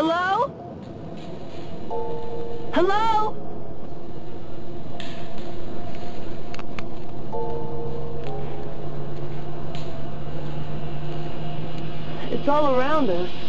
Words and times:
Hello? 0.00 0.46
Hello? 2.72 3.34
It's 12.30 12.46
all 12.46 12.76
around 12.76 13.10
us. 13.10 13.47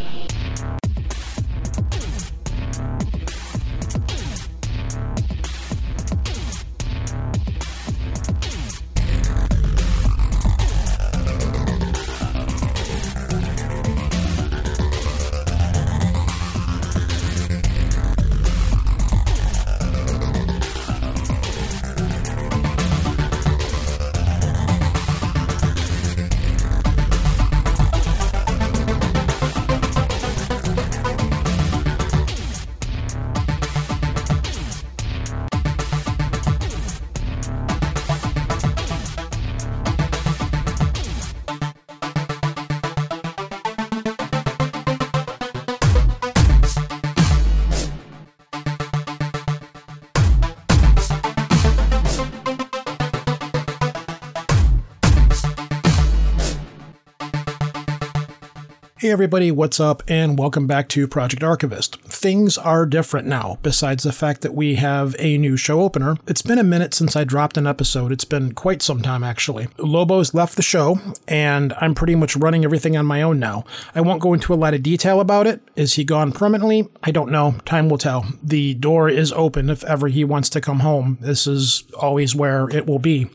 Hey 59.10 59.14
everybody, 59.14 59.50
what's 59.50 59.80
up, 59.80 60.04
and 60.08 60.38
welcome 60.38 60.68
back 60.68 60.88
to 60.90 61.08
Project 61.08 61.42
Archivist. 61.42 62.00
Things 62.04 62.60
are 62.60 62.86
different 62.86 63.26
now, 63.28 63.58
besides 63.64 64.04
the 64.04 64.12
fact 64.12 64.42
that 64.42 64.54
we 64.54 64.76
have 64.76 65.16
a 65.18 65.40
new 65.40 65.58
show 65.58 65.82
opener. 65.82 66.18
It's 66.28 66.44
been 66.44 66.60
a 66.60 66.64
minute 66.64 66.94
since 66.94 67.16
I 67.16 67.24
dropped 67.24 67.58
an 67.58 67.66
episode. 67.66 68.12
It's 68.12 68.24
been 68.24 68.54
quite 68.54 68.84
some 68.84 69.02
time, 69.02 69.24
actually. 69.24 69.68
Lobo's 69.80 70.36
left 70.36 70.58
the 70.58 70.62
show, 70.62 71.00
and 71.28 71.74
I'm 71.82 71.96
pretty 71.96 72.14
much 72.14 72.36
running 72.36 72.64
everything 72.64 72.96
on 72.96 73.08
my 73.08 73.24
own 73.24 73.40
now. 73.40 73.66
I 73.96 74.02
won't 74.02 74.22
go 74.22 74.36
into 74.36 74.54
a 74.54 74.62
lot 74.62 74.76
of 74.76 74.84
detail 74.84 75.20
about 75.22 75.48
it. 75.48 75.60
Is 75.76 75.96
he 75.96 76.04
gone 76.04 76.32
permanently? 76.32 76.88
I 77.02 77.10
don't 77.10 77.32
know. 77.32 77.56
Time 77.66 77.90
will 77.90 77.98
tell. 77.98 78.28
The 78.44 78.76
door 78.76 79.10
is 79.10 79.32
open 79.32 79.72
if 79.72 79.84
ever 79.86 80.08
he 80.10 80.24
wants 80.24 80.50
to 80.50 80.62
come 80.62 80.82
home. 80.82 81.18
This 81.20 81.48
is 81.48 81.84
always 82.00 82.36
where 82.36 82.70
it 82.70 82.86
will 82.86 83.00
be. 83.00 83.28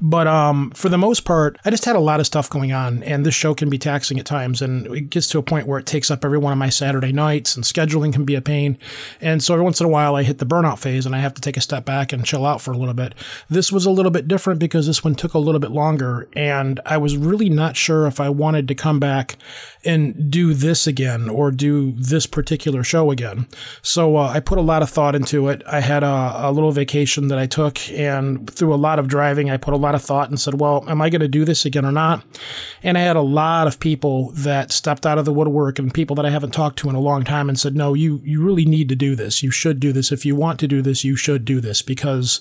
But 0.00 0.26
um, 0.26 0.70
for 0.72 0.88
the 0.88 0.98
most 0.98 1.24
part, 1.24 1.58
I 1.64 1.70
just 1.70 1.84
had 1.84 1.96
a 1.96 2.00
lot 2.00 2.20
of 2.20 2.26
stuff 2.26 2.50
going 2.50 2.72
on, 2.72 3.02
and 3.02 3.24
this 3.24 3.34
show 3.34 3.54
can 3.54 3.70
be 3.70 3.78
taxing 3.78 4.18
at 4.18 4.26
times, 4.26 4.60
and 4.60 4.86
it 4.88 5.10
gets 5.10 5.26
to 5.28 5.38
a 5.38 5.42
point 5.42 5.66
where 5.66 5.78
it 5.78 5.86
takes 5.86 6.10
up 6.10 6.24
every 6.24 6.38
one 6.38 6.52
of 6.52 6.58
my 6.58 6.68
Saturday 6.68 7.12
nights, 7.12 7.56
and 7.56 7.64
scheduling 7.64 8.12
can 8.12 8.24
be 8.24 8.34
a 8.34 8.42
pain. 8.42 8.78
And 9.20 9.42
so 9.42 9.54
every 9.54 9.64
once 9.64 9.80
in 9.80 9.86
a 9.86 9.90
while, 9.90 10.14
I 10.14 10.22
hit 10.22 10.38
the 10.38 10.46
burnout 10.46 10.78
phase, 10.78 11.06
and 11.06 11.14
I 11.14 11.20
have 11.20 11.34
to 11.34 11.40
take 11.40 11.56
a 11.56 11.60
step 11.60 11.84
back 11.84 12.12
and 12.12 12.24
chill 12.24 12.44
out 12.44 12.60
for 12.60 12.72
a 12.72 12.78
little 12.78 12.94
bit. 12.94 13.14
This 13.48 13.72
was 13.72 13.86
a 13.86 13.90
little 13.90 14.10
bit 14.10 14.28
different 14.28 14.60
because 14.60 14.86
this 14.86 15.02
one 15.02 15.14
took 15.14 15.34
a 15.34 15.38
little 15.38 15.60
bit 15.60 15.70
longer, 15.70 16.28
and 16.34 16.80
I 16.84 16.98
was 16.98 17.16
really 17.16 17.48
not 17.48 17.76
sure 17.76 18.06
if 18.06 18.20
I 18.20 18.28
wanted 18.28 18.68
to 18.68 18.74
come 18.74 19.00
back 19.00 19.36
and 19.86 20.30
do 20.30 20.52
this 20.52 20.86
again 20.86 21.28
or 21.28 21.50
do 21.50 21.92
this 21.92 22.26
particular 22.26 22.82
show 22.82 23.10
again. 23.10 23.46
So 23.82 24.16
uh, 24.16 24.28
I 24.28 24.40
put 24.40 24.58
a 24.58 24.62
lot 24.62 24.82
of 24.82 24.90
thought 24.90 25.14
into 25.14 25.48
it. 25.48 25.62
I 25.66 25.80
had 25.80 26.02
a, 26.02 26.32
a 26.48 26.52
little 26.52 26.72
vacation 26.72 27.28
that 27.28 27.38
I 27.38 27.46
took, 27.46 27.78
and 27.90 28.50
through 28.50 28.74
a 28.74 28.76
lot 28.76 28.98
of 28.98 29.08
driving, 29.08 29.50
I 29.50 29.56
put 29.56 29.74
a 29.74 29.78
lot 29.78 29.94
of 29.94 30.02
thought 30.02 30.28
and 30.28 30.40
said, 30.40 30.60
well, 30.60 30.84
am 30.88 31.00
I 31.00 31.08
going 31.08 31.20
to 31.20 31.28
do 31.28 31.44
this 31.44 31.64
again 31.64 31.86
or 31.86 31.92
not? 31.92 32.24
And 32.82 32.98
I 32.98 33.02
had 33.02 33.16
a 33.16 33.22
lot 33.22 33.66
of 33.66 33.80
people 33.80 34.30
that 34.32 34.72
stepped 34.72 35.06
out 35.06 35.18
of 35.18 35.24
the 35.24 35.32
woodwork 35.32 35.78
and 35.78 35.94
people 35.94 36.16
that 36.16 36.26
I 36.26 36.30
haven't 36.30 36.52
talked 36.52 36.78
to 36.80 36.88
in 36.88 36.94
a 36.94 37.00
long 37.00 37.24
time 37.24 37.48
and 37.48 37.58
said, 37.58 37.76
no, 37.76 37.94
you, 37.94 38.20
you 38.24 38.42
really 38.42 38.64
need 38.64 38.88
to 38.88 38.96
do 38.96 39.14
this. 39.14 39.42
You 39.42 39.50
should 39.50 39.80
do 39.80 39.92
this. 39.92 40.12
If 40.12 40.26
you 40.26 40.34
want 40.34 40.58
to 40.60 40.68
do 40.68 40.82
this, 40.82 41.04
you 41.04 41.16
should 41.16 41.44
do 41.44 41.60
this 41.60 41.82
because 41.82 42.40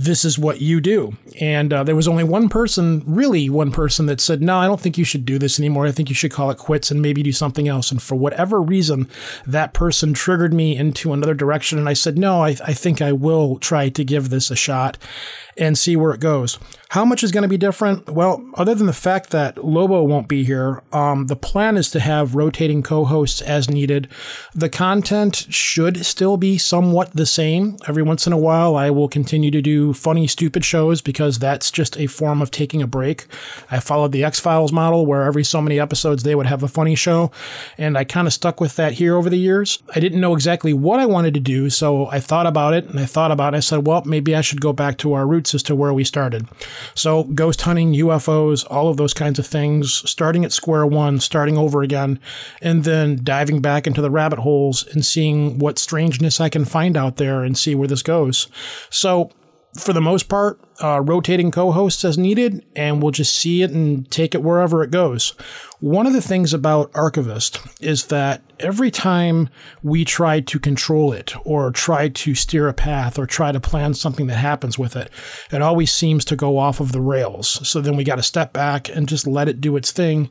this 0.00 0.24
is 0.24 0.38
what 0.38 0.60
you 0.60 0.80
do. 0.80 1.16
And 1.40 1.72
uh, 1.72 1.82
there 1.82 1.96
was 1.96 2.06
only 2.06 2.22
one 2.22 2.48
person, 2.48 3.02
really 3.04 3.50
one 3.50 3.72
person, 3.72 4.06
that 4.06 4.20
said, 4.20 4.40
No, 4.40 4.56
I 4.56 4.66
don't 4.66 4.80
think 4.80 4.96
you 4.96 5.04
should 5.04 5.24
do 5.24 5.40
this 5.40 5.58
anymore. 5.58 5.86
I 5.86 5.92
think 5.92 6.08
you 6.08 6.14
should 6.14 6.30
call 6.30 6.50
it 6.50 6.56
quits 6.56 6.92
and 6.92 7.02
maybe 7.02 7.20
do 7.20 7.32
something 7.32 7.66
else. 7.66 7.90
And 7.90 8.00
for 8.00 8.14
whatever 8.14 8.62
reason, 8.62 9.08
that 9.44 9.74
person 9.74 10.14
triggered 10.14 10.54
me 10.54 10.76
into 10.76 11.12
another 11.12 11.34
direction. 11.34 11.78
And 11.78 11.88
I 11.88 11.94
said, 11.94 12.16
No, 12.16 12.44
I, 12.44 12.50
I 12.64 12.72
think 12.74 13.02
I 13.02 13.10
will 13.10 13.58
try 13.58 13.88
to 13.88 14.04
give 14.04 14.30
this 14.30 14.52
a 14.52 14.56
shot 14.56 14.98
and 15.58 15.76
see 15.76 15.96
where 15.96 16.12
it 16.12 16.20
goes. 16.20 16.58
How 16.90 17.04
much 17.04 17.22
is 17.22 17.32
going 17.32 17.42
to 17.42 17.48
be 17.48 17.58
different? 17.58 18.08
Well, 18.08 18.42
other 18.54 18.74
than 18.74 18.86
the 18.86 18.94
fact 18.94 19.28
that 19.30 19.62
Lobo 19.62 20.02
won't 20.04 20.26
be 20.26 20.42
here, 20.42 20.82
um, 20.90 21.26
the 21.26 21.36
plan 21.36 21.76
is 21.76 21.90
to 21.90 22.00
have 22.00 22.34
rotating 22.34 22.82
co 22.82 23.04
hosts 23.04 23.42
as 23.42 23.68
needed. 23.68 24.08
The 24.54 24.70
content 24.70 25.46
should 25.50 26.06
still 26.06 26.38
be 26.38 26.56
somewhat 26.56 27.12
the 27.12 27.26
same. 27.26 27.76
Every 27.86 28.02
once 28.02 28.26
in 28.26 28.32
a 28.32 28.38
while, 28.38 28.74
I 28.74 28.88
will 28.88 29.08
continue 29.08 29.50
to 29.50 29.60
do 29.60 29.92
funny, 29.92 30.26
stupid 30.26 30.64
shows 30.64 31.02
because 31.02 31.38
that's 31.38 31.70
just 31.70 31.98
a 31.98 32.06
form 32.06 32.40
of 32.40 32.50
taking 32.50 32.80
a 32.80 32.86
break. 32.86 33.26
I 33.70 33.80
followed 33.80 34.12
the 34.12 34.24
X 34.24 34.40
Files 34.40 34.72
model 34.72 35.04
where 35.04 35.24
every 35.24 35.44
so 35.44 35.60
many 35.60 35.78
episodes 35.78 36.22
they 36.22 36.34
would 36.34 36.46
have 36.46 36.62
a 36.62 36.68
funny 36.68 36.94
show, 36.94 37.30
and 37.76 37.98
I 37.98 38.04
kind 38.04 38.26
of 38.26 38.32
stuck 38.32 38.62
with 38.62 38.76
that 38.76 38.92
here 38.92 39.14
over 39.14 39.28
the 39.28 39.36
years. 39.36 39.82
I 39.94 40.00
didn't 40.00 40.22
know 40.22 40.34
exactly 40.34 40.72
what 40.72 41.00
I 41.00 41.06
wanted 41.06 41.34
to 41.34 41.40
do, 41.40 41.68
so 41.68 42.06
I 42.06 42.20
thought 42.20 42.46
about 42.46 42.72
it 42.72 42.86
and 42.86 42.98
I 42.98 43.04
thought 43.04 43.30
about 43.30 43.52
it. 43.52 43.58
I 43.58 43.60
said, 43.60 43.86
well, 43.86 44.02
maybe 44.06 44.34
I 44.34 44.40
should 44.40 44.62
go 44.62 44.72
back 44.72 44.96
to 44.98 45.12
our 45.12 45.26
roots 45.26 45.47
as 45.54 45.62
to 45.64 45.74
where 45.74 45.92
we 45.92 46.04
started. 46.04 46.48
So, 46.94 47.24
ghost 47.24 47.62
hunting, 47.62 47.94
UFOs, 47.94 48.66
all 48.70 48.88
of 48.88 48.96
those 48.96 49.14
kinds 49.14 49.38
of 49.38 49.46
things, 49.46 50.08
starting 50.08 50.44
at 50.44 50.52
square 50.52 50.86
one, 50.86 51.20
starting 51.20 51.56
over 51.56 51.82
again, 51.82 52.20
and 52.62 52.84
then 52.84 53.20
diving 53.22 53.60
back 53.60 53.86
into 53.86 54.02
the 54.02 54.10
rabbit 54.10 54.40
holes 54.40 54.86
and 54.88 55.04
seeing 55.04 55.58
what 55.58 55.78
strangeness 55.78 56.40
I 56.40 56.48
can 56.48 56.64
find 56.64 56.96
out 56.96 57.16
there 57.16 57.42
and 57.42 57.56
see 57.56 57.74
where 57.74 57.88
this 57.88 58.02
goes. 58.02 58.48
So, 58.90 59.30
for 59.78 59.92
the 59.92 60.00
most 60.00 60.28
part, 60.28 60.60
uh, 60.82 61.00
rotating 61.00 61.50
co 61.50 61.72
hosts 61.72 62.04
as 62.04 62.18
needed, 62.18 62.64
and 62.76 63.02
we'll 63.02 63.12
just 63.12 63.36
see 63.36 63.62
it 63.62 63.70
and 63.70 64.10
take 64.10 64.34
it 64.34 64.42
wherever 64.42 64.82
it 64.82 64.90
goes. 64.90 65.34
One 65.80 66.08
of 66.08 66.12
the 66.12 66.22
things 66.22 66.52
about 66.52 66.90
Archivist 66.92 67.60
is 67.80 68.06
that 68.06 68.42
every 68.58 68.90
time 68.90 69.48
we 69.82 70.04
try 70.04 70.40
to 70.40 70.58
control 70.58 71.12
it 71.12 71.34
or 71.46 71.70
try 71.70 72.08
to 72.08 72.34
steer 72.34 72.66
a 72.68 72.74
path 72.74 73.16
or 73.16 73.26
try 73.26 73.52
to 73.52 73.60
plan 73.60 73.94
something 73.94 74.26
that 74.26 74.36
happens 74.36 74.76
with 74.76 74.96
it, 74.96 75.08
it 75.52 75.62
always 75.62 75.92
seems 75.92 76.24
to 76.24 76.36
go 76.36 76.58
off 76.58 76.80
of 76.80 76.90
the 76.90 77.00
rails. 77.00 77.68
So 77.68 77.80
then 77.80 77.96
we 77.96 78.02
got 78.02 78.16
to 78.16 78.24
step 78.24 78.52
back 78.52 78.88
and 78.88 79.08
just 79.08 79.24
let 79.26 79.48
it 79.48 79.60
do 79.60 79.76
its 79.76 79.92
thing 79.92 80.30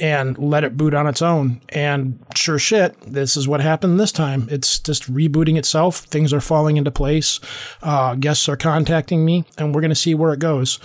and 0.00 0.36
let 0.36 0.64
it 0.64 0.76
boot 0.76 0.94
on 0.94 1.06
its 1.06 1.22
own. 1.22 1.60
And 1.68 2.18
sure 2.34 2.58
shit, 2.58 3.00
this 3.02 3.36
is 3.36 3.46
what 3.46 3.60
happened 3.60 4.00
this 4.00 4.10
time. 4.12 4.48
It's 4.50 4.80
just 4.80 5.12
rebooting 5.12 5.56
itself. 5.56 5.98
Things 5.98 6.32
are 6.32 6.40
falling 6.40 6.76
into 6.76 6.90
place. 6.90 7.38
Uh, 7.82 8.16
guests 8.16 8.48
are 8.48 8.56
contacting 8.56 9.24
me, 9.24 9.44
and 9.56 9.72
we're 9.72 9.80
going 9.80 9.87
to 9.88 9.94
see 9.94 10.14
where 10.14 10.32
it 10.32 10.40
goes. 10.40 10.78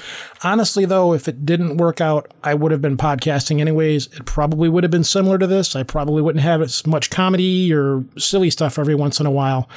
Honestly, 0.44 0.86
though, 0.86 1.14
if 1.14 1.28
it 1.28 1.46
didn't 1.46 1.78
work 1.78 2.02
out, 2.02 2.32
I 2.44 2.54
would 2.54 2.72
have 2.72 2.82
been 2.82 2.98
podcasting 2.98 3.60
anyways. 3.60 4.08
It 4.08 4.26
probably 4.26 4.70
would 4.70 4.84
have 4.84 4.92
been 4.92 5.04
similar 5.04 5.38
to 5.38 5.48
this. 5.48 5.76
I 5.76 5.84
probably 5.84 6.22
wouldn't 6.22 6.44
have 6.44 6.62
as 6.62 6.86
much 6.86 7.10
comedy 7.10 7.74
or 7.74 8.04
silly 8.18 8.50
stuff 8.50 8.80
every 8.80 8.96
once 8.96 9.20
in 9.20 9.26
a 9.26 9.32
while. 9.32 9.70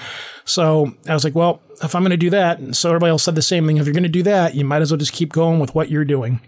So 0.45 0.93
I 1.09 1.15
was 1.15 1.25
like, 1.25 1.35
well, 1.35 1.61
if 1.83 1.95
I'm 1.95 2.03
going 2.03 2.11
to 2.11 2.17
do 2.17 2.31
that, 2.31 2.59
and 2.59 2.77
so 2.77 2.91
everybody 2.91 3.11
else 3.11 3.25
said 3.25 3.35
the 3.35 3.43
same 3.43 3.67
thing. 3.67 3.77
If 3.77 3.87
you're 3.87 3.93
going 3.93 4.03
to 4.03 4.09
do 4.09 4.23
that, 4.25 4.55
you 4.55 4.65
might 4.65 4.83
as 4.83 4.91
well 4.91 4.99
just 4.99 5.13
keep 5.13 5.33
going 5.33 5.59
with 5.59 5.75
what 5.75 5.91
you're 5.91 6.05
doing. 6.05 6.41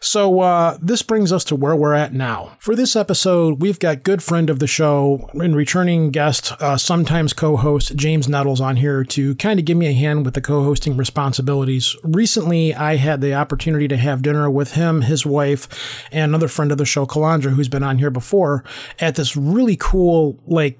So 0.00 0.40
uh, 0.40 0.78
this 0.80 1.02
brings 1.02 1.32
us 1.32 1.42
to 1.44 1.56
where 1.56 1.74
we're 1.74 1.94
at 1.94 2.12
now. 2.12 2.56
For 2.60 2.76
this 2.76 2.94
episode, 2.94 3.60
we've 3.60 3.80
got 3.80 4.04
good 4.04 4.22
friend 4.22 4.48
of 4.48 4.60
the 4.60 4.68
show 4.68 5.28
and 5.34 5.56
returning 5.56 6.10
guest, 6.10 6.52
uh, 6.60 6.76
sometimes 6.76 7.32
co-host 7.32 7.96
James 7.96 8.28
Nettles 8.28 8.60
on 8.60 8.76
here 8.76 9.02
to 9.04 9.34
kind 9.36 9.58
of 9.58 9.64
give 9.64 9.76
me 9.76 9.88
a 9.88 9.92
hand 9.92 10.24
with 10.24 10.34
the 10.34 10.40
co-hosting 10.40 10.96
responsibilities. 10.96 11.96
Recently, 12.04 12.74
I 12.74 12.94
had 12.96 13.20
the 13.20 13.34
opportunity 13.34 13.88
to 13.88 13.96
have 13.96 14.22
dinner 14.22 14.48
with 14.48 14.74
him, 14.74 15.02
his 15.02 15.26
wife, 15.26 15.68
and 16.12 16.30
another 16.30 16.48
friend 16.48 16.70
of 16.70 16.78
the 16.78 16.86
show, 16.86 17.04
Kalandra, 17.04 17.54
who's 17.54 17.68
been 17.68 17.82
on 17.82 17.98
here 17.98 18.10
before, 18.10 18.62
at 19.00 19.16
this 19.16 19.36
really 19.36 19.76
cool 19.76 20.38
like 20.46 20.78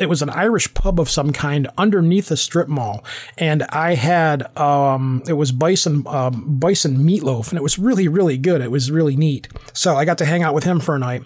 it 0.00 0.08
was 0.08 0.22
an 0.22 0.30
Irish 0.30 0.72
pub 0.72 0.98
of 0.98 1.10
some 1.10 1.32
kind 1.32 1.68
underneath 1.76 2.30
a 2.30 2.36
strip 2.36 2.68
mall, 2.68 3.04
and 3.36 3.62
I 3.64 3.94
had 3.94 4.56
um, 4.56 5.22
it 5.28 5.34
was 5.34 5.52
bison 5.52 6.04
um, 6.06 6.58
bison 6.58 6.98
meatloaf, 6.98 7.50
and 7.50 7.58
it 7.58 7.62
was 7.62 7.78
really 7.78 8.08
really 8.08 8.38
good. 8.38 8.62
It 8.62 8.70
was 8.70 8.90
really 8.90 9.14
neat. 9.14 9.48
So 9.74 9.96
I 9.96 10.04
got 10.04 10.18
to 10.18 10.24
hang 10.24 10.42
out 10.42 10.54
with 10.54 10.64
him 10.64 10.80
for 10.80 10.94
a 10.96 10.98
night. 10.98 11.22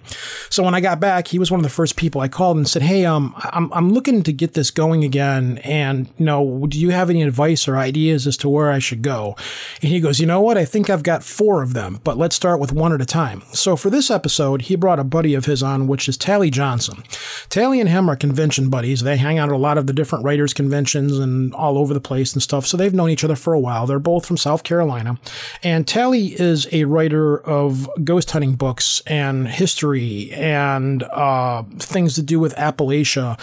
So 0.51 0.63
when 0.63 0.75
I 0.75 0.81
got 0.81 1.01
back, 1.01 1.29
he 1.29 1.39
was 1.39 1.51
one 1.51 1.61
of 1.61 1.65
the 1.65 1.71
first 1.71 1.97
people 1.97 2.21
I 2.21 2.29
called 2.29 2.57
and 2.57 2.69
said, 2.69 2.83
"Hey, 2.83 3.05
um, 3.05 3.35
I'm 3.37 3.73
I'm 3.73 3.93
looking 3.93 4.23
to 4.25 4.33
get 4.33 4.55
this 4.55 4.71
going 4.71 5.05
again, 5.05 5.59
and 5.59 6.09
you 6.19 6.27
know, 6.27 6.67
do 6.69 6.79
you 6.79 6.91
have 6.91 7.11
any 7.11 7.23
advice 7.23 7.69
or 7.69 7.77
ideas 7.77 8.27
as 8.27 8.37
to 8.39 8.49
where 8.49 8.71
I 8.71 8.81
should 8.81 9.03
go?" 9.03 9.37
And 9.83 9.91
he 9.91 10.01
goes, 10.01 10.19
"You 10.19 10.27
know 10.27 10.41
what? 10.41 10.59
I 10.59 10.65
think 10.65 10.91
I've 10.91 11.05
got 11.05 11.23
four 11.23 11.63
of 11.63 11.75
them, 11.75 12.01
but 12.03 12.19
let's 12.19 12.35
start 12.35 12.59
with 12.59 12.73
one 12.73 12.93
at 12.93 13.01
a 13.01 13.07
time." 13.07 13.43
So 13.53 13.77
for 13.77 13.89
this 13.89 14.11
episode, 14.11 14.63
he 14.63 14.75
brought 14.75 14.99
a 14.99 15.05
buddy 15.05 15.35
of 15.35 15.45
his 15.45 15.63
on, 15.63 15.87
which 15.87 16.09
is 16.09 16.17
Tally 16.17 16.51
Johnson. 16.51 17.05
Tally 17.49 17.81
and 17.81 17.89
him 17.89 18.11
are 18.11 18.17
convention 18.17 18.64
buddies. 18.71 19.03
They 19.03 19.17
hang 19.17 19.39
out 19.39 19.49
at 19.49 19.55
a 19.55 19.59
lot 19.59 19.79
of 19.79 19.87
the 19.87 19.93
different 19.93 20.25
writers' 20.25 20.55
conventions 20.55 21.19
and 21.19 21.55
all 21.55 21.79
over 21.79 21.95
the 21.95 22.01
place 22.01 22.33
and 22.33 22.43
stuff. 22.43 22.67
So 22.67 22.77
they've 22.77 22.95
known 22.95 23.11
each 23.11 23.25
other 23.25 23.37
for 23.37 23.53
a 23.53 23.61
while. 23.61 23.87
They're 23.87 23.99
both 23.99 24.27
from 24.27 24.37
South 24.37 24.63
Carolina. 24.63 25.19
And 25.63 25.87
Tally 25.87 26.41
is 26.41 26.69
a 26.73 26.85
writer 26.85 27.39
of 27.39 27.89
ghost 28.05 28.31
hunting 28.31 28.55
books 28.55 29.03
and 29.07 29.49
history 29.49 30.33
and 30.33 31.03
uh, 31.05 31.63
things 31.79 32.15
to 32.15 32.23
do 32.23 32.41
with 32.41 32.55
Appalachia 32.57 33.39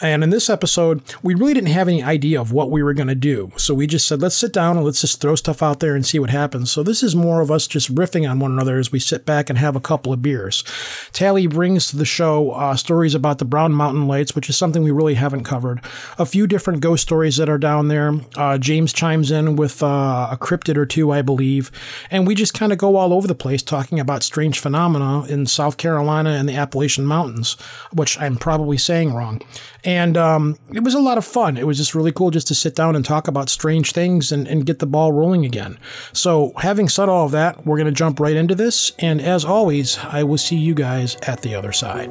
and 0.00 0.22
in 0.22 0.28
this 0.28 0.50
episode, 0.50 1.02
we 1.22 1.34
really 1.34 1.54
didn't 1.54 1.70
have 1.70 1.88
any 1.88 2.02
idea 2.02 2.38
of 2.38 2.52
what 2.52 2.70
we 2.70 2.82
were 2.82 2.92
going 2.92 3.08
to 3.08 3.14
do. 3.14 3.50
So 3.56 3.72
we 3.72 3.86
just 3.86 4.06
said, 4.06 4.20
let's 4.20 4.36
sit 4.36 4.52
down 4.52 4.76
and 4.76 4.84
let's 4.84 5.00
just 5.00 5.22
throw 5.22 5.34
stuff 5.36 5.62
out 5.62 5.80
there 5.80 5.94
and 5.94 6.04
see 6.04 6.18
what 6.18 6.28
happens. 6.28 6.70
So 6.70 6.82
this 6.82 7.02
is 7.02 7.16
more 7.16 7.40
of 7.40 7.50
us 7.50 7.66
just 7.66 7.94
riffing 7.94 8.30
on 8.30 8.38
one 8.38 8.52
another 8.52 8.78
as 8.78 8.92
we 8.92 8.98
sit 8.98 9.24
back 9.24 9.48
and 9.48 9.58
have 9.58 9.74
a 9.74 9.80
couple 9.80 10.12
of 10.12 10.20
beers. 10.20 10.64
Tally 11.12 11.46
brings 11.46 11.86
to 11.88 11.96
the 11.96 12.04
show 12.04 12.50
uh, 12.50 12.76
stories 12.76 13.14
about 13.14 13.38
the 13.38 13.46
Brown 13.46 13.72
Mountain 13.72 14.06
Lights, 14.06 14.34
which 14.34 14.50
is 14.50 14.56
something 14.56 14.82
we 14.82 14.90
really 14.90 15.14
haven't 15.14 15.44
covered. 15.44 15.80
A 16.18 16.26
few 16.26 16.46
different 16.46 16.80
ghost 16.80 17.02
stories 17.02 17.38
that 17.38 17.48
are 17.48 17.56
down 17.56 17.88
there. 17.88 18.12
Uh, 18.36 18.58
James 18.58 18.92
chimes 18.92 19.30
in 19.30 19.56
with 19.56 19.82
uh, 19.82 20.28
a 20.30 20.36
cryptid 20.38 20.76
or 20.76 20.84
two, 20.84 21.10
I 21.10 21.22
believe. 21.22 21.70
And 22.10 22.26
we 22.26 22.34
just 22.34 22.52
kind 22.52 22.70
of 22.70 22.76
go 22.76 22.96
all 22.96 23.14
over 23.14 23.26
the 23.26 23.34
place 23.34 23.62
talking 23.62 23.98
about 23.98 24.22
strange 24.22 24.58
phenomena 24.58 25.24
in 25.24 25.46
South 25.46 25.78
Carolina 25.78 26.30
and 26.30 26.46
the 26.46 26.54
Appalachian 26.54 27.06
Mountains, 27.06 27.56
which 27.94 28.20
I'm 28.20 28.36
probably 28.36 28.76
saying 28.76 29.14
wrong. 29.14 29.40
And 29.86 30.16
um, 30.16 30.58
it 30.74 30.82
was 30.82 30.94
a 30.94 30.98
lot 30.98 31.16
of 31.16 31.24
fun. 31.24 31.56
It 31.56 31.64
was 31.66 31.78
just 31.78 31.94
really 31.94 32.10
cool 32.10 32.32
just 32.32 32.48
to 32.48 32.54
sit 32.56 32.74
down 32.74 32.96
and 32.96 33.04
talk 33.04 33.28
about 33.28 33.48
strange 33.48 33.92
things 33.92 34.32
and, 34.32 34.48
and 34.48 34.66
get 34.66 34.80
the 34.80 34.86
ball 34.86 35.12
rolling 35.12 35.44
again. 35.46 35.78
So, 36.12 36.52
having 36.58 36.88
said 36.88 37.08
all 37.08 37.26
of 37.26 37.32
that, 37.32 37.64
we're 37.64 37.76
going 37.76 37.86
to 37.86 37.92
jump 37.92 38.18
right 38.18 38.34
into 38.34 38.56
this. 38.56 38.90
And 38.98 39.22
as 39.22 39.44
always, 39.44 39.98
I 39.98 40.24
will 40.24 40.38
see 40.38 40.56
you 40.56 40.74
guys 40.74 41.16
at 41.22 41.42
the 41.42 41.54
other 41.54 41.72
side. 41.72 42.10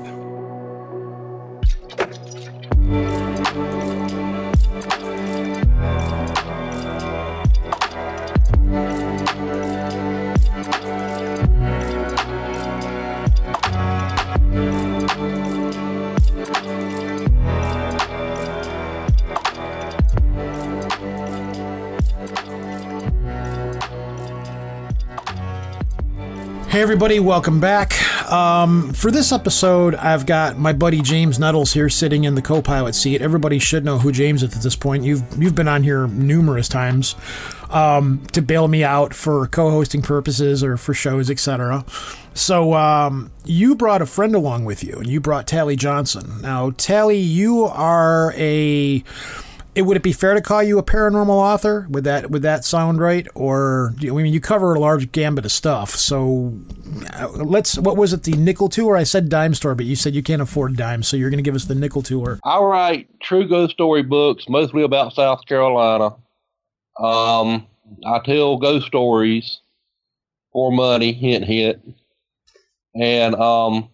Hey, 26.75 26.81
everybody, 26.81 27.22
welcome 27.22 27.62
back. 27.62 27.94
Um, 28.30 28.92
for 28.92 29.10
this 29.10 29.31
episode, 29.31 29.95
I've 29.95 30.25
got 30.25 30.57
my 30.57 30.74
buddy 30.74 31.01
James 31.01 31.39
Nettles 31.39 31.72
here 31.72 31.88
sitting 31.88 32.25
in 32.25 32.36
the 32.36 32.42
co 32.42 32.62
pilot 32.62 32.95
seat. 32.95 33.22
Everybody 33.22 33.60
should 33.60 33.86
know 33.86 33.98
who 33.98 34.12
James 34.12 34.44
is 34.44 34.54
at 34.54 34.62
this 34.62 34.75
point. 34.75 35.06
You've, 35.06 35.24
you've 35.42 35.56
been 35.56 35.69
on 35.69 35.83
here 35.83 36.07
numerous 36.07 36.68
times 36.68 37.16
um, 37.69 38.25
to 38.33 38.42
bail 38.42 38.68
me 38.68 38.83
out 38.83 39.13
for 39.13 39.48
co 39.48 39.69
hosting 39.69 40.01
purposes 40.01 40.66
or 40.66 40.75
for 40.75 40.94
shows, 40.94 41.30
etc. 41.30 41.86
So, 42.33 42.74
um, 42.74 43.31
you 43.45 43.75
brought 43.75 44.01
a 44.01 44.06
friend 44.06 44.36
along 44.36 44.66
with 44.66 44.83
you, 44.83 44.98
and 44.98 45.07
you 45.07 45.21
brought 45.21 45.48
Tally 45.48 45.78
Johnson. 45.78 46.42
Now, 46.42 46.71
Tally, 46.71 47.19
you 47.19 47.63
are 47.63 48.33
a 48.36 49.01
it, 49.75 49.81
would 49.81 49.98
it 49.98 50.04
be 50.04 50.13
fair 50.13 50.33
to 50.33 50.42
call 50.42 50.63
you 50.63 50.80
a 50.80 50.83
paranormal 50.83 51.30
author? 51.30 51.86
Would 51.89 52.06
that 52.06 52.31
would 52.31 52.42
that 52.44 52.63
sound 52.63 53.00
right? 53.00 53.27
Or 53.36 53.94
I 54.01 54.06
mean, 54.06 54.33
you 54.33 54.39
cover 54.39 54.74
a 54.74 54.80
large 54.80 55.12
gambit 55.12 55.45
of 55.45 55.51
stuff. 55.51 55.92
So 55.92 56.54
uh, 57.13 57.27
let's. 57.33 57.77
What 57.77 57.98
was 57.98 58.13
it? 58.13 58.24
The 58.24 58.33
nickel 58.33 58.69
tour? 58.69 58.95
I 58.95 59.04
said 59.04 59.27
dime 59.27 59.54
store, 59.54 59.75
but 59.75 59.86
you 59.86 59.95
said 59.95 60.16
you 60.16 60.24
can't 60.24 60.42
afford 60.42 60.77
dimes, 60.77 61.07
so 61.07 61.18
you're 61.18 61.30
going 61.30 61.39
to 61.39 61.44
give 61.44 61.56
us 61.56 61.66
the 61.66 61.75
nickel 61.75 62.01
tour. 62.01 62.39
I 62.44 62.60
write 62.60 63.19
true 63.22 63.48
ghost 63.48 63.74
story 63.74 64.01
books, 64.01 64.48
mostly 64.48 64.83
about 64.83 65.13
South 65.13 65.45
Carolina. 65.45 66.16
Um, 66.98 67.68
I 68.06 68.19
tell 68.25 68.57
ghost 68.57 68.88
stories 68.88 69.60
for 70.54 70.71
money. 70.71 71.12
Hint, 71.12 71.44
hint. 71.44 71.81
And 72.95 73.36
um, 73.36 73.89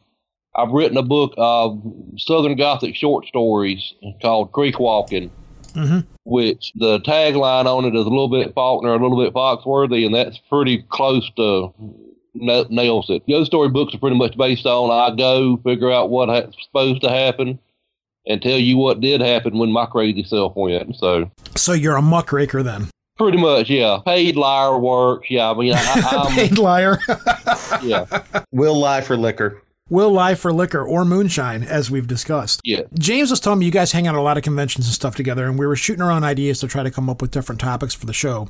I've 0.56 0.70
written 0.70 0.98
a 0.98 1.02
book 1.02 1.34
of 1.38 1.82
Southern 2.18 2.56
Gothic 2.56 2.96
short 2.96 3.26
stories 3.26 3.96
called 4.22 4.52
Creek 4.52 4.80
Walking 4.80 5.32
mm-hmm. 5.74 6.00
which 6.24 6.72
the 6.76 7.00
tagline 7.00 7.66
on 7.66 7.86
it 7.86 7.96
is 7.96 8.06
a 8.06 8.10
little 8.10 8.30
bit 8.30 8.54
Faulkner, 8.54 8.94
a 8.94 9.02
little 9.02 9.24
bit 9.24 9.34
Foxworthy, 9.34 10.06
and 10.06 10.14
that's 10.14 10.38
pretty 10.50 10.84
close 10.90 11.30
to 11.38 11.74
nails 12.34 13.10
it. 13.10 13.28
Ghost 13.28 13.48
story 13.48 13.70
books 13.70 13.94
are 13.94 14.00
pretty 14.00 14.16
much 14.16 14.38
based 14.38 14.66
on 14.66 14.90
I 14.90 15.16
go 15.16 15.58
figure 15.58 15.92
out 15.92 16.10
what's 16.10 16.56
supposed 16.64 17.02
to 17.02 17.10
happen 17.10 17.60
and 18.28 18.42
tell 18.42 18.58
you 18.58 18.78
what 18.78 19.02
did 19.02 19.22
happen 19.22 19.58
when 19.58 19.72
my 19.72 19.86
crazy 19.86 20.24
self 20.24 20.56
went. 20.56 20.96
So, 20.96 21.30
so 21.56 21.74
you're 21.74 21.98
a 21.98 22.02
muckraker 22.02 22.64
then. 22.64 22.88
Pretty 23.18 23.38
much, 23.38 23.70
yeah. 23.70 24.00
Paid 24.06 24.36
liar 24.36 24.80
works. 24.80 25.30
Yeah, 25.30 25.52
I 25.52 25.54
mean, 25.54 25.74
I, 25.76 26.32
paid 26.36 26.58
liar. 26.58 26.98
yeah. 27.84 28.06
Will 28.52 28.80
lie 28.80 29.02
for 29.02 29.18
liquor 29.18 29.62
will 29.92 30.10
lie 30.10 30.34
for 30.34 30.54
liquor 30.54 30.84
or 30.84 31.04
moonshine, 31.04 31.64
as 31.64 31.92
we've 31.92 32.08
discussed. 32.08 32.62
Yeah. 32.64 32.84
James 32.98 33.30
was 33.30 33.42
telling 33.42 33.60
me 33.60 33.66
you 33.66 33.72
guys 33.72 33.92
hang 33.92 34.08
out 34.08 34.16
at 34.16 34.20
a 34.20 34.24
lot 34.24 34.38
of 34.38 34.44
conventions 34.44 34.88
and 34.88 34.96
stuff 34.96 35.16
together, 35.16 35.46
and 35.46 35.60
we 35.60 35.68
were 35.68 35.76
shooting 35.76 36.02
around 36.02 36.24
ideas 36.24 36.62
to 36.62 36.68
try 36.68 36.82
to 36.82 36.90
come 36.90 37.10
up 37.10 37.22
with 37.22 37.30
different 37.30 37.60
topics 37.60 37.94
for 37.94 38.06
the 38.06 38.14
show. 38.14 38.48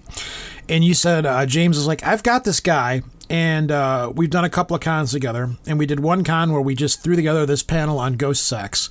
And 0.69 0.85
you 0.85 0.93
said, 0.93 1.25
uh, 1.25 1.47
James 1.47 1.77
is 1.77 1.87
like, 1.87 2.03
I've 2.03 2.21
got 2.21 2.43
this 2.43 2.59
guy, 2.59 3.01
and 3.31 3.71
uh, 3.71 4.11
we've 4.13 4.29
done 4.29 4.43
a 4.43 4.49
couple 4.49 4.75
of 4.75 4.81
cons 4.81 5.13
together, 5.13 5.51
and 5.65 5.79
we 5.79 5.85
did 5.85 6.01
one 6.01 6.25
con 6.25 6.51
where 6.51 6.61
we 6.61 6.75
just 6.75 7.01
threw 7.01 7.15
together 7.15 7.45
this 7.45 7.63
panel 7.63 7.97
on 7.97 8.17
ghost 8.17 8.45
sex. 8.45 8.89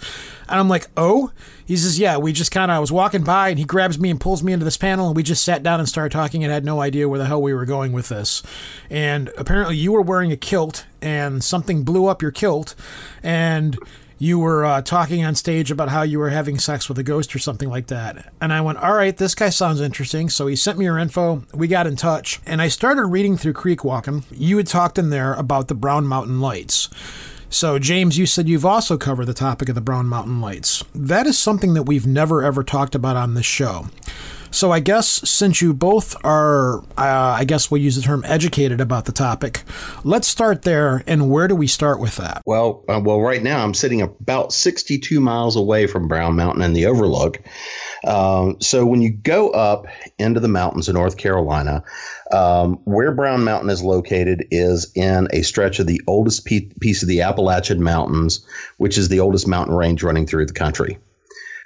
And 0.48 0.58
I'm 0.58 0.68
like, 0.68 0.88
oh? 0.96 1.30
He 1.66 1.76
says, 1.76 1.98
yeah, 1.98 2.16
we 2.16 2.32
just 2.32 2.50
kind 2.50 2.70
of, 2.70 2.76
I 2.76 2.80
was 2.80 2.90
walking 2.90 3.22
by 3.22 3.50
and 3.50 3.58
he 3.58 3.66
grabs 3.66 3.98
me 3.98 4.08
and 4.08 4.18
pulls 4.18 4.42
me 4.42 4.54
into 4.54 4.64
this 4.64 4.78
panel 4.78 5.06
and 5.06 5.14
we 5.14 5.22
just 5.22 5.44
sat 5.44 5.62
down 5.62 5.78
and 5.78 5.88
started 5.88 6.10
talking 6.10 6.42
and 6.42 6.52
had 6.52 6.64
no 6.64 6.80
idea 6.80 7.08
where 7.08 7.18
the 7.18 7.26
hell 7.26 7.40
we 7.40 7.52
were 7.52 7.66
going 7.66 7.92
with 7.92 8.08
this. 8.08 8.42
And 8.88 9.30
apparently 9.36 9.76
you 9.76 9.92
were 9.92 10.02
wearing 10.02 10.32
a 10.32 10.36
kilt 10.36 10.86
and 11.02 11.44
something 11.44 11.84
blew 11.84 12.06
up 12.06 12.22
your 12.22 12.32
kilt 12.32 12.74
and 13.22 13.78
you 14.20 14.38
were 14.38 14.66
uh, 14.66 14.82
talking 14.82 15.24
on 15.24 15.34
stage 15.34 15.70
about 15.70 15.88
how 15.88 16.02
you 16.02 16.18
were 16.18 16.28
having 16.28 16.58
sex 16.58 16.90
with 16.90 16.98
a 16.98 17.02
ghost 17.02 17.34
or 17.34 17.38
something 17.38 17.70
like 17.70 17.86
that. 17.86 18.30
And 18.38 18.52
I 18.52 18.60
went, 18.60 18.76
all 18.76 18.92
right, 18.92 19.16
this 19.16 19.34
guy 19.34 19.48
sounds 19.48 19.80
interesting. 19.80 20.28
So 20.28 20.46
he 20.46 20.54
sent 20.56 20.78
me 20.78 20.84
your 20.84 20.98
info. 20.98 21.42
We 21.54 21.68
got 21.68 21.86
in 21.86 21.96
touch. 21.96 22.38
And 22.44 22.60
I 22.60 22.68
started 22.68 23.06
reading 23.06 23.38
through 23.38 23.54
Creek 23.54 23.82
Walking. 23.82 24.24
You 24.30 24.58
had 24.58 24.66
talked 24.66 24.98
in 24.98 25.08
there 25.08 25.32
about 25.32 25.68
the 25.68 25.74
Brown 25.74 26.06
Mountain 26.06 26.38
Lights. 26.38 26.90
So, 27.48 27.78
James, 27.78 28.18
you 28.18 28.26
said 28.26 28.46
you've 28.46 28.66
also 28.66 28.98
covered 28.98 29.24
the 29.24 29.34
topic 29.34 29.70
of 29.70 29.74
the 29.74 29.80
Brown 29.80 30.06
Mountain 30.06 30.42
Lights. 30.42 30.84
That 30.94 31.26
is 31.26 31.38
something 31.38 31.72
that 31.72 31.84
we've 31.84 32.06
never 32.06 32.44
ever 32.44 32.62
talked 32.62 32.94
about 32.94 33.16
on 33.16 33.32
this 33.32 33.46
show. 33.46 33.86
So, 34.52 34.72
I 34.72 34.80
guess 34.80 35.06
since 35.28 35.62
you 35.62 35.72
both 35.72 36.16
are, 36.24 36.80
uh, 36.98 37.36
I 37.38 37.44
guess 37.44 37.70
we'll 37.70 37.80
use 37.80 37.96
the 37.96 38.02
term 38.02 38.24
educated 38.26 38.80
about 38.80 39.04
the 39.04 39.12
topic, 39.12 39.62
let's 40.02 40.26
start 40.26 40.62
there. 40.62 41.04
And 41.06 41.30
where 41.30 41.46
do 41.46 41.54
we 41.54 41.66
start 41.66 42.00
with 42.00 42.16
that? 42.16 42.42
Well, 42.46 42.84
uh, 42.88 43.00
well, 43.02 43.20
right 43.20 43.42
now 43.42 43.62
I'm 43.62 43.74
sitting 43.74 44.02
about 44.02 44.52
62 44.52 45.20
miles 45.20 45.56
away 45.56 45.86
from 45.86 46.08
Brown 46.08 46.34
Mountain 46.34 46.62
and 46.62 46.74
the 46.74 46.86
Overlook. 46.86 47.40
Um, 48.06 48.56
so 48.60 48.84
when 48.86 49.02
you 49.02 49.10
go 49.10 49.50
up 49.50 49.86
into 50.18 50.40
the 50.40 50.48
mountains 50.48 50.88
of 50.88 50.94
North 50.94 51.16
Carolina, 51.16 51.84
um, 52.32 52.80
where 52.84 53.12
Brown 53.12 53.44
Mountain 53.44 53.70
is 53.70 53.82
located 53.82 54.46
is 54.50 54.90
in 54.94 55.28
a 55.32 55.42
stretch 55.42 55.78
of 55.78 55.86
the 55.86 56.00
oldest 56.06 56.44
piece 56.44 57.02
of 57.02 57.08
the 57.08 57.20
Appalachian 57.20 57.82
Mountains, 57.82 58.44
which 58.78 58.98
is 58.98 59.08
the 59.08 59.20
oldest 59.20 59.46
mountain 59.46 59.74
range 59.74 60.02
running 60.02 60.26
through 60.26 60.46
the 60.46 60.52
country. 60.52 60.98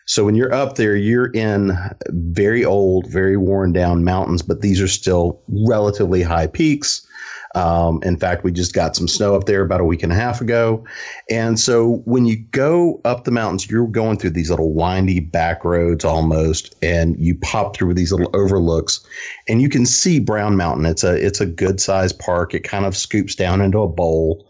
So 0.06 0.24
when 0.24 0.34
you're 0.34 0.52
up 0.52 0.76
there, 0.76 0.96
you're 0.96 1.32
in 1.32 1.72
very 2.08 2.64
old, 2.64 3.06
very 3.10 3.36
worn 3.36 3.72
down 3.72 4.04
mountains, 4.04 4.42
but 4.42 4.60
these 4.60 4.80
are 4.80 4.88
still 4.88 5.40
relatively 5.48 6.22
high 6.22 6.46
peaks. 6.46 7.06
Um, 7.54 8.00
in 8.02 8.16
fact, 8.16 8.42
we 8.42 8.50
just 8.50 8.74
got 8.74 8.96
some 8.96 9.06
snow 9.06 9.36
up 9.36 9.44
there 9.44 9.62
about 9.62 9.80
a 9.80 9.84
week 9.84 10.02
and 10.02 10.12
a 10.12 10.16
half 10.16 10.40
ago. 10.40 10.84
And 11.30 11.58
so 11.58 12.02
when 12.04 12.26
you 12.26 12.36
go 12.50 13.00
up 13.04 13.24
the 13.24 13.30
mountains, 13.30 13.70
you're 13.70 13.86
going 13.86 14.18
through 14.18 14.30
these 14.30 14.50
little 14.50 14.72
windy 14.72 15.20
back 15.20 15.64
roads 15.64 16.04
almost, 16.04 16.74
and 16.82 17.16
you 17.18 17.36
pop 17.36 17.76
through 17.76 17.94
these 17.94 18.12
little 18.12 18.30
overlooks, 18.34 19.06
and 19.48 19.62
you 19.62 19.68
can 19.68 19.86
see 19.86 20.18
Brown 20.18 20.56
Mountain. 20.56 20.84
It's 20.84 21.04
a 21.04 21.14
it's 21.14 21.40
a 21.40 21.46
good 21.46 21.80
sized 21.80 22.18
park. 22.18 22.54
It 22.54 22.64
kind 22.64 22.86
of 22.86 22.96
scoops 22.96 23.36
down 23.36 23.60
into 23.60 23.78
a 23.78 23.88
bowl. 23.88 24.44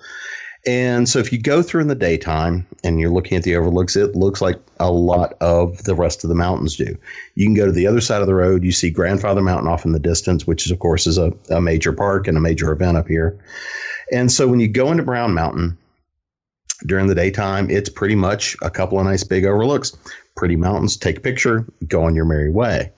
And 0.66 1.08
so 1.08 1.18
if 1.18 1.30
you 1.30 1.38
go 1.38 1.62
through 1.62 1.82
in 1.82 1.88
the 1.88 1.94
daytime 1.94 2.66
and 2.82 2.98
you're 2.98 3.10
looking 3.10 3.36
at 3.36 3.42
the 3.42 3.54
overlooks, 3.54 3.96
it 3.96 4.16
looks 4.16 4.40
like 4.40 4.58
a 4.80 4.90
lot 4.90 5.34
of 5.40 5.84
the 5.84 5.94
rest 5.94 6.24
of 6.24 6.28
the 6.28 6.34
mountains 6.34 6.76
do. 6.76 6.96
You 7.34 7.46
can 7.46 7.54
go 7.54 7.66
to 7.66 7.72
the 7.72 7.86
other 7.86 8.00
side 8.00 8.22
of 8.22 8.26
the 8.26 8.34
road. 8.34 8.64
You 8.64 8.72
see 8.72 8.90
Grandfather 8.90 9.42
Mountain 9.42 9.70
off 9.70 9.84
in 9.84 9.92
the 9.92 9.98
distance, 9.98 10.46
which 10.46 10.64
is, 10.64 10.72
of 10.72 10.78
course, 10.78 11.06
is 11.06 11.18
a, 11.18 11.32
a 11.50 11.60
major 11.60 11.92
park 11.92 12.26
and 12.26 12.38
a 12.38 12.40
major 12.40 12.72
event 12.72 12.96
up 12.96 13.08
here. 13.08 13.38
And 14.10 14.32
so 14.32 14.48
when 14.48 14.60
you 14.60 14.68
go 14.68 14.90
into 14.90 15.02
Brown 15.02 15.34
Mountain 15.34 15.76
during 16.86 17.08
the 17.08 17.14
daytime, 17.14 17.70
it's 17.70 17.90
pretty 17.90 18.14
much 18.14 18.56
a 18.62 18.70
couple 18.70 18.98
of 18.98 19.04
nice 19.04 19.24
big 19.24 19.44
overlooks, 19.44 19.94
pretty 20.34 20.56
mountains. 20.56 20.96
Take 20.96 21.18
a 21.18 21.20
picture, 21.20 21.66
go 21.88 22.04
on 22.04 22.14
your 22.14 22.24
merry 22.24 22.50
way. 22.50 22.90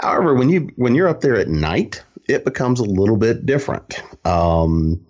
However, 0.00 0.34
when 0.34 0.50
you 0.50 0.68
when 0.76 0.94
you're 0.94 1.08
up 1.08 1.20
there 1.20 1.36
at 1.36 1.48
night, 1.48 2.02
it 2.28 2.44
becomes 2.44 2.80
a 2.80 2.84
little 2.84 3.16
bit 3.16 3.46
different. 3.46 4.02
Um, 4.26 5.00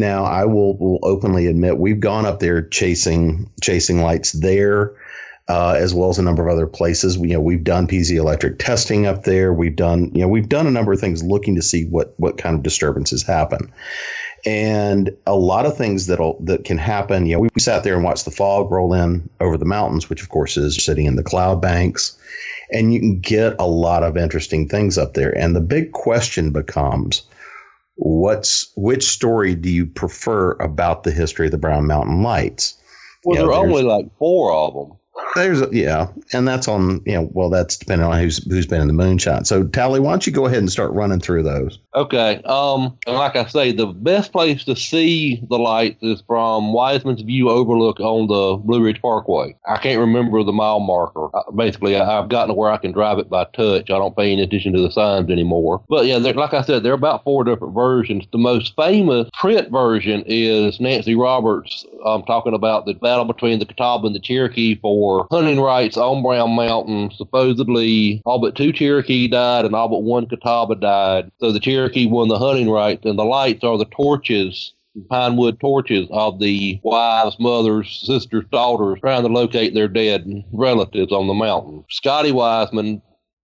now, 0.00 0.24
I 0.24 0.44
will, 0.46 0.76
will 0.78 0.98
openly 1.02 1.46
admit 1.46 1.78
we've 1.78 2.00
gone 2.00 2.26
up 2.26 2.40
there 2.40 2.62
chasing 2.62 3.48
chasing 3.62 4.00
lights 4.00 4.32
there, 4.32 4.92
uh, 5.48 5.74
as 5.78 5.94
well 5.94 6.08
as 6.08 6.18
a 6.18 6.22
number 6.22 6.44
of 6.44 6.52
other 6.52 6.66
places. 6.66 7.16
We, 7.16 7.28
you 7.28 7.34
know, 7.34 7.40
we've 7.40 7.62
done 7.62 7.86
piezoelectric 7.86 8.58
testing 8.58 9.06
up 9.06 9.24
there. 9.24 9.52
We've 9.52 9.76
done 9.76 10.10
you 10.12 10.22
know 10.22 10.28
we've 10.28 10.48
done 10.48 10.66
a 10.66 10.70
number 10.72 10.92
of 10.92 10.98
things 10.98 11.22
looking 11.22 11.54
to 11.54 11.62
see 11.62 11.84
what 11.84 12.14
what 12.16 12.38
kind 12.38 12.56
of 12.56 12.64
disturbances 12.64 13.22
happen, 13.22 13.70
and 14.44 15.14
a 15.26 15.36
lot 15.36 15.66
of 15.66 15.76
things 15.76 16.06
that'll 16.06 16.40
that 16.40 16.64
can 16.64 16.78
happen. 16.78 17.26
You 17.26 17.34
know, 17.34 17.40
we, 17.40 17.50
we 17.54 17.60
sat 17.60 17.84
there 17.84 17.94
and 17.94 18.02
watched 18.02 18.24
the 18.24 18.32
fog 18.32 18.70
roll 18.72 18.94
in 18.94 19.28
over 19.38 19.56
the 19.56 19.64
mountains, 19.64 20.10
which 20.10 20.22
of 20.22 20.30
course 20.30 20.56
is 20.56 20.82
sitting 20.82 21.06
in 21.06 21.14
the 21.14 21.22
cloud 21.22 21.60
banks 21.60 22.16
and 22.72 22.94
you 22.94 23.00
can 23.00 23.18
get 23.18 23.54
a 23.58 23.66
lot 23.66 24.02
of 24.04 24.16
interesting 24.16 24.68
things 24.68 24.96
up 24.96 25.14
there. 25.14 25.36
And 25.36 25.56
the 25.56 25.60
big 25.60 25.92
question 25.92 26.52
becomes 26.52 27.22
what's 28.00 28.72
which 28.76 29.04
story 29.04 29.54
do 29.54 29.70
you 29.70 29.86
prefer 29.86 30.52
about 30.52 31.04
the 31.04 31.10
history 31.10 31.46
of 31.46 31.52
the 31.52 31.58
Brown 31.58 31.86
Mountain 31.86 32.22
Lights? 32.22 32.74
Well, 33.24 33.36
You 33.36 33.42
know, 33.42 33.48
there 33.50 33.58
are 33.58 33.66
only 33.66 33.82
like 33.82 34.06
four 34.18 34.52
of 34.52 34.74
them. 34.74 34.96
There's 35.34 35.60
a, 35.60 35.68
yeah, 35.70 36.08
and 36.32 36.48
that's 36.48 36.66
on 36.66 37.02
you 37.04 37.12
know 37.12 37.28
well 37.32 37.50
that's 37.50 37.76
depending 37.76 38.06
on 38.06 38.18
who's 38.18 38.42
who's 38.50 38.66
been 38.66 38.80
in 38.80 38.88
the 38.88 38.94
moonshine. 38.94 39.44
So 39.44 39.64
Tally, 39.64 40.00
why 40.00 40.10
don't 40.10 40.26
you 40.26 40.32
go 40.32 40.46
ahead 40.46 40.58
and 40.58 40.72
start 40.72 40.92
running 40.92 41.20
through 41.20 41.42
those? 41.42 41.78
Okay. 41.94 42.40
Um, 42.44 42.96
and 43.06 43.16
like 43.16 43.34
I 43.34 43.46
say, 43.46 43.72
the 43.72 43.86
best 43.86 44.32
place 44.32 44.64
to 44.64 44.76
see 44.76 45.42
the 45.48 45.58
lights 45.58 46.02
is 46.02 46.22
from 46.26 46.72
Wiseman's 46.72 47.22
View 47.22 47.50
Overlook 47.50 47.98
on 47.98 48.28
the 48.28 48.56
Blue 48.62 48.82
Ridge 48.82 49.02
Parkway. 49.02 49.56
I 49.68 49.76
can't 49.78 49.98
remember 49.98 50.42
the 50.44 50.52
mile 50.52 50.78
marker. 50.78 51.34
Uh, 51.34 51.50
basically, 51.50 51.96
I, 51.96 52.18
I've 52.18 52.28
gotten 52.28 52.48
to 52.48 52.54
where 52.54 52.70
I 52.70 52.76
can 52.76 52.92
drive 52.92 53.18
it 53.18 53.28
by 53.28 53.44
touch. 53.44 53.90
I 53.90 53.98
don't 53.98 54.16
pay 54.16 54.32
any 54.32 54.42
attention 54.42 54.72
to 54.74 54.82
the 54.82 54.92
signs 54.92 55.30
anymore. 55.30 55.82
But 55.88 56.06
yeah, 56.06 56.18
like 56.18 56.54
I 56.54 56.62
said, 56.62 56.84
there 56.84 56.92
are 56.92 56.94
about 56.94 57.24
four 57.24 57.42
different 57.42 57.74
versions. 57.74 58.24
The 58.30 58.38
most 58.38 58.74
famous 58.76 59.28
print 59.34 59.70
version 59.70 60.22
is 60.26 60.78
Nancy 60.78 61.16
Roberts 61.16 61.84
um, 62.06 62.22
talking 62.22 62.54
about 62.54 62.86
the 62.86 62.94
battle 62.94 63.24
between 63.24 63.58
the 63.58 63.66
Catawba 63.66 64.06
and 64.06 64.14
the 64.14 64.20
Cherokee 64.20 64.76
for 64.76 65.26
hunting 65.30 65.60
rights 65.60 65.96
on 65.96 66.22
Brown 66.22 66.50
Mountain. 66.50 67.10
Supposedly, 67.16 68.22
all 68.24 68.40
but 68.40 68.54
two 68.54 68.72
Cherokee 68.72 69.26
died 69.26 69.64
and 69.64 69.74
all 69.74 69.88
but 69.88 70.02
one 70.04 70.26
Catawba 70.26 70.76
died. 70.76 71.32
So 71.40 71.50
the 71.50 71.58
Cherokee 71.60 71.79
won 72.06 72.28
the 72.28 72.38
hunting 72.38 72.70
rights, 72.70 73.04
and 73.04 73.18
the 73.18 73.24
lights 73.24 73.64
are 73.64 73.78
the 73.78 73.86
torches. 73.86 74.72
Pine 75.08 75.36
wood 75.36 75.60
torches 75.60 76.08
of 76.10 76.40
the 76.40 76.80
wives, 76.82 77.36
mothers, 77.38 78.02
sisters, 78.04 78.44
daughters 78.50 78.98
trying 79.00 79.22
to 79.22 79.28
locate 79.28 79.72
their 79.72 79.86
dead 79.86 80.44
relatives 80.52 81.12
on 81.12 81.28
the 81.28 81.34
mountain. 81.34 81.84
Scotty 81.88 82.32
Wiseman 82.32 83.00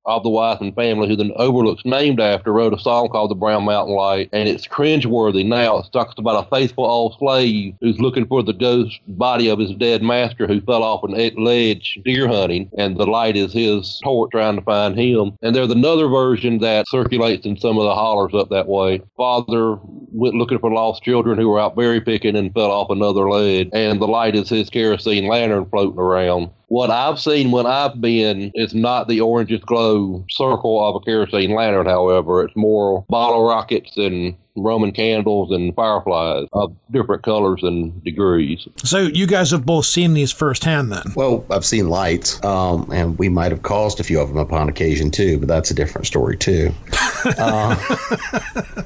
of 0.07 0.23
the 0.23 0.31
Wiseman 0.31 0.73
family, 0.73 1.09
who 1.09 1.17
the 1.17 1.33
Overlook's 1.35 1.85
named 1.85 2.21
after, 2.21 2.53
wrote 2.53 2.73
a 2.73 2.79
song 2.79 3.09
called 3.09 3.31
The 3.31 3.35
Brown 3.35 3.65
Mountain 3.65 3.95
Light, 3.95 4.29
and 4.33 4.49
it's 4.49 4.67
cringeworthy 4.67 5.45
now. 5.45 5.79
It 5.79 5.93
talks 5.93 6.15
about 6.17 6.47
a 6.47 6.49
faithful 6.49 6.85
old 6.85 7.17
slave 7.19 7.75
who's 7.81 8.01
looking 8.01 8.27
for 8.27 8.43
the 8.43 8.53
ghost 8.53 9.01
body 9.09 9.49
of 9.49 9.59
his 9.59 9.73
dead 9.75 10.03
master 10.03 10.47
who 10.47 10.61
fell 10.61 10.83
off 10.83 11.03
an 11.03 11.17
ledge 11.37 11.99
deer 12.05 12.29
hunting, 12.29 12.71
and 12.79 12.97
the 12.97 13.07
light 13.07 13.37
is 13.37 13.53
his 13.53 14.01
torch 14.05 14.31
trying 14.31 14.57
to 14.57 14.63
find 14.63 14.99
him. 14.99 15.37
And 15.43 15.55
there's 15.55 15.71
another 15.71 16.07
version 16.09 16.59
that 16.59 16.89
circulates 16.89 17.45
in 17.45 17.59
some 17.59 17.79
of 17.79 17.85
the 17.85 17.95
hollers 17.95 18.35
up 18.35 18.49
that 18.51 18.69
way. 18.69 19.03
Father 19.17 19.79
went 20.13 20.35
looking 20.35 20.59
for 20.59 20.71
lost 20.71 21.03
children 21.03 21.39
who 21.39 21.49
were 21.49 21.61
out 21.61 21.77
berry 21.77 22.01
picking 22.01 22.37
and 22.37 22.55
fell 22.55 22.71
off 22.71 22.91
another 22.91 23.29
ledge, 23.29 23.69
and 23.73 24.01
the 24.01 24.07
light 24.07 24.37
is 24.37 24.49
his 24.49 24.71
kerosene 24.71 25.27
lantern 25.27 25.67
floating 25.67 25.99
around. 25.99 26.51
What 26.69 26.91
I've 26.91 27.21
seen 27.21 27.53
when 27.53 27.67
I've 27.67 28.01
been 28.01 28.51
is 28.55 28.75
not 28.75 29.07
the 29.07 29.19
orangest 29.19 29.63
glow 29.67 30.25
circle 30.31 30.85
of 30.85 30.97
a 30.97 31.01
kerosene 31.01 31.55
lantern, 31.55 31.87
however. 31.87 32.43
It's 32.43 32.57
more 32.57 33.05
bottle 33.09 33.47
rockets 33.47 33.97
and 33.97 34.37
Roman 34.57 34.93
candles 34.93 35.51
and 35.51 35.75
fireflies 35.75 36.49
of 36.53 36.75
different 36.91 37.23
colors 37.23 37.61
and 37.63 38.03
degrees. 38.05 38.67
So 38.85 38.99
you 38.99 39.27
guys 39.27 39.51
have 39.51 39.67
both 39.67 39.87
seen 39.87 40.15
these 40.15 40.33
firsthand 40.33 40.93
then. 40.93 41.13
Well, 41.15 41.45
I've 41.51 41.65
seen 41.65 41.89
lights, 41.89 42.43
um, 42.45 42.91
and 42.93 43.19
we 43.19 43.29
might 43.29 43.53
have 43.53 43.63
caused 43.63 44.01
a 44.01 44.05
few 44.05 44.21
of 44.21 44.29
them 44.29 44.39
upon 44.39 44.69
occasion 44.69 45.11
too, 45.11 45.39
but 45.39 45.49
that's 45.49 45.71
a 45.71 45.75
different 45.75 46.07
story 46.07 46.37
too. 46.37 46.73
uh, 47.39 47.77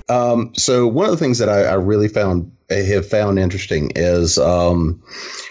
um, 0.09 0.53
so 0.55 0.87
one 0.87 1.07
of 1.07 1.13
the 1.13 1.17
things 1.17 1.39
that 1.39 1.49
I, 1.49 1.63
I 1.65 1.75
really 1.75 2.09
found 2.09 2.51
have 2.71 3.09
found 3.09 3.39
interesting 3.39 3.91
is 3.97 4.39
um, 4.39 5.03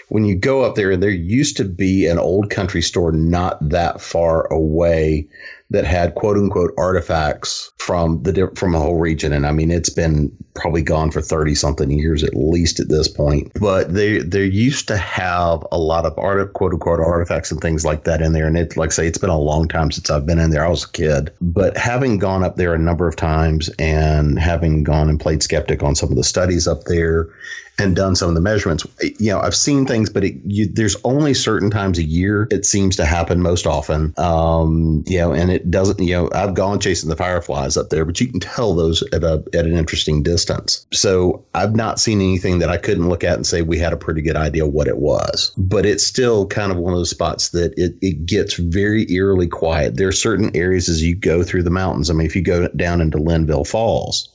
when 0.08 0.24
you 0.24 0.36
go 0.36 0.62
up 0.62 0.74
there, 0.74 0.90
and 0.90 1.02
there 1.02 1.10
used 1.10 1.56
to 1.58 1.64
be 1.64 2.06
an 2.06 2.18
old 2.18 2.50
country 2.50 2.82
store 2.82 3.12
not 3.12 3.56
that 3.68 4.00
far 4.00 4.46
away 4.52 5.28
that 5.70 5.84
had 5.84 6.14
quote 6.16 6.36
unquote 6.36 6.74
artifacts 6.76 7.72
from 7.78 8.22
the 8.24 8.50
from 8.56 8.72
the 8.72 8.78
whole 8.78 8.98
region, 8.98 9.32
and 9.32 9.46
I 9.46 9.52
mean 9.52 9.70
it's 9.70 9.90
been 9.90 10.36
probably 10.54 10.82
gone 10.82 11.10
for 11.10 11.20
thirty 11.20 11.54
something 11.54 11.90
years 11.90 12.24
at 12.24 12.34
least 12.34 12.80
at 12.80 12.88
this 12.88 13.08
point. 13.08 13.52
But 13.60 13.94
they 13.94 14.18
they 14.18 14.44
used 14.44 14.88
to 14.88 14.96
have 14.96 15.64
a 15.70 15.78
lot 15.78 16.06
of 16.06 16.18
art 16.18 16.52
quote 16.54 16.72
unquote 16.72 17.00
artifacts 17.00 17.50
and 17.50 17.60
things 17.60 17.84
like 17.84 18.04
that 18.04 18.20
in 18.20 18.32
there, 18.32 18.46
and 18.46 18.58
it 18.58 18.76
like 18.76 18.92
say 18.92 19.06
it's 19.06 19.18
been 19.18 19.30
a 19.30 19.38
long 19.38 19.68
time 19.68 19.90
since 19.90 20.10
I've 20.10 20.26
been 20.26 20.40
in 20.40 20.50
there. 20.50 20.64
I 20.64 20.68
was 20.68 20.84
a 20.84 20.90
kid, 20.90 21.30
but 21.40 21.76
having 21.76 22.18
gone 22.18 22.42
up 22.42 22.56
there 22.56 22.74
a 22.74 22.78
number 22.78 23.06
of 23.06 23.16
times 23.16 23.70
and 23.78 24.38
having 24.38 24.82
gone 24.82 25.08
and 25.08 25.20
played 25.20 25.42
skeptic 25.42 25.82
on 25.82 25.94
some 25.94 26.10
of 26.10 26.16
the 26.16 26.24
studies 26.24 26.66
up 26.66 26.84
there 26.84 27.28
and 27.80 27.96
done 27.96 28.14
some 28.14 28.28
of 28.28 28.34
the 28.34 28.40
measurements. 28.40 28.86
You 29.18 29.32
know, 29.32 29.40
I've 29.40 29.54
seen 29.54 29.86
things, 29.86 30.10
but 30.10 30.24
it, 30.24 30.34
you, 30.44 30.66
there's 30.66 30.96
only 31.04 31.34
certain 31.34 31.70
times 31.70 31.98
a 31.98 32.02
year 32.02 32.46
it 32.50 32.66
seems 32.66 32.96
to 32.96 33.04
happen 33.04 33.42
most 33.42 33.66
often. 33.66 34.14
Um, 34.16 35.04
you 35.06 35.18
know, 35.18 35.32
and 35.32 35.50
it 35.50 35.70
doesn't. 35.70 36.00
You 36.00 36.14
know, 36.14 36.30
I've 36.34 36.54
gone 36.54 36.80
chasing 36.80 37.08
the 37.08 37.16
fireflies 37.16 37.76
up 37.76 37.90
there, 37.90 38.04
but 38.04 38.20
you 38.20 38.28
can 38.28 38.40
tell 38.40 38.74
those 38.74 39.02
at 39.12 39.24
a 39.24 39.42
at 39.54 39.66
an 39.66 39.76
interesting 39.76 40.22
distance. 40.22 40.86
So 40.92 41.44
I've 41.54 41.74
not 41.74 42.00
seen 42.00 42.20
anything 42.20 42.58
that 42.58 42.68
I 42.68 42.76
couldn't 42.76 43.08
look 43.08 43.24
at 43.24 43.34
and 43.34 43.46
say 43.46 43.62
we 43.62 43.78
had 43.78 43.92
a 43.92 43.96
pretty 43.96 44.22
good 44.22 44.36
idea 44.36 44.66
what 44.66 44.88
it 44.88 44.98
was. 44.98 45.52
But 45.56 45.86
it's 45.86 46.04
still 46.04 46.46
kind 46.46 46.72
of 46.72 46.78
one 46.78 46.92
of 46.92 46.98
those 46.98 47.10
spots 47.10 47.50
that 47.50 47.72
it 47.76 47.94
it 48.00 48.26
gets 48.26 48.54
very 48.54 49.10
eerily 49.10 49.48
quiet. 49.48 49.96
There 49.96 50.08
are 50.08 50.12
certain 50.12 50.54
areas 50.54 50.88
as 50.88 51.02
you 51.02 51.14
go 51.14 51.42
through 51.42 51.62
the 51.62 51.70
mountains. 51.70 52.10
I 52.10 52.14
mean, 52.14 52.26
if 52.26 52.36
you 52.36 52.42
go 52.42 52.68
down 52.68 53.00
into 53.00 53.18
Linville 53.18 53.64
Falls. 53.64 54.28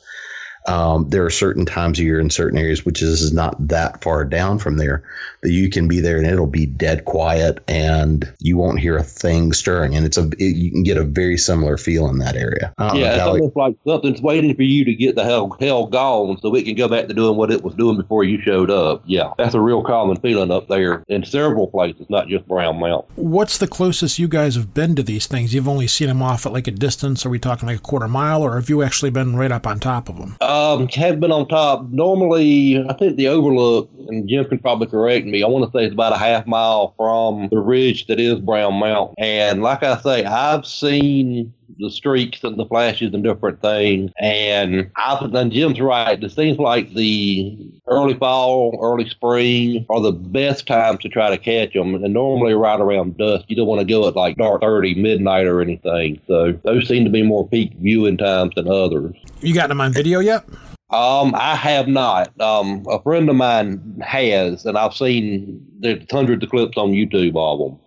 Um, 0.68 1.10
there 1.10 1.26
are 1.26 1.30
certain 1.30 1.66
times 1.66 2.00
of 2.00 2.06
year 2.06 2.20
in 2.20 2.30
certain 2.30 2.58
areas, 2.58 2.86
which 2.86 3.02
is, 3.02 3.22
is 3.22 3.34
not 3.34 3.56
that 3.68 4.04
far 4.04 4.26
down 4.26 4.60
from 4.60 4.78
there, 4.78 5.04
that 5.42 5.52
you 5.52 5.70
can 5.70 5.88
be 5.88 6.00
there 6.00 6.18
and 6.18 6.26
it'll 6.26 6.48
be 6.48 6.66
dead 6.66 7.06
quiet 7.06 7.64
and 7.68 8.32
you 8.40 8.58
won't 8.58 8.80
hear 8.80 8.98
a 8.98 9.04
thing 9.04 9.54
stirring. 9.54 9.96
And 9.96 10.06
it's 10.06 10.18
a 10.18 10.28
it, 10.40 10.56
you 10.56 10.72
can 10.72 10.84
get 10.84 10.98
a 10.98 11.04
very 11.04 11.38
similar 11.38 11.78
feel 11.78 12.08
in 12.10 12.18
that 12.20 12.36
area. 12.36 12.74
I 12.78 12.88
don't 12.88 12.96
know, 12.96 13.02
yeah, 13.02 13.14
it's 13.14 13.24
Callie. 13.24 13.40
almost 13.42 13.56
like 13.56 13.76
something's 13.86 14.22
waiting 14.22 14.56
for 14.56 14.64
you 14.64 14.86
to 14.86 14.94
get 14.94 15.16
the 15.16 15.24
hell 15.24 15.56
hell 15.60 15.88
gone 15.88 16.38
so 16.42 16.54
it 16.56 16.66
can 16.66 16.76
go 16.76 16.88
back 16.88 17.08
to 17.08 17.14
doing 17.14 17.38
what 17.38 17.52
it 17.52 17.64
was 17.64 17.76
doing 17.76 17.98
before 17.98 18.24
you 18.24 18.42
showed 18.42 18.72
up. 18.72 19.04
Yeah, 19.06 19.34
that's 19.38 19.54
a 19.54 19.62
real 19.62 19.84
common 19.84 20.18
feeling 20.18 20.52
up 20.52 20.68
there 20.68 21.04
in 21.08 21.24
several 21.24 21.68
places, 21.68 22.10
not 22.10 22.28
just 22.28 22.48
Brown 22.48 22.80
Mountain. 22.80 23.12
What's 23.16 23.58
the 23.58 23.68
closest 23.68 24.20
you 24.20 24.28
guys 24.28 24.56
have 24.56 24.74
been 24.74 24.96
to 24.96 25.04
these 25.04 25.28
things? 25.28 25.54
You've 25.54 25.68
only 25.68 25.88
seen 25.88 26.08
them 26.08 26.22
off 26.22 26.46
at 26.46 26.54
like 26.54 26.68
a 26.68 26.72
distance. 26.72 27.26
Are 27.26 27.30
we 27.30 27.40
talking 27.40 27.68
like 27.68 27.78
a 27.78 27.82
quarter 27.82 28.08
mile, 28.08 28.42
or 28.42 28.56
have 28.56 28.70
you 28.70 28.82
actually 28.82 29.12
been 29.12 29.36
right 29.36 29.52
up 29.52 29.68
on 29.68 29.80
top 29.80 30.10
of 30.10 30.18
them? 30.18 30.38
Um, 30.56 30.88
have 30.88 31.20
been 31.20 31.32
on 31.32 31.48
top. 31.48 31.90
Normally, 31.90 32.84
I 32.88 32.94
think 32.94 33.18
the 33.18 33.28
overlook, 33.28 33.90
and 34.08 34.28
Jim 34.28 34.46
can 34.46 34.60
probably 34.60 34.88
correct 34.88 35.26
me. 35.26 35.44
I 35.44 35.48
want 35.48 35.66
to 35.66 35.78
say 35.78 35.84
it's 35.84 35.94
about 35.94 36.14
a 36.14 36.18
half 36.18 36.48
mile 36.48 36.94
from 36.96 37.50
the 37.50 37.58
ridge 37.58 38.08
that 38.08 38.20
is 38.20 38.40
Brown 38.40 38.76
Mountain. 38.76 39.16
And 39.18 39.62
like 39.62 39.84
I 39.84 39.98
say, 40.00 40.24
I've 40.24 40.66
seen 40.66 41.54
the 41.78 41.90
streaks 41.90 42.44
and 42.44 42.58
the 42.58 42.66
flashes 42.66 43.14
and 43.14 43.24
different 43.24 43.62
things. 43.62 44.12
And 44.20 44.92
I 44.96 45.18
and 45.22 45.52
Jim's 45.52 45.80
right. 45.80 46.22
It 46.22 46.32
seems 46.32 46.58
like 46.58 46.94
the 46.94 47.58
early 47.88 48.16
fall, 48.16 48.78
early 48.82 49.10
spring 49.10 49.86
are 49.90 50.02
the 50.02 50.12
best 50.12 50.68
times 50.68 51.00
to 51.02 51.10
try 51.10 51.30
to 51.30 51.38
catch 51.38 51.74
them. 51.74 51.96
And 51.96 52.14
normally 52.14 52.54
right 52.54 52.80
around 52.80 53.18
dusk. 53.18 53.46
You 53.48 53.56
don't 53.56 53.68
want 53.68 53.80
to 53.80 53.86
go 53.86 54.08
at 54.08 54.16
like 54.16 54.38
dark 54.38 54.62
30, 54.62 54.96
midnight 54.96 55.46
or 55.46 55.62
anything. 55.62 56.20
So 56.28 56.54
those 56.64 56.88
seem 56.88 57.04
to 57.04 57.12
be 57.12 57.22
more 57.22 57.48
peak 57.48 57.74
viewing 57.80 58.18
times 58.18 58.56
than 58.56 58.68
others. 58.68 59.16
You 59.42 59.54
got 59.54 59.70
them 59.70 59.82
on 59.82 59.94
video 59.94 60.20
yet? 60.20 60.46
Um, 60.92 61.34
I 61.36 61.56
have 61.56 61.88
not. 61.88 62.40
Um, 62.40 62.86
a 62.90 63.02
friend 63.02 63.30
of 63.30 63.36
mine 63.36 64.02
has, 64.06 64.66
and 64.66 64.78
I've 64.78 64.94
seen 64.94 65.66
there's 65.80 66.04
hundreds 66.10 66.44
of 66.44 66.50
clips 66.50 66.78
on 66.78 66.92
YouTube 66.92 67.36
of 67.36 67.60
them. 67.60 67.80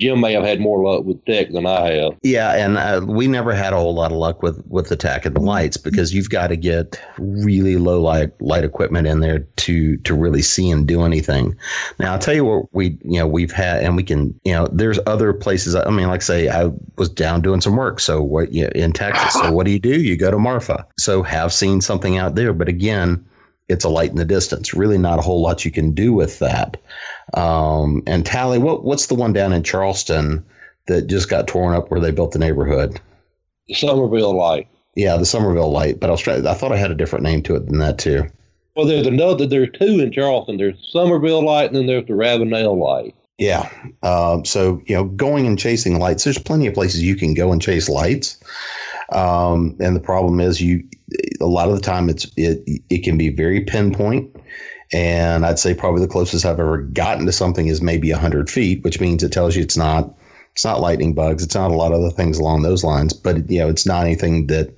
Jim 0.00 0.20
may 0.20 0.32
have 0.32 0.44
had 0.44 0.60
more 0.60 0.82
luck 0.82 1.04
with 1.04 1.22
tech 1.26 1.50
than 1.50 1.66
I 1.66 1.90
have. 1.92 2.16
Yeah, 2.22 2.54
and 2.54 2.78
uh, 2.78 3.02
we 3.06 3.28
never 3.28 3.52
had 3.52 3.72
a 3.72 3.76
whole 3.76 3.94
lot 3.94 4.10
of 4.10 4.16
luck 4.16 4.42
with 4.42 4.64
with 4.66 4.88
the 4.88 4.96
tech 4.96 5.26
and 5.26 5.36
the 5.36 5.40
lights 5.40 5.76
because 5.76 6.14
you've 6.14 6.30
got 6.30 6.48
to 6.48 6.56
get 6.56 7.00
really 7.18 7.76
low 7.76 8.00
light 8.00 8.30
light 8.40 8.64
equipment 8.64 9.06
in 9.06 9.20
there 9.20 9.40
to 9.40 9.96
to 9.98 10.14
really 10.14 10.42
see 10.42 10.70
and 10.70 10.86
do 10.86 11.02
anything. 11.02 11.54
Now 11.98 12.12
I'll 12.12 12.18
tell 12.18 12.34
you 12.34 12.44
what 12.44 12.74
we 12.74 12.98
you 13.02 13.18
know 13.18 13.26
we've 13.26 13.52
had 13.52 13.82
and 13.82 13.94
we 13.94 14.02
can 14.02 14.38
you 14.44 14.52
know 14.52 14.66
there's 14.72 14.98
other 15.06 15.32
places. 15.32 15.74
I 15.74 15.90
mean, 15.90 16.08
like 16.08 16.22
say 16.22 16.48
I 16.48 16.70
was 16.96 17.10
down 17.10 17.42
doing 17.42 17.60
some 17.60 17.76
work, 17.76 18.00
so 18.00 18.22
what 18.22 18.52
you 18.52 18.64
know, 18.64 18.70
in 18.74 18.92
Texas. 18.92 19.34
So 19.34 19.52
what 19.52 19.66
do 19.66 19.72
you 19.72 19.78
do? 19.78 20.00
You 20.00 20.16
go 20.16 20.30
to 20.30 20.38
Marfa. 20.38 20.86
So 20.98 21.22
have 21.22 21.52
seen 21.52 21.80
something 21.80 22.16
out 22.16 22.34
there, 22.34 22.52
but 22.52 22.68
again, 22.68 23.24
it's 23.70 23.84
a 23.84 23.88
light 23.88 24.10
in 24.10 24.16
the 24.16 24.24
distance. 24.24 24.74
Really, 24.74 24.98
not 24.98 25.18
a 25.18 25.22
whole 25.22 25.40
lot 25.40 25.64
you 25.64 25.70
can 25.70 25.92
do 25.92 26.12
with 26.12 26.38
that. 26.40 26.76
Um, 27.34 28.02
and 28.06 28.26
Tally, 28.26 28.58
what 28.58 28.84
what's 28.84 29.06
the 29.06 29.14
one 29.14 29.32
down 29.32 29.52
in 29.52 29.62
Charleston 29.62 30.44
that 30.86 31.06
just 31.06 31.28
got 31.28 31.48
torn 31.48 31.74
up 31.74 31.90
where 31.90 32.00
they 32.00 32.10
built 32.10 32.32
the 32.32 32.38
neighborhood? 32.38 33.00
Summerville 33.72 34.36
Light. 34.36 34.68
Yeah, 34.96 35.16
the 35.16 35.26
Summerville 35.26 35.70
Light. 35.70 36.00
But 36.00 36.10
I 36.10 36.12
was 36.12 36.20
trying, 36.20 36.46
I 36.46 36.54
thought 36.54 36.72
I 36.72 36.76
had 36.76 36.90
a 36.90 36.96
different 36.96 37.24
name 37.24 37.42
to 37.44 37.54
it 37.54 37.66
than 37.66 37.78
that 37.78 37.98
too. 37.98 38.26
Well, 38.76 38.86
there's 38.86 39.06
another. 39.06 39.46
There's 39.46 39.70
two 39.78 40.00
in 40.00 40.12
Charleston. 40.12 40.56
There's 40.56 40.76
Summerville 40.92 41.44
Light, 41.44 41.66
and 41.66 41.76
then 41.76 41.86
there's 41.86 42.06
the 42.06 42.14
Ravenel 42.14 42.78
Light. 42.78 43.14
Yeah. 43.38 43.70
Um, 44.02 44.44
so 44.44 44.82
you 44.86 44.94
know, 44.94 45.04
going 45.04 45.46
and 45.46 45.58
chasing 45.58 45.98
lights. 45.98 46.24
There's 46.24 46.38
plenty 46.38 46.66
of 46.66 46.74
places 46.74 47.02
you 47.02 47.16
can 47.16 47.34
go 47.34 47.52
and 47.52 47.60
chase 47.60 47.88
lights. 47.88 48.38
Um, 49.12 49.76
and 49.80 49.96
the 49.96 50.00
problem 50.00 50.40
is, 50.40 50.60
you 50.60 50.84
a 51.40 51.46
lot 51.46 51.68
of 51.68 51.74
the 51.74 51.80
time 51.80 52.08
it's 52.08 52.30
it 52.36 52.62
it 52.90 53.02
can 53.02 53.16
be 53.18 53.30
very 53.30 53.62
pinpoint. 53.62 54.34
And 54.92 55.46
I'd 55.46 55.58
say 55.58 55.74
probably 55.74 56.00
the 56.00 56.08
closest 56.08 56.44
I've 56.44 56.58
ever 56.58 56.78
gotten 56.78 57.26
to 57.26 57.32
something 57.32 57.68
is 57.68 57.80
maybe 57.80 58.10
100 58.10 58.50
feet, 58.50 58.82
which 58.82 59.00
means 59.00 59.22
it 59.22 59.32
tells 59.32 59.54
you 59.54 59.62
it's 59.62 59.76
not 59.76 60.14
it's 60.52 60.64
not 60.64 60.80
lightning 60.80 61.14
bugs. 61.14 61.44
It's 61.44 61.54
not 61.54 61.70
a 61.70 61.76
lot 61.76 61.92
of 61.92 62.00
other 62.00 62.10
things 62.10 62.38
along 62.38 62.62
those 62.62 62.82
lines. 62.82 63.12
But 63.12 63.48
you 63.50 63.60
know, 63.60 63.68
it's 63.68 63.86
not 63.86 64.04
anything 64.04 64.48
that 64.48 64.74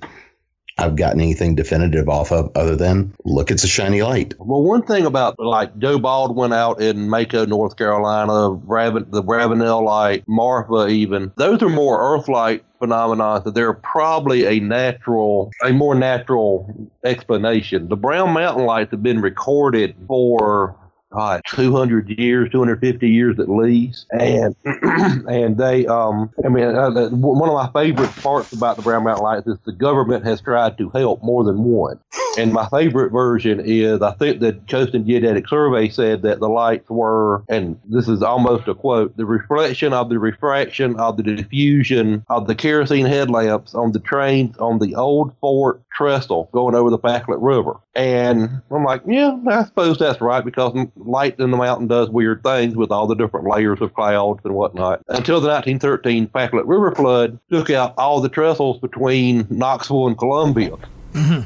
I've 0.77 0.95
gotten 0.95 1.21
anything 1.21 1.55
definitive 1.55 2.09
off 2.09 2.31
of 2.31 2.51
other 2.55 2.75
than 2.75 3.13
look, 3.25 3.51
it's 3.51 3.63
a 3.63 3.67
shiny 3.67 4.01
light. 4.01 4.33
Well, 4.39 4.63
one 4.63 4.81
thing 4.83 5.05
about 5.05 5.37
like 5.39 5.77
Joe 5.77 5.99
Baldwin 5.99 6.51
out 6.51 6.81
in 6.81 7.09
Maco, 7.09 7.45
North 7.45 7.77
Carolina, 7.77 8.49
Raven, 8.49 9.05
the 9.09 9.23
Ravenel 9.23 9.85
light, 9.85 10.23
Marfa, 10.27 10.87
even 10.87 11.31
those 11.37 11.61
are 11.61 11.69
more 11.69 12.01
Earthlight 12.01 12.63
phenomena. 12.79 13.41
That 13.45 13.53
they're 13.53 13.73
probably 13.73 14.45
a 14.45 14.59
natural, 14.59 15.51
a 15.63 15.71
more 15.71 15.95
natural 15.95 16.89
explanation. 17.05 17.87
The 17.87 17.95
Brown 17.95 18.31
Mountain 18.31 18.65
lights 18.65 18.91
have 18.91 19.03
been 19.03 19.21
recorded 19.21 19.95
for 20.07 20.75
God, 21.13 21.41
200 21.47 22.09
years, 22.09 22.49
250 22.51 23.09
years 23.09 23.39
at 23.39 23.49
least. 23.49 24.07
And 24.11 24.55
and 24.65 25.57
they, 25.57 25.85
um, 25.85 26.31
I 26.43 26.49
mean, 26.49 26.63
uh, 26.63 27.09
one 27.09 27.49
of 27.49 27.55
my 27.55 27.81
favorite 27.81 28.15
parts 28.17 28.51
about 28.53 28.77
the 28.77 28.81
Brown 28.81 29.03
Mountain 29.03 29.23
Lights 29.23 29.47
is 29.47 29.57
the 29.65 29.73
government 29.73 30.25
has 30.25 30.41
tried 30.41 30.77
to 30.77 30.89
help 30.89 31.23
more 31.23 31.43
than 31.43 31.63
one. 31.63 31.99
And 32.37 32.51
my 32.51 32.67
favorite 32.69 33.11
version 33.11 33.61
is 33.63 34.01
I 34.01 34.11
think 34.13 34.39
the 34.39 34.59
and 34.73 35.05
Geodetic 35.05 35.47
Survey 35.47 35.89
said 35.89 36.23
that 36.23 36.39
the 36.39 36.49
lights 36.49 36.89
were, 36.89 37.43
and 37.47 37.79
this 37.85 38.07
is 38.07 38.23
almost 38.23 38.67
a 38.67 38.73
quote, 38.73 39.15
the 39.17 39.25
reflection 39.25 39.93
of 39.93 40.09
the 40.09 40.17
refraction 40.17 40.99
of 40.99 41.17
the 41.17 41.23
diffusion 41.23 42.25
of 42.29 42.47
the 42.47 42.55
kerosene 42.55 43.05
headlamps 43.05 43.75
on 43.75 43.91
the 43.91 43.99
trains 43.99 44.57
on 44.57 44.79
the 44.79 44.95
old 44.95 45.33
fort 45.39 45.81
trestle 45.95 46.49
going 46.51 46.73
over 46.73 46.89
the 46.89 46.97
Pacolet 46.97 47.39
River. 47.39 47.75
And 47.95 48.61
I'm 48.71 48.83
like, 48.83 49.03
yeah, 49.05 49.37
I 49.47 49.65
suppose 49.65 49.99
that's 49.99 50.19
right 50.19 50.43
because 50.43 50.73
light 50.95 51.39
in 51.39 51.51
the 51.51 51.57
mountain 51.57 51.87
does 51.87 52.09
weird 52.09 52.41
things 52.41 52.75
with 52.75 52.91
all 52.91 53.05
the 53.05 53.15
different 53.15 53.47
layers 53.47 53.81
of 53.81 53.93
clouds 53.93 54.39
and 54.43 54.55
whatnot. 54.55 55.01
Until 55.09 55.39
the 55.39 55.47
1913 55.47 56.27
Pacolet 56.27 56.65
River 56.65 56.95
flood 56.95 57.39
took 57.51 57.69
out 57.69 57.93
all 57.97 58.19
the 58.19 58.29
trestles 58.29 58.79
between 58.79 59.45
Knoxville 59.49 60.07
and 60.07 60.17
Columbia. 60.17 60.75
Mm-hmm. 61.13 61.41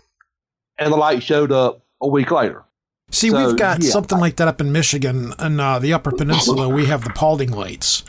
And 0.78 0.94
the 0.94 0.98
light 0.98 1.22
showed 1.22 1.52
up 1.52 1.82
a 2.00 2.08
week 2.08 2.32
later. 2.32 2.64
See, 3.12 3.30
so, 3.30 3.48
we've 3.48 3.58
got 3.58 3.84
yeah. 3.84 3.90
something 3.90 4.20
like 4.20 4.38
that 4.38 4.48
up 4.48 4.62
in 4.62 4.72
Michigan 4.72 5.34
and 5.40 5.60
uh, 5.60 5.80
the 5.80 5.94
Upper 5.94 6.12
Peninsula. 6.12 6.70
we 6.70 6.86
have 6.86 7.04
the 7.04 7.10
Paulding 7.10 7.52
lights. 7.52 8.04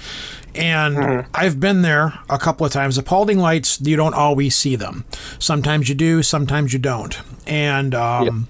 And 0.54 0.96
mm-hmm. 0.96 1.30
I've 1.34 1.60
been 1.60 1.82
there 1.82 2.18
a 2.28 2.38
couple 2.38 2.66
of 2.66 2.72
times. 2.72 2.96
The 2.96 3.02
Paulding 3.02 3.38
lights, 3.38 3.80
you 3.80 3.96
don't 3.96 4.14
always 4.14 4.56
see 4.56 4.76
them. 4.76 5.04
Sometimes 5.38 5.88
you 5.88 5.94
do, 5.94 6.22
sometimes 6.22 6.72
you 6.72 6.78
don't. 6.78 7.20
And 7.48 7.94
um, 7.94 8.48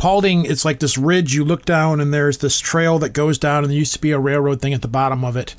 Paulding, 0.00 0.46
it's 0.46 0.64
like 0.64 0.80
this 0.80 0.96
ridge. 0.96 1.34
You 1.34 1.44
look 1.44 1.66
down, 1.66 2.00
and 2.00 2.12
there's 2.12 2.38
this 2.38 2.58
trail 2.58 2.98
that 3.00 3.10
goes 3.10 3.36
down, 3.36 3.64
and 3.64 3.70
there 3.70 3.78
used 3.78 3.92
to 3.92 3.98
be 3.98 4.12
a 4.12 4.18
railroad 4.18 4.62
thing 4.62 4.72
at 4.72 4.80
the 4.80 4.88
bottom 4.88 5.26
of 5.26 5.36
it. 5.36 5.54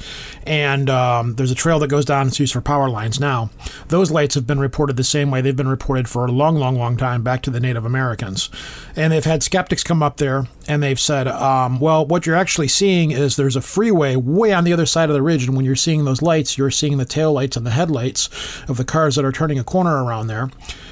And 0.48 0.89
um, 0.89 1.36
there's 1.36 1.51
a 1.51 1.56
trail 1.56 1.77
that 1.77 1.89
goes 1.89 2.06
down. 2.06 2.25
It's 2.25 2.39
used 2.39 2.53
for 2.53 2.60
power 2.60 2.89
lines 2.89 3.20
now. 3.20 3.51
Those 3.89 4.10
lights 4.10 4.34
have 4.34 4.48
been 4.48 4.60
reported 4.60 4.98
the 4.98 5.03
same 5.03 5.30
way. 5.30 5.41
They've 5.41 5.56
been 5.56 5.68
reported 5.68 6.10
for 6.10 6.25
a 6.25 6.32
long, 6.32 6.56
long, 6.56 6.75
long 6.75 6.98
time 6.98 7.22
back 7.22 7.44
to 7.44 7.51
the 7.51 7.60
Native 7.60 7.86
Americans. 7.86 8.50
And 8.96 9.13
they've 9.13 9.24
had 9.24 9.44
skeptics 9.44 9.84
come 9.84 10.01
up 10.01 10.18
there, 10.18 10.48
and 10.68 10.82
they've 10.82 11.00
said, 11.00 11.27
um, 11.27 11.80
well, 11.80 12.03
what 12.03 12.25
you're 12.25 12.36
actually 12.36 12.68
seeing 12.68 13.12
is 13.12 13.36
there's 13.36 13.56
a 13.56 13.62
freeway 13.62 14.15
way 14.15 14.53
on 14.53 14.63
the 14.63 14.74
other 14.74 14.88
side 14.88 15.12
of 15.12 15.13
the 15.13 15.22
ridge. 15.22 15.46
And 15.46 15.56
when 15.56 15.65
you're 15.65 15.75
seeing 15.75 16.03
those 16.05 16.24
lights, 16.24 16.57
you're 16.57 16.72
seeing 16.72 16.98
the 16.98 17.05
tail 17.05 17.31
lights 17.31 17.57
and 17.57 17.66
the 17.66 17.70
headlights 17.70 18.27
of 18.68 18.77
the 18.77 18.85
cars 18.85 19.18
that 19.18 19.25
are 19.25 19.31
turning 19.31 19.59
a 19.59 19.64
corner 19.64 20.03
around 20.03 20.25
there 20.25 20.50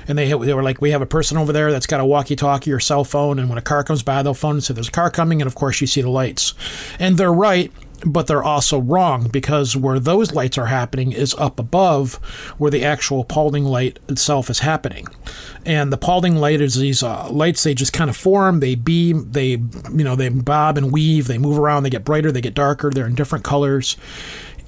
and 0.10 0.18
they 0.18 0.28
they 0.28 0.54
were 0.54 0.64
like, 0.64 0.82
we 0.82 0.92
have 0.92 1.02
a 1.02 1.06
person 1.06 1.38
over 1.38 1.54
there 1.54 1.72
that's 1.72 1.88
got 1.88 2.02
a 2.02 2.06
walkie-talkie 2.06 2.72
or 2.74 2.80
cell 2.80 3.06
phone, 3.06 3.40
and 3.40 3.48
when 3.48 3.58
a 3.58 3.62
car 3.62 3.84
comes 3.84 4.04
by, 4.04 4.22
they'll 4.22 4.34
phone 4.34 4.56
and 4.56 4.64
say 4.64 4.74
there's 4.74 4.90
a 4.90 4.92
car 4.92 5.10
coming, 5.10 5.42
and 5.42 5.48
of 5.48 5.56
course 5.56 5.80
you 5.80 5.88
see 5.88 6.02
the 6.02 6.10
lights, 6.10 6.54
and 7.00 7.18
they're 7.18 7.32
right. 7.32 7.72
But 8.06 8.28
they're 8.28 8.42
also 8.42 8.80
wrong 8.80 9.28
because 9.28 9.76
where 9.76 10.00
those 10.00 10.32
lights 10.32 10.58
are 10.58 10.68
happening 10.68 11.12
is 11.12 11.36
up 11.36 11.60
above 11.60 12.14
where 12.58 12.72
the 12.72 12.86
actual 12.86 13.26
Paulding 13.26 13.66
light 13.66 14.00
itself 14.08 14.50
is 14.50 14.60
happening. 14.60 15.06
And 15.66 15.92
the 15.92 15.98
Paulding 15.98 16.38
light 16.38 16.62
is 16.62 16.76
these 16.76 17.04
uh, 17.04 17.30
lights, 17.30 17.64
they 17.64 17.74
just 17.74 17.92
kind 17.92 18.10
of 18.10 18.16
form, 18.16 18.62
they 18.62 18.76
beam, 18.76 19.30
they, 19.34 19.50
you 19.50 20.06
know, 20.06 20.16
they 20.16 20.30
bob 20.30 20.78
and 20.78 20.94
weave, 20.94 21.28
they 21.28 21.38
move 21.38 21.60
around, 21.60 21.84
they 21.84 21.90
get 21.90 22.06
brighter, 22.06 22.32
they 22.32 22.40
get 22.40 22.54
darker, 22.54 22.90
they're 22.90 23.06
in 23.06 23.16
different 23.16 23.44
colors 23.44 23.98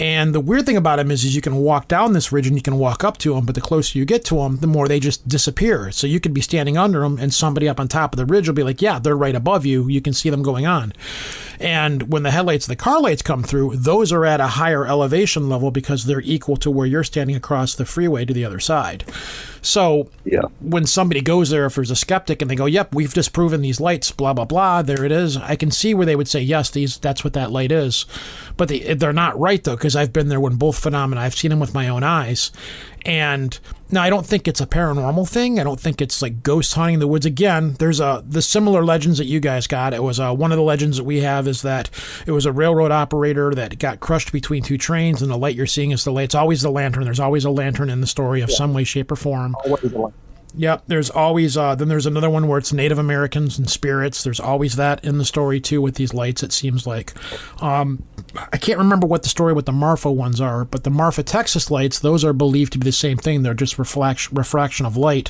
and 0.01 0.33
the 0.33 0.39
weird 0.39 0.65
thing 0.65 0.77
about 0.77 0.95
them 0.95 1.11
is, 1.11 1.23
is 1.23 1.35
you 1.35 1.41
can 1.41 1.57
walk 1.57 1.87
down 1.87 2.13
this 2.13 2.31
ridge 2.31 2.47
and 2.47 2.55
you 2.55 2.61
can 2.63 2.79
walk 2.79 3.03
up 3.03 3.19
to 3.19 3.35
them, 3.35 3.45
but 3.45 3.53
the 3.53 3.61
closer 3.61 3.99
you 3.99 4.03
get 4.03 4.25
to 4.25 4.37
them, 4.37 4.57
the 4.57 4.65
more 4.65 4.87
they 4.87 4.99
just 4.99 5.27
disappear. 5.27 5.91
So 5.91 6.07
you 6.07 6.19
could 6.19 6.33
be 6.33 6.41
standing 6.41 6.75
under 6.75 7.01
them, 7.01 7.19
and 7.19 7.31
somebody 7.31 7.69
up 7.69 7.79
on 7.79 7.87
top 7.87 8.11
of 8.11 8.17
the 8.17 8.25
ridge 8.25 8.47
will 8.47 8.55
be 8.55 8.63
like, 8.63 8.81
"Yeah, 8.81 8.97
they're 8.97 9.15
right 9.15 9.35
above 9.35 9.63
you. 9.63 9.87
You 9.87 10.01
can 10.01 10.13
see 10.13 10.31
them 10.31 10.41
going 10.41 10.65
on." 10.65 10.93
And 11.59 12.11
when 12.11 12.23
the 12.23 12.31
headlights 12.31 12.65
the 12.65 12.75
car 12.75 12.99
lights 12.99 13.21
come 13.21 13.43
through, 13.43 13.75
those 13.75 14.11
are 14.11 14.25
at 14.25 14.41
a 14.41 14.47
higher 14.47 14.87
elevation 14.87 15.47
level 15.49 15.69
because 15.69 16.05
they're 16.05 16.21
equal 16.21 16.57
to 16.57 16.71
where 16.71 16.87
you're 16.87 17.03
standing 17.03 17.35
across 17.35 17.75
the 17.75 17.85
freeway 17.85 18.25
to 18.25 18.33
the 18.33 18.43
other 18.43 18.59
side. 18.59 19.05
So 19.61 20.09
yeah. 20.25 20.41
when 20.59 20.85
somebody 20.85 21.21
goes 21.21 21.49
there, 21.51 21.65
if 21.65 21.75
there's 21.75 21.91
a 21.91 21.95
skeptic 21.95 22.41
and 22.41 22.49
they 22.49 22.55
go, 22.55 22.65
"Yep, 22.65 22.95
we've 22.95 23.13
disproven 23.13 23.61
these 23.61 23.79
lights," 23.79 24.11
blah 24.11 24.33
blah 24.33 24.45
blah, 24.45 24.81
there 24.81 25.05
it 25.05 25.11
is. 25.11 25.37
I 25.37 25.55
can 25.55 25.71
see 25.71 25.93
where 25.93 26.05
they 26.05 26.15
would 26.15 26.27
say, 26.27 26.41
"Yes, 26.41 26.69
these 26.69 26.97
that's 26.97 27.23
what 27.23 27.33
that 27.33 27.51
light 27.51 27.71
is," 27.71 28.05
but 28.57 28.69
they, 28.69 28.93
they're 28.95 29.13
not 29.13 29.39
right 29.39 29.63
though 29.63 29.75
because 29.75 29.95
I've 29.95 30.13
been 30.13 30.29
there 30.29 30.39
when 30.39 30.55
both 30.55 30.79
phenomena 30.79 31.21
I've 31.21 31.35
seen 31.35 31.49
them 31.49 31.59
with 31.59 31.73
my 31.73 31.87
own 31.87 32.03
eyes, 32.03 32.51
and 33.05 33.59
now 33.91 34.01
I 34.01 34.09
don't 34.09 34.25
think 34.25 34.47
it's 34.47 34.61
a 34.61 34.65
paranormal 34.65 35.29
thing. 35.29 35.59
I 35.59 35.63
don't 35.63 35.79
think 35.79 36.01
it's 36.01 36.21
like 36.21 36.43
ghost 36.43 36.73
hunting 36.73 36.95
in 36.95 36.99
the 36.99 37.07
woods. 37.07 37.25
Again, 37.25 37.73
there's 37.79 37.99
a 37.99 38.23
the 38.25 38.41
similar 38.41 38.83
legends 38.83 39.17
that 39.17 39.25
you 39.25 39.39
guys 39.39 39.67
got. 39.67 39.93
It 39.93 40.03
was 40.03 40.19
uh, 40.19 40.33
one 40.33 40.51
of 40.51 40.57
the 40.57 40.63
legends 40.63 40.97
that 40.97 41.03
we 41.03 41.21
have 41.21 41.47
is 41.47 41.61
that 41.61 41.89
it 42.25 42.31
was 42.31 42.45
a 42.45 42.51
railroad 42.51 42.91
operator 42.91 43.53
that 43.55 43.79
got 43.79 43.99
crushed 43.99 44.31
between 44.31 44.63
two 44.63 44.77
trains, 44.77 45.21
and 45.21 45.31
the 45.31 45.37
light 45.37 45.55
you're 45.55 45.67
seeing 45.67 45.91
is 45.91 46.03
the 46.03 46.11
light. 46.11 46.25
It's 46.25 46.35
always 46.35 46.61
the 46.61 46.71
lantern. 46.71 47.03
There's 47.03 47.19
always 47.19 47.45
a 47.45 47.51
lantern 47.51 47.89
in 47.89 48.01
the 48.01 48.07
story 48.07 48.41
of 48.41 48.49
yeah. 48.49 48.55
some 48.55 48.73
way, 48.73 48.83
shape, 48.83 49.11
or 49.11 49.15
form. 49.15 49.55
Yep, 50.55 50.83
there's 50.87 51.09
always 51.09 51.55
uh, 51.55 51.75
then 51.75 51.87
there's 51.87 52.05
another 52.05 52.29
one 52.29 52.47
where 52.47 52.57
it's 52.57 52.73
Native 52.73 52.99
Americans 52.99 53.57
and 53.57 53.69
spirits. 53.69 54.23
There's 54.23 54.39
always 54.39 54.75
that 54.75 55.03
in 55.03 55.17
the 55.17 55.25
story 55.25 55.61
too 55.61 55.81
with 55.81 55.95
these 55.95 56.13
lights. 56.13 56.43
It 56.43 56.51
seems 56.51 56.85
like 56.85 57.13
um, 57.61 58.03
I 58.51 58.57
can't 58.57 58.77
remember 58.77 59.07
what 59.07 59.23
the 59.23 59.29
story 59.29 59.53
with 59.53 59.65
the 59.65 59.71
Marfa 59.71 60.11
ones 60.11 60.41
are, 60.41 60.65
but 60.65 60.83
the 60.83 60.89
Marfa 60.89 61.23
Texas 61.23 61.71
lights 61.71 61.99
those 61.99 62.25
are 62.25 62.33
believed 62.33 62.73
to 62.73 62.79
be 62.79 62.83
the 62.83 62.91
same 62.91 63.17
thing. 63.17 63.43
They're 63.43 63.53
just 63.53 63.79
reflection 63.79 64.35
refraction 64.35 64.85
of 64.85 64.97
light 64.97 65.29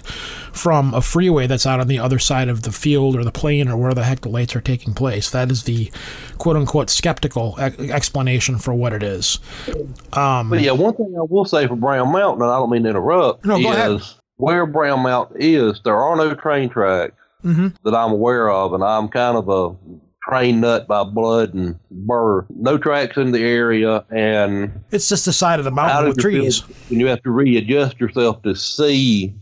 from 0.54 0.94
a 0.96 1.02
freeway 1.02 1.46
that's 1.46 1.68
out 1.68 1.80
on 1.80 1.88
the 1.88 2.00
other 2.00 2.20
side 2.20 2.50
of 2.50 2.64
the 2.64 2.72
field 2.72 3.16
or 3.16 3.24
the 3.24 3.32
plane 3.32 3.68
or 3.68 3.78
where 3.78 3.94
the 3.94 4.04
heck 4.04 4.22
the 4.22 4.30
lights 4.30 4.56
are 4.56 4.62
taking 4.62 4.96
place. 4.96 5.30
That 5.30 5.52
is 5.52 5.64
the 5.64 5.92
quote 6.40 6.56
unquote 6.56 6.90
skeptical 6.90 7.58
e- 7.60 7.92
explanation 7.92 8.58
for 8.58 8.74
what 8.74 8.92
it 8.92 9.04
is. 9.04 9.38
Um, 10.14 10.50
but 10.50 10.62
yeah, 10.62 10.72
one 10.72 10.96
thing 10.96 11.14
I 11.16 11.24
will 11.30 11.46
say 11.46 11.68
for 11.68 11.76
Brown 11.76 12.12
Mountain, 12.12 12.42
and 12.42 12.52
I 12.52 12.58
don't 12.58 12.72
mean 12.72 12.84
to 12.84 12.90
interrupt, 12.90 13.46
no, 13.46 13.62
go 13.62 13.96
is 13.96 14.16
where 14.42 14.66
Brown 14.66 15.02
Mountain 15.02 15.38
is, 15.40 15.80
there 15.86 15.96
are 15.96 16.16
no 16.16 16.34
train 16.34 16.70
tracks 16.70 17.14
mm-hmm. 17.44 17.68
that 17.84 17.96
I'm 17.96 18.12
aware 18.12 18.50
of, 18.50 18.74
and 18.74 18.84
I'm 18.84 19.08
kind 19.08 19.38
of 19.38 19.48
a 19.50 19.76
train 20.28 20.62
nut 20.62 20.88
by 20.88 21.04
blood 21.04 21.54
and 21.54 21.80
birth. 21.92 22.46
No 22.50 22.78
tracks 22.78 23.18
in 23.18 23.32
the 23.32 23.44
area, 23.44 24.04
and 24.10 24.84
it's 24.92 25.08
just 25.08 25.26
the 25.26 25.34
side 25.34 25.60
of 25.60 25.66
the 25.66 25.72
mountain 25.72 26.10
with 26.10 26.18
trees. 26.18 26.64
And 26.90 27.00
you 27.00 27.06
have 27.08 27.22
to 27.24 27.30
readjust 27.30 28.00
yourself 28.00 28.42
to 28.42 28.56
see 28.56 29.34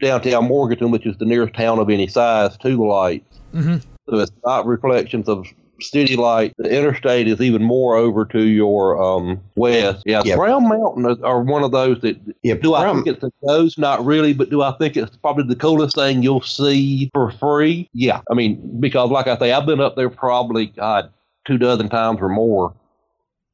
downtown 0.00 0.46
Morganton, 0.46 0.90
which 0.90 1.06
is 1.06 1.16
the 1.18 1.26
nearest 1.26 1.54
town 1.54 1.78
of 1.78 1.90
any 1.90 2.06
size, 2.06 2.56
to 2.58 2.70
the 2.70 2.82
lights. 2.82 3.38
Mm-hmm. 3.54 3.76
So 4.08 4.18
it's 4.18 4.32
not 4.44 4.64
reflections 4.66 5.28
of 5.28 5.46
city 5.82 6.16
light. 6.16 6.52
The 6.58 6.70
interstate 6.70 7.28
is 7.28 7.40
even 7.40 7.62
more 7.62 7.96
over 7.96 8.24
to 8.26 8.42
your 8.42 9.02
um, 9.02 9.40
west. 9.56 10.02
Yeah, 10.06 10.22
Yeah. 10.24 10.36
Brown 10.36 10.68
Mountain 10.68 11.06
are, 11.06 11.24
are 11.24 11.42
one 11.42 11.62
of 11.62 11.72
those 11.72 12.00
that. 12.00 12.16
Yeah, 12.42 12.54
Do 12.54 12.74
I 12.74 12.82
Brown- 12.82 13.02
think 13.02 13.16
it's 13.16 13.24
a 13.24 13.32
ghost? 13.46 13.78
Not 13.78 14.04
really, 14.04 14.32
but 14.32 14.50
do 14.50 14.62
I 14.62 14.72
think 14.72 14.96
it's 14.96 15.16
probably 15.16 15.44
the 15.44 15.56
coolest 15.56 15.94
thing 15.96 16.22
you'll 16.22 16.40
see 16.42 17.10
for 17.14 17.30
free? 17.32 17.88
Yeah, 17.92 18.20
I 18.30 18.34
mean, 18.34 18.78
because 18.80 19.10
like 19.10 19.26
I 19.26 19.36
say, 19.38 19.52
I've 19.52 19.66
been 19.66 19.80
up 19.80 19.96
there 19.96 20.10
probably 20.10 20.66
God 20.66 21.10
two 21.46 21.58
dozen 21.58 21.88
times 21.88 22.18
or 22.20 22.28
more, 22.28 22.74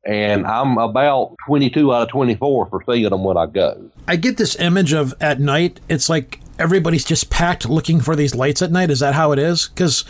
and 0.04 0.46
I'm 0.46 0.78
about 0.78 1.34
twenty-two 1.46 1.92
out 1.92 2.02
of 2.02 2.08
twenty-four 2.08 2.66
for 2.66 2.82
seeing 2.88 3.08
them 3.10 3.24
when 3.24 3.36
I 3.36 3.46
go. 3.46 3.90
I 4.08 4.16
get 4.16 4.36
this 4.36 4.54
image 4.60 4.92
of 4.92 5.14
at 5.20 5.40
night, 5.40 5.80
it's 5.88 6.08
like 6.08 6.40
everybody's 6.58 7.04
just 7.04 7.28
packed 7.28 7.68
looking 7.68 8.00
for 8.00 8.14
these 8.16 8.34
lights 8.34 8.62
at 8.62 8.70
night. 8.70 8.90
Is 8.90 9.00
that 9.00 9.14
how 9.14 9.32
it 9.32 9.38
is? 9.38 9.68
Because, 9.68 10.04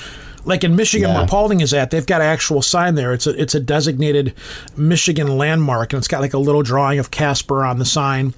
like 0.47 0.63
in 0.65 0.77
Michigan, 0.77 1.11
Yeah. 1.11 1.19
where 1.19 1.27
Paulding 1.27 1.61
is 1.61 1.75
at, 1.75 1.91
they've 1.91 2.07
got 2.07 2.21
an 2.21 2.29
actual 2.29 2.63
sign 2.63 2.95
there. 2.95 3.13
It's 3.13 3.27
a 3.27 3.41
it's 3.41 3.55
a 3.55 3.61
designated 3.61 4.33
Michigan 4.77 5.37
landmark, 5.37 5.93
and 5.93 5.99
it's 5.99 6.09
got 6.09 6.21
like 6.21 6.33
a 6.33 6.39
little 6.39 6.63
drawing 6.63 6.99
of 6.99 7.11
Casper 7.11 7.65
on 7.65 7.79
the 7.79 7.85
sign. 7.85 8.33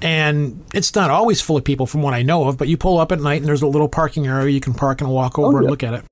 And 0.00 0.64
it's 0.74 0.94
not 0.94 1.10
always 1.10 1.40
full 1.40 1.56
of 1.56 1.64
people, 1.64 1.86
from 1.86 2.02
what 2.02 2.14
I 2.14 2.22
know 2.22 2.48
of. 2.48 2.58
But 2.58 2.68
you 2.68 2.76
pull 2.76 2.98
up 2.98 3.12
at 3.12 3.20
night, 3.20 3.40
and 3.40 3.46
there's 3.46 3.62
a 3.62 3.68
little 3.68 3.88
parking 3.88 4.26
area 4.26 4.50
you 4.50 4.60
can 4.60 4.74
park 4.74 5.00
and 5.00 5.10
walk 5.10 5.38
over 5.38 5.48
oh, 5.48 5.56
and 5.58 5.64
yeah. 5.64 5.70
look 5.70 5.82
at 5.82 5.94
it. 5.94 6.04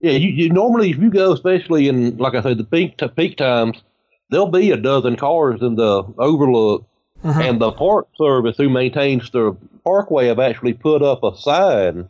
Yeah, 0.00 0.12
you, 0.12 0.28
you 0.28 0.50
normally 0.50 0.90
if 0.90 0.98
you 0.98 1.10
go, 1.10 1.32
especially 1.32 1.88
in 1.88 2.16
like 2.16 2.34
I 2.34 2.42
said, 2.42 2.58
the 2.58 2.64
peak 2.64 2.96
to 2.98 3.08
peak 3.08 3.36
times, 3.36 3.82
there'll 4.30 4.50
be 4.50 4.70
a 4.70 4.76
dozen 4.76 5.16
cars 5.16 5.60
in 5.60 5.74
the 5.74 6.04
overlook, 6.18 6.86
uh-huh. 7.24 7.40
and 7.40 7.60
the 7.60 7.72
Park 7.72 8.06
Service, 8.16 8.56
who 8.56 8.68
maintains 8.68 9.28
the 9.30 9.56
parkway, 9.82 10.28
have 10.28 10.38
actually 10.38 10.74
put 10.74 11.02
up 11.02 11.24
a 11.24 11.36
sign 11.36 12.08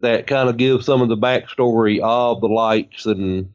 that 0.00 0.26
kind 0.26 0.48
of 0.48 0.56
gives 0.56 0.86
some 0.86 1.02
of 1.02 1.08
the 1.08 1.16
backstory 1.16 2.00
of 2.00 2.40
the 2.40 2.48
lights 2.48 3.06
and 3.06 3.52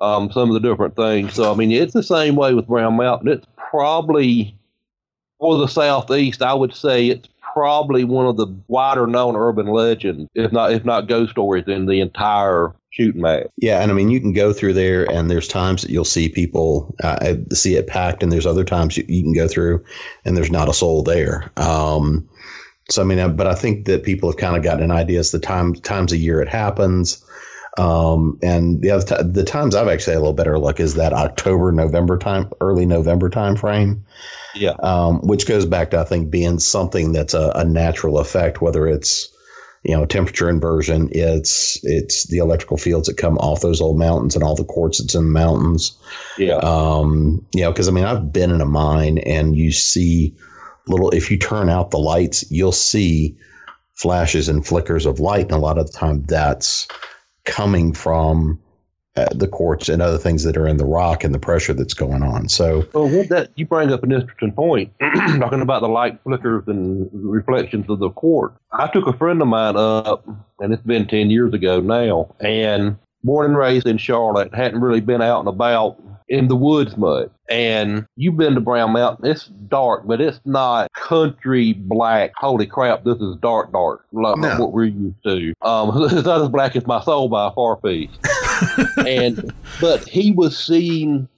um, 0.00 0.30
some 0.30 0.50
of 0.50 0.54
the 0.54 0.68
different 0.68 0.96
things. 0.96 1.34
So 1.34 1.52
I 1.52 1.56
mean, 1.56 1.72
it's 1.72 1.94
the 1.94 2.02
same 2.02 2.36
way 2.36 2.54
with 2.54 2.66
Brown 2.66 2.96
Mountain. 2.96 3.28
It's 3.28 3.46
probably 3.56 4.54
for 5.38 5.58
the 5.58 5.66
southeast. 5.66 6.42
I 6.42 6.54
would 6.54 6.74
say 6.74 7.08
it's 7.08 7.28
probably 7.52 8.04
one 8.04 8.26
of 8.26 8.36
the 8.36 8.46
wider 8.68 9.06
known 9.06 9.34
urban 9.34 9.66
legends, 9.66 10.28
if 10.34 10.52
not 10.52 10.72
if 10.72 10.84
not 10.84 11.08
ghost 11.08 11.32
stories, 11.32 11.64
in 11.66 11.86
the 11.86 12.00
entire 12.00 12.72
shooting 12.90 13.22
match. 13.22 13.46
Yeah, 13.56 13.82
and 13.82 13.90
I 13.90 13.94
mean, 13.94 14.10
you 14.10 14.20
can 14.20 14.32
go 14.32 14.52
through 14.52 14.74
there, 14.74 15.10
and 15.10 15.30
there's 15.30 15.48
times 15.48 15.82
that 15.82 15.90
you'll 15.90 16.04
see 16.04 16.28
people 16.28 16.94
uh, 17.02 17.34
see 17.52 17.74
it 17.74 17.86
packed, 17.86 18.22
and 18.22 18.30
there's 18.30 18.46
other 18.46 18.64
times 18.64 18.96
you, 18.96 19.04
you 19.08 19.22
can 19.22 19.32
go 19.32 19.48
through, 19.48 19.84
and 20.24 20.36
there's 20.36 20.50
not 20.50 20.68
a 20.68 20.74
soul 20.74 21.02
there. 21.02 21.50
Um, 21.56 22.28
so 22.88 23.02
I 23.02 23.04
mean, 23.04 23.18
uh, 23.18 23.28
but 23.28 23.46
I 23.46 23.54
think 23.54 23.84
that 23.86 24.02
people 24.02 24.30
have 24.30 24.38
kind 24.38 24.56
of 24.56 24.62
gotten 24.62 24.84
an 24.84 24.90
idea 24.90 25.18
as 25.18 25.30
the 25.30 25.38
time 25.38 25.74
times 25.74 26.12
a 26.12 26.16
year 26.16 26.40
it 26.40 26.48
happens. 26.48 27.24
Um, 27.76 28.38
and 28.42 28.82
the 28.82 28.90
other 28.90 29.04
ti 29.04 29.22
the 29.30 29.44
times 29.44 29.76
I've 29.76 29.86
actually 29.88 30.14
had 30.14 30.18
a 30.18 30.22
little 30.22 30.32
better 30.32 30.58
luck 30.58 30.80
is 30.80 30.94
that 30.94 31.12
October, 31.12 31.70
November 31.70 32.18
time, 32.18 32.50
early 32.60 32.86
November 32.86 33.30
time 33.30 33.54
frame 33.54 34.04
Yeah. 34.54 34.74
um, 34.82 35.20
which 35.20 35.46
goes 35.46 35.64
back 35.64 35.90
to 35.90 36.00
I 36.00 36.04
think 36.04 36.28
being 36.30 36.58
something 36.58 37.12
that's 37.12 37.34
a, 37.34 37.52
a 37.54 37.64
natural 37.64 38.18
effect, 38.18 38.60
whether 38.60 38.88
it's 38.88 39.28
you 39.84 39.94
know 39.96 40.06
temperature 40.06 40.50
inversion, 40.50 41.08
it's 41.12 41.78
it's 41.84 42.26
the 42.28 42.38
electrical 42.38 42.78
fields 42.78 43.06
that 43.06 43.16
come 43.16 43.38
off 43.38 43.60
those 43.60 43.80
old 43.80 43.96
mountains 43.96 44.34
and 44.34 44.42
all 44.42 44.56
the 44.56 44.64
quartz 44.64 44.98
that's 44.98 45.14
in 45.14 45.26
the 45.26 45.30
mountains. 45.30 45.96
Yeah. 46.36 46.56
Um, 46.56 47.46
you 47.54 47.62
know, 47.62 47.70
because 47.70 47.86
I 47.86 47.92
mean 47.92 48.04
I've 48.04 48.32
been 48.32 48.50
in 48.50 48.60
a 48.60 48.66
mine 48.66 49.18
and 49.18 49.54
you 49.56 49.70
see 49.70 50.34
little 50.88 51.10
if 51.10 51.30
you 51.30 51.36
turn 51.36 51.68
out 51.68 51.90
the 51.90 51.98
lights, 51.98 52.50
you'll 52.50 52.72
see 52.72 53.36
flashes 53.94 54.48
and 54.48 54.66
flickers 54.66 55.06
of 55.06 55.20
light, 55.20 55.46
and 55.46 55.52
a 55.52 55.58
lot 55.58 55.78
of 55.78 55.90
the 55.90 55.98
time 55.98 56.22
that's 56.24 56.86
coming 57.44 57.92
from 57.92 58.60
uh, 59.16 59.26
the 59.34 59.48
quartz 59.48 59.88
and 59.88 60.00
other 60.00 60.18
things 60.18 60.44
that 60.44 60.56
are 60.56 60.68
in 60.68 60.76
the 60.76 60.84
rock 60.84 61.24
and 61.24 61.34
the 61.34 61.38
pressure 61.38 61.74
that's 61.74 61.94
going 61.94 62.22
on. 62.22 62.48
So 62.48 62.86
Well, 62.92 63.08
that, 63.24 63.50
you 63.56 63.66
bring 63.66 63.92
up 63.92 64.04
an 64.04 64.12
interesting 64.12 64.52
point, 64.52 64.92
talking 65.00 65.60
about 65.60 65.82
the 65.82 65.88
light 65.88 66.20
flickers 66.22 66.62
and 66.68 67.08
reflections 67.12 67.86
of 67.88 67.98
the 67.98 68.10
quartz. 68.10 68.56
I 68.72 68.86
took 68.86 69.08
a 69.08 69.12
friend 69.12 69.42
of 69.42 69.48
mine 69.48 69.76
up, 69.76 70.24
and 70.60 70.72
it's 70.72 70.82
been 70.82 71.08
10 71.08 71.30
years 71.30 71.52
ago 71.52 71.80
now, 71.80 72.32
and 72.38 72.96
born 73.24 73.46
and 73.46 73.58
raised 73.58 73.88
in 73.88 73.98
Charlotte, 73.98 74.54
hadn't 74.54 74.80
really 74.80 75.00
been 75.00 75.22
out 75.22 75.40
and 75.40 75.48
about 75.48 76.00
in 76.28 76.48
the 76.48 76.56
woods 76.56 76.96
much. 76.96 77.30
And 77.50 78.06
you've 78.16 78.36
been 78.36 78.54
to 78.54 78.60
Brown 78.60 78.92
Mountain. 78.92 79.30
It's 79.30 79.46
dark, 79.46 80.06
but 80.06 80.20
it's 80.20 80.40
not 80.44 80.92
country 80.92 81.72
black. 81.72 82.32
Holy 82.36 82.66
crap, 82.66 83.04
this 83.04 83.18
is 83.18 83.36
dark, 83.36 83.72
dark, 83.72 84.04
like 84.12 84.36
No. 84.36 84.58
what 84.58 84.72
we're 84.72 84.84
used 84.84 85.22
to. 85.24 85.54
Um, 85.62 85.90
it's 86.12 86.26
not 86.26 86.42
as 86.42 86.48
black 86.48 86.76
as 86.76 86.86
my 86.86 87.00
soul 87.02 87.28
by 87.28 87.48
a 87.48 87.50
far 87.52 87.76
piece. 87.76 88.10
and 89.06 89.52
but 89.80 90.06
he 90.08 90.32
was 90.32 90.58
seeing 90.58 91.28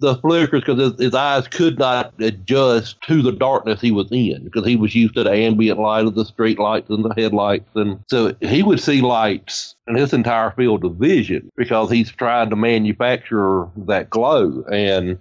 the 0.00 0.16
flickers 0.16 0.60
because 0.60 0.78
his, 0.78 0.98
his 0.98 1.14
eyes 1.14 1.46
could 1.48 1.78
not 1.78 2.12
adjust 2.20 3.00
to 3.02 3.22
the 3.22 3.32
darkness 3.32 3.80
he 3.80 3.90
was 3.90 4.10
in 4.10 4.44
because 4.44 4.66
he 4.66 4.76
was 4.76 4.94
used 4.94 5.14
to 5.14 5.22
the 5.22 5.32
ambient 5.32 5.78
light 5.78 6.06
of 6.06 6.14
the 6.14 6.24
street 6.24 6.58
lights 6.58 6.90
and 6.90 7.04
the 7.04 7.14
headlights 7.16 7.68
and 7.74 8.02
so 8.08 8.34
he 8.40 8.62
would 8.62 8.80
see 8.80 9.00
lights 9.00 9.76
in 9.86 9.94
his 9.94 10.12
entire 10.12 10.50
field 10.52 10.84
of 10.84 10.96
vision 10.96 11.50
because 11.56 11.90
he's 11.90 12.10
trying 12.10 12.50
to 12.50 12.56
manufacture 12.56 13.68
that 13.76 14.10
glow 14.10 14.64
and 14.72 15.18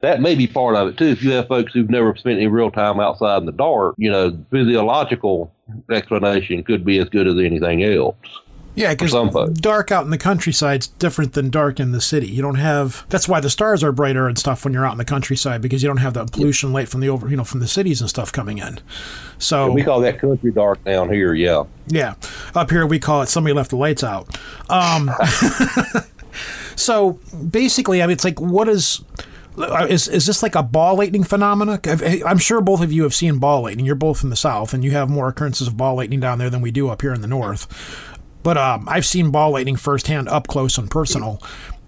that 0.00 0.20
may 0.20 0.34
be 0.34 0.46
part 0.46 0.76
of 0.76 0.88
it 0.88 0.98
too. 0.98 1.06
If 1.06 1.22
you 1.22 1.32
have 1.32 1.48
folks 1.48 1.72
who've 1.72 1.88
never 1.90 2.14
spent 2.16 2.36
any 2.36 2.46
real 2.46 2.70
time 2.70 3.00
outside 3.00 3.38
in 3.38 3.46
the 3.46 3.52
dark, 3.52 3.94
you 3.96 4.10
know, 4.10 4.38
physiological 4.50 5.52
explanation 5.90 6.62
could 6.62 6.84
be 6.84 6.98
as 6.98 7.08
good 7.08 7.26
as 7.26 7.38
anything 7.38 7.82
else. 7.82 8.14
Yeah, 8.76 8.92
because 8.94 9.10
dark 9.54 9.90
out 9.90 10.04
in 10.04 10.10
the 10.10 10.18
countryside's 10.18 10.86
different 10.86 11.32
than 11.32 11.48
dark 11.50 11.80
in 11.80 11.92
the 11.92 12.00
city. 12.00 12.28
You 12.28 12.42
don't 12.42 12.56
have. 12.56 13.04
That's 13.08 13.26
why 13.26 13.40
the 13.40 13.50
stars 13.50 13.82
are 13.82 13.90
brighter 13.90 14.28
and 14.28 14.38
stuff 14.38 14.64
when 14.64 14.72
you're 14.74 14.86
out 14.86 14.92
in 14.92 14.98
the 14.98 15.04
countryside 15.04 15.62
because 15.62 15.82
you 15.82 15.88
don't 15.88 15.96
have 15.96 16.12
the 16.14 16.26
pollution 16.26 16.72
light 16.74 16.88
from 16.88 17.00
the 17.00 17.08
over, 17.08 17.28
you 17.28 17.36
know, 17.36 17.44
from 17.44 17.60
the 17.60 17.66
cities 17.68 18.00
and 18.02 18.08
stuff 18.10 18.30
coming 18.30 18.58
in. 18.58 18.78
So 19.38 19.72
We 19.72 19.82
call 19.82 20.00
that 20.02 20.18
country 20.20 20.52
dark 20.52 20.84
down 20.84 21.10
here, 21.10 21.32
yeah. 21.34 21.64
yeah, 21.88 22.14
up 22.54 22.70
here 22.70 22.86
we 22.86 22.98
call 22.98 23.22
it 23.22 23.28
somebody 23.28 23.54
left 23.54 23.70
the 23.70 23.76
lights 23.76 24.04
out. 24.04 24.38
Um, 24.70 25.10
so 26.76 27.12
basically, 27.50 28.02
I 28.02 28.06
mean, 28.06 28.12
it's 28.12 28.24
like 28.24 28.40
what 28.40 28.68
is. 28.68 29.02
uh, 29.58 29.86
Is, 29.88 30.06
is 30.08 30.26
this 30.26 30.42
like 30.42 30.54
a 30.54 30.62
ball 30.62 30.96
lightning 30.96 31.24
phenomena? 31.24 31.80
I've- 31.84 32.22
I'm 32.24 32.38
sure 32.38 32.60
both 32.60 32.82
of 32.82 32.92
you 32.92 33.02
have 33.04 33.14
seen 33.14 33.38
ball 33.38 33.62
lightning. 33.62 33.86
You're 33.86 33.94
both 33.94 34.22
in 34.22 34.30
the 34.30 34.36
south, 34.36 34.74
and 34.74 34.84
you 34.84 34.90
have 34.92 35.08
more 35.08 35.28
occurrences 35.28 35.66
of 35.68 35.76
ball 35.76 35.94
lightning 35.96 36.20
down 36.20 36.38
there 36.38 36.50
than 36.50 36.60
we 36.60 36.70
do 36.70 36.88
up 36.88 37.00
here 37.02 37.14
in 37.14 37.20
the 37.22 37.26
north. 37.28 37.66
But 38.46 38.56
um, 38.56 38.88
I've 38.88 39.04
seen 39.04 39.32
ball 39.32 39.50
lightning 39.50 39.74
firsthand, 39.74 40.28
up 40.28 40.46
close 40.46 40.78
and 40.78 40.88
personal. 40.88 41.42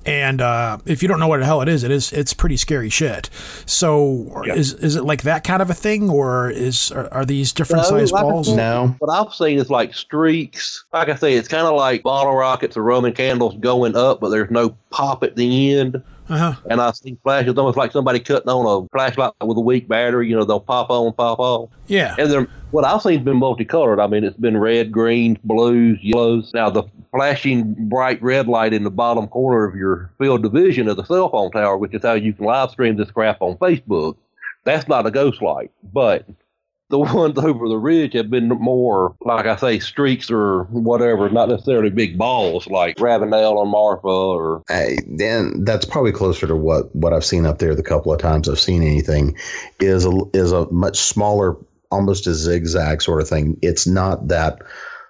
And 0.05 0.41
uh, 0.41 0.79
if 0.87 1.03
you 1.05 1.09
don't 1.09 1.21
know 1.21 1.29
what 1.29 1.39
the 1.39 1.47
hell 1.47 1.63
it 1.63 1.69
is, 1.69 1.85
it 1.85 1.93
is 1.93 2.13
it's 2.13 2.35
pretty 2.35 2.57
scary 2.57 2.91
shit. 2.91 3.31
So 3.65 4.43
is 4.45 4.73
is 4.73 4.97
it 4.97 5.05
like 5.05 5.23
that 5.23 5.45
kind 5.45 5.63
of 5.63 5.71
a 5.71 5.75
thing, 5.75 6.11
or 6.11 6.51
is 6.51 6.91
are, 6.91 7.07
are 7.15 7.25
these 7.25 7.53
different 7.53 7.85
No, 7.85 7.91
sized 7.91 8.13
like 8.13 8.23
balls? 8.23 8.49
said- 8.49 8.57
no, 8.57 8.97
What 8.99 9.09
I've 9.09 9.33
seen 9.33 9.57
is 9.57 9.71
like 9.71 9.95
streaks. 9.95 10.85
Like 10.93 11.09
I 11.11 11.15
say, 11.15 11.35
it's 11.35 11.47
kind 11.47 11.65
of 11.69 11.77
like 11.77 12.03
bottle 12.03 12.35
rockets 12.35 12.77
or 12.77 12.83
Roman 12.83 13.13
candles 13.13 13.55
going 13.61 13.95
up, 13.95 14.19
but 14.19 14.31
there's 14.31 14.51
no 14.51 14.75
pop 14.91 15.23
at 15.23 15.37
the 15.37 15.75
end. 15.79 16.03
Uh-huh. 16.29 16.55
And 16.69 16.81
I 16.81 16.91
see 16.93 17.17
flashes 17.23 17.57
almost 17.57 17.77
like 17.77 17.93
somebody 17.93 18.21
cutting 18.21 18.49
on 18.49 18.85
a 18.85 18.89
flashlight 18.89 19.33
with 19.41 19.57
a 19.57 19.61
weak 19.61 19.89
battery. 19.89 20.29
You 20.29 20.37
know, 20.37 20.45
they'll 20.45 20.61
pop 20.61 20.91
on, 20.91 21.13
pop 21.15 21.39
off. 21.39 21.71
Yeah. 21.87 22.15
And 22.19 22.31
then 22.31 22.49
what 22.71 22.85
I've 22.85 23.03
seen 23.03 23.15
has 23.15 23.25
been 23.25 23.39
multicolored. 23.39 24.01
I 24.01 24.07
mean, 24.07 24.25
it's 24.25 24.37
been 24.37 24.57
red, 24.57 24.93
greens, 24.93 25.39
blues, 25.45 25.99
yellows. 26.03 26.53
Now, 26.53 26.71
the 26.71 26.85
flashing 27.11 27.75
bright 27.89 28.23
red 28.23 28.47
light 28.49 28.75
in 28.75 28.85
the 28.85 28.91
bottom 28.91 29.27
corner 29.29 29.65
of 29.65 29.75
your 29.75 30.11
field 30.19 30.43
division 30.43 30.89
of 30.89 30.97
the 30.97 31.05
cell 31.05 31.31
phone 31.31 31.51
tower, 31.51 31.77
which 31.77 31.95
is 31.95 32.03
how 32.03 32.15
you 32.15 32.33
can 32.33 32.45
live 32.45 32.71
stream 32.71 32.97
this 32.97 33.11
crap 33.11 33.41
on 33.41 33.57
Facebook, 33.57 34.17
that's 34.65 34.89
not 34.89 35.07
a 35.07 35.11
ghost 35.11 35.41
light. 35.41 35.71
But 35.93 36.27
the 36.91 36.99
ones 37.15 37.39
over 37.39 37.69
the 37.69 37.77
ridge 37.77 38.15
have 38.15 38.31
been 38.31 38.49
more, 38.49 39.15
like 39.21 39.47
I 39.47 39.57
say, 39.57 39.79
streaks 39.79 40.31
or 40.31 40.65
whatever, 40.65 41.29
not 41.29 41.49
necessarily 41.49 41.91
big 41.91 42.19
balls 42.19 42.67
like 42.67 42.99
Ravenel 42.99 43.59
or 43.59 43.67
Marfa 43.67 44.09
or. 44.09 44.63
I, 44.69 44.99
then 45.07 45.65
that's 45.65 45.85
probably 45.85 46.13
closer 46.13 46.47
to 46.47 46.57
what 46.57 46.95
what 46.95 47.13
I've 47.13 47.25
seen 47.25 47.47
up 47.47 47.59
there. 47.59 47.75
The 47.75 47.83
couple 47.83 48.13
of 48.13 48.21
times 48.21 48.49
I've 48.49 48.61
seen 48.61 48.83
anything 48.83 49.37
is 49.81 50.05
a 50.05 50.13
is 50.33 50.53
a 50.53 50.71
much 50.71 50.99
smaller, 50.99 51.57
almost 51.91 52.27
a 52.27 52.35
zigzag 52.35 53.03
sort 53.03 53.21
of 53.21 53.29
thing. 53.29 53.59
It's 53.63 53.87
not 53.87 54.29
that 54.29 54.59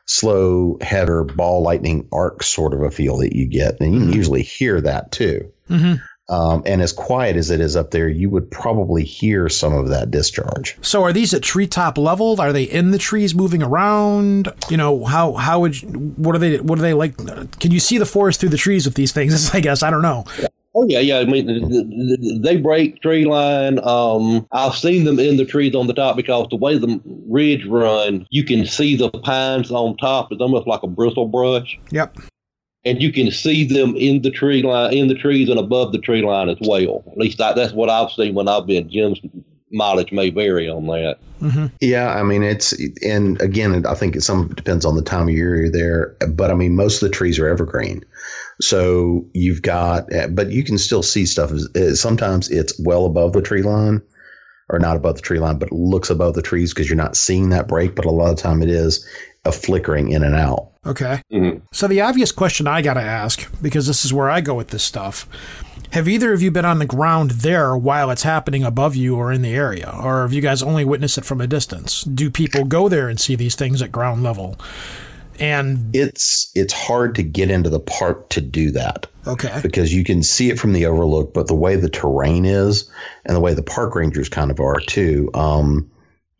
slow 0.06 0.78
header 0.80 1.24
ball 1.24 1.62
lightning 1.62 2.08
arc 2.12 2.42
sort 2.42 2.72
of 2.72 2.82
a 2.82 2.90
feel 2.90 3.18
that 3.18 3.36
you 3.36 3.46
get, 3.46 3.80
and 3.80 3.94
you 3.94 4.00
can 4.00 4.12
usually 4.12 4.42
hear 4.42 4.80
that 4.80 5.12
too. 5.12 5.50
hmm 5.68 5.94
Um, 6.28 6.62
and 6.66 6.82
as 6.82 6.92
quiet 6.92 7.36
as 7.36 7.50
it 7.50 7.60
is 7.60 7.74
up 7.74 7.90
there, 7.90 8.08
you 8.08 8.28
would 8.30 8.50
probably 8.50 9.02
hear 9.02 9.48
some 9.48 9.72
of 9.72 9.88
that 9.88 10.10
discharge. 10.10 10.76
So 10.82 11.02
are 11.02 11.12
these 11.12 11.32
at 11.32 11.42
treetop 11.42 11.96
level? 11.96 12.40
Are 12.40 12.52
they 12.52 12.64
in 12.64 12.90
the 12.90 12.98
trees 12.98 13.34
moving 13.34 13.62
around? 13.62 14.52
You 14.68 14.76
know, 14.76 15.04
how 15.04 15.32
how 15.34 15.60
would 15.60 15.80
you, 15.80 15.88
what 15.88 16.34
are 16.34 16.38
they 16.38 16.58
what 16.60 16.78
are 16.78 16.82
they 16.82 16.94
like? 16.94 17.16
Can 17.60 17.70
you 17.70 17.80
see 17.80 17.98
the 17.98 18.06
forest 18.06 18.40
through 18.40 18.50
the 18.50 18.58
trees 18.58 18.84
with 18.84 18.94
these 18.94 19.12
things? 19.12 19.50
I 19.54 19.60
guess 19.60 19.82
I 19.82 19.90
don't 19.90 20.02
know. 20.02 20.24
Oh 20.74 20.86
yeah, 20.86 21.00
yeah. 21.00 21.18
I 21.18 21.24
mean, 21.24 21.46
th- 21.46 21.70
th- 21.70 22.20
th- 22.20 22.42
they 22.42 22.56
break 22.56 23.00
tree 23.00 23.24
line. 23.24 23.80
Um, 23.82 24.46
I've 24.52 24.74
seen 24.74 25.04
them 25.04 25.18
in 25.18 25.36
the 25.36 25.44
trees 25.44 25.74
on 25.74 25.86
the 25.86 25.94
top 25.94 26.14
because 26.14 26.46
the 26.50 26.56
way 26.56 26.76
the 26.76 27.00
ridge 27.26 27.64
run, 27.66 28.26
you 28.30 28.44
can 28.44 28.66
see 28.66 28.94
the 28.94 29.10
pines 29.10 29.70
on 29.70 29.96
top. 29.96 30.30
It's 30.30 30.42
almost 30.42 30.66
like 30.68 30.82
a 30.82 30.86
bristle 30.86 31.26
brush. 31.26 31.78
Yep. 31.90 32.18
And 32.88 33.03
you 33.03 33.12
can 33.12 33.31
see 33.31 33.64
them 33.64 33.94
in 33.96 34.22
the 34.22 34.31
tree 34.31 34.62
line, 34.62 34.92
in 34.94 35.09
the 35.09 35.14
trees 35.14 35.48
and 35.48 35.59
above 35.59 35.92
the 35.92 35.98
tree 35.98 36.22
line 36.22 36.48
as 36.48 36.57
well. 36.61 37.05
At 37.11 37.18
least 37.18 37.40
I, 37.40 37.53
that's 37.53 37.72
what 37.72 37.90
I've 37.90 38.11
seen 38.12 38.35
when 38.35 38.48
I've 38.48 38.66
been. 38.66 38.88
Jim's 38.88 39.20
mileage 39.70 40.12
may 40.12 40.31
vary 40.31 40.68
on 40.68 40.87
that. 40.87 41.18
Yeah, 41.81 42.14
I 42.14 42.22
mean 42.22 42.42
it's 42.42 42.72
and 43.05 43.40
again, 43.40 43.85
I 43.87 43.94
think 43.94 44.16
it 44.16 44.22
some 44.22 44.48
depends 44.48 44.85
on 44.85 44.96
the 44.96 45.03
time 45.03 45.29
of 45.29 45.35
year 45.35 45.57
you're 45.57 45.70
there. 45.70 46.16
But 46.31 46.51
I 46.51 46.55
mean, 46.55 46.74
most 46.74 47.03
of 47.03 47.09
the 47.09 47.14
trees 47.14 47.38
are 47.38 47.46
evergreen, 47.46 48.05
so 48.61 49.24
you've 49.35 49.62
got. 49.62 50.09
But 50.31 50.51
you 50.51 50.64
can 50.64 50.79
still 50.79 51.03
see 51.03 51.27
stuff. 51.27 51.53
uh, 51.53 51.94
Sometimes 51.94 52.51
it's 52.51 52.79
well 52.81 53.05
above 53.05 53.35
the 53.35 53.42
tree 53.42 53.62
line, 53.62 54.03
or 54.70 54.79
not 54.79 54.96
above 54.96 55.16
the 55.16 55.22
tree 55.22 55.38
line, 55.38 55.59
but 55.59 55.70
looks 55.70 56.11
above 56.11 56.35
the 56.35 56.42
trees 56.42 56.72
because 56.72 56.88
you're 56.88 56.96
not 56.96 57.16
seeing 57.16 57.51
that 57.51 57.68
break. 57.68 57.94
But 57.94 58.07
a 58.07 58.11
lot 58.11 58.31
of 58.31 58.38
time 58.38 58.62
it 58.62 58.70
is 58.70 59.07
a 59.44 59.53
flickering 59.53 60.11
in 60.11 60.24
and 60.24 60.35
out. 60.35 60.72
Okay. 60.88 61.20
Mhm. 61.33 61.61
So 61.72 61.87
the 61.87 62.01
obvious 62.01 62.33
question 62.33 62.66
I 62.66 62.81
got 62.83 62.94
to 62.94 63.01
ask, 63.03 63.46
because 63.62 63.87
this 63.87 64.05
is 64.05 64.12
where 64.12 64.31
I 64.31 64.40
go 64.40 64.55
with 64.55 64.68
this 64.68 64.83
stuff, 64.83 65.29
have 65.92 66.09
either 66.09 66.33
of 66.33 66.42
you 66.42 66.51
been 66.51 66.64
on 66.64 66.79
the 66.81 66.87
ground 66.87 67.31
there 67.33 67.77
while 67.77 68.11
it's 68.11 68.22
happening 68.22 68.64
above 68.64 68.96
you 68.96 69.16
or 69.16 69.31
in 69.33 69.42
the 69.42 69.55
area, 69.55 69.90
or 70.03 70.22
have 70.22 70.33
you 70.33 70.40
guys 70.42 70.62
only 70.62 70.85
witnessed 70.85 71.18
it 71.18 71.24
from 71.24 71.40
a 71.40 71.46
distance? 71.46 72.03
Do 72.05 72.31
people 72.31 72.64
go 72.64 72.88
there 72.88 73.09
and 73.09 73.20
see 73.20 73.35
these 73.37 73.55
things 73.55 73.81
at 73.83 73.92
ground 73.92 74.22
level? 74.22 74.59
And 75.40 75.94
It's 75.94 76.51
it's 76.55 76.72
hard 76.72 77.14
to 77.14 77.22
get 77.22 77.51
into 77.51 77.70
the 77.70 77.79
park 77.81 78.29
to 78.31 78.40
do 78.40 78.70
that. 78.72 79.07
okay, 79.27 79.61
because 79.62 79.94
you 79.94 80.05
can 80.05 80.22
see 80.22 80.51
it 80.51 80.59
from 80.59 80.72
the 80.72 80.87
overlook, 80.87 81.33
but 81.35 81.46
the 81.46 81.55
way 81.55 81.77
the 81.77 81.88
terrain 81.90 82.44
is 82.44 82.90
and 83.27 83.37
the 83.37 83.40
way 83.40 83.55
the 83.55 83.62
park 83.62 83.94
rangers 83.94 84.29
kind 84.29 84.51
of 84.51 84.59
are 84.59 84.81
too, 84.81 85.31
um, 85.35 85.88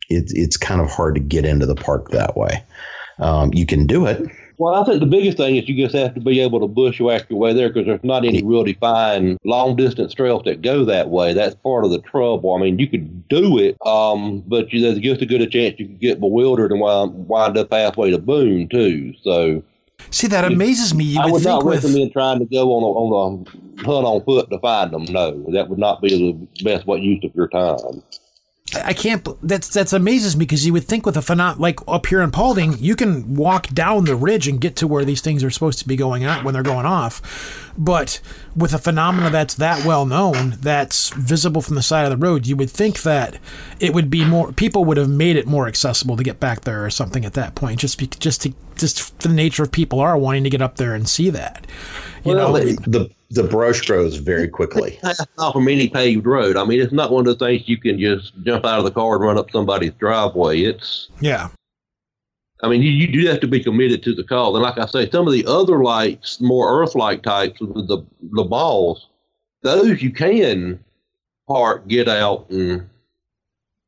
it, 0.09 0.25
it's 0.35 0.57
kind 0.57 0.81
of 0.81 0.89
hard 0.91 1.15
to 1.15 1.21
get 1.21 1.45
into 1.45 1.67
the 1.67 1.75
park 1.77 2.11
that 2.11 2.37
way. 2.37 2.63
Um, 3.21 3.51
you 3.55 3.67
can 3.67 3.87
do 3.87 4.07
it. 4.07 4.23
Well, 4.59 4.75
I 4.75 4.85
think 4.85 4.99
the 4.99 5.07
biggest 5.07 5.37
thing 5.37 5.55
is 5.55 5.68
you 5.68 5.77
just 5.77 5.94
have 5.94 6.14
to 6.14 6.21
be 6.21 6.40
able 6.40 6.59
to 6.59 6.66
bushwhack 6.66 7.31
your 7.31 7.38
way 7.38 7.53
there 7.53 7.68
because 7.68 7.87
there's 7.87 8.03
not 8.03 8.25
any 8.25 8.42
real 8.42 8.64
defined 8.64 9.38
long 9.44 9.77
distance 9.77 10.12
trails 10.12 10.42
that 10.47 10.62
go 10.62 10.85
that 10.85 11.11
way. 11.11 11.33
That's 11.33 11.55
part 11.55 11.85
of 11.85 11.92
the 11.92 12.01
trouble. 12.01 12.53
I 12.55 12.61
mean, 12.61 12.77
you 12.77 12.88
could 12.88 13.29
do 13.29 13.57
it, 13.57 13.77
um, 13.87 14.42
but 14.49 14.73
you, 14.73 14.81
there's 14.81 14.99
just 14.99 15.23
a 15.23 15.27
good 15.27 15.42
a 15.42 15.47
chance 15.47 15.79
you 15.79 15.87
could 15.87 16.01
get 16.01 16.18
bewildered 16.18 16.73
and 16.73 16.81
wind, 16.81 17.29
wind 17.29 17.57
up 17.57 17.73
halfway 17.73 18.11
to 18.11 18.18
Boone 18.18 18.68
too. 18.68 19.14
So 19.23 19.62
see 20.11 20.27
that 20.27 20.44
amazes 20.44 20.92
me. 20.92 21.05
You 21.05 21.21
I 21.21 21.27
would 21.27 21.35
would 21.35 21.42
think 21.44 21.51
not 21.51 21.64
with 21.64 21.85
recommend 21.85 22.12
trying 22.12 22.40
to 22.40 22.47
go 22.47 22.73
on 22.73 22.83
a, 22.83 22.87
on 22.87 23.47
a 23.47 23.85
hunt 23.85 24.07
on 24.07 24.25
foot 24.25 24.51
to 24.51 24.59
find 24.59 24.92
them. 24.92 25.05
No, 25.05 25.40
that 25.53 25.68
would 25.68 25.79
not 25.79 26.03
be 26.03 26.09
the 26.09 26.64
best 26.64 26.85
way 26.85 26.99
use 26.99 27.23
of 27.23 27.33
your 27.37 27.47
time. 27.47 28.03
I 28.75 28.93
can't. 28.93 29.27
That's 29.47 29.69
that's 29.69 29.93
amazes 29.93 30.37
me 30.37 30.45
because 30.45 30.67
you 30.67 30.73
would 30.73 30.85
think 30.85 31.07
with 31.07 31.17
a 31.17 31.21
phenom 31.21 31.59
like 31.59 31.81
up 31.87 32.07
here 32.07 32.21
in 32.21 32.31
Paulding, 32.31 32.77
you 32.79 32.97
can 32.97 33.35
walk 33.35 33.69
down 33.69 34.05
the 34.05 34.17
ridge 34.17 34.49
and 34.49 34.61
get 34.61 34.77
to 34.77 34.87
where 34.87 35.05
these 35.05 35.21
things 35.21 35.45
are 35.45 35.51
supposed 35.51 35.79
to 35.81 35.89
be 35.89 35.97
going 35.97 36.25
at 36.25 36.45
when 36.45 36.55
they're 36.55 36.63
going 36.63 36.87
off. 36.87 37.73
But 37.77 38.21
with 38.57 38.73
a 38.75 38.79
phenomena 38.79 39.31
that's 39.31 39.55
that 39.55 39.85
well 39.85 40.05
known, 40.07 40.57
that's 40.61 41.11
visible 41.11 41.63
from 41.63 41.75
the 41.77 41.83
side 41.83 42.05
of 42.05 42.11
the 42.11 42.17
road, 42.27 42.47
you 42.47 42.57
would 42.57 42.71
think 42.71 43.03
that 43.03 43.39
it 43.81 43.95
would 43.95 44.11
be 44.11 44.25
more. 44.25 44.53
People 44.53 44.85
would 44.85 44.97
have 44.97 45.09
made 45.09 45.37
it 45.37 45.47
more 45.47 45.69
accessible 45.69 46.17
to 46.17 46.23
get 46.25 46.41
back 46.41 46.63
there 46.63 46.85
or 46.85 46.91
something 46.91 47.25
at 47.25 47.35
that 47.35 47.55
point, 47.55 47.81
just 47.81 47.99
be, 47.99 48.07
just 48.07 48.43
to 48.43 48.53
just 48.77 49.19
the 49.21 49.29
nature 49.29 49.63
of 49.65 49.73
people 49.73 49.99
are 50.01 50.17
wanting 50.17 50.45
to 50.45 50.51
get 50.51 50.63
up 50.63 50.77
there 50.77 50.95
and 50.95 51.09
see 51.09 51.31
that. 51.31 51.67
You 52.25 52.35
Well, 52.35 52.53
know, 52.53 52.59
they- 52.59 52.73
The 52.75 53.11
the 53.31 53.43
brush 53.45 53.83
grows 53.87 54.17
very 54.17 54.49
quickly. 54.49 54.99
That's 55.03 55.21
off 55.37 55.53
from 55.53 55.69
any 55.69 55.89
paved 55.91 56.25
road. 56.25 56.57
I 56.57 56.65
mean, 56.65 56.81
it's 56.81 56.95
not 56.95 57.11
one 57.13 57.27
of 57.27 57.39
the 57.39 57.45
things 57.45 57.69
you 57.69 57.77
can 57.77 57.99
just 58.01 58.33
jump 58.43 58.65
out 58.65 58.79
of 58.79 58.85
the 58.87 58.91
car 58.91 59.17
and 59.17 59.23
run 59.25 59.37
up 59.37 59.51
somebody's 59.51 59.93
driveway. 59.99 60.61
It's 60.63 61.09
yeah. 61.21 61.49
I 62.62 62.68
mean, 62.68 62.83
you, 62.83 62.90
you 62.90 63.07
do 63.07 63.27
have 63.29 63.40
to 63.40 63.47
be 63.49 63.62
committed 63.62 64.03
to 64.03 64.14
the 64.14 64.25
call. 64.25 64.55
And 64.57 64.62
like 64.62 64.79
I 64.79 64.87
say, 64.87 65.09
some 65.11 65.27
of 65.27 65.33
the 65.33 65.47
other 65.47 65.83
lights, 65.83 66.40
more 66.40 66.83
Earth-like 66.83 67.23
types, 67.23 67.59
the 67.61 67.66
the, 67.66 68.05
the 68.33 68.44
balls, 68.44 69.07
those 69.62 70.03
you 70.03 70.11
can 70.11 70.83
park, 71.47 71.87
get 71.88 72.09
out, 72.09 72.49
and 72.51 72.88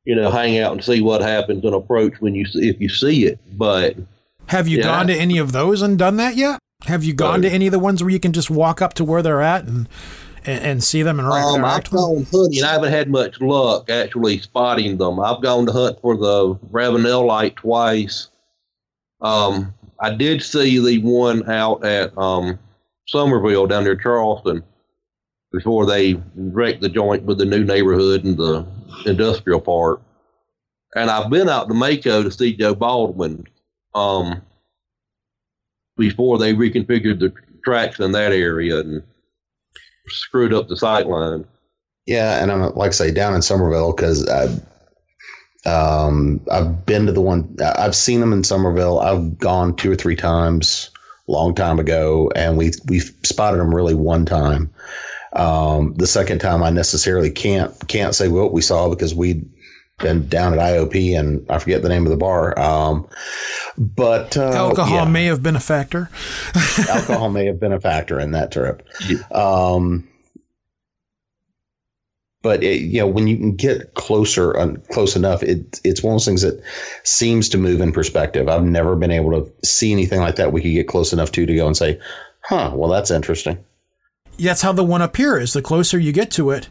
you 0.05 0.15
know, 0.17 0.31
hang 0.31 0.59
out 0.59 0.73
and 0.73 0.83
see 0.83 1.01
what 1.03 1.21
happens 1.21 1.65
and 1.65 1.75
approach 1.75 2.15
when 2.21 2.35
you 2.35 2.47
see, 2.47 2.69
if 2.69 2.81
you 2.81 2.89
see 2.89 3.27
it. 3.27 3.39
But 3.59 3.97
Have 4.47 4.67
you 4.67 4.79
Yeah. 4.79 4.85
gone 4.85 5.07
to 5.09 5.15
any 5.15 5.39
of 5.39 5.53
those 5.53 5.83
and 5.83 5.99
done 5.99 6.17
that 6.17 6.37
yet? 6.37 6.59
Have 6.87 7.05
you 7.05 7.13
gone 7.13 7.43
No. 7.43 7.49
to 7.49 7.55
any 7.55 7.67
of 7.67 7.73
the 7.73 7.79
ones 7.79 8.03
where 8.03 8.11
you 8.11 8.19
can 8.19 8.33
just 8.33 8.51
walk 8.51 8.81
up 8.81 8.95
to 8.95 9.05
where 9.05 9.23
they're 9.23 9.43
at 9.43 9.67
and 9.67 9.89
and, 10.47 10.65
and 10.65 10.83
see 10.83 11.03
them 11.03 11.19
and 11.19 11.29
right 11.29 11.45
um, 11.45 11.63
I've 11.67 11.91
gone 11.91 12.27
hunting. 12.33 12.65
I 12.65 12.73
haven't 12.73 12.91
had 12.91 13.11
much 13.11 13.39
luck 13.43 13.91
actually 13.91 14.39
spotting 14.39 14.97
them. 14.97 15.21
I've 15.21 15.43
gone 15.43 15.67
to 15.67 15.73
hunt 15.73 16.01
for 16.01 16.17
the 16.17 16.59
Ravenel 16.71 17.27
light 17.27 17.57
twice. 17.57 18.29
Um, 19.23 19.75
I 20.01 20.15
did 20.15 20.43
see 20.43 20.79
the 20.79 20.99
one 20.99 21.49
out 21.51 21.85
at 21.85 22.17
um, 22.17 22.59
Summerville 23.07 23.67
down 23.67 23.85
near 23.85 23.97
Charleston 23.97 24.63
before 25.53 25.85
they 25.85 26.15
wrecked 26.37 26.81
the 26.81 26.89
joint 26.89 27.25
with 27.25 27.39
the 27.39 27.45
new 27.45 27.65
neighborhood 27.65 28.25
and 28.25 28.37
the 28.37 28.67
industrial 29.07 29.61
park. 29.61 30.01
And 30.95 31.11
I've 31.11 31.31
been 31.31 31.49
out 31.49 31.69
to 31.69 31.75
Maco 31.75 32.23
to 32.23 32.31
see 32.31 32.57
Joe 32.57 32.75
Baldwin 32.75 33.45
um, 33.95 34.43
before 35.97 36.39
they 36.39 36.55
reconfigured 36.55 37.21
the 37.21 37.33
tracks 37.65 38.01
in 38.01 38.13
that 38.13 38.33
area 38.33 38.81
and 38.81 39.03
screwed 40.09 40.55
up 40.55 40.69
the 40.69 40.77
sight 40.77 41.07
line. 41.07 41.45
Yeah, 42.07 42.43
and 42.43 42.51
I'm 42.51 42.75
like 42.75 42.89
I 42.89 42.93
say 42.93 43.11
down 43.13 43.35
in 43.35 43.43
Summerville 43.43 43.93
because 43.93 44.29
I, 44.29 44.49
um, 45.67 46.41
I've 46.51 46.87
been 46.87 47.07
to 47.07 47.13
the 47.13 47.21
one. 47.21 47.57
I've 47.61 47.95
seen 47.95 48.21
them 48.21 48.33
in 48.33 48.45
Summerville. 48.45 49.01
I've 49.01 49.39
gone 49.39 49.77
two 49.77 49.91
or 49.91 49.97
three 49.97 50.17
times, 50.17 50.91
long 51.27 51.55
time 51.55 51.79
ago, 51.79 52.31
and 52.35 52.57
we 52.57 52.73
we 52.87 53.01
spotted 53.01 53.59
them 53.59 53.75
really 53.75 53.95
one 53.95 54.25
time. 54.25 54.71
Um, 55.35 55.95
the 55.95 56.07
second 56.07 56.41
time, 56.41 56.63
I 56.63 56.71
necessarily 56.71 57.31
can't 57.31 57.73
can't 57.89 58.15
say 58.15 58.29
what 58.29 58.53
we 58.53 58.63
saw 58.63 58.89
because 58.89 59.15
we'd 59.15 59.49
been 59.99 60.27
down 60.29 60.55
at 60.55 60.59
IOP 60.59 61.19
and 61.19 61.45
I 61.51 61.59
forget 61.59 61.83
the 61.83 61.89
name 61.89 62.07
of 62.07 62.11
the 62.11 62.17
bar. 62.17 62.59
Um, 62.59 63.07
but 63.77 64.37
uh, 64.37 64.53
Alcohol 64.53 64.97
yeah 64.97 65.05
may 65.05 65.27
have 65.27 65.43
been 65.43 65.57
a 65.57 65.61
factor. 65.61 66.11
alcohol 66.89 67.31
may 67.31 67.47
have 67.47 67.61
been 67.61 67.73
a 67.73 67.81
factor 67.81 68.19
in 68.19 68.33
that 68.33 68.51
trip. 68.51 68.87
Yeah. 69.07 69.19
Um, 69.31 70.09
but 72.43 72.63
it, 72.63 72.81
you 72.81 73.01
know, 73.01 73.07
when 73.07 73.27
you 73.27 73.37
can 73.37 73.55
get 73.55 73.95
closer, 73.95 74.57
uh, 74.57 74.75
close 74.91 75.17
enough, 75.17 75.43
it 75.43 75.81
it's 75.85 76.03
one 76.03 76.13
of 76.13 76.17
those 76.17 76.25
things 76.25 76.43
that 76.43 76.63
seems 77.05 77.49
to 77.51 77.59
move 77.59 77.81
in 77.81 77.93
perspective. 77.93 78.49
I've 78.49 78.65
never 78.65 78.97
been 78.97 79.11
able 79.11 79.31
to 79.33 79.67
see 79.67 79.93
anything 79.93 80.21
like 80.21 80.37
that. 80.37 80.53
We 80.53 80.63
could 80.63 80.73
get 80.73 80.89
close 80.89 81.13
enough 81.13 81.33
to 81.33 81.45
to 81.45 81.55
go 81.55 81.67
and 81.67 81.77
say, 81.77 82.01
"Huh, 82.43 82.73
well, 82.75 82.91
that's 82.91 83.11
interesting." 83.11 83.59
Yeah, 84.37 84.53
that's 84.53 84.63
how 84.63 84.73
the 84.73 84.85
one 84.85 85.03
up 85.03 85.17
here 85.17 85.39
is. 85.39 85.53
The 85.53 85.61
closer 85.61 85.99
you 85.99 86.13
get 86.13 86.31
to 86.33 86.51
it, 86.51 86.71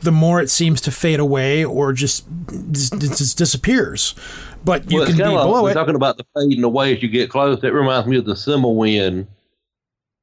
the 0.00 0.10
more 0.10 0.40
it 0.40 0.50
seems 0.50 0.80
to 0.80 0.90
fade 0.90 1.20
away 1.20 1.64
or 1.64 1.92
just, 1.92 2.26
just, 2.72 2.98
just 3.00 3.38
disappears. 3.38 4.16
But 4.64 4.90
you 4.90 4.98
well, 4.98 5.06
can 5.06 5.12
it's 5.12 5.18
be 5.18 5.24
kinda 5.24 5.36
like 5.36 5.46
below 5.46 5.62
we're 5.62 5.70
it. 5.70 5.74
talking 5.74 5.94
about 5.94 6.16
the 6.16 6.24
fading 6.34 6.64
away 6.64 6.96
as 6.96 7.02
you 7.02 7.08
get 7.08 7.30
close. 7.30 7.62
It 7.62 7.72
reminds 7.72 8.08
me 8.08 8.16
of 8.16 8.24
the 8.24 8.34
Simmelwind, 8.34 9.28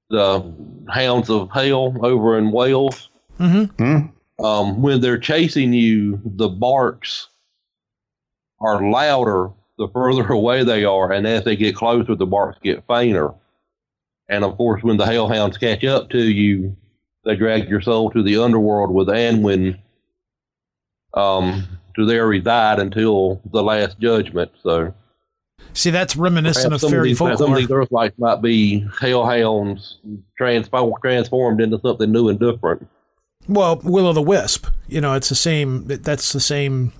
the 0.10 0.54
Hounds 0.90 1.30
of 1.30 1.50
Hell 1.52 1.96
over 2.04 2.38
in 2.38 2.52
Wales. 2.52 3.10
Mm-hmm. 3.40 3.84
Hmm? 3.84 4.08
Um, 4.44 4.82
when 4.82 5.02
they're 5.02 5.20
chasing 5.20 5.74
you, 5.74 6.20
the 6.24 6.50
barks 6.50 7.30
are 8.60 8.90
louder 8.90 9.52
the 9.78 9.88
further 9.90 10.28
away 10.32 10.64
they 10.64 10.86
are, 10.86 11.12
and 11.12 11.26
as 11.28 11.44
they 11.44 11.56
get 11.56 11.76
closer, 11.76 12.16
the 12.16 12.26
barks 12.26 12.60
get 12.64 12.86
fainter. 12.88 13.34
And 14.30 14.44
of 14.44 14.56
course, 14.56 14.82
when 14.84 14.98
the 14.98 15.06
hellhounds 15.06 15.58
catch 15.58 15.84
up 15.84 16.10
to 16.12 16.22
you, 16.22 16.76
they 17.26 17.36
drag 17.36 17.68
your 17.68 17.82
soul 17.82 18.10
to 18.12 18.24
the 18.24 18.38
underworld 18.38 18.94
with 18.94 19.10
Annwn 19.10 19.78
um, 21.14 21.68
to 21.96 22.06
there 22.06 22.28
reside 22.28 22.80
until 22.80 23.42
the 23.52 23.62
last 23.62 24.00
judgment. 24.00 24.52
So 24.64 24.94
See, 25.74 25.90
that's 25.90 26.16
reminiscent 26.16 26.74
of 26.74 26.82
some 26.82 26.88
of, 26.88 26.92
fairy 26.92 27.10
these, 27.10 27.18
some 27.18 27.52
of 27.52 27.58
these 27.58 27.72
earthlights 27.72 28.18
might 28.18 28.42
be 28.42 28.86
hellhounds 29.00 29.98
transform, 30.38 30.94
transformed 31.02 31.62
into 31.62 31.80
something 31.80 32.12
new 32.12 32.30
and 32.30 32.40
different. 32.40 32.88
Well, 33.52 33.82
Will 33.84 34.08
o' 34.08 34.14
the 34.14 34.22
Wisp. 34.22 34.68
You 34.88 35.02
know, 35.02 35.14
it's 35.14 35.30
the 35.30 35.36
same. 35.36 35.86
That's 35.86 36.32
the 36.32 36.40
same. 36.40 36.94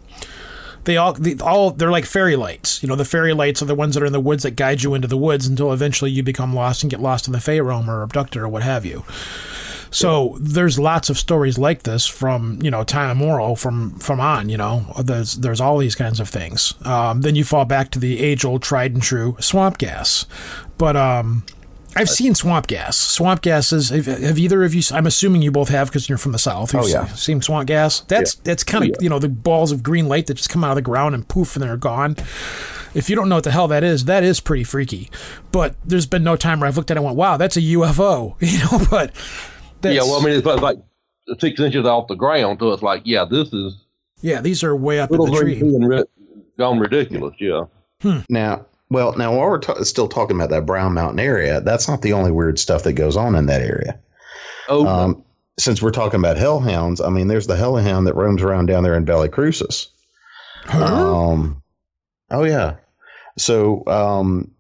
They 0.84 0.98
all, 0.98 1.14
the, 1.14 1.40
all, 1.42 1.72
they're 1.72 1.92
like 1.92 2.06
fairy 2.06 2.36
lights. 2.36 2.82
You 2.82 2.90
know, 2.90 2.96
the 2.96 3.06
fairy 3.06 3.34
lights 3.34 3.62
are 3.62 3.66
the 3.66 3.76
ones 3.76 3.94
that 3.94 4.04
are 4.04 4.08
in 4.08 4.14
the 4.14 4.20
woods 4.20 4.44
that 4.44 4.52
guide 4.52 4.82
you 4.84 4.94
into 4.94 5.08
the 5.08 5.18
woods 5.18 5.48
until 5.48 5.72
eventually 5.72 6.12
you 6.12 6.24
become 6.24 6.54
lost 6.54 6.84
and 6.84 6.90
get 6.90 7.00
lost 7.00 7.28
in 7.28 7.34
the 7.34 7.40
Fey 7.40 7.62
realm 7.62 7.90
or 7.90 8.02
abducted 8.02 8.42
or 8.42 8.50
what 8.50 8.64
have 8.64 8.86
you. 8.86 9.06
So 9.92 10.38
there's 10.40 10.80
lots 10.80 11.10
of 11.10 11.18
stories 11.18 11.58
like 11.58 11.84
this 11.84 12.08
from 12.08 12.60
you 12.62 12.72
know 12.72 12.84
time 12.84 13.12
immemorial 13.12 13.56
from 13.56 14.00
from 14.00 14.20
on. 14.20 14.50
You 14.50 14.58
know, 14.58 14.86
there's 15.02 15.36
there's 15.36 15.62
all 15.62 15.78
these 15.78 15.96
kinds 15.96 16.20
of 16.20 16.30
things. 16.30 16.74
Um, 16.86 17.22
then 17.22 17.36
you 17.36 17.44
fall 17.44 17.66
back 17.66 17.92
to 17.92 18.00
the 18.00 18.20
age 18.20 18.44
old 18.44 18.64
tried 18.64 18.94
and 18.94 19.04
true 19.04 19.36
swamp 19.40 19.78
gas, 19.78 20.26
but 20.78 20.96
um, 20.96 21.44
I've 21.96 22.10
seen 22.10 22.36
swamp 22.36 22.68
gas. 22.68 22.98
Swamp 22.98 23.42
gas 23.42 23.74
is. 23.74 23.90
Have, 23.90 24.06
have 24.06 24.38
either 24.40 24.64
of 24.64 24.74
you? 24.74 24.82
I'm 24.94 25.06
assuming 25.08 25.42
you 25.42 25.52
both 25.52 25.70
have 25.70 25.88
because 25.90 26.08
you're 26.08 26.18
from 26.18 26.32
the 26.32 26.40
south. 26.40 26.74
Oh, 26.74 26.80
You've 26.86 26.96
Oh, 26.96 27.00
yeah. 27.02 27.06
seen 27.08 27.42
swamp 27.42 27.68
gas. 27.68 28.00
That's 28.02 28.36
that's 28.36 28.64
kind 28.64 28.84
of 28.86 28.90
Oh, 28.90 28.94
yeah. 29.00 29.04
you 29.04 29.10
know 29.10 29.20
the 29.20 29.30
balls 29.30 29.72
of 29.72 29.84
green 29.84 30.08
light 30.08 30.28
that 30.28 30.36
just 30.36 30.50
come 30.50 30.64
out 30.64 30.72
of 30.72 30.76
the 30.76 30.82
ground 30.82 31.16
and 31.16 31.28
poof 31.28 31.56
and 31.56 31.64
they're 31.64 31.78
gone. 31.78 32.16
If 32.94 33.10
you 33.10 33.16
don't 33.16 33.30
know 33.30 33.36
what 33.36 33.44
the 33.46 33.52
hell 33.52 33.68
that 33.70 33.84
is, 33.84 34.06
that 34.06 34.24
is 34.24 34.40
pretty 34.40 34.64
freaky. 34.66 35.10
But 35.52 35.76
there's 35.86 36.06
been 36.08 36.24
no 36.24 36.36
time 36.36 36.60
where 36.60 36.68
I've 36.68 36.76
looked 36.78 36.92
at 36.92 36.98
it 36.98 37.00
and 37.00 37.06
went, 37.06 37.18
"Wow, 37.18 37.38
that's 37.38 37.56
a 37.58 37.62
UFO," 37.62 38.36
you 38.42 38.58
know. 38.60 38.86
But 38.90 39.14
that's, 39.82 39.96
Yeah, 39.96 40.02
well, 40.04 40.22
I 40.22 40.26
mean, 40.26 40.34
it's 40.38 40.46
like 40.46 40.78
six 41.40 41.60
inches 41.60 41.86
off 41.86 42.08
the 42.08 42.16
ground, 42.16 42.58
so 42.60 42.72
it's 42.74 42.84
like, 42.84 43.02
yeah, 43.06 43.26
this 43.26 43.52
is 43.54 43.76
yeah, 44.22 44.42
these 44.42 44.64
are 44.64 44.76
way 44.76 45.00
up 45.00 45.10
in 45.12 45.18
little 45.18 45.34
the 45.34 45.42
tree. 45.42 45.60
being 45.62 45.84
ri- 45.84 46.04
gone 46.58 46.80
ridiculous. 46.80 47.34
Yeah. 47.40 47.64
Hmm. 48.02 48.20
Now, 48.30 48.66
well, 48.92 49.14
now 49.18 49.32
while 49.32 49.50
we're 49.50 49.60
ta- 49.60 49.82
still 49.84 50.10
talking 50.10 50.36
about 50.36 50.50
that 50.50 50.66
Brown 50.66 50.94
Mountain 50.94 51.20
area, 51.20 51.62
that's 51.62 51.88
not 51.88 52.02
the 52.02 52.12
only 52.12 52.30
weird 52.30 52.60
stuff 52.60 52.84
that 52.84 52.94
goes 52.94 53.16
on 53.16 53.36
in 53.36 53.46
that 53.46 53.62
area. 53.62 53.98
Oh, 54.68 54.86
Um, 54.86 55.24
since 55.58 55.82
we're 55.82 55.92
talking 55.92 56.20
about 56.20 56.38
hellhounds, 56.38 57.00
I 57.00 57.10
mean, 57.10 57.28
there's 57.28 57.48
the 57.48 57.56
hellhound 57.56 58.06
that 58.08 58.16
roams 58.16 58.42
around 58.42 58.66
down 58.66 58.84
there 58.84 58.96
in 58.96 59.06
Valley 59.06 59.30
Crucis. 59.30 59.88
Um, 60.74 61.64
oh 62.30 62.44
yeah. 62.44 62.76
So 63.38 63.86
um, 63.88 64.52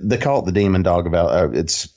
they 0.00 0.18
call 0.18 0.40
it 0.40 0.46
the 0.46 0.52
demon 0.52 0.82
dog. 0.82 1.06
About 1.06 1.30
uh, 1.30 1.50
it's 1.52 1.88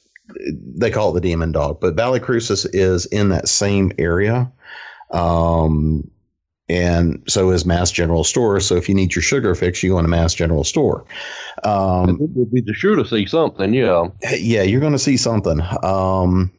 they 0.46 0.92
call 0.92 1.10
it 1.10 1.13
the 1.13 1.28
demon 1.28 1.52
dog, 1.52 1.80
but 1.82 1.96
Valley 1.96 2.20
Crucis 2.20 2.65
is 2.65 3.08
in 3.08 3.30
that 3.30 3.48
same 3.50 3.92
area. 3.98 4.52
Um, 5.12 6.10
and 6.70 7.24
so 7.28 7.50
is 7.50 7.66
Mast 7.66 7.94
General 7.94 8.24
Store. 8.24 8.60
So 8.60 8.76
if 8.76 8.88
you 8.88 8.96
need 8.96 9.16
your 9.16 9.24
sugar 9.24 9.56
fix, 9.56 9.82
you 9.82 9.92
go 9.92 9.98
into 10.00 10.10
Mast 10.10 10.38
General 10.38 10.64
Store. 10.64 11.04
Um, 11.64 12.18
would 12.20 12.52
be 12.52 12.64
sure 12.74 12.96
to 12.96 13.06
see 13.06 13.26
something. 13.26 13.74
Yeah. 13.74 14.10
yeah, 14.38 14.62
you're 14.62 14.80
going 14.80 14.94
to 14.94 15.00
see 15.00 15.18
something. 15.18 15.62
Um, 15.84 16.52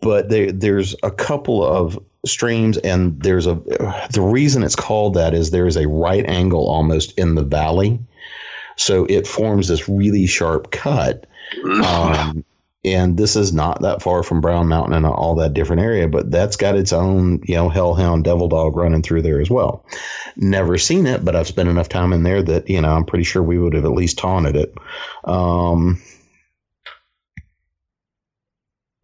but 0.00 0.28
there, 0.30 0.50
there's 0.50 0.96
a 1.02 1.10
couple 1.10 1.64
of 1.64 1.98
streams, 2.26 2.76
and 2.78 3.20
there's 3.22 3.46
a 3.46 3.54
the 4.12 4.22
reason 4.22 4.62
it's 4.62 4.76
called 4.76 5.14
that 5.14 5.34
is 5.34 5.50
there 5.50 5.66
is 5.66 5.76
a 5.76 5.88
right 5.88 6.24
angle 6.26 6.68
almost 6.68 7.16
in 7.18 7.34
the 7.34 7.44
valley, 7.44 7.98
so 8.76 9.04
it 9.06 9.26
forms 9.26 9.68
this 9.68 9.88
really 9.88 10.26
sharp 10.26 10.70
cut. 10.72 11.26
Um, 11.84 12.44
and 12.84 13.18
this 13.18 13.36
is 13.36 13.52
not 13.52 13.82
that 13.82 14.00
far 14.00 14.22
from 14.22 14.40
Brown 14.40 14.68
Mountain 14.68 14.94
and 14.94 15.04
all 15.04 15.34
that 15.34 15.52
different 15.52 15.82
area, 15.82 16.08
but 16.08 16.30
that's 16.30 16.56
got 16.56 16.76
its 16.76 16.92
own, 16.92 17.40
you 17.44 17.54
know, 17.54 17.68
hellhound 17.68 18.24
devil 18.24 18.48
dog 18.48 18.74
running 18.74 19.02
through 19.02 19.20
there 19.22 19.40
as 19.40 19.50
well. 19.50 19.84
Never 20.36 20.78
seen 20.78 21.06
it, 21.06 21.22
but 21.24 21.36
I've 21.36 21.46
spent 21.46 21.68
enough 21.68 21.90
time 21.90 22.12
in 22.12 22.22
there 22.22 22.42
that, 22.42 22.70
you 22.70 22.80
know, 22.80 22.90
I'm 22.90 23.04
pretty 23.04 23.24
sure 23.24 23.42
we 23.42 23.58
would 23.58 23.74
have 23.74 23.84
at 23.84 23.92
least 23.92 24.16
taunted 24.16 24.56
it. 24.56 24.74
Um, 25.24 26.00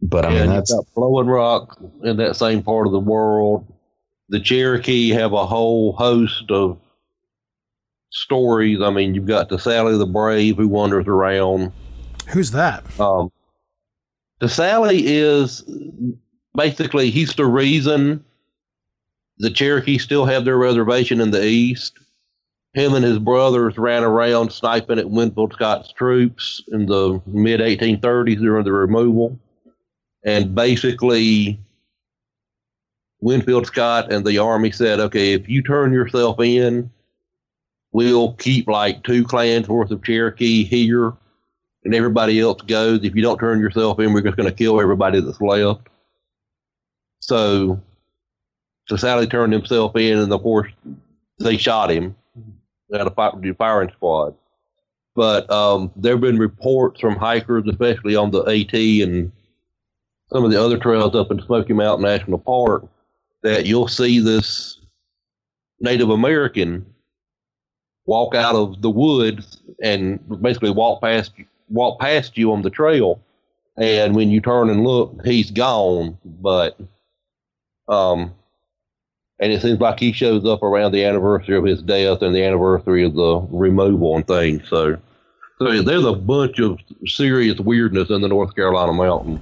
but 0.01 0.25
I 0.25 0.29
yeah, 0.29 0.33
mean, 0.33 0.43
and 0.43 0.51
that's 0.53 0.71
you've 0.71 0.79
got 0.79 0.93
Blowing 0.95 1.27
Rock 1.27 1.79
in 2.03 2.17
that 2.17 2.35
same 2.35 2.63
part 2.63 2.87
of 2.87 2.93
the 2.93 2.99
world. 2.99 3.71
The 4.29 4.39
Cherokee 4.39 5.09
have 5.09 5.33
a 5.33 5.45
whole 5.45 5.93
host 5.93 6.49
of 6.49 6.79
stories. 8.09 8.81
I 8.81 8.89
mean, 8.89 9.13
you've 9.13 9.27
got 9.27 9.49
the 9.49 9.57
Tsali 9.57 9.97
the 9.97 10.05
Brave 10.07 10.57
who 10.57 10.67
wanders 10.67 11.07
around. 11.07 11.71
Who's 12.29 12.51
that? 12.51 12.83
Um, 12.99 13.31
the 14.39 14.47
Tsali 14.47 15.01
is 15.03 15.63
basically 16.55 17.09
he's 17.09 17.33
the 17.35 17.45
reason 17.45 18.23
the 19.39 19.49
Cherokee 19.49 19.97
still 19.97 20.25
have 20.25 20.45
their 20.45 20.57
reservation 20.57 21.21
in 21.21 21.31
the 21.31 21.45
east. 21.45 21.97
Him 22.73 22.93
and 22.93 23.05
his 23.05 23.19
brothers 23.19 23.77
ran 23.77 24.03
around 24.03 24.51
sniping 24.51 24.99
at 24.99 25.09
Winfield 25.09 25.53
Scott's 25.53 25.91
troops 25.93 26.63
in 26.71 26.85
the 26.85 27.21
mid 27.25 27.59
1830s 27.59 28.39
during 28.39 28.63
the 28.63 28.71
removal. 28.71 29.39
And 30.23 30.53
basically, 30.53 31.59
Winfield 33.21 33.65
Scott 33.67 34.11
and 34.11 34.25
the 34.25 34.37
Army 34.37 34.71
said, 34.71 34.99
okay, 34.99 35.33
if 35.33 35.47
you 35.47 35.63
turn 35.63 35.93
yourself 35.93 36.39
in, 36.39 36.91
we'll 37.91 38.33
keep 38.33 38.67
like 38.67 39.03
two 39.03 39.23
clans 39.23 39.67
worth 39.67 39.91
of 39.91 40.03
Cherokee 40.03 40.63
here 40.63 41.13
and 41.87 41.95
everybody 41.95 42.41
else 42.41 42.61
goes. 42.63 42.99
If 43.01 43.15
you 43.15 43.21
don't 43.21 43.39
turn 43.39 43.61
yourself 43.61 43.97
in, 44.01 44.11
we're 44.11 44.21
just 44.21 44.35
going 44.35 44.49
to 44.49 44.53
kill 44.53 44.81
everybody 44.81 45.21
that's 45.21 45.39
left. 45.39 45.87
So, 47.21 47.81
so 48.89 48.95
Tsali 48.97 49.31
turned 49.31 49.53
himself 49.53 49.95
in, 49.95 50.17
and 50.17 50.33
of 50.33 50.43
course, 50.43 50.69
they 51.39 51.55
shot 51.55 51.89
him 51.89 52.13
at 52.93 53.07
a 53.07 53.11
fi- 53.11 53.31
firing 53.57 53.89
squad. 53.95 54.35
But 55.15 55.49
um, 55.49 55.89
there 55.95 56.15
have 56.15 56.21
been 56.21 56.37
reports 56.37 56.99
from 56.99 57.15
hikers, 57.15 57.63
especially 57.69 58.17
on 58.17 58.31
the 58.31 58.41
AT 58.41 58.73
and 59.07 59.31
some 60.29 60.43
of 60.43 60.51
the 60.51 60.61
other 60.61 60.77
trails 60.77 61.15
up 61.15 61.31
in 61.31 61.41
Smoky 61.41 61.71
Mountain 61.71 62.03
National 62.03 62.37
Park, 62.37 62.85
that 63.43 63.65
you'll 63.65 63.87
see 63.87 64.19
this 64.19 64.81
Native 65.79 66.09
American 66.09 66.85
walk 68.05 68.35
out 68.35 68.55
of 68.55 68.81
the 68.81 68.89
woods 68.89 69.61
and 69.81 70.19
basically 70.41 70.71
walk 70.71 71.01
past 71.01 71.31
walk 71.69 71.99
past 71.99 72.37
you 72.37 72.51
on 72.51 72.61
the 72.61 72.69
trail, 72.69 73.21
and 73.77 74.15
when 74.15 74.29
you 74.29 74.41
turn 74.41 74.69
and 74.69 74.83
look, 74.83 75.25
he's 75.25 75.51
gone. 75.51 76.17
But 76.25 76.77
um, 77.87 78.33
and 79.39 79.51
it 79.51 79.61
seems 79.61 79.79
like 79.79 79.99
he 79.99 80.11
shows 80.11 80.45
up 80.45 80.63
around 80.63 80.91
the 80.91 81.03
anniversary 81.03 81.57
of 81.57 81.63
his 81.63 81.81
death 81.81 82.21
and 82.21 82.33
the 82.35 82.43
anniversary 82.43 83.05
of 83.05 83.13
the 83.13 83.47
removal 83.51 84.15
and 84.15 84.25
things. 84.25 84.67
So, 84.67 84.97
so 85.59 85.81
there's 85.81 86.05
a 86.05 86.13
bunch 86.13 86.59
of 86.59 86.79
serious 87.05 87.59
weirdness 87.59 88.09
in 88.09 88.21
the 88.21 88.27
North 88.27 88.55
Carolina 88.55 88.93
mountain. 88.93 89.39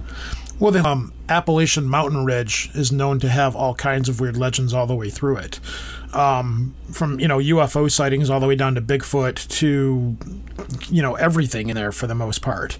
Well, 0.58 0.72
the 0.72 0.86
um, 0.86 1.12
Appalachian 1.28 1.86
Mountain 1.86 2.24
Ridge 2.24 2.70
is 2.74 2.90
known 2.90 3.20
to 3.20 3.28
have 3.28 3.54
all 3.54 3.74
kinds 3.74 4.08
of 4.08 4.20
weird 4.20 4.36
legends 4.36 4.72
all 4.72 4.86
the 4.86 4.94
way 4.94 5.10
through 5.10 5.36
it. 5.36 5.60
Um, 6.16 6.74
from 6.92 7.20
you 7.20 7.28
know 7.28 7.38
UFO 7.38 7.90
sightings 7.90 8.30
all 8.30 8.40
the 8.40 8.46
way 8.46 8.56
down 8.56 8.74
to 8.76 8.80
Bigfoot 8.80 9.46
to 9.58 10.16
you 10.88 11.02
know 11.02 11.14
everything 11.16 11.68
in 11.68 11.74
there 11.74 11.92
for 11.92 12.06
the 12.06 12.14
most 12.14 12.40
part. 12.40 12.78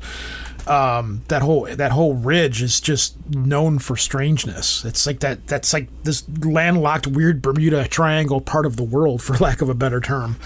Um, 0.66 1.22
that 1.28 1.42
whole 1.42 1.66
that 1.66 1.92
whole 1.92 2.14
ridge 2.14 2.62
is 2.62 2.80
just 2.80 3.14
known 3.28 3.78
for 3.78 3.96
strangeness. 3.96 4.84
It's 4.84 5.06
like 5.06 5.20
that. 5.20 5.46
That's 5.46 5.72
like 5.72 5.88
this 6.02 6.24
landlocked 6.44 7.06
weird 7.06 7.42
Bermuda 7.42 7.86
Triangle 7.88 8.40
part 8.40 8.66
of 8.66 8.76
the 8.76 8.82
world, 8.82 9.22
for 9.22 9.36
lack 9.40 9.60
of 9.60 9.68
a 9.68 9.74
better 9.74 10.00
term. 10.00 10.36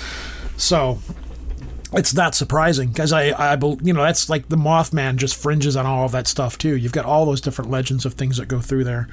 So 0.56 0.98
it's 1.92 2.14
not 2.14 2.34
surprising 2.34 2.88
because 2.88 3.12
I, 3.12 3.30
I, 3.30 3.56
you 3.82 3.92
know, 3.92 4.02
that's 4.02 4.28
like 4.28 4.48
the 4.48 4.56
Mothman 4.56 5.16
just 5.16 5.36
fringes 5.36 5.76
on 5.76 5.86
all 5.86 6.04
of 6.04 6.12
that 6.12 6.26
stuff 6.26 6.58
too. 6.58 6.76
You've 6.76 6.92
got 6.92 7.04
all 7.04 7.24
those 7.24 7.40
different 7.40 7.70
legends 7.70 8.04
of 8.04 8.14
things 8.14 8.36
that 8.36 8.46
go 8.46 8.60
through 8.60 8.84
there. 8.84 9.08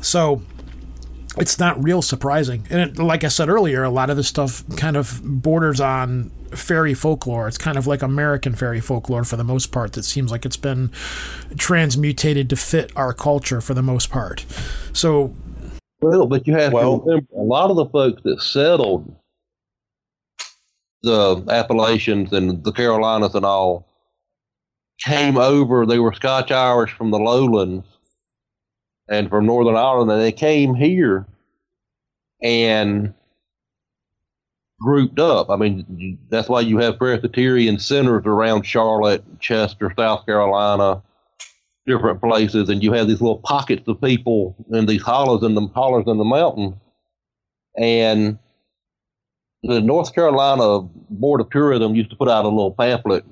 So 0.00 0.42
it's 1.36 1.58
not 1.58 1.82
real 1.82 2.02
surprising. 2.02 2.66
And 2.70 2.80
it, 2.80 2.98
like 2.98 3.24
I 3.24 3.28
said 3.28 3.48
earlier, 3.48 3.82
a 3.82 3.90
lot 3.90 4.10
of 4.10 4.16
this 4.16 4.28
stuff 4.28 4.64
kind 4.76 4.96
of 4.96 5.20
borders 5.24 5.80
on 5.80 6.30
fairy 6.52 6.94
folklore. 6.94 7.48
It's 7.48 7.58
kind 7.58 7.76
of 7.76 7.86
like 7.86 8.02
American 8.02 8.54
fairy 8.54 8.80
folklore 8.80 9.24
for 9.24 9.36
the 9.36 9.44
most 9.44 9.72
part. 9.72 9.92
That 9.94 10.04
seems 10.04 10.30
like 10.30 10.44
it's 10.46 10.56
been 10.56 10.92
transmutated 11.56 12.48
to 12.50 12.56
fit 12.56 12.92
our 12.96 13.12
culture 13.12 13.60
for 13.60 13.74
the 13.74 13.82
most 13.82 14.10
part. 14.10 14.44
So 14.92 15.34
Well, 16.00 16.26
but 16.26 16.46
you 16.46 16.54
have 16.54 16.72
Well- 16.72 17.00
to 17.00 17.04
remember 17.06 17.26
a 17.36 17.42
lot 17.42 17.70
of 17.70 17.76
the 17.76 17.86
folks 17.86 18.22
that 18.24 18.40
settled 18.42 19.14
the 21.02 21.44
Appalachians 21.50 22.32
and 22.32 22.62
the 22.64 22.72
Carolinas 22.72 23.34
and 23.34 23.44
all 23.44 23.86
came 25.04 25.36
over. 25.36 25.84
They 25.86 25.98
were 25.98 26.12
Scotch 26.12 26.50
Irish 26.50 26.92
from 26.92 27.10
the 27.10 27.18
lowlands 27.18 27.86
and 29.08 29.28
from 29.28 29.46
Northern 29.46 29.76
Ireland, 29.76 30.10
and 30.10 30.20
they 30.20 30.32
came 30.32 30.74
here 30.74 31.26
and 32.42 33.12
grouped 34.80 35.18
up. 35.18 35.50
I 35.50 35.56
mean, 35.56 36.18
that's 36.28 36.48
why 36.48 36.60
you 36.60 36.78
have 36.78 36.98
Presbyterian 36.98 37.78
centers 37.78 38.24
around 38.26 38.64
Charlotte, 38.64 39.24
Chester, 39.40 39.92
South 39.96 40.26
Carolina, 40.26 41.02
different 41.86 42.20
places, 42.20 42.68
and 42.68 42.82
you 42.82 42.92
have 42.92 43.08
these 43.08 43.20
little 43.20 43.38
pockets 43.38 43.86
of 43.86 44.00
people 44.00 44.56
in 44.72 44.86
these 44.86 45.02
hollows 45.02 45.42
in 45.42 45.54
the 45.54 45.66
hollers 45.74 46.04
in 46.06 46.18
the 46.18 46.24
mountain. 46.24 46.80
And 47.76 48.38
the 49.62 49.80
North 49.80 50.14
Carolina 50.14 50.86
Board 51.10 51.40
of 51.40 51.50
Tourism 51.50 51.94
used 51.94 52.10
to 52.10 52.16
put 52.16 52.28
out 52.28 52.44
a 52.44 52.48
little 52.48 52.72
pamphlet 52.72 53.24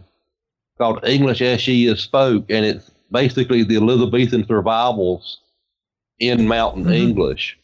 called 0.78 1.06
English 1.06 1.40
as 1.42 1.60
She 1.60 1.86
Is 1.86 2.00
Spoke, 2.00 2.46
and 2.50 2.64
it's 2.64 2.90
basically 3.10 3.62
the 3.62 3.76
Elizabethan 3.76 4.46
survivals 4.46 5.38
in 6.22 6.46
mountain 6.46 6.84
Mhm. 6.84 6.94
English. 6.94 7.58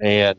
And 0.00 0.36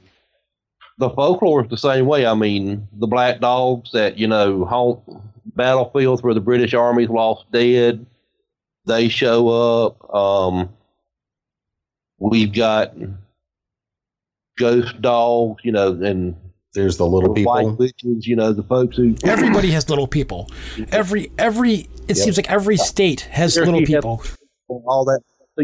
the 0.98 1.10
folklore 1.10 1.63
is 1.63 1.70
the 1.70 1.78
same 1.78 2.06
way. 2.06 2.26
I 2.26 2.34
mean, 2.34 2.88
the 3.00 3.08
black 3.08 3.39
dogs 3.39 3.91
that, 3.94 4.18
you 4.18 4.28
know, 4.28 4.65
haunt 4.65 5.00
battlefields 5.56 6.22
where 6.22 6.34
the 6.34 6.41
British 6.41 6.74
armies 6.74 7.10
lost 7.10 7.46
dead, 7.52 8.06
they 8.86 9.08
show 9.08 9.48
up. 9.48 10.13
Um, 10.13 10.70
we've 12.20 12.54
got 12.54 12.94
ghost 14.58 15.02
dogs, 15.02 15.62
you 15.63 15.72
know, 15.72 15.91
and 15.94 16.36
there's 16.74 16.98
the 16.98 17.06
little 17.06 17.34
white 17.34 17.62
people. 17.63 17.76
witches, 17.78 18.28
you 18.28 18.36
know, 18.36 18.52
the 18.52 18.63
folks 18.63 18.98
who 18.98 19.15
everybody 19.24 19.72
has 19.72 19.89
little 19.89 20.08
people. 20.08 20.50
Every 20.91 21.32
every 21.38 21.88
it 22.10 22.15
seems 22.18 22.36
like 22.38 22.50
every 22.52 22.76
state 22.78 23.22
has 23.32 23.56
Here 23.56 23.63
little 23.63 23.80
you 23.80 23.88
have- 23.96 24.04
people. 24.04 24.22
all 24.68 25.06
that. 25.06 25.22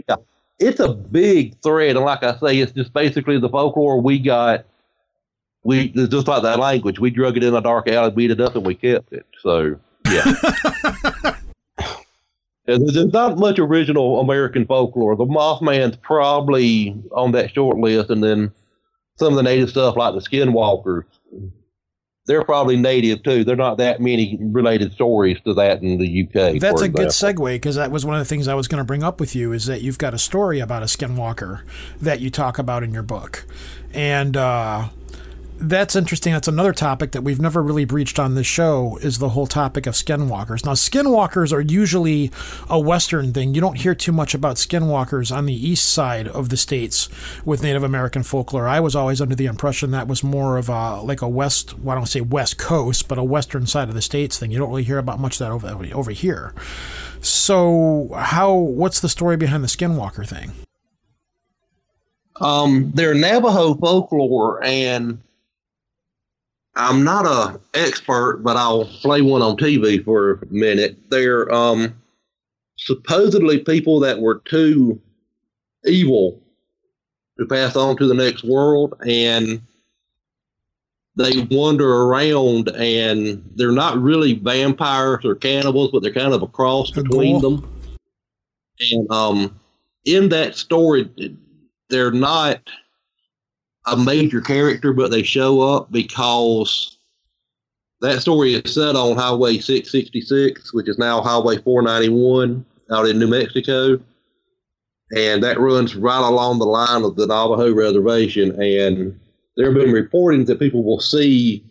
Yeah. 0.07 0.15
It's 0.61 0.79
a 0.79 0.93
big 0.93 1.59
thread, 1.61 1.95
and 1.95 2.05
like 2.05 2.23
I 2.23 2.37
say, 2.37 2.59
it's 2.59 2.71
just 2.71 2.93
basically 2.93 3.39
the 3.39 3.49
folklore 3.49 3.99
we 3.99 4.19
got 4.19 4.65
we 5.63 5.89
just 5.89 6.27
like 6.27 6.43
that 6.43 6.59
language. 6.59 6.99
We 6.99 7.09
drug 7.09 7.37
it 7.37 7.43
in 7.43 7.53
a 7.53 7.61
dark 7.61 7.87
alley, 7.87 8.11
beat 8.11 8.31
it 8.31 8.41
up, 8.41 8.55
and 8.55 8.65
we 8.65 8.75
kept 8.75 9.13
it. 9.13 9.25
So 9.41 9.79
yeah. 10.09 10.33
There's 12.65 13.07
not 13.07 13.37
much 13.37 13.59
original 13.59 14.19
American 14.19 14.65
folklore. 14.65 15.15
The 15.15 15.25
Mothman's 15.25 15.97
probably 15.97 16.95
on 17.11 17.31
that 17.33 17.51
short 17.51 17.77
list, 17.77 18.09
and 18.09 18.23
then 18.23 18.51
some 19.17 19.33
of 19.33 19.35
the 19.35 19.43
native 19.43 19.69
stuff 19.69 19.97
like 19.97 20.13
the 20.13 20.21
Skinwalkers. 20.21 21.03
They're 22.27 22.43
probably 22.43 22.77
native 22.77 23.23
too. 23.23 23.43
They're 23.43 23.55
not 23.55 23.77
that 23.79 23.99
many 23.99 24.37
related 24.39 24.93
stories 24.93 25.39
to 25.45 25.53
that 25.55 25.81
in 25.81 25.97
the 25.97 26.23
UK. 26.23 26.59
That's 26.59 26.81
a 26.81 26.89
good 26.89 27.07
segue 27.07 27.55
because 27.55 27.75
that 27.75 27.89
was 27.89 28.05
one 28.05 28.15
of 28.15 28.19
the 28.19 28.25
things 28.25 28.47
I 28.47 28.53
was 28.53 28.67
going 28.67 28.77
to 28.79 28.85
bring 28.85 29.03
up 29.03 29.19
with 29.19 29.35
you 29.35 29.53
is 29.53 29.65
that 29.65 29.81
you've 29.81 29.97
got 29.97 30.13
a 30.13 30.19
story 30.19 30.59
about 30.59 30.83
a 30.83 30.85
Skinwalker 30.85 31.61
that 31.99 32.19
you 32.19 32.29
talk 32.29 32.59
about 32.59 32.83
in 32.83 32.93
your 32.93 33.03
book, 33.03 33.45
and 33.93 34.37
uh, 34.37 34.89
that's 35.61 35.95
interesting. 35.95 36.33
That's 36.33 36.47
another 36.47 36.73
topic 36.73 37.11
that 37.11 37.21
we've 37.21 37.39
never 37.39 37.61
really 37.61 37.85
breached 37.85 38.17
on 38.19 38.35
this 38.35 38.47
show 38.47 38.97
is 39.01 39.19
the 39.19 39.29
whole 39.29 39.47
topic 39.47 39.85
of 39.85 39.93
skinwalkers. 39.93 40.65
Now, 40.65 40.73
skinwalkers 40.73 41.53
are 41.53 41.61
usually 41.61 42.31
a 42.69 42.79
Western 42.79 43.31
thing. 43.31 43.53
You 43.53 43.61
don't 43.61 43.77
hear 43.77 43.93
too 43.93 44.11
much 44.11 44.33
about 44.33 44.55
skinwalkers 44.55 45.35
on 45.35 45.45
the 45.45 45.53
east 45.53 45.87
side 45.87 46.27
of 46.27 46.49
the 46.49 46.57
states 46.57 47.09
with 47.45 47.63
Native 47.63 47.83
American 47.83 48.23
folklore. 48.23 48.67
I 48.67 48.79
was 48.79 48.95
always 48.95 49.21
under 49.21 49.35
the 49.35 49.45
impression 49.45 49.91
that 49.91 50.07
was 50.07 50.23
more 50.23 50.57
of 50.57 50.67
a 50.67 51.01
like 51.01 51.21
a 51.21 51.29
west. 51.29 51.77
Well, 51.79 51.95
I 51.95 51.99
don't 51.99 52.07
say 52.07 52.21
West 52.21 52.57
Coast, 52.57 53.07
but 53.07 53.17
a 53.17 53.23
Western 53.23 53.67
side 53.67 53.87
of 53.87 53.95
the 53.95 54.01
states 54.01 54.39
thing. 54.39 54.51
You 54.51 54.57
don't 54.57 54.69
really 54.69 54.83
hear 54.83 54.97
about 54.97 55.19
much 55.19 55.39
of 55.39 55.61
that 55.61 55.69
over 55.69 55.87
over 55.93 56.11
here. 56.11 56.53
So, 57.21 58.09
how? 58.15 58.53
What's 58.53 58.99
the 58.99 59.09
story 59.09 59.37
behind 59.37 59.63
the 59.63 59.67
skinwalker 59.67 60.27
thing? 60.27 60.51
Um, 62.39 62.91
they're 62.95 63.13
Navajo 63.13 63.75
folklore 63.75 64.63
and 64.63 65.19
I'm 66.75 67.03
not 67.03 67.25
a 67.25 67.59
expert, 67.73 68.41
but 68.43 68.55
I'll 68.55 68.85
play 68.85 69.21
one 69.21 69.41
on 69.41 69.57
TV 69.57 70.03
for 70.03 70.33
a 70.33 70.45
minute. 70.47 70.97
They're 71.09 71.51
um, 71.53 72.01
supposedly 72.77 73.59
people 73.59 73.99
that 74.01 74.19
were 74.19 74.41
too 74.45 75.01
evil 75.85 76.41
to 77.39 77.45
pass 77.45 77.75
on 77.75 77.97
to 77.97 78.07
the 78.07 78.13
next 78.13 78.43
world, 78.43 78.93
and 79.05 79.61
they 81.17 81.45
wander 81.51 82.03
around, 82.03 82.69
and 82.69 83.43
they're 83.55 83.71
not 83.73 84.01
really 84.01 84.33
vampires 84.33 85.25
or 85.25 85.35
cannibals, 85.35 85.91
but 85.91 86.01
they're 86.01 86.13
kind 86.13 86.33
of 86.33 86.41
a 86.41 86.47
cross 86.47 86.91
between 86.91 87.41
them. 87.41 87.69
And 88.79 89.11
um, 89.11 89.59
in 90.05 90.29
that 90.29 90.55
story, 90.55 91.09
they're 91.89 92.11
not 92.11 92.61
a 93.87 93.97
major 93.97 94.41
character, 94.41 94.93
but 94.93 95.11
they 95.11 95.23
show 95.23 95.61
up 95.61 95.91
because 95.91 96.97
that 98.01 98.21
story 98.21 98.55
is 98.55 98.73
set 98.73 98.95
on 98.95 99.15
Highway 99.15 99.59
666, 99.59 100.73
which 100.73 100.89
is 100.89 100.97
now 100.97 101.21
Highway 101.21 101.57
491 101.57 102.65
out 102.91 103.07
in 103.07 103.19
New 103.19 103.27
Mexico. 103.27 103.99
And 105.15 105.43
that 105.43 105.59
runs 105.59 105.95
right 105.95 106.23
along 106.23 106.59
the 106.59 106.65
line 106.65 107.03
of 107.03 107.15
the 107.15 107.27
Navajo 107.27 107.73
Reservation. 107.73 108.51
And 108.61 109.19
there 109.55 109.65
have 109.65 109.75
been 109.75 109.93
reportings 109.93 110.47
that 110.47 110.59
people 110.59 110.83
will 110.83 111.01
see 111.01 111.63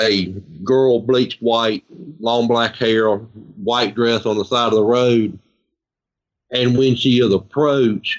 a 0.00 0.26
girl 0.64 1.00
bleached 1.00 1.40
white, 1.40 1.84
long 2.20 2.46
black 2.46 2.76
hair, 2.76 3.16
white 3.16 3.94
dress 3.94 4.26
on 4.26 4.38
the 4.38 4.44
side 4.44 4.68
of 4.68 4.74
the 4.74 4.84
road. 4.84 5.38
And 6.50 6.76
when 6.76 6.96
she 6.96 7.20
is 7.20 7.32
approached, 7.32 8.18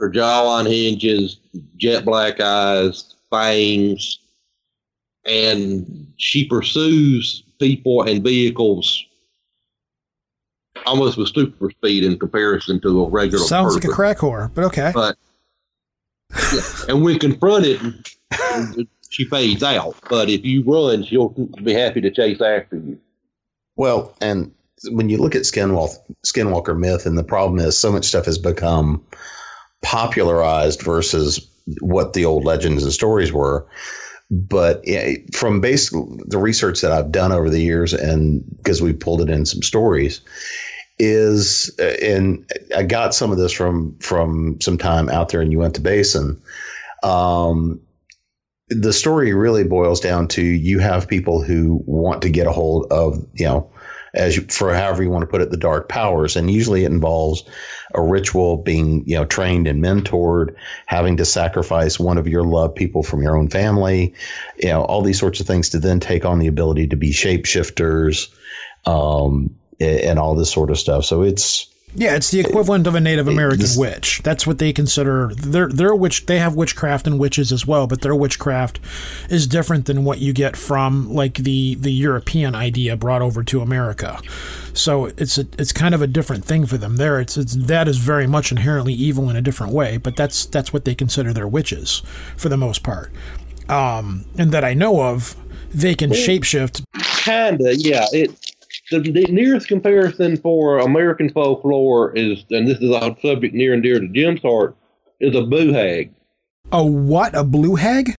her 0.00 0.08
jaw 0.08 0.48
on 0.48 0.66
hinges, 0.66 1.38
jet 1.76 2.04
black 2.04 2.40
eyes, 2.40 3.14
fangs, 3.30 4.18
and 5.26 6.12
she 6.16 6.46
pursues 6.48 7.44
people 7.58 8.02
and 8.02 8.24
vehicles 8.24 9.04
almost 10.86 11.18
with 11.18 11.28
super 11.28 11.70
speed 11.70 12.04
in 12.04 12.18
comparison 12.18 12.80
to 12.80 13.04
a 13.04 13.08
regular. 13.08 13.44
Sounds 13.44 13.74
person. 13.74 13.88
like 13.88 13.92
a 13.92 13.94
crack 13.94 14.18
whore, 14.18 14.50
but 14.54 14.64
okay. 14.64 14.90
But 14.94 15.16
yeah, 16.52 16.60
and 16.88 17.02
when 17.02 17.18
confronted, 17.18 18.08
she 19.10 19.24
fades 19.26 19.62
out. 19.62 19.96
But 20.08 20.30
if 20.30 20.44
you 20.44 20.62
run, 20.62 21.04
she'll 21.04 21.28
be 21.62 21.74
happy 21.74 22.00
to 22.00 22.10
chase 22.10 22.40
after 22.40 22.76
you. 22.76 22.98
Well, 23.76 24.16
and 24.22 24.52
when 24.90 25.10
you 25.10 25.18
look 25.18 25.34
at 25.34 25.42
Skinwalker, 25.42 25.98
Skinwalker 26.24 26.78
myth, 26.78 27.04
and 27.04 27.18
the 27.18 27.24
problem 27.24 27.58
is 27.60 27.76
so 27.76 27.92
much 27.92 28.06
stuff 28.06 28.24
has 28.24 28.38
become 28.38 29.04
popularized 29.82 30.82
versus 30.82 31.46
what 31.80 32.12
the 32.12 32.24
old 32.24 32.44
legends 32.44 32.82
and 32.82 32.92
stories 32.92 33.32
were. 33.32 33.66
But 34.30 34.84
from 35.32 35.60
basically 35.60 36.22
the 36.26 36.38
research 36.38 36.80
that 36.82 36.92
I've 36.92 37.10
done 37.10 37.32
over 37.32 37.50
the 37.50 37.60
years, 37.60 37.92
and 37.92 38.44
because 38.56 38.80
we 38.80 38.92
pulled 38.92 39.20
it 39.20 39.28
in 39.28 39.44
some 39.44 39.62
stories, 39.62 40.20
is 41.00 41.74
and 41.78 42.44
I 42.76 42.84
got 42.84 43.14
some 43.14 43.32
of 43.32 43.38
this 43.38 43.52
from 43.52 43.96
from 43.98 44.60
some 44.60 44.78
time 44.78 45.08
out 45.08 45.30
there 45.30 45.42
in 45.42 45.50
Uinta 45.50 45.80
Basin. 45.80 46.40
Um, 47.02 47.80
the 48.68 48.92
story 48.92 49.32
really 49.32 49.64
boils 49.64 49.98
down 49.98 50.28
to 50.28 50.42
you 50.42 50.78
have 50.78 51.08
people 51.08 51.42
who 51.42 51.82
want 51.86 52.22
to 52.22 52.30
get 52.30 52.46
a 52.46 52.52
hold 52.52 52.86
of 52.92 53.26
you 53.34 53.46
know 53.46 53.68
as 54.14 54.36
you, 54.36 54.42
for 54.42 54.74
however 54.74 55.02
you 55.02 55.10
want 55.10 55.22
to 55.22 55.26
put 55.26 55.40
it, 55.40 55.50
the 55.50 55.56
dark 55.56 55.88
powers. 55.88 56.36
And 56.36 56.50
usually 56.50 56.84
it 56.84 56.90
involves 56.90 57.44
a 57.94 58.02
ritual 58.02 58.56
being, 58.56 59.04
you 59.06 59.16
know, 59.16 59.24
trained 59.24 59.66
and 59.66 59.82
mentored, 59.82 60.54
having 60.86 61.16
to 61.16 61.24
sacrifice 61.24 61.98
one 61.98 62.18
of 62.18 62.28
your 62.28 62.44
loved 62.44 62.76
people 62.76 63.02
from 63.02 63.22
your 63.22 63.36
own 63.36 63.48
family, 63.48 64.14
you 64.58 64.68
know, 64.68 64.82
all 64.82 65.02
these 65.02 65.18
sorts 65.18 65.40
of 65.40 65.46
things 65.46 65.68
to 65.70 65.78
then 65.78 66.00
take 66.00 66.24
on 66.24 66.38
the 66.38 66.46
ability 66.46 66.86
to 66.88 66.96
be 66.96 67.10
shapeshifters, 67.10 68.28
um, 68.86 69.54
and 69.80 70.18
all 70.18 70.34
this 70.34 70.52
sort 70.52 70.70
of 70.70 70.78
stuff. 70.78 71.04
So 71.04 71.22
it's, 71.22 71.66
yeah, 71.94 72.14
it's 72.14 72.30
the 72.30 72.40
equivalent 72.40 72.86
of 72.86 72.94
a 72.94 73.00
Native 73.00 73.26
American 73.26 73.66
witch. 73.76 74.20
That's 74.22 74.46
what 74.46 74.58
they 74.58 74.72
consider. 74.72 75.34
Their 75.34 75.68
their 75.68 75.94
witch. 75.94 76.26
They 76.26 76.38
have 76.38 76.54
witchcraft 76.54 77.06
and 77.06 77.18
witches 77.18 77.52
as 77.52 77.66
well, 77.66 77.86
but 77.86 78.00
their 78.02 78.14
witchcraft 78.14 78.78
is 79.28 79.46
different 79.46 79.86
than 79.86 80.04
what 80.04 80.18
you 80.18 80.32
get 80.32 80.56
from 80.56 81.12
like 81.12 81.34
the 81.34 81.74
the 81.74 81.92
European 81.92 82.54
idea 82.54 82.96
brought 82.96 83.22
over 83.22 83.42
to 83.44 83.60
America. 83.60 84.20
So 84.72 85.06
it's 85.06 85.36
a, 85.36 85.46
it's 85.58 85.72
kind 85.72 85.94
of 85.94 86.02
a 86.02 86.06
different 86.06 86.44
thing 86.44 86.64
for 86.66 86.78
them. 86.78 86.96
There, 86.96 87.20
it's, 87.20 87.36
it's 87.36 87.54
that 87.54 87.88
is 87.88 87.98
very 87.98 88.26
much 88.26 88.52
inherently 88.52 88.94
evil 88.94 89.28
in 89.28 89.36
a 89.36 89.42
different 89.42 89.72
way, 89.72 89.96
but 89.96 90.16
that's 90.16 90.46
that's 90.46 90.72
what 90.72 90.84
they 90.84 90.94
consider 90.94 91.32
their 91.32 91.48
witches 91.48 92.02
for 92.36 92.48
the 92.48 92.56
most 92.56 92.82
part. 92.82 93.10
Um, 93.68 94.24
and 94.36 94.52
that 94.52 94.64
I 94.64 94.74
know 94.74 95.02
of, 95.02 95.36
they 95.72 95.94
can 95.94 96.10
shapeshift. 96.10 96.84
Kinda, 97.24 97.76
yeah. 97.76 98.06
It 98.12 98.49
the, 98.90 98.98
the, 98.98 99.24
nearest 99.30 99.68
comparison 99.68 100.36
for 100.36 100.78
American 100.78 101.30
folklore 101.30 102.14
is, 102.16 102.44
and 102.50 102.66
this 102.66 102.78
is 102.78 102.90
a 102.90 103.16
subject 103.22 103.54
near 103.54 103.72
and 103.72 103.82
dear 103.82 104.00
to 104.00 104.08
Jim's 104.08 104.42
heart, 104.42 104.76
is 105.20 105.36
a 105.36 105.42
boo 105.42 105.72
hag. 105.72 106.12
A 106.72 106.84
what? 106.84 107.34
A 107.36 107.44
blue 107.44 107.76
hag? 107.76 108.14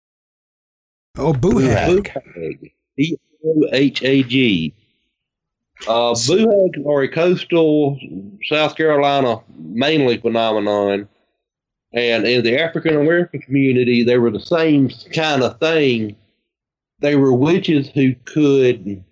Oh, 1.19 1.33
boo 1.33 1.59
hag. 1.59 2.13
B 2.97 3.19
O 3.45 3.67
H 3.73 4.03
A 4.03 4.23
G. 4.23 4.75
Uh, 5.89 6.15
boo 6.27 6.39
hags 6.39 6.87
are 6.87 7.03
a 7.03 7.09
coastal 7.09 7.99
South 8.45 8.77
Carolina 8.77 9.41
mainly 9.57 10.19
phenomenon. 10.19 11.09
And 11.93 12.25
in 12.25 12.45
the 12.45 12.61
African 12.61 12.97
American 12.97 13.41
community, 13.41 14.05
they 14.05 14.19
were 14.19 14.31
the 14.31 14.39
same 14.39 14.91
kind 15.13 15.43
of 15.43 15.59
thing. 15.59 16.17
They 17.01 17.17
were 17.17 17.33
witches 17.33 17.89
who 17.89 18.15
could 18.25 19.05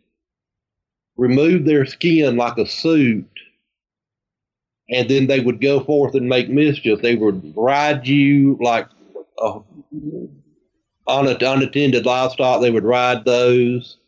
remove 1.18 1.64
their 1.64 1.84
skin 1.84 2.36
like 2.36 2.56
a 2.56 2.66
suit, 2.66 3.28
and 4.88 5.10
then 5.10 5.26
they 5.26 5.40
would 5.40 5.60
go 5.60 5.80
forth 5.80 6.14
and 6.14 6.28
make 6.28 6.48
mischief. 6.48 7.02
They 7.02 7.16
would 7.16 7.52
ride 7.54 8.06
you 8.06 8.56
like 8.60 8.86
uh, 9.42 9.58
on 11.06 11.26
a, 11.26 11.34
unattended 11.34 12.06
livestock. 12.06 12.62
They 12.62 12.70
would 12.70 12.84
ride 12.84 13.24
those. 13.24 13.98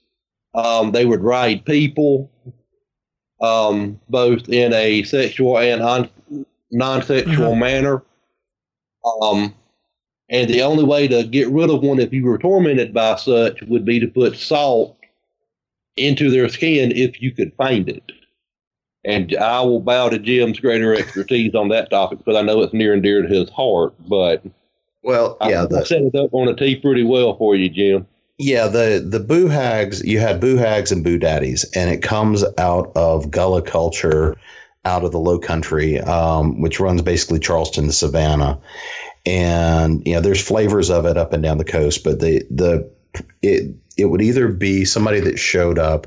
Um, 0.55 0.93
they 0.93 1.05
would 1.05 1.21
ride 1.23 1.65
people, 1.65 2.31
um, 3.41 4.01
both 4.09 4.49
in 4.49 4.73
a 4.73 5.03
sexual 5.03 5.59
and 5.59 5.83
un- 5.83 6.47
non-sexual 6.71 7.53
mm-hmm. 7.53 7.61
manner. 7.61 8.03
Um, 9.23 9.55
and 10.29 10.49
the 10.49 10.63
only 10.63 10.85
way 10.85 11.09
to 11.09 11.25
get 11.25 11.49
rid 11.49 11.71
of 11.71 11.83
one 11.83 11.99
if 11.99 12.13
you 12.13 12.25
were 12.25 12.39
tormented 12.39 12.95
by 12.95 13.17
such 13.17 13.63
would 13.63 13.85
be 13.85 13.99
to 14.01 14.07
put 14.07 14.37
salt 14.37 14.97
into 16.01 16.31
their 16.31 16.49
skin 16.49 16.93
if 16.93 17.21
you 17.21 17.33
could 17.33 17.53
find 17.55 17.89
it. 17.89 18.13
And 19.05 19.35
I 19.37 19.61
will 19.63 19.81
bow 19.81 20.11
to 20.11 20.19
Jim's 20.19 20.61
greater 20.61 20.95
expertise 20.95 21.55
on 21.55 21.69
that 21.69 21.91
topic 21.91 22.19
because 22.19 22.37
I 22.37 22.43
know 22.43 22.61
it's 22.61 22.75
near 22.75 22.93
and 22.93 23.03
dear 23.03 23.23
to 23.23 23.29
his 23.29 23.49
heart. 23.51 23.95
But 24.09 24.43
well, 25.03 25.37
yeah, 25.47 25.63
I, 25.63 25.67
the, 25.67 25.81
I 25.81 25.85
set 25.85 26.03
it 26.03 26.15
up 26.15 26.35
on 26.35 26.49
a 26.49 26.55
tee 26.55 26.77
pretty 26.77 27.05
well 27.05 27.37
for 27.37 27.57
you, 27.57 27.69
Jim. 27.69 28.07
Yeah, 28.39 28.69
the 28.69 29.07
the 29.07 29.21
boo 29.21 29.49
hags 29.49 30.03
you 30.05 30.19
had 30.19 30.41
boo 30.41 30.57
hags 30.57 30.93
and 30.93 31.05
boo 31.05 31.19
daddies, 31.19 31.65
and 31.75 31.91
it 31.91 32.03
comes 32.03 32.45
out 32.59 32.91
of 32.95 33.31
Gullah 33.31 33.63
culture, 33.63 34.37
out 34.85 35.05
of 35.05 35.13
the 35.13 35.19
Low 35.19 35.39
Country, 35.39 36.01
um, 36.01 36.61
which 36.61 36.81
runs 36.81 37.03
basically 37.03 37.39
Charleston 37.39 37.87
to 37.87 37.93
Savannah, 37.93 38.59
and 39.27 40.07
you 40.07 40.15
know 40.15 40.21
there's 40.21 40.41
flavors 40.41 40.91
of 40.91 41.05
it 41.05 41.17
up 41.17 41.33
and 41.33 41.43
down 41.43 41.59
the 41.59 41.65
coast, 41.65 42.03
but 42.05 42.21
the 42.21 42.43
the 42.51 42.91
it 43.43 43.75
it 44.01 44.07
would 44.07 44.23
either 44.23 44.49
be 44.49 44.85
somebody 44.85 45.21
that 45.21 45.39
showed 45.39 45.79
up 45.79 46.07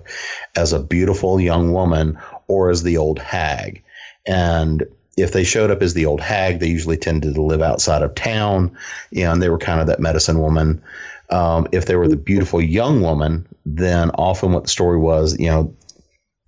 as 0.55 0.73
a 0.73 0.83
beautiful 0.83 1.39
young 1.39 1.73
woman 1.73 2.17
or 2.47 2.69
as 2.69 2.83
the 2.83 2.97
old 2.97 3.19
hag, 3.19 3.83
and 4.27 4.83
if 5.17 5.31
they 5.31 5.43
showed 5.43 5.69
up 5.69 5.81
as 5.81 5.93
the 5.93 6.05
old 6.05 6.21
hag, 6.21 6.59
they 6.59 6.67
usually 6.67 6.97
tended 6.97 7.35
to 7.35 7.41
live 7.41 7.61
outside 7.61 8.01
of 8.01 8.15
town, 8.15 8.75
you 9.11 9.23
know, 9.23 9.31
and 9.31 9.41
they 9.41 9.49
were 9.49 9.57
kind 9.57 9.79
of 9.79 9.87
that 9.87 9.99
medicine 9.99 10.39
woman. 10.39 10.81
Um, 11.29 11.67
if 11.71 11.85
they 11.85 11.95
were 11.95 12.07
the 12.07 12.15
beautiful 12.15 12.61
young 12.61 13.01
woman, 13.01 13.47
then 13.65 14.09
often 14.11 14.53
what 14.53 14.63
the 14.63 14.69
story 14.69 14.97
was, 14.97 15.37
you 15.39 15.47
know, 15.47 15.73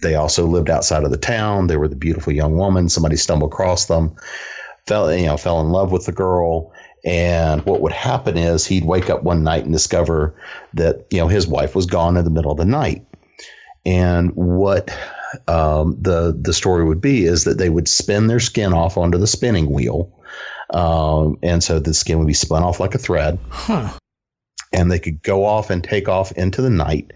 they 0.02 0.16
also 0.16 0.46
lived 0.46 0.70
outside 0.70 1.04
of 1.04 1.12
the 1.12 1.18
town. 1.18 1.68
They 1.68 1.78
were 1.78 1.88
the 1.88 1.96
beautiful 1.96 2.34
young 2.34 2.58
woman. 2.58 2.90
Somebody 2.90 3.16
stumbled 3.16 3.52
across 3.52 3.86
them, 3.86 4.16
fell, 4.88 5.14
you 5.16 5.26
know, 5.26 5.38
fell 5.38 5.62
in 5.62 5.70
love 5.70 5.92
with 5.92 6.06
the 6.06 6.12
girl. 6.12 6.74
And 7.06 7.64
what 7.66 7.82
would 7.82 7.92
happen 7.92 8.36
is 8.38 8.66
he'd 8.66 8.86
wake 8.86 9.10
up 9.10 9.24
one 9.24 9.44
night 9.44 9.64
and 9.64 9.72
discover 9.72 10.34
that, 10.74 11.06
you 11.12 11.20
know, 11.20 11.28
his 11.28 11.48
wife 11.48 11.76
was 11.76 11.86
gone 11.86 12.18
in 12.18 12.26
the 12.26 12.32
middle 12.32 12.52
of 12.52 12.58
the 12.58 12.66
night. 12.66 13.06
And 13.86 14.32
what 14.36 14.90
um, 15.48 15.96
the 16.02 16.36
the 16.40 16.54
story 16.54 16.86
would 16.86 17.02
be 17.02 17.26
is 17.26 17.44
that 17.44 17.58
they 17.58 17.70
would 17.70 17.88
spin 17.88 18.28
their 18.28 18.40
skin 18.40 18.74
off 18.74 18.98
onto 18.98 19.18
the 19.18 19.28
spinning 19.28 19.70
wheel, 19.70 20.12
um, 20.72 21.38
and 21.44 21.64
so 21.64 21.80
the 21.80 21.94
skin 21.94 22.18
would 22.18 22.28
be 22.28 22.34
spun 22.34 22.64
off 22.64 22.80
like 22.80 22.96
a 22.96 22.98
thread. 22.98 23.38
Huh. 23.50 23.92
And 24.76 24.92
they 24.92 25.00
could 25.00 25.22
go 25.24 25.46
off 25.46 25.70
and 25.70 25.84
take 25.84 26.08
off 26.10 26.32
into 26.34 26.62
the 26.62 26.70
night. 26.70 27.12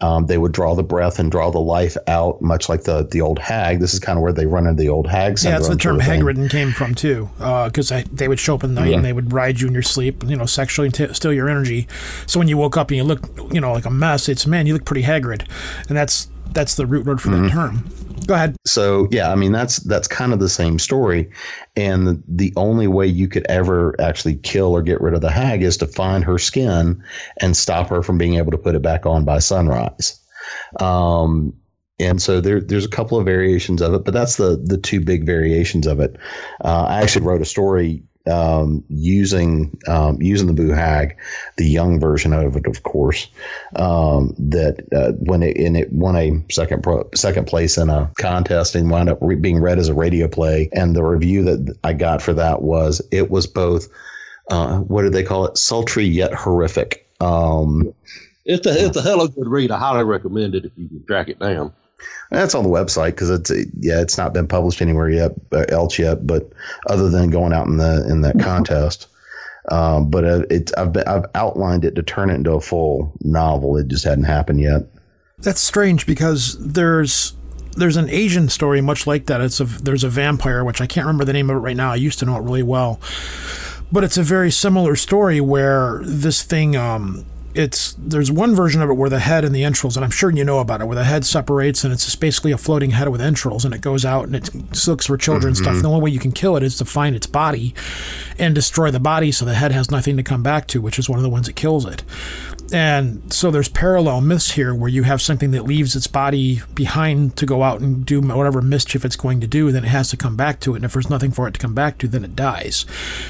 Um, 0.00 0.26
they 0.26 0.36
would 0.36 0.52
draw 0.52 0.74
the 0.74 0.82
breath 0.82 1.18
and 1.18 1.30
draw 1.30 1.50
the 1.50 1.60
life 1.60 1.96
out, 2.08 2.42
much 2.42 2.68
like 2.68 2.82
the 2.82 3.06
the 3.10 3.20
old 3.20 3.38
hag. 3.38 3.80
This 3.80 3.94
is 3.94 4.00
kind 4.00 4.18
of 4.18 4.22
where 4.22 4.32
they 4.32 4.46
run 4.46 4.66
into 4.66 4.82
the 4.82 4.88
old 4.88 5.06
hag. 5.06 5.38
Yeah, 5.42 5.52
that's 5.52 5.68
the 5.68 5.76
term 5.76 6.00
sort 6.00 6.18
of 6.18 6.22
hagridden 6.22 6.50
came 6.50 6.72
from 6.72 6.94
too, 6.94 7.28
because 7.38 7.90
they 8.12 8.26
would 8.28 8.40
show 8.40 8.56
up 8.56 8.64
in 8.64 8.74
the 8.74 8.80
night 8.80 8.90
Yeah. 8.90 8.96
and 8.96 9.04
they 9.04 9.12
would 9.12 9.32
ride 9.32 9.60
you 9.60 9.68
in 9.68 9.72
your 9.72 9.82
sleep, 9.82 10.24
you 10.26 10.36
know, 10.36 10.44
sexually 10.46 10.90
t- 10.90 11.12
steal 11.14 11.32
your 11.32 11.48
energy. 11.48 11.86
So 12.26 12.38
when 12.38 12.48
you 12.48 12.56
woke 12.58 12.76
up 12.76 12.90
and 12.90 12.96
you 12.98 13.04
look, 13.04 13.20
you 13.52 13.60
know, 13.60 13.72
like 13.72 13.86
a 13.86 13.90
mess, 13.90 14.28
it's 14.28 14.46
man, 14.46 14.66
you 14.66 14.72
look 14.74 14.84
pretty 14.84 15.02
haggard, 15.02 15.48
and 15.88 15.96
that's 15.96 16.28
that's 16.52 16.74
the 16.74 16.86
root 16.86 17.06
word 17.06 17.20
for 17.20 17.30
Mm-hmm. 17.30 17.44
that 17.46 17.52
term. 17.52 17.84
Go 18.26 18.34
ahead. 18.34 18.56
so 18.66 19.06
yeah 19.10 19.30
i 19.30 19.34
mean 19.34 19.52
that's 19.52 19.78
that's 19.78 20.08
kind 20.08 20.32
of 20.32 20.40
the 20.40 20.48
same 20.48 20.78
story. 20.78 21.30
And 21.76 22.22
the, 22.28 22.52
only 22.56 22.86
way 22.86 23.06
you 23.06 23.26
could 23.26 23.44
ever 23.48 24.00
actually 24.00 24.36
kill 24.36 24.72
or 24.72 24.82
get 24.82 25.00
rid 25.00 25.14
of 25.14 25.20
the 25.20 25.30
hag 25.30 25.62
is 25.62 25.76
to 25.78 25.86
find 25.86 26.22
her 26.24 26.38
skin 26.38 27.02
and 27.40 27.56
stop 27.56 27.88
her 27.88 28.02
from 28.02 28.16
being 28.16 28.34
able 28.36 28.52
to 28.52 28.58
put 28.58 28.76
it 28.76 28.82
back 28.82 29.06
on 29.06 29.24
by 29.24 29.40
sunrise. 29.40 30.20
Um, 30.78 31.52
and 31.98 32.22
so 32.22 32.40
there, 32.40 32.60
there's 32.60 32.84
a 32.84 32.90
couple 32.90 33.18
of 33.18 33.24
variations 33.24 33.82
of 33.82 33.94
it 33.94 34.04
but 34.04 34.14
that's 34.14 34.36
the 34.36 34.62
the 34.64 34.78
two 34.78 35.00
big 35.00 35.26
variations 35.26 35.86
of 35.86 36.00
it. 36.00 36.16
Uh, 36.64 36.84
i 36.88 37.02
actually 37.02 37.26
wrote 37.26 37.42
a 37.42 37.46
story 37.46 38.02
um, 38.30 38.84
using 38.88 39.76
um, 39.86 40.20
using 40.20 40.46
the 40.46 40.52
boo 40.52 40.70
hag, 40.70 41.16
the 41.56 41.66
young 41.66 42.00
version 42.00 42.32
of 42.32 42.56
it, 42.56 42.66
of 42.66 42.82
course. 42.82 43.28
Um, 43.76 44.34
that 44.38 44.84
uh, 44.94 45.12
when 45.12 45.42
it 45.42 45.56
and 45.56 45.76
it 45.76 45.92
won 45.92 46.16
a 46.16 46.42
second 46.50 46.82
pro, 46.82 47.08
second 47.14 47.46
place 47.46 47.76
in 47.76 47.90
a 47.90 48.10
contest 48.18 48.74
and 48.74 48.90
wound 48.90 49.08
up 49.08 49.18
re- 49.20 49.36
being 49.36 49.60
read 49.60 49.78
as 49.78 49.88
a 49.88 49.94
radio 49.94 50.28
play. 50.28 50.68
And 50.72 50.96
the 50.96 51.04
review 51.04 51.44
that 51.44 51.76
I 51.84 51.92
got 51.92 52.22
for 52.22 52.32
that 52.34 52.62
was 52.62 53.02
it 53.10 53.30
was 53.30 53.46
both 53.46 53.88
uh, 54.50 54.78
what 54.78 55.02
did 55.02 55.12
they 55.12 55.22
call 55.22 55.46
it? 55.46 55.56
Sultry 55.56 56.04
yet 56.04 56.34
horrific. 56.34 57.08
Um, 57.20 57.94
It's 58.44 58.66
a 58.66 58.86
it's 58.86 58.96
a 58.96 59.02
hell 59.02 59.22
of 59.22 59.30
a 59.30 59.32
good 59.32 59.48
read. 59.48 59.70
I 59.70 59.78
highly 59.78 60.04
recommend 60.04 60.54
it 60.54 60.66
if 60.66 60.72
you 60.76 60.88
can 60.88 61.04
track 61.06 61.28
it 61.28 61.38
down. 61.38 61.72
That's 62.30 62.54
on 62.54 62.64
the 62.64 62.70
website 62.70 63.10
because 63.10 63.30
it's 63.30 63.50
yeah, 63.78 64.00
it's 64.00 64.18
not 64.18 64.32
been 64.32 64.48
published 64.48 64.82
anywhere 64.82 65.08
yet 65.08 65.32
uh, 65.52 65.64
else 65.68 65.98
yet, 65.98 66.26
but 66.26 66.50
other 66.88 67.08
than 67.08 67.30
going 67.30 67.52
out 67.52 67.66
in 67.66 67.76
the 67.76 68.06
in 68.08 68.22
that 68.22 68.38
contest. 68.40 69.06
Um, 69.70 70.10
but 70.10 70.24
uh, 70.24 70.42
it's 70.50 70.72
I've 70.74 70.92
been, 70.92 71.06
I've 71.06 71.26
outlined 71.34 71.84
it 71.84 71.94
to 71.94 72.02
turn 72.02 72.30
it 72.30 72.34
into 72.34 72.52
a 72.52 72.60
full 72.60 73.12
novel. 73.20 73.76
It 73.76 73.88
just 73.88 74.04
hadn't 74.04 74.24
happened 74.24 74.60
yet. 74.60 74.82
That's 75.38 75.60
strange 75.60 76.06
because 76.06 76.56
there's 76.58 77.34
there's 77.76 77.96
an 77.96 78.08
Asian 78.10 78.48
story 78.48 78.80
much 78.80 79.06
like 79.06 79.26
that. 79.26 79.40
It's 79.40 79.60
a 79.60 79.64
there's 79.64 80.04
a 80.04 80.08
vampire 80.08 80.64
which 80.64 80.80
I 80.80 80.86
can't 80.86 81.06
remember 81.06 81.24
the 81.24 81.32
name 81.32 81.50
of 81.50 81.56
it 81.56 81.60
right 81.60 81.76
now. 81.76 81.92
I 81.92 81.96
used 81.96 82.18
to 82.20 82.24
know 82.24 82.36
it 82.36 82.42
really 82.42 82.62
well, 82.62 83.00
but 83.90 84.04
it's 84.04 84.16
a 84.16 84.22
very 84.22 84.50
similar 84.50 84.96
story 84.96 85.40
where 85.40 86.00
this 86.04 86.42
thing 86.42 86.76
um 86.76 87.24
it's 87.54 87.94
there's 87.98 88.32
one 88.32 88.54
version 88.54 88.82
of 88.82 88.90
it 88.90 88.94
where 88.94 89.10
the 89.10 89.20
head 89.20 89.44
and 89.44 89.54
the 89.54 89.64
entrails, 89.64 89.96
and 89.96 90.04
I'm 90.04 90.10
sure 90.10 90.30
you 90.30 90.44
know 90.44 90.58
about 90.58 90.80
it, 90.80 90.86
where 90.86 90.96
the 90.96 91.04
head 91.04 91.24
separates 91.24 91.84
and 91.84 91.92
it's 91.92 92.04
just 92.04 92.20
basically 92.20 92.52
a 92.52 92.58
floating 92.58 92.90
head 92.90 93.08
with 93.08 93.20
entrails, 93.20 93.64
and 93.64 93.74
it 93.74 93.80
goes 93.80 94.04
out 94.04 94.24
and 94.26 94.36
it 94.36 94.50
looks 94.86 95.06
for 95.06 95.16
children 95.16 95.48
and 95.48 95.56
stuff. 95.56 95.74
And 95.74 95.84
the 95.84 95.88
only 95.88 96.02
way 96.02 96.10
you 96.10 96.18
can 96.18 96.32
kill 96.32 96.56
it 96.56 96.62
is 96.62 96.76
to 96.78 96.84
find 96.84 97.14
its 97.14 97.26
body 97.26 97.74
and 98.38 98.54
destroy 98.54 98.90
the 98.90 99.00
body, 99.00 99.30
so 99.30 99.44
the 99.44 99.54
head 99.54 99.72
has 99.72 99.90
nothing 99.90 100.16
to 100.16 100.22
come 100.22 100.42
back 100.42 100.66
to, 100.68 100.80
which 100.80 100.98
is 100.98 101.08
one 101.08 101.18
of 101.18 101.22
the 101.22 101.30
ones 101.30 101.46
that 101.46 101.56
kills 101.56 101.86
it. 101.86 102.02
And 102.72 103.32
so 103.32 103.50
there's 103.50 103.68
parallel 103.68 104.20
myths 104.22 104.52
here 104.52 104.74
where 104.74 104.88
you 104.88 105.02
have 105.02 105.20
something 105.20 105.50
that 105.50 105.64
leaves 105.64 105.94
its 105.94 106.06
body 106.06 106.62
behind 106.74 107.36
to 107.36 107.46
go 107.46 107.62
out 107.62 107.80
and 107.80 108.04
do 108.04 108.20
whatever 108.20 108.62
mischief 108.62 109.04
it's 109.04 109.16
going 109.16 109.40
to 109.40 109.46
do, 109.46 109.70
then 109.70 109.84
it 109.84 109.88
has 109.88 110.10
to 110.10 110.16
come 110.16 110.34
back 110.36 110.60
to 110.60 110.72
it. 110.72 110.76
And 110.76 110.84
if 110.84 110.94
there's 110.94 111.10
nothing 111.10 111.30
for 111.30 111.46
it 111.46 111.52
to 111.52 111.60
come 111.60 111.74
back 111.74 111.98
to, 111.98 112.08
then 112.08 112.24
it 112.24 112.34
dies. 112.34 112.86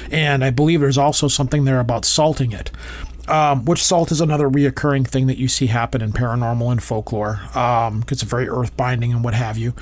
And 0.09 0.43
I 0.43 0.49
believe 0.49 0.79
there's 0.79 0.97
also 0.97 1.27
something 1.27 1.65
there 1.65 1.79
about 1.79 2.05
salting 2.05 2.53
it. 2.53 2.71
Um, 3.27 3.65
which 3.65 3.83
salt 3.83 4.11
is 4.11 4.21
another 4.21 4.49
reoccurring 4.49 5.07
thing 5.07 5.27
that 5.27 5.37
you 5.37 5.47
see 5.47 5.65
happen 5.65 6.01
in 6.01 6.13
paranormal 6.13 6.71
and 6.71 6.83
folklore, 6.83 7.39
because 7.47 8.03
it's 8.11 8.21
very 8.21 8.47
earth 8.47 8.77
binding 8.77 9.11
and 9.11 9.23
what 9.23 9.33
have 9.33 9.57
you. 9.57 9.73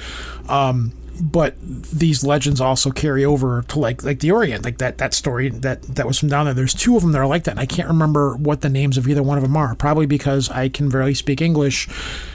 Um, 0.47 0.93
but 1.21 1.55
these 1.61 2.23
legends 2.23 2.59
also 2.59 2.89
carry 2.89 3.23
over 3.23 3.61
to 3.67 3.79
like 3.79 4.03
like 4.03 4.19
the 4.19 4.31
Orient, 4.31 4.65
like 4.65 4.79
that 4.79 4.97
that 4.97 5.13
story 5.13 5.49
that 5.49 5.83
that 5.83 6.07
was 6.07 6.19
from 6.19 6.29
down 6.29 6.45
there. 6.45 6.53
There's 6.53 6.73
two 6.73 6.95
of 6.95 7.03
them 7.03 7.11
that 7.11 7.19
are 7.19 7.27
like 7.27 7.43
that, 7.43 7.51
and 7.51 7.59
I 7.59 7.65
can't 7.65 7.87
remember 7.87 8.35
what 8.35 8.61
the 8.61 8.69
names 8.69 8.97
of 8.97 9.07
either 9.07 9.21
one 9.21 9.37
of 9.37 9.43
them 9.43 9.55
are. 9.55 9.75
Probably 9.75 10.05
because 10.05 10.49
I 10.49 10.69
can 10.69 10.89
barely 10.89 11.13
speak 11.13 11.41
English, 11.41 11.87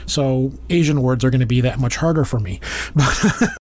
so 0.05 0.53
Asian 0.69 1.01
words 1.01 1.25
are 1.25 1.29
going 1.29 1.41
to 1.41 1.47
be 1.47 1.61
that 1.61 1.79
much 1.79 1.97
harder 1.97 2.23
for 2.23 2.39
me. 2.39 2.61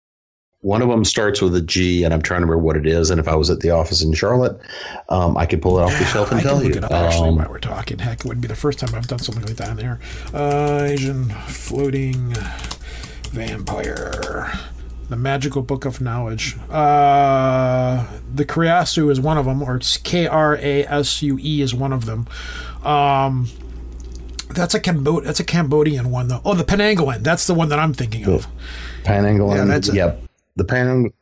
One 0.65 0.81
of 0.81 0.89
them 0.89 1.05
starts 1.05 1.43
with 1.43 1.55
a 1.57 1.61
G, 1.61 2.05
and 2.05 2.15
I'm 2.15 2.23
trying 2.23 2.41
to 2.41 2.47
remember 2.47 2.65
what 2.65 2.77
it 2.79 2.87
is. 2.87 3.11
And 3.11 3.21
if 3.21 3.29
I 3.29 3.35
was 3.37 3.51
at 3.51 3.61
the 3.61 3.69
office 3.69 4.01
in 4.03 4.15
Charlotte, 4.15 4.59
um, 5.11 5.37
I 5.37 5.45
could 5.45 5.61
pull 5.61 5.79
it 5.79 5.83
off 5.83 5.99
the 5.99 6.07
shelf 6.07 6.31
and 6.31 6.41
I 6.41 6.43
tell 6.43 6.55
can 6.57 6.65
look 6.65 6.73
you. 6.73 6.79
it 6.79 6.85
up 6.85 6.91
actually 6.91 7.29
Um, 7.29 7.37
while 7.37 7.49
we're 7.51 7.59
talking. 7.59 7.99
Heck, 7.99 8.21
it 8.21 8.25
wouldn't 8.25 8.41
be 8.41 8.49
the 8.49 8.57
first 8.57 8.79
time 8.79 8.95
I've 8.95 9.07
done 9.07 9.19
something 9.19 9.45
like 9.45 9.57
that 9.57 9.69
in 9.69 9.77
there. 9.77 10.01
Uh, 10.33 10.85
Asian 10.85 11.29
floating 11.49 12.35
vampire. 13.31 14.51
The 15.11 15.17
Magical 15.17 15.61
Book 15.61 15.85
of 15.85 16.01
Knowledge. 16.01 16.57
Uh, 16.71 18.07
the 18.35 18.47
Krasue 18.47 19.11
is 19.11 19.21
one 19.21 19.37
of 19.37 19.45
them, 19.45 19.63
or 19.63 19.77
it's 19.77 19.99
K 19.99 20.27
R 20.27 20.57
A 20.57 20.85
S 20.87 21.21
U 21.23 21.39
E 21.41 21.61
is 21.61 21.75
one 21.75 21.93
of 21.93 22.07
them. 22.07 22.27
Um, 22.83 23.49
that's 24.51 24.73
a 24.75 24.81
Cambo- 24.81 25.23
That's 25.23 25.41
a 25.41 25.45
Cambodian 25.45 26.11
one 26.11 26.29
though. 26.29 26.41
Oh, 26.45 26.55
the 26.55 26.65
Penanggalan. 26.65 27.23
That's 27.23 27.47
the 27.47 27.53
one 27.55 27.69
that 27.69 27.79
I'm 27.79 27.93
thinking 27.93 28.25
of. 28.27 28.47
Penanggalan. 29.03 29.57
Yeah, 29.57 29.65
that's 29.65 29.89
it. 29.89 29.95
Yep. 29.97 30.23
The 30.57 30.65
Panang. 30.65 31.13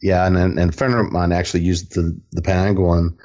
Yeah, 0.00 0.26
and 0.26 0.36
and 0.36 0.58
and 0.58 0.70
a 0.70 0.76
friend 0.76 0.94
of 0.94 1.12
mine 1.12 1.30
actually 1.30 1.62
used 1.62 1.94
the 1.94 2.18
the 2.32 2.42
Penanggalan 2.42 3.16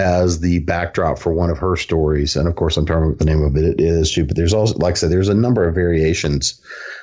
as 0.00 0.40
the 0.40 0.58
backdrop 0.60 1.16
for 1.20 1.32
one 1.32 1.48
of 1.48 1.58
her 1.58 1.76
stories, 1.76 2.34
and 2.34 2.48
of 2.48 2.56
course 2.56 2.76
I'm 2.76 2.84
talking 2.86 3.04
about 3.04 3.18
the 3.20 3.24
name 3.24 3.44
of 3.44 3.56
it. 3.56 3.64
It 3.64 3.80
is 3.80 4.12
too, 4.12 4.24
but 4.24 4.34
there's 4.34 4.52
also, 4.52 4.76
like 4.78 4.94
I 4.94 4.96
said, 4.96 5.10
there's 5.12 5.28
a 5.28 5.34
number 5.34 5.68
of 5.68 5.76
variations 5.76 6.60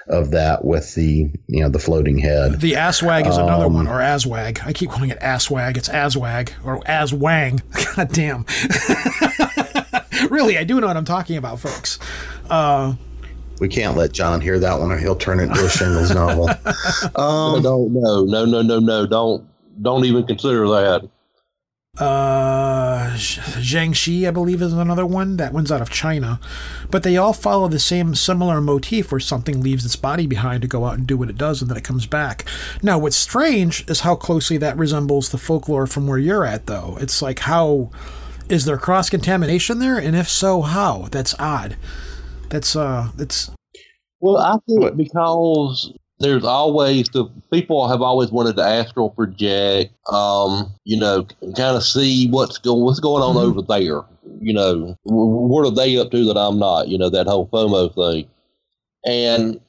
of 0.09 0.31
that 0.31 0.65
with 0.65 0.95
the 0.95 1.31
you 1.47 1.61
know 1.63 1.69
the 1.69 1.79
floating 1.79 2.17
head. 2.17 2.59
The 2.59 2.73
Aswag 2.73 3.25
is 3.25 3.37
another 3.37 3.67
Um, 3.67 3.75
one, 3.75 3.87
or 3.87 3.99
Aswag. 3.99 4.65
I 4.65 4.73
keep 4.73 4.89
calling 4.89 5.11
it 5.11 5.19
Aswag. 5.21 5.77
It's 5.77 5.87
Aswag 5.87 6.51
or 6.65 6.81
Aswang. 6.81 7.61
God 7.95 8.11
damn. 8.11 8.45
really, 10.29 10.57
I 10.57 10.65
do 10.65 10.81
know 10.81 10.87
what 10.87 10.97
I'm 10.97 11.05
talking 11.05 11.37
about, 11.37 11.61
folks. 11.61 11.99
Uh, 12.49 12.95
We 13.61 13.69
can't 13.69 13.95
let 13.95 14.11
John 14.11 14.41
hear 14.41 14.57
that 14.57 14.79
one, 14.79 14.91
or 14.91 14.97
he'll 14.97 15.15
turn 15.15 15.39
it 15.39 15.43
into 15.43 15.63
a 15.63 15.69
shingles 15.69 16.13
novel. 16.13 16.49
Um, 17.15 17.61
don't 17.61 17.93
no 17.93 18.23
no 18.23 18.45
no 18.45 18.61
no 18.63 18.79
no 18.79 19.05
don't 19.05 19.47
don't 19.81 20.03
even 20.03 20.25
consider 20.25 20.67
that. 20.67 21.07
uh, 21.99 23.15
I 24.27 24.31
believe, 24.31 24.61
is 24.63 24.73
another 24.73 25.05
one. 25.05 25.37
That 25.37 25.53
one's 25.53 25.71
out 25.71 25.81
of 25.81 25.91
China. 25.91 26.39
But 26.89 27.03
they 27.03 27.17
all 27.17 27.33
follow 27.33 27.67
the 27.67 27.77
same 27.79 28.15
similar 28.15 28.61
motif 28.61 29.11
where 29.11 29.19
something 29.19 29.61
leaves 29.61 29.85
its 29.85 29.95
body 29.95 30.25
behind 30.25 30.63
to 30.63 30.67
go 30.67 30.85
out 30.85 30.97
and 30.97 31.05
do 31.05 31.17
what 31.17 31.29
it 31.29 31.37
does 31.37 31.61
and 31.61 31.69
then 31.69 31.77
it 31.77 31.83
comes 31.83 32.07
back. 32.07 32.45
Now, 32.81 32.97
what's 32.97 33.15
strange 33.15 33.87
is 33.87 33.99
how 33.99 34.15
closely 34.15 34.57
that 34.57 34.77
resembles 34.77 35.29
the 35.29 35.37
folklore 35.37 35.85
from 35.85 36.07
where 36.07 36.17
you're 36.17 36.45
at, 36.45 36.65
though. 36.65 36.97
It's 36.99 37.21
like, 37.21 37.39
how 37.39 37.91
is 38.49 38.65
there 38.65 38.77
cross 38.77 39.09
contamination 39.09 39.77
there? 39.77 39.99
And 39.99 40.15
if 40.15 40.27
so, 40.29 40.61
how? 40.61 41.09
That's 41.11 41.35
odd. 41.39 41.75
That's, 42.51 42.75
uh, 42.75 43.09
that's, 43.15 43.49
Well, 44.19 44.37
I 44.37 44.57
think 44.67 44.95
because 44.97 45.91
there's 46.19 46.43
always 46.43 47.07
the 47.09 47.25
people 47.51 47.87
have 47.87 48.01
always 48.01 48.31
wanted 48.31 48.55
to 48.57 48.63
astral 48.63 49.09
project, 49.09 49.93
um, 50.11 50.71
you 50.85 50.99
know, 50.99 51.25
kind 51.55 51.75
of 51.75 51.83
see 51.83 52.29
what's 52.29 52.59
going 52.59 52.83
what's 52.83 52.99
going 52.99 53.23
on 53.23 53.37
over 53.37 53.61
there. 53.63 54.03
You 54.39 54.53
know, 54.53 54.95
what 55.03 55.65
are 55.65 55.73
they 55.73 55.97
up 55.97 56.11
to 56.11 56.25
that 56.25 56.37
I'm 56.37 56.59
not? 56.59 56.89
You 56.89 56.97
know, 56.99 57.09
that 57.09 57.27
whole 57.27 57.47
FOMO 57.47 57.93
thing, 57.95 58.29
and 59.05 59.59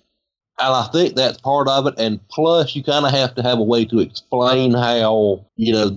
And 0.61 0.75
I 0.75 0.89
think 0.93 1.17
that's 1.17 1.41
part 1.41 1.69
of 1.69 1.87
it. 1.87 1.95
And 1.99 2.21
plus, 2.29 2.77
you 2.77 2.85
kind 2.85 3.07
of 3.07 3.13
have 3.13 3.35
to 3.37 3.43
have 3.43 3.59
a 3.59 3.65
way 3.65 3.85
to 3.87 4.01
explain 4.01 4.73
how, 4.75 5.45
you 5.57 5.73
know, 5.73 5.89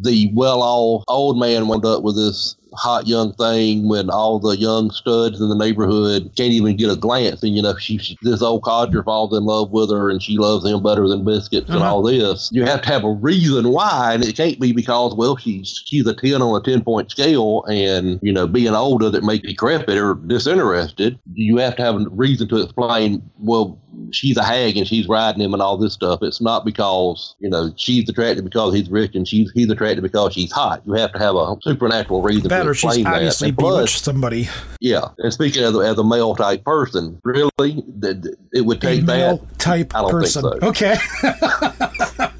the 0.00 0.30
well 0.34 0.62
off 0.62 1.04
old 1.08 1.38
man 1.38 1.68
wound 1.68 1.84
up 1.84 2.02
with 2.02 2.16
this 2.16 2.56
hot 2.74 3.06
young 3.06 3.32
thing 3.34 3.88
when 3.88 4.10
all 4.10 4.38
the 4.38 4.56
young 4.56 4.90
studs 4.90 5.40
in 5.40 5.48
the 5.48 5.54
neighborhood 5.56 6.30
can't 6.36 6.52
even 6.52 6.76
get 6.76 6.90
a 6.90 6.96
glance. 6.96 7.42
And, 7.42 7.56
you 7.56 7.62
know, 7.62 7.76
she, 7.76 7.98
she 7.98 8.16
this 8.22 8.42
old 8.42 8.62
codger 8.62 9.02
falls 9.02 9.36
in 9.36 9.44
love 9.44 9.70
with 9.70 9.90
her 9.90 10.10
and 10.10 10.22
she 10.22 10.36
loves 10.36 10.64
him 10.66 10.82
better 10.82 11.08
than 11.08 11.24
biscuits 11.24 11.68
and 11.68 11.78
Uh-huh. 11.78 11.94
all 11.96 12.02
this. 12.02 12.50
You 12.52 12.64
have 12.64 12.82
to 12.82 12.88
have 12.88 13.04
a 13.04 13.10
reason 13.12 13.70
why. 13.70 14.12
And 14.14 14.24
it 14.24 14.36
can't 14.36 14.60
be 14.60 14.72
because, 14.72 15.14
well, 15.14 15.36
she's, 15.36 15.82
she's 15.86 16.06
a 16.06 16.14
10 16.14 16.42
on 16.42 16.60
a 16.60 16.62
10 16.64 16.82
point 16.84 17.10
scale 17.10 17.64
and, 17.64 18.18
you 18.22 18.32
know, 18.32 18.46
being 18.46 18.74
old 18.74 19.00
doesn't 19.00 19.24
make 19.24 19.42
decrepit 19.42 19.96
or 19.96 20.14
disinterested. 20.14 21.18
You 21.34 21.56
have 21.58 21.76
to 21.76 21.82
have 21.82 21.96
a 21.96 22.06
reason 22.10 22.48
to 22.48 22.56
explain, 22.62 23.22
well, 23.38 23.78
she's 24.10 24.36
a 24.36 24.44
hag 24.44 24.76
and 24.76 24.86
she's 24.86 25.08
riding 25.08 25.42
him 25.42 25.52
and 25.52 25.62
all 25.62 25.76
this 25.76 25.92
stuff. 25.92 26.20
It's 26.22 26.40
not 26.40 26.64
because, 26.64 27.34
you 27.40 27.48
know, 27.50 27.72
she's 27.76 28.08
attracted 28.08 28.44
because 28.44 28.74
he's 28.74 28.88
rich 28.88 29.14
and 29.14 29.26
she's 29.26 29.50
he's 29.52 29.68
attracted 29.70 30.02
because 30.02 30.32
she's 30.34 30.52
hot. 30.52 30.82
You 30.86 30.92
have 30.94 31.12
to 31.12 31.18
have 31.18 31.34
a 31.34 31.56
supernatural 31.62 32.22
reason 32.22 32.48
That 32.48 32.57
to 32.64 32.70
or 32.70 32.74
she's 32.74 32.84
explain 32.90 33.04
that. 33.04 33.14
obviously 33.14 33.52
plus, 33.52 33.74
bewitched 33.76 34.04
somebody. 34.04 34.48
yeah. 34.80 35.08
And 35.18 35.32
speaking 35.32 35.64
of 35.64 35.74
a, 35.74 35.78
as 35.78 35.98
a 35.98 36.04
male 36.04 36.34
type 36.34 36.64
person, 36.64 37.20
really, 37.24 37.50
th- 37.60 38.22
th- 38.22 38.34
it 38.52 38.60
would 38.62 38.78
A 38.78 38.80
take 38.80 39.02
male 39.04 39.38
that. 39.38 39.58
type 39.58 39.94
I 39.94 40.00
don't 40.02 40.10
think 40.10 40.22
person. 40.22 40.42
so. 40.42 40.58
Okay. 40.68 40.96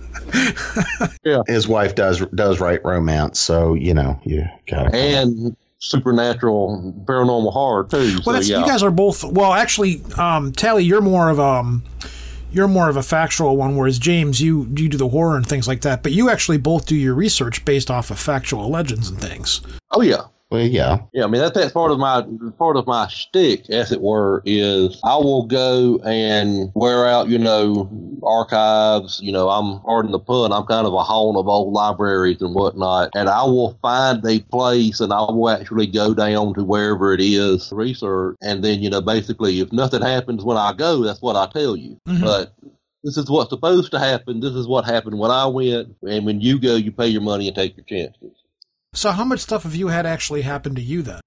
Yeah, 1.25 1.43
his 1.47 1.67
wife 1.67 1.95
does 1.95 2.21
does 2.35 2.61
write 2.61 2.85
romance, 2.85 3.41
so 3.41 3.75
you 3.75 3.95
know 3.95 4.21
you 4.25 4.45
got 4.71 4.95
And 4.95 5.57
supernatural 5.79 6.95
paranormal 7.07 7.53
horror 7.53 7.85
too. 7.85 7.97
Well, 7.97 8.23
so 8.23 8.33
that's, 8.33 8.49
yeah. 8.49 8.61
you 8.61 8.67
guys 8.67 8.83
are 8.83 8.91
both. 8.91 9.25
Well, 9.25 9.53
actually, 9.53 10.03
um, 10.17 10.53
Tally, 10.53 10.85
you're 10.85 11.01
more 11.01 11.31
of 11.31 11.41
um, 11.41 11.83
you're 12.53 12.69
more 12.69 12.89
of 12.89 12.97
a 12.97 13.03
factual 13.03 13.57
one, 13.57 13.77
whereas 13.77 13.99
James, 13.99 14.41
you 14.41 14.69
you 14.77 14.89
do 14.89 14.97
the 14.99 15.09
horror 15.09 15.37
and 15.37 15.47
things 15.47 15.67
like 15.67 15.81
that. 15.83 16.03
But 16.03 16.13
you 16.13 16.31
actually 16.31 16.59
both 16.59 16.87
do 16.87 16.95
your 16.97 17.15
research 17.15 17.65
based 17.65 17.91
off 17.91 18.11
of 18.11 18.19
factual 18.19 18.69
legends 18.71 19.09
and 19.09 19.19
things. 19.21 19.61
Oh 19.99 20.03
yeah. 20.03 20.23
Well, 20.51 20.63
yeah. 20.63 21.01
Yeah, 21.13 21.25
I 21.25 21.27
mean 21.27 21.43
that 21.43 21.53
that's 21.53 21.73
part 21.73 21.91
of 21.91 21.99
my 21.99 22.25
part 22.57 22.77
of 22.79 22.87
my 22.87 23.07
shtick, 23.09 23.69
as 23.69 23.93
it 23.93 24.01
were, 24.01 24.43
is 24.47 24.99
I 25.05 25.17
will 25.17 25.45
go 25.45 25.99
and 26.07 26.73
wear 26.75 27.07
out, 27.07 27.29
you 27.29 27.37
know, 27.37 27.91
archives. 28.23 29.21
You 29.23 29.31
know, 29.33 29.51
I'm 29.51 29.81
pardon 29.83 30.13
the 30.13 30.19
pun, 30.19 30.51
I'm 30.53 30.65
kind 30.65 30.87
of 30.87 30.95
a 30.95 31.03
haunt 31.03 31.37
of 31.37 31.49
old 31.49 31.75
libraries 31.75 32.41
and 32.41 32.55
whatnot, 32.55 33.11
and 33.15 33.29
I 33.29 33.43
will 33.43 33.79
find 33.83 34.25
a 34.25 34.41
place 34.41 35.01
and 35.01 35.13
I 35.13 35.21
will 35.21 35.51
actually 35.51 35.87
go 35.87 36.15
down 36.15 36.55
to 36.55 36.65
wherever 36.65 37.13
it 37.13 37.21
is, 37.21 37.71
research, 37.71 38.37
and 38.41 38.65
then 38.65 38.81
you 38.81 38.89
know, 38.89 39.03
basically, 39.03 39.61
if 39.61 39.71
nothing 39.71 40.01
happens 40.01 40.45
when 40.45 40.57
I 40.57 40.73
go, 40.73 41.03
that's 41.03 41.21
what 41.21 41.37
I 41.37 41.47
tell 41.53 41.77
you. 41.77 42.01
Mhm. 42.09 42.23
But 42.23 42.55
this 43.05 43.19
is 43.19 43.29
what's 43.31 43.51
supposed 43.51 43.91
to 43.91 43.99
happen. 43.99 44.41
This 44.41 44.55
is 44.55 44.67
what 44.67 44.87
happened 44.87 45.19
when 45.19 45.31
I 45.31 45.45
went, 45.45 45.95
and 46.09 46.25
when 46.25 46.41
you 46.41 46.59
go, 46.59 46.77
you 46.77 46.91
pay 46.91 47.09
your 47.09 47.21
money 47.21 47.49
and 47.49 47.55
take 47.55 47.77
your 47.77 47.85
chances. 47.85 48.33
So, 48.99 49.13
how 49.13 49.23
much 49.23 49.39
stuff 49.39 49.63
have 49.63 49.77
you 49.77 49.87
had 49.87 50.07
actually 50.07 50.43
happen 50.43 50.75
to 50.75 50.81
you 50.81 51.03
then? 51.03 51.21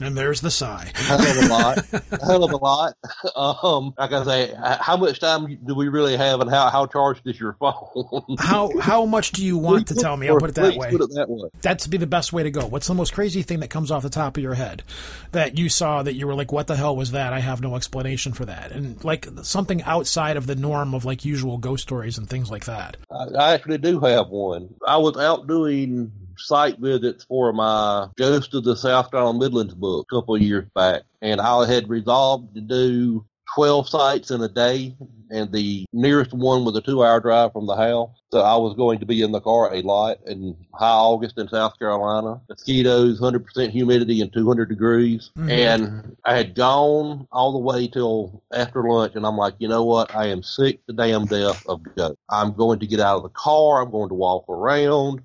And 0.00 0.16
there's 0.16 0.40
the 0.40 0.50
sigh. 0.50 0.90
A 0.96 0.98
hell 0.98 1.20
of 1.20 1.36
a 1.36 1.48
lot. 1.48 1.78
a 1.92 2.26
hell 2.26 2.42
of 2.42 2.50
a 2.50 2.56
lot. 2.56 2.94
Um, 3.36 3.94
like 3.96 4.10
I 4.10 4.24
say, 4.24 4.54
how 4.80 4.96
much 4.96 5.20
time 5.20 5.60
do 5.64 5.76
we 5.76 5.86
really 5.86 6.16
have, 6.16 6.40
and 6.40 6.50
how 6.50 6.68
how 6.70 6.86
charged 6.86 7.24
is 7.26 7.38
your 7.38 7.52
phone? 7.60 8.36
How 8.40 8.76
how 8.80 9.04
much 9.04 9.30
do 9.30 9.44
you 9.44 9.58
want 9.58 9.86
to 9.88 9.94
tell 10.00 10.16
me? 10.16 10.28
I'll 10.28 10.40
put 10.40 10.50
it 10.50 10.56
that 10.56 10.74
way. 10.74 10.90
Put 10.90 11.02
it 11.02 11.10
that 11.14 11.28
way. 11.28 11.50
That's 11.62 11.86
be 11.86 11.98
the 11.98 12.08
best 12.08 12.32
way 12.32 12.42
to 12.42 12.50
go. 12.50 12.66
What's 12.66 12.88
the 12.88 12.94
most 12.94 13.12
crazy 13.12 13.42
thing 13.42 13.60
that 13.60 13.70
comes 13.70 13.92
off 13.92 14.02
the 14.02 14.10
top 14.10 14.36
of 14.36 14.42
your 14.42 14.54
head 14.54 14.82
that 15.30 15.56
you 15.56 15.68
saw 15.68 16.02
that 16.02 16.14
you 16.14 16.26
were 16.26 16.34
like, 16.34 16.50
"What 16.50 16.66
the 16.66 16.76
hell 16.76 16.96
was 16.96 17.12
that?" 17.12 17.32
I 17.32 17.38
have 17.38 17.60
no 17.60 17.76
explanation 17.76 18.32
for 18.32 18.46
that, 18.46 18.72
and 18.72 19.04
like 19.04 19.28
something 19.42 19.84
outside 19.84 20.36
of 20.36 20.48
the 20.48 20.56
norm 20.56 20.94
of 20.94 21.04
like 21.04 21.24
usual 21.24 21.58
ghost 21.58 21.84
stories 21.84 22.18
and 22.18 22.28
things 22.28 22.50
like 22.50 22.64
that. 22.64 22.96
I, 23.12 23.34
I 23.38 23.52
actually 23.52 23.78
do 23.78 24.00
have 24.00 24.30
one. 24.30 24.74
I 24.84 24.96
was 24.96 25.16
out 25.16 25.46
doing 25.46 26.10
site 26.40 26.78
visits 26.78 27.24
for 27.24 27.52
my 27.52 28.08
Ghost 28.16 28.54
of 28.54 28.64
the 28.64 28.76
South 28.76 29.10
Carolina 29.10 29.38
Midlands 29.38 29.74
book 29.74 30.06
a 30.10 30.14
couple 30.14 30.34
of 30.34 30.42
years 30.42 30.66
back, 30.74 31.02
and 31.22 31.40
I 31.40 31.66
had 31.66 31.88
resolved 31.88 32.54
to 32.54 32.60
do 32.60 33.24
12 33.54 33.88
sites 33.88 34.30
in 34.30 34.40
a 34.42 34.48
day, 34.48 34.96
and 35.30 35.50
the 35.52 35.84
nearest 35.92 36.32
one 36.32 36.64
was 36.64 36.76
a 36.76 36.80
two 36.80 37.04
hour 37.04 37.20
drive 37.20 37.52
from 37.52 37.66
the 37.66 37.76
house. 37.76 38.10
So 38.30 38.40
I 38.40 38.56
was 38.56 38.76
going 38.76 39.00
to 39.00 39.06
be 39.06 39.22
in 39.22 39.32
the 39.32 39.40
car 39.40 39.74
a 39.74 39.82
lot 39.82 40.18
in 40.26 40.56
high 40.74 40.86
August 40.90 41.36
in 41.36 41.48
South 41.48 41.76
Carolina. 41.78 42.40
Mosquitoes, 42.48 43.20
100% 43.20 43.70
humidity, 43.70 44.20
and 44.20 44.32
200 44.32 44.68
degrees. 44.68 45.30
Mhm. 45.36 45.50
And 45.50 46.16
I 46.24 46.36
had 46.36 46.54
gone 46.54 47.26
all 47.32 47.52
the 47.52 47.58
way 47.58 47.88
till 47.88 48.40
after 48.52 48.88
lunch, 48.88 49.16
and 49.16 49.26
I'm 49.26 49.36
like, 49.36 49.54
you 49.58 49.66
know 49.66 49.84
what? 49.84 50.14
I 50.14 50.26
am 50.26 50.44
sick 50.44 50.86
to 50.86 50.92
damn 50.92 51.26
death 51.26 51.60
of 51.66 51.80
ghosts. 51.96 52.16
I'm 52.28 52.52
going 52.52 52.78
to 52.78 52.86
get 52.86 53.00
out 53.00 53.16
of 53.16 53.22
the 53.24 53.30
car. 53.30 53.82
I'm 53.82 53.90
going 53.90 54.10
to 54.10 54.14
walk 54.14 54.48
around. 54.48 55.22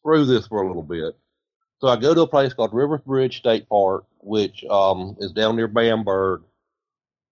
Screw 0.00 0.24
this 0.24 0.46
for 0.46 0.62
a 0.62 0.66
little 0.66 0.82
bit. 0.82 1.16
So 1.80 1.88
I 1.88 1.96
go 1.96 2.14
to 2.14 2.22
a 2.22 2.26
place 2.26 2.54
called 2.54 2.74
Rivers 2.74 3.00
Bridge 3.06 3.38
State 3.38 3.68
Park, 3.68 4.04
which 4.20 4.64
um, 4.64 5.16
is 5.20 5.32
down 5.32 5.56
near 5.56 5.68
Bamberg, 5.68 6.42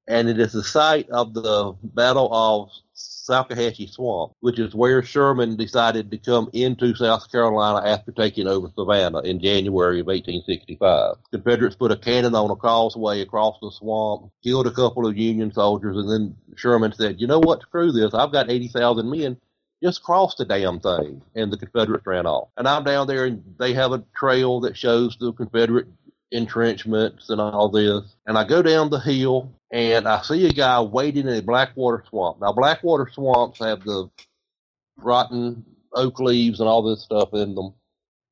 and 0.07 0.29
it 0.29 0.39
is 0.39 0.53
the 0.53 0.63
site 0.63 1.11
of 1.11 1.35
the 1.35 1.75
Battle 1.83 2.33
of 2.33 2.71
Salkehatchie 2.95 3.91
Swamp, 3.91 4.35
which 4.41 4.61
is 4.61 4.73
where 4.73 5.03
Sherman 5.03 5.57
decided 5.57 6.11
to 6.11 6.19
come 6.19 6.49
into 6.53 6.95
South 6.95 7.31
Carolina 7.31 7.87
after 7.87 8.13
taking 8.13 8.47
over 8.47 8.71
Savannah 8.77 9.21
in 9.21 9.41
January 9.41 9.99
of 9.99 10.07
1865. 10.07 11.17
Confederates 11.33 11.75
put 11.75 11.91
a 11.91 11.97
cannon 11.97 12.37
on 12.37 12.51
a 12.51 12.57
causeway 12.57 13.21
across 13.21 13.59
the 13.61 13.73
swamp, 13.73 14.31
killed 14.45 14.69
a 14.69 14.71
couple 14.71 15.07
of 15.07 15.17
Union 15.17 15.53
soldiers, 15.53 15.97
and 15.97 16.09
then 16.09 16.37
Sherman 16.55 16.93
said, 16.93 17.21
"You 17.21 17.27
know 17.27 17.41
what? 17.41 17.63
Screw 17.63 17.91
this. 17.91 18.15
I've 18.15 18.33
got 18.33 18.51
80,000 18.51 19.11
men." 19.11 19.37
Just 19.83 20.03
cross 20.03 20.35
the 20.37 20.45
damn 20.45 20.81
thing. 20.81 21.23
And 21.35 21.53
the 21.53 21.59
Confederates 21.59 22.07
ran 22.07 22.27
off. 22.27 22.49
And 22.57 22.67
I'm 22.67 22.85
down 22.85 23.07
there 23.07 23.27
and 23.27 23.43
they 23.59 23.75
have 23.75 23.93
a 23.93 24.05
trail 24.17 24.61
that 24.61 24.77
shows 24.77 25.17
the 25.19 25.33
Confederate 25.33 25.89
entrenchments 26.33 27.31
and 27.31 27.41
all 27.41 27.69
this. 27.69 28.03
And 28.27 28.37
I 28.37 28.45
go 28.45 28.63
down 28.63 28.91
the 28.91 29.01
hill 29.01 29.53
and 29.71 30.09
I 30.09 30.23
see 30.23 30.47
a 30.47 30.53
guy 30.53 30.81
wading 30.81 31.29
in 31.29 31.35
a 31.35 31.43
Blackwater 31.43 32.05
swamp. 32.09 32.41
Now, 32.41 32.53
Blackwater 32.53 33.11
swamps 33.13 33.59
have 33.61 33.85
the 33.85 34.11
rotten 34.97 35.65
oak 35.93 36.21
leaves 36.21 36.61
and 36.61 36.69
all 36.69 36.83
this 36.83 37.03
stuff 37.03 37.31
in 37.33 37.55
them. 37.55 37.75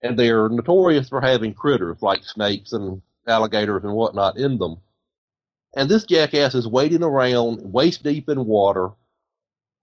And 0.03 0.19
they're 0.19 0.49
notorious 0.49 1.09
for 1.09 1.21
having 1.21 1.55
critters 1.55 2.03
like 2.03 2.25
snakes 2.25 2.73
and 2.73 3.01
alligators 3.27 3.85
and 3.85 3.95
whatnot 3.95 4.37
in 4.37 4.59
them. 4.59 4.79
And 5.77 5.89
this 5.89 6.05
jackass 6.05 6.55
is 6.55 6.69
wading 6.69 7.03
around 7.03 7.73
waist 7.73 8.03
deep 8.03 8.29
in 8.29 8.45
water 8.45 8.91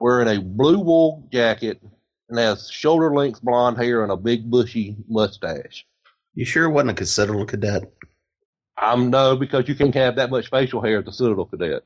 wearing 0.02 0.28
a 0.28 0.42
blue 0.42 0.80
wool 0.80 1.24
jacket 1.32 1.80
and 2.28 2.40
has 2.40 2.70
shoulder 2.72 3.14
length 3.14 3.42
blonde 3.42 3.78
hair 3.78 4.02
and 4.02 4.12
a 4.12 4.18
big 4.18 4.50
bushy 4.50 4.96
mustache. 5.08 5.86
You 6.34 6.44
sure 6.44 6.66
it 6.66 6.72
wasn't 6.72 7.00
a 7.00 7.06
Citadel 7.06 7.46
cadet? 7.46 7.84
I'm 8.78 9.12
no, 9.12 9.36
because 9.36 9.68
you 9.68 9.76
can't 9.76 9.94
have 9.94 10.16
that 10.16 10.32
much 10.32 10.50
facial 10.50 10.82
hair 10.82 11.00
at 11.00 11.06
the 11.06 11.14
Citadel 11.14 11.46
Cadet. 11.46 11.84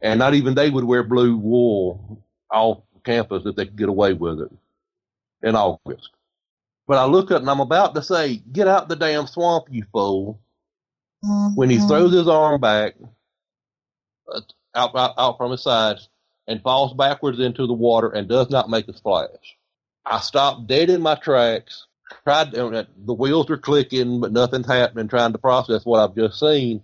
And 0.00 0.18
not 0.18 0.34
even 0.34 0.54
they 0.54 0.70
would 0.70 0.84
wear 0.84 1.02
blue 1.02 1.36
wool 1.36 2.22
off 2.52 2.82
campus 3.04 3.42
if 3.46 3.56
they 3.56 3.64
could 3.64 3.76
get 3.76 3.88
away 3.88 4.12
with 4.12 4.40
it 4.40 4.50
in 5.42 5.56
August. 5.56 6.10
But 6.86 6.98
I 6.98 7.06
look 7.06 7.32
up 7.32 7.40
and 7.40 7.50
I'm 7.50 7.60
about 7.60 7.96
to 7.96 8.02
say, 8.02 8.36
Get 8.52 8.68
out 8.68 8.88
the 8.88 8.96
damn 8.96 9.26
swamp, 9.26 9.66
you 9.70 9.84
fool. 9.92 10.40
When 11.54 11.70
he 11.70 11.78
throws 11.78 12.12
his 12.12 12.28
arm 12.28 12.60
back 12.60 12.94
uh, 14.32 14.40
out, 14.74 14.94
out, 14.94 15.14
out 15.16 15.38
from 15.38 15.52
his 15.52 15.62
sides 15.62 16.08
and 16.46 16.62
falls 16.62 16.94
backwards 16.94 17.40
into 17.40 17.66
the 17.66 17.72
water 17.72 18.08
and 18.08 18.28
does 18.28 18.50
not 18.50 18.70
make 18.70 18.88
a 18.88 18.96
splash. 18.96 19.56
I 20.04 20.20
stopped 20.20 20.66
dead 20.66 20.90
in 20.90 21.00
my 21.00 21.14
tracks 21.14 21.86
tried 22.24 22.52
to, 22.52 22.86
the 23.04 23.14
wheels 23.14 23.50
are 23.50 23.58
clicking, 23.58 24.20
but 24.20 24.32
nothing's 24.32 24.66
happening, 24.66 25.08
trying 25.08 25.32
to 25.32 25.38
process 25.38 25.84
what 25.84 26.00
I've 26.00 26.16
just 26.16 26.38
seen. 26.38 26.82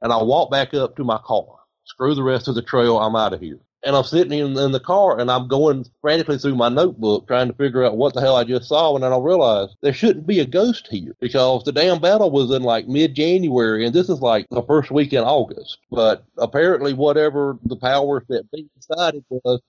And 0.00 0.12
I 0.12 0.22
walk 0.22 0.50
back 0.50 0.74
up 0.74 0.96
to 0.96 1.04
my 1.04 1.18
car. 1.18 1.46
Screw 1.84 2.14
the 2.14 2.22
rest 2.22 2.48
of 2.48 2.54
the 2.54 2.62
trail. 2.62 2.98
I'm 2.98 3.16
out 3.16 3.32
of 3.32 3.40
here. 3.40 3.58
And 3.84 3.94
I'm 3.94 4.04
sitting 4.04 4.36
in, 4.36 4.58
in 4.58 4.72
the 4.72 4.80
car 4.80 5.20
and 5.20 5.30
I'm 5.30 5.46
going 5.46 5.86
frantically 6.00 6.38
through 6.38 6.56
my 6.56 6.68
notebook 6.68 7.28
trying 7.28 7.46
to 7.46 7.54
figure 7.54 7.84
out 7.84 7.96
what 7.96 8.12
the 8.12 8.20
hell 8.20 8.34
I 8.34 8.42
just 8.42 8.68
saw. 8.68 8.94
And 8.94 9.04
then 9.04 9.12
I 9.12 9.18
realized 9.18 9.76
there 9.82 9.92
shouldn't 9.92 10.26
be 10.26 10.40
a 10.40 10.46
ghost 10.46 10.88
here 10.90 11.14
because 11.20 11.62
the 11.62 11.72
damn 11.72 12.00
battle 12.00 12.30
was 12.30 12.50
in 12.50 12.62
like 12.62 12.88
mid 12.88 13.14
January 13.14 13.86
and 13.86 13.94
this 13.94 14.08
is 14.08 14.20
like 14.20 14.46
the 14.50 14.62
first 14.62 14.90
week 14.90 15.12
in 15.12 15.22
August. 15.22 15.78
But 15.90 16.24
apparently, 16.38 16.92
whatever 16.92 17.56
the 17.62 17.76
powers 17.76 18.24
that 18.28 18.50
be 18.50 18.68
decided 18.76 19.24
was, 19.30 19.60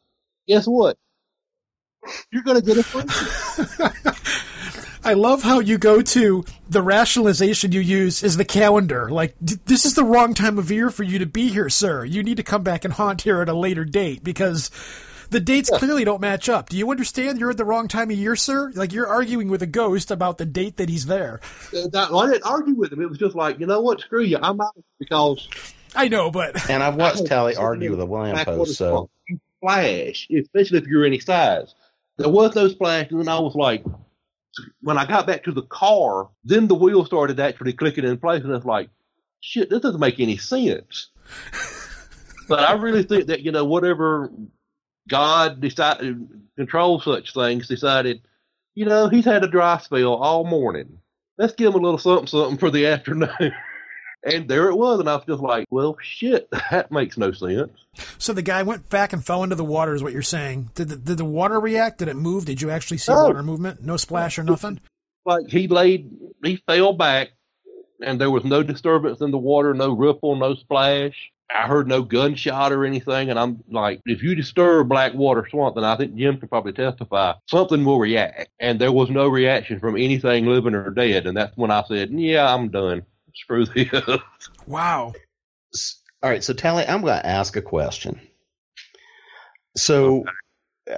guess 0.47 0.65
what? 0.65 0.97
You're 2.31 2.43
going 2.43 2.59
to 2.59 2.65
get 2.65 2.77
a 2.77 2.83
free. 2.83 4.39
I 5.09 5.13
love 5.13 5.41
how 5.41 5.59
you 5.59 5.79
go 5.79 6.03
to 6.03 6.45
the 6.69 6.83
rationalization 6.83 7.71
you 7.71 7.79
use 7.79 8.21
is 8.21 8.37
the 8.37 8.45
calendar. 8.45 9.09
Like, 9.09 9.33
d- 9.43 9.55
this 9.65 9.83
is 9.83 9.95
the 9.95 10.03
wrong 10.03 10.35
time 10.35 10.59
of 10.59 10.69
year 10.69 10.91
for 10.91 11.01
you 11.01 11.17
to 11.17 11.25
be 11.25 11.49
here, 11.49 11.67
sir. 11.67 12.05
You 12.05 12.21
need 12.21 12.37
to 12.37 12.43
come 12.43 12.61
back 12.61 12.85
and 12.85 12.93
haunt 12.93 13.23
here 13.23 13.41
at 13.41 13.49
a 13.49 13.55
later 13.55 13.85
date 13.85 14.23
because 14.23 14.69
the 15.31 15.39
dates 15.39 15.71
clearly 15.71 16.05
don't 16.05 16.21
match 16.21 16.47
up. 16.47 16.69
Do 16.69 16.77
you 16.77 16.91
understand 16.91 17.39
you're 17.39 17.49
at 17.49 17.57
the 17.57 17.65
wrong 17.65 17.87
time 17.87 18.11
of 18.11 18.17
year, 18.17 18.35
sir? 18.35 18.71
Like, 18.75 18.93
you're 18.93 19.07
arguing 19.07 19.47
with 19.47 19.63
a 19.63 19.65
ghost 19.65 20.11
about 20.11 20.37
the 20.37 20.45
date 20.45 20.77
that 20.77 20.89
he's 20.89 21.07
there. 21.07 21.39
Uh, 21.75 21.87
that- 21.87 22.11
I 22.13 22.27
didn't 22.27 22.43
argue 22.45 22.75
with 22.75 22.93
him. 22.93 23.01
It 23.01 23.09
was 23.09 23.17
just 23.17 23.35
like, 23.35 23.59
you 23.59 23.65
know 23.65 23.81
what, 23.81 24.01
screw 24.01 24.21
you. 24.21 24.37
I'm 24.39 24.61
out 24.61 24.75
because 24.99 25.49
I 25.95 26.07
know, 26.07 26.29
but 26.29 26.69
And 26.69 26.83
I've 26.83 26.97
watched 26.97 27.25
Tally 27.25 27.55
argue 27.55 27.89
with 27.89 27.99
a 27.99 28.05
lamppost, 28.05 28.75
so 28.75 29.09
flash, 29.59 30.27
especially 30.31 30.77
if 30.77 30.85
you're 30.85 31.03
any 31.03 31.17
size. 31.17 31.73
There 32.17 32.29
was 32.29 32.53
no 32.55 32.67
splash, 32.67 33.09
and 33.09 33.19
then 33.19 33.27
I 33.27 33.39
was 33.39 33.55
like, 33.55 33.83
when 34.81 34.97
I 34.97 35.05
got 35.05 35.27
back 35.27 35.43
to 35.43 35.51
the 35.51 35.63
car, 35.63 36.29
then 36.43 36.67
the 36.67 36.75
wheel 36.75 37.05
started 37.05 37.39
actually 37.39 37.73
clicking 37.73 38.05
in 38.05 38.17
place, 38.17 38.43
and 38.43 38.53
it's 38.53 38.65
like, 38.65 38.89
shit, 39.41 39.69
this 39.69 39.81
doesn't 39.81 39.99
make 39.99 40.19
any 40.19 40.37
sense. 40.37 41.09
but 42.47 42.59
I 42.59 42.73
really 42.73 43.03
think 43.03 43.27
that 43.27 43.41
you 43.41 43.51
know 43.51 43.65
whatever 43.65 44.31
God 45.07 45.61
decided 45.61 46.27
controls 46.55 47.03
such 47.03 47.33
things, 47.33 47.67
decided, 47.67 48.21
you 48.75 48.85
know, 48.85 49.07
he's 49.07 49.25
had 49.25 49.43
a 49.43 49.47
dry 49.47 49.77
spell 49.77 50.15
all 50.15 50.45
morning. 50.45 50.99
Let's 51.37 51.53
give 51.53 51.73
him 51.73 51.79
a 51.79 51.83
little 51.83 51.97
something, 51.97 52.27
something 52.27 52.57
for 52.57 52.69
the 52.69 52.85
afternoon. 52.87 53.53
And 54.23 54.49
there 54.49 54.69
it 54.69 54.75
was, 54.75 54.99
and 54.99 55.09
I 55.09 55.15
was 55.15 55.23
just 55.25 55.41
like, 55.41 55.65
"Well, 55.69 55.95
shit, 56.01 56.49
that 56.71 56.91
makes 56.91 57.17
no 57.17 57.31
sense." 57.31 57.71
so 58.17 58.33
the 58.33 58.41
guy 58.41 58.63
went 58.63 58.89
back 58.89 59.13
and 59.13 59.25
fell 59.25 59.43
into 59.43 59.55
the 59.55 59.63
water, 59.63 59.93
is 59.93 60.03
what 60.03 60.13
you're 60.13 60.21
saying? 60.21 60.71
Did 60.75 60.89
the, 60.89 60.95
did 60.97 61.17
the 61.17 61.25
water 61.25 61.59
react? 61.59 61.99
Did 61.99 62.07
it 62.09 62.15
move? 62.15 62.45
Did 62.45 62.61
you 62.61 62.69
actually 62.69 62.97
see 62.97 63.13
No. 63.13 63.23
water 63.23 63.43
movement? 63.43 63.83
No 63.83 63.97
splash 63.97 64.37
or 64.37 64.43
nothing? 64.43 64.79
Like 65.25 65.47
he 65.47 65.67
laid, 65.67 66.11
he 66.43 66.57
fell 66.67 66.93
back, 66.93 67.29
and 68.01 68.19
there 68.19 68.31
was 68.31 68.43
no 68.43 68.61
disturbance 68.63 69.21
in 69.21 69.31
the 69.31 69.37
water, 69.37 69.73
no 69.73 69.93
ripple, 69.93 70.35
no 70.35 70.55
splash. 70.55 71.31
I 71.51 71.65
heard 71.67 71.87
no 71.87 72.03
gunshot 72.03 72.71
or 72.71 72.85
anything, 72.85 73.31
and 73.31 73.39
I'm 73.39 73.63
like, 73.71 74.01
if 74.05 74.21
you 74.21 74.35
disturb 74.35 74.87
Blackwater 74.89 75.47
Swamp, 75.49 75.75
then 75.75 75.83
I 75.83 75.95
think 75.95 76.15
Jim 76.15 76.37
can 76.37 76.47
probably 76.47 76.73
testify 76.73 77.33
something 77.49 77.83
will 77.83 77.97
react. 77.99 78.49
And 78.59 78.79
there 78.79 78.91
was 78.91 79.09
no 79.09 79.27
reaction 79.27 79.79
from 79.79 79.95
anything 79.97 80.45
living 80.45 80.75
or 80.75 80.91
dead, 80.91 81.25
and 81.25 81.35
that's 81.35 81.57
when 81.57 81.71
I 81.71 81.83
said, 81.87 82.11
"Yeah, 82.11 82.53
I'm 82.53 82.69
done. 82.69 83.03
Screw 83.35 83.65
this." 83.65 83.89
Wow. 84.67 85.13
All 86.21 86.29
right, 86.29 86.43
so 86.43 86.53
Tally, 86.53 86.85
I'm 86.85 87.01
going 87.01 87.19
to 87.19 87.25
ask 87.25 87.55
a 87.55 87.61
question. 87.61 88.19
So, 89.77 90.25
uh, 90.91 90.97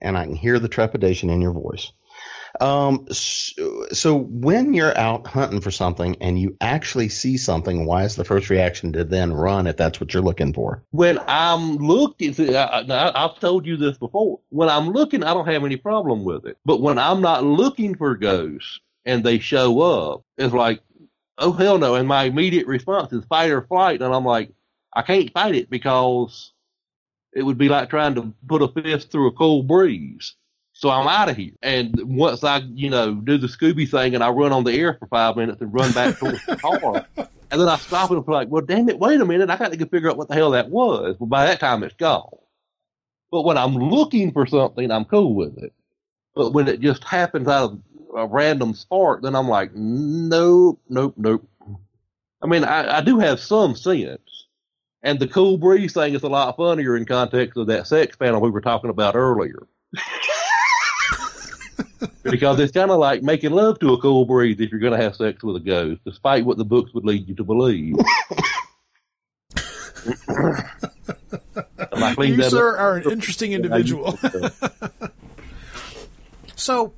and 0.00 0.16
I 0.16 0.24
can 0.24 0.36
hear 0.36 0.58
the 0.58 0.68
trepidation 0.68 1.30
in 1.30 1.40
your 1.40 1.52
voice. 1.52 1.90
Um, 2.60 3.06
so, 3.10 3.86
so 3.92 4.16
when 4.16 4.74
you're 4.74 4.96
out 4.98 5.26
hunting 5.26 5.60
for 5.60 5.70
something 5.70 6.16
and 6.20 6.38
you 6.38 6.56
actually 6.60 7.08
see 7.08 7.36
something, 7.38 7.86
why 7.86 8.04
is 8.04 8.16
the 8.16 8.24
first 8.24 8.50
reaction 8.50 8.92
to 8.92 9.04
then 9.04 9.32
run 9.32 9.66
if 9.66 9.76
that's 9.76 10.00
what 10.00 10.12
you're 10.12 10.22
looking 10.22 10.52
for? 10.52 10.82
when 10.90 11.18
I'm 11.26 11.76
looking, 11.76 12.34
see, 12.34 12.54
I, 12.54 12.80
I, 12.80 13.24
I've 13.24 13.40
told 13.40 13.66
you 13.66 13.76
this 13.76 13.96
before. 13.96 14.38
When 14.50 14.68
I'm 14.68 14.90
looking, 14.90 15.24
I 15.24 15.32
don't 15.32 15.48
have 15.48 15.64
any 15.64 15.76
problem 15.76 16.24
with 16.24 16.44
it. 16.44 16.58
But 16.64 16.82
when 16.82 16.98
I'm 16.98 17.22
not 17.22 17.44
looking 17.44 17.94
for 17.94 18.14
ghosts 18.16 18.80
and 19.06 19.24
they 19.24 19.38
show 19.38 19.80
up, 19.80 20.22
it's 20.36 20.52
like, 20.52 20.80
oh 21.42 21.52
hell 21.52 21.78
no! 21.78 21.96
And 21.96 22.08
my 22.08 22.24
immediate 22.24 22.66
response 22.66 23.12
is 23.12 23.24
fight 23.26 23.50
or 23.50 23.62
flight, 23.62 24.00
and 24.00 24.14
I'm 24.14 24.24
like, 24.24 24.50
I 24.94 25.02
can't 25.02 25.32
fight 25.32 25.54
it 25.54 25.68
because 25.68 26.52
it 27.34 27.42
would 27.42 27.58
be 27.58 27.68
like 27.68 27.90
trying 27.90 28.14
to 28.14 28.32
put 28.46 28.62
a 28.62 28.68
fist 28.68 29.10
through 29.10 29.28
a 29.28 29.32
cold 29.32 29.66
breeze. 29.68 30.34
So 30.74 30.90
I'm 30.90 31.06
out 31.06 31.28
of 31.28 31.36
here. 31.36 31.52
And 31.62 31.94
once 32.04 32.42
I, 32.42 32.58
you 32.58 32.90
know, 32.90 33.14
do 33.14 33.38
the 33.38 33.46
Scooby 33.46 33.88
thing 33.88 34.14
and 34.14 34.24
I 34.24 34.30
run 34.30 34.52
on 34.52 34.64
the 34.64 34.72
air 34.72 34.94
for 34.94 35.06
five 35.06 35.36
minutes 35.36 35.60
and 35.60 35.72
run 35.72 35.92
back 35.92 36.18
towards 36.18 36.44
the 36.46 36.56
car, 36.56 37.06
and 37.16 37.60
then 37.60 37.68
I 37.68 37.76
stop 37.76 38.10
and 38.10 38.18
I'm 38.26 38.32
like, 38.32 38.48
well, 38.48 38.64
damn 38.64 38.88
it, 38.88 38.98
wait 38.98 39.20
a 39.20 39.24
minute. 39.24 39.50
I 39.50 39.56
got 39.56 39.70
to 39.70 39.76
go 39.76 39.84
figure 39.86 40.10
out 40.10 40.16
what 40.16 40.28
the 40.28 40.34
hell 40.34 40.50
that 40.52 40.70
was. 40.70 41.16
But 41.18 41.26
by 41.26 41.46
that 41.46 41.60
time, 41.60 41.82
it's 41.82 41.94
gone. 41.96 42.28
But 43.30 43.42
when 43.42 43.58
I'm 43.58 43.76
looking 43.76 44.32
for 44.32 44.46
something, 44.46 44.90
I'm 44.90 45.04
cool 45.04 45.34
with 45.34 45.56
it. 45.58 45.72
But 46.34 46.52
when 46.52 46.68
it 46.68 46.80
just 46.80 47.04
happens 47.04 47.48
out 47.48 47.72
of 47.72 47.80
a 48.16 48.26
random 48.26 48.74
spark, 48.74 49.22
then 49.22 49.34
I'm 49.34 49.48
like, 49.48 49.74
nope, 49.74 50.80
nope, 50.88 51.14
nope. 51.16 51.48
I 52.42 52.46
mean, 52.46 52.64
I, 52.64 52.98
I 52.98 53.00
do 53.00 53.18
have 53.18 53.40
some 53.40 53.76
sense. 53.76 54.20
And 55.04 55.18
the 55.18 55.26
cool 55.26 55.58
breeze 55.58 55.94
thing 55.94 56.14
is 56.14 56.22
a 56.22 56.28
lot 56.28 56.56
funnier 56.56 56.96
in 56.96 57.04
context 57.04 57.56
of 57.56 57.66
that 57.68 57.86
sex 57.86 58.16
panel 58.16 58.40
we 58.40 58.50
were 58.50 58.60
talking 58.60 58.90
about 58.90 59.16
earlier. 59.16 59.66
because 62.22 62.60
it's 62.60 62.72
kind 62.72 62.90
of 62.90 62.98
like 62.98 63.22
making 63.22 63.50
love 63.50 63.78
to 63.80 63.92
a 63.94 64.00
cool 64.00 64.24
breeze 64.24 64.60
if 64.60 64.70
you're 64.70 64.80
going 64.80 64.96
to 64.96 65.02
have 65.02 65.16
sex 65.16 65.42
with 65.42 65.56
a 65.56 65.60
ghost, 65.60 66.00
despite 66.04 66.44
what 66.44 66.56
the 66.56 66.64
books 66.64 66.92
would 66.94 67.04
lead 67.04 67.28
you 67.28 67.34
to 67.34 67.44
believe. 67.44 67.96
Am 71.92 72.02
I 72.02 72.14
cleaned 72.14 72.38
You, 72.38 72.50
sir, 72.50 72.74
up? 72.74 72.80
are 72.80 72.96
an 72.96 73.10
interesting 73.10 73.52
individual. 73.52 74.18
So, 76.56 76.92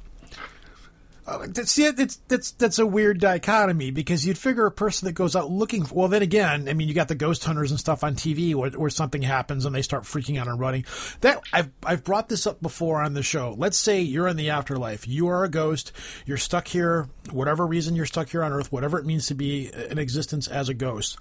uh, 1.26 1.46
see, 1.64 1.90
that's 1.90 2.16
that's 2.28 2.50
that's 2.52 2.78
a 2.78 2.86
weird 2.86 3.18
dichotomy 3.18 3.90
because 3.90 4.26
you'd 4.26 4.36
figure 4.36 4.66
a 4.66 4.70
person 4.70 5.06
that 5.06 5.12
goes 5.12 5.34
out 5.34 5.50
looking. 5.50 5.84
For, 5.84 5.94
well, 5.94 6.08
then 6.08 6.20
again, 6.20 6.68
I 6.68 6.74
mean, 6.74 6.86
you 6.86 6.94
got 6.94 7.08
the 7.08 7.14
ghost 7.14 7.44
hunters 7.44 7.70
and 7.70 7.80
stuff 7.80 8.04
on 8.04 8.14
TV 8.14 8.54
where, 8.54 8.70
where 8.70 8.90
something 8.90 9.22
happens 9.22 9.64
and 9.64 9.74
they 9.74 9.80
start 9.80 10.04
freaking 10.04 10.38
out 10.38 10.48
and 10.48 10.60
running. 10.60 10.84
That 11.22 11.40
I've 11.52 11.70
I've 11.82 12.04
brought 12.04 12.28
this 12.28 12.46
up 12.46 12.60
before 12.60 13.02
on 13.02 13.14
the 13.14 13.22
show. 13.22 13.54
Let's 13.56 13.78
say 13.78 14.02
you're 14.02 14.28
in 14.28 14.36
the 14.36 14.50
afterlife. 14.50 15.08
You 15.08 15.28
are 15.28 15.44
a 15.44 15.48
ghost. 15.48 15.92
You're 16.26 16.36
stuck 16.36 16.68
here. 16.68 17.08
Whatever 17.30 17.66
reason 17.66 17.96
you're 17.96 18.04
stuck 18.04 18.28
here 18.28 18.44
on 18.44 18.52
Earth, 18.52 18.70
whatever 18.70 18.98
it 18.98 19.06
means 19.06 19.26
to 19.28 19.34
be 19.34 19.72
in 19.72 19.98
existence 19.98 20.46
as 20.46 20.68
a 20.68 20.74
ghost. 20.74 21.18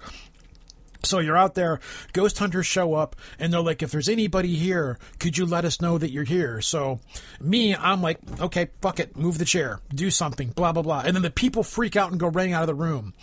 So 1.04 1.18
you're 1.20 1.36
out 1.36 1.54
there, 1.54 1.80
ghost 2.12 2.38
hunters 2.38 2.66
show 2.66 2.94
up, 2.94 3.16
and 3.38 3.52
they're 3.52 3.60
like, 3.60 3.82
if 3.82 3.90
there's 3.92 4.08
anybody 4.08 4.54
here, 4.56 4.98
could 5.20 5.36
you 5.38 5.46
let 5.46 5.64
us 5.64 5.80
know 5.80 5.98
that 5.98 6.10
you're 6.10 6.24
here? 6.24 6.60
So 6.60 7.00
me, 7.40 7.74
I'm 7.76 8.02
like, 8.02 8.18
okay, 8.40 8.68
fuck 8.80 8.98
it, 9.00 9.16
move 9.16 9.38
the 9.38 9.44
chair, 9.44 9.80
do 9.94 10.10
something, 10.10 10.50
blah, 10.50 10.72
blah, 10.72 10.82
blah. 10.82 11.02
And 11.04 11.14
then 11.14 11.22
the 11.22 11.30
people 11.30 11.62
freak 11.62 11.96
out 11.96 12.10
and 12.10 12.18
go 12.18 12.28
running 12.28 12.52
out 12.52 12.62
of 12.62 12.66
the 12.68 12.74
room. 12.74 13.14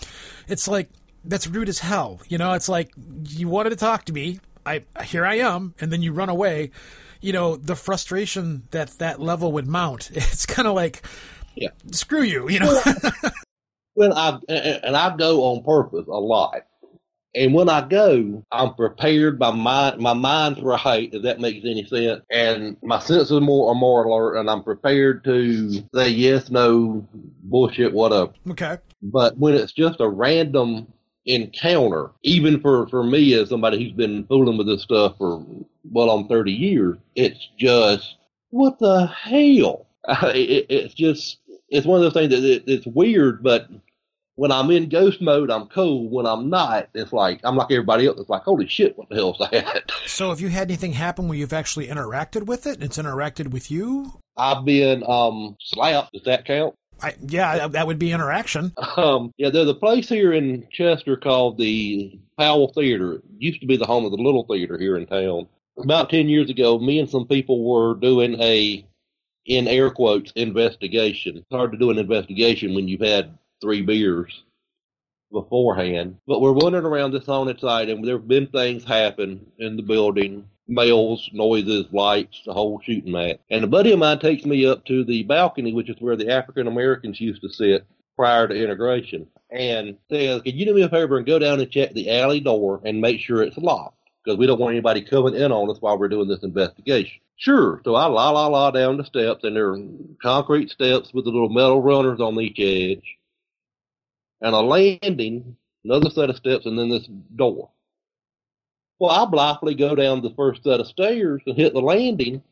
It's 0.48 0.68
like, 0.68 0.90
that's 1.24 1.48
rude 1.48 1.70
as 1.70 1.80
hell. 1.80 2.20
You 2.28 2.38
know, 2.38 2.54
it's 2.54 2.70
like, 2.70 2.92
you 3.28 3.48
wanted 3.48 3.72
to 3.72 3.76
talk 3.76 4.06
to 4.06 4.14
me, 4.14 4.40
I, 4.66 4.84
here 5.04 5.26
I 5.26 5.36
am, 5.40 5.74
and 5.80 5.92
then 5.92 6.02
you 6.02 6.14
run 6.14 6.30
away. 6.30 6.72
You 7.20 7.34
know, 7.34 7.56
the 7.56 7.76
frustration 7.76 8.64
that 8.72 8.90
that 9.00 9.20
level 9.20 9.52
would 9.52 9.68
mount, 9.68 10.10
it's 10.14 10.46
kind 10.46 10.68
of 10.68 10.74
like, 10.76 11.04
Yeah. 11.56 11.70
screw 11.92 12.24
you, 12.24 12.50
you 12.50 12.60
know? 12.60 12.82
well, 13.96 14.14
I 14.18 14.40
and 14.50 14.80
and 14.86 14.98
I 14.98 15.16
go 15.16 15.44
on 15.44 15.64
purpose 15.64 16.08
a 16.08 16.20
lot. 16.20 16.64
And 17.34 17.54
when 17.54 17.70
I 17.70 17.88
go, 17.88 18.44
I'm 18.52 18.74
prepared. 18.74 19.40
By 19.40 19.52
my 19.52 19.56
mind, 19.92 20.02
my 20.02 20.14
mind's 20.14 20.62
right. 20.62 21.10
If 21.14 21.24
that 21.24 21.40
makes 21.40 21.66
any 21.66 21.86
sense, 21.86 22.22
and 22.30 22.76
my 22.84 23.00
senses 23.00 23.32
are 23.32 23.40
more 23.40 23.72
are 23.72 23.76
more 23.76 24.04
alert, 24.04 24.38
and 24.38 24.50
I'm 24.50 24.64
prepared 24.64 25.24
to 25.26 25.72
say 25.94 26.10
yes, 26.10 26.50
no, 26.50 27.08
bullshit, 27.44 27.94
whatever. 27.94 28.34
okay. 28.50 28.78
But 29.02 29.38
when 29.38 29.56
it's 29.56 29.72
just 29.72 30.02
a 30.02 30.10
random 30.10 30.92
encounter, 31.26 32.12
even 32.24 32.60
for 32.60 32.88
for 32.88 33.04
me 33.04 33.34
as 33.34 33.50
somebody 33.50 33.82
who's 33.82 33.94
been 33.94 34.26
fooling 34.26 34.58
with 34.58 34.68
this 34.68 34.84
stuff 34.84 35.18
for 35.18 35.46
well 35.90 36.10
on 36.10 36.28
30 36.28 36.52
years, 36.52 36.98
it's 37.16 37.48
just 37.58 38.16
what 38.50 38.78
the 38.80 39.08
hell? 39.08 39.88
it, 40.10 40.66
it's 40.70 40.94
just 40.94 41.38
it's 41.70 41.88
one 41.88 41.98
of 41.98 42.04
those 42.04 42.14
things 42.14 42.30
that 42.30 42.44
it, 42.44 42.64
it's 42.68 42.86
weird, 42.86 43.42
but 43.42 43.70
when 44.42 44.52
I'm 44.52 44.72
in 44.72 44.90
ghost 44.90 45.22
mode, 45.22 45.52
I'm 45.52 45.68
cool. 45.68 46.10
When 46.10 46.26
I'm 46.26 46.50
not, 46.50 46.90
it's 46.96 47.14
like 47.14 47.42
I'm 47.44 47.56
like 47.56 47.70
everybody 47.70 48.08
else. 48.08 48.20
It's 48.20 48.28
like 48.28 48.42
holy 48.42 48.68
shit, 48.68 48.98
what 48.98 49.08
the 49.08 49.16
hell's 49.16 49.38
that? 49.38 49.92
So 50.08 50.30
have 50.30 50.42
you 50.42 50.50
had 50.50 50.68
anything 50.68 50.94
happen 50.94 51.28
where 51.28 51.38
you've 51.38 51.54
actually 51.54 51.88
interacted 51.90 52.48
with 52.48 52.66
it? 52.66 52.82
It's 52.82 52.98
interacted 52.98 53.52
with 53.52 53.70
you? 53.70 54.20
I've 54.36 54.66
been 54.66 55.04
um 55.08 55.58
slapped. 55.60 56.14
Does 56.14 56.24
that 56.24 56.46
count? 56.46 56.74
I, 57.04 57.14
yeah, 57.22 57.68
that- 57.68 57.86
would 57.86 58.00
be 58.00 58.12
interaction. 58.12 58.74
Um, 58.98 59.32
yeah, 59.38 59.52
there's 59.52 59.70
a 59.70 59.76
place 59.76 60.10
here 60.10 60.34
in 60.34 60.68
Chester 60.72 61.18
called 61.18 61.60
the 61.60 62.20
Powell 62.40 62.74
Theater. 62.74 63.14
It 63.14 63.24
used 63.38 63.62
to 63.62 63.68
be 63.68 63.78
the 63.78 63.86
home 63.86 64.06
of 64.06 64.12
the 64.12 64.18
Little 64.18 64.46
Theater 64.46 64.76
here 64.80 64.98
in 64.98 65.06
town. 65.06 65.48
About 65.78 66.10
10 66.10 66.30
years 66.30 66.50
ago, 66.50 66.80
me 66.80 66.98
and 66.98 67.10
some 67.10 67.28
people 67.28 67.64
were 67.64 67.94
doing 67.94 68.42
a, 68.42 68.84
in 69.46 69.68
air 69.68 69.92
quotes, 69.92 70.32
investigation. 70.32 71.38
It's 71.38 71.46
hard 71.52 71.72
to 71.74 71.78
do 71.78 71.92
an 71.92 72.00
investigation 72.00 72.74
when 72.74 72.88
you've 72.88 73.02
had 73.02 73.38
three 73.62 73.82
beers 73.82 74.44
beforehand. 75.32 76.18
But 76.28 76.42
we're 76.42 76.52
wandering 76.52 76.86
around 76.86 77.12
this 77.12 77.26
haunted 77.26 77.60
site, 77.60 77.90
and 77.90 78.06
there 78.06 78.18
have 78.18 78.28
been 78.28 78.48
things 78.48 78.84
happen 78.84 79.46
in 79.60 79.78
the 79.78 79.84
building 79.84 80.46
smells, 80.68 81.30
noises, 81.34 81.86
lights, 81.92 82.42
the 82.46 82.54
whole 82.54 82.80
shooting 82.84 83.12
match. 83.12 83.40
And 83.50 83.64
a 83.64 83.68
buddy 83.68 83.92
of 83.92 84.00
mine 84.00 84.20
takes 84.20 84.46
me 84.46 84.66
up 84.66 84.86
to 84.86 85.04
the 85.04 85.24
balcony, 85.24 85.74
which 85.74 85.90
is 85.90 85.98
where 86.00 86.16
the 86.16 86.32
African 86.32 86.68
Americans 86.68 87.20
used 87.20 87.42
to 87.42 87.50
sit 87.50 87.86
prior 88.16 88.48
to 88.48 88.56
integration, 88.56 89.28
and 89.50 89.98
says, 90.10 90.42
Can 90.44 90.56
you 90.56 90.66
do 90.66 90.74
me 90.74 90.84
a 90.84 90.90
favor 90.90 91.18
and 91.18 91.26
go 91.26 91.40
down 91.40 91.60
and 91.60 91.72
check 91.72 91.94
the 91.94 92.12
alley 92.12 92.40
door 92.40 92.82
and 92.86 93.02
make 93.02 93.20
sure 93.20 93.42
it's 93.42 93.58
locked? 93.58 93.98
Because 94.24 94.38
we 94.38 94.46
don't 94.46 94.60
want 94.60 94.74
anybody 94.74 95.02
coming 95.02 95.34
in 95.34 95.52
on 95.52 95.70
us 95.72 95.82
while 95.82 95.98
we're 95.98 96.08
doing 96.08 96.28
this 96.28 96.44
investigation. 96.44 97.20
Sure. 97.38 97.82
So 97.84 97.96
I 97.96 98.06
la 98.06 98.30
la 98.30 98.48
la 98.48 98.70
down 98.70 98.98
the 98.98 99.04
steps, 99.04 99.44
and 99.44 99.56
there 99.56 99.72
are 99.72 99.80
concrete 100.22 100.70
steps 100.70 101.12
with 101.12 101.26
the 101.26 101.32
little 101.32 101.50
metal 101.50 101.82
runners 101.82 102.20
on 102.20 102.40
each 102.40 102.60
edge, 102.60 103.18
and 104.42 104.56
a 104.56 104.60
landing, 104.60 105.56
another 105.84 106.10
set 106.10 106.30
of 106.30 106.38
steps, 106.38 106.66
and 106.66 106.78
then 106.78 106.90
this 106.90 107.08
door. 107.36 107.70
Well, 109.00 109.12
I 109.12 109.26
blithely 109.26 109.76
go 109.76 109.96
down 109.96 110.22
the 110.22 110.34
first 110.36 110.64
set 110.64 110.80
of 110.80 110.88
stairs 110.88 111.42
and 111.46 111.58
hit 111.58 111.74
the 111.74 111.82
landing, 111.82 112.44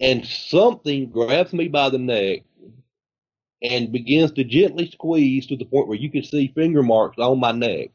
and 0.00 0.26
something 0.26 1.10
grabs 1.10 1.52
me 1.52 1.68
by 1.68 1.90
the 1.90 1.98
neck 1.98 2.42
and 3.62 3.92
begins 3.92 4.32
to 4.32 4.44
gently 4.44 4.90
squeeze 4.90 5.46
to 5.46 5.56
the 5.56 5.64
point 5.64 5.88
where 5.88 5.98
you 5.98 6.10
can 6.10 6.22
see 6.22 6.52
finger 6.54 6.82
marks 6.82 7.18
on 7.18 7.40
my 7.40 7.52
neck. 7.52 7.90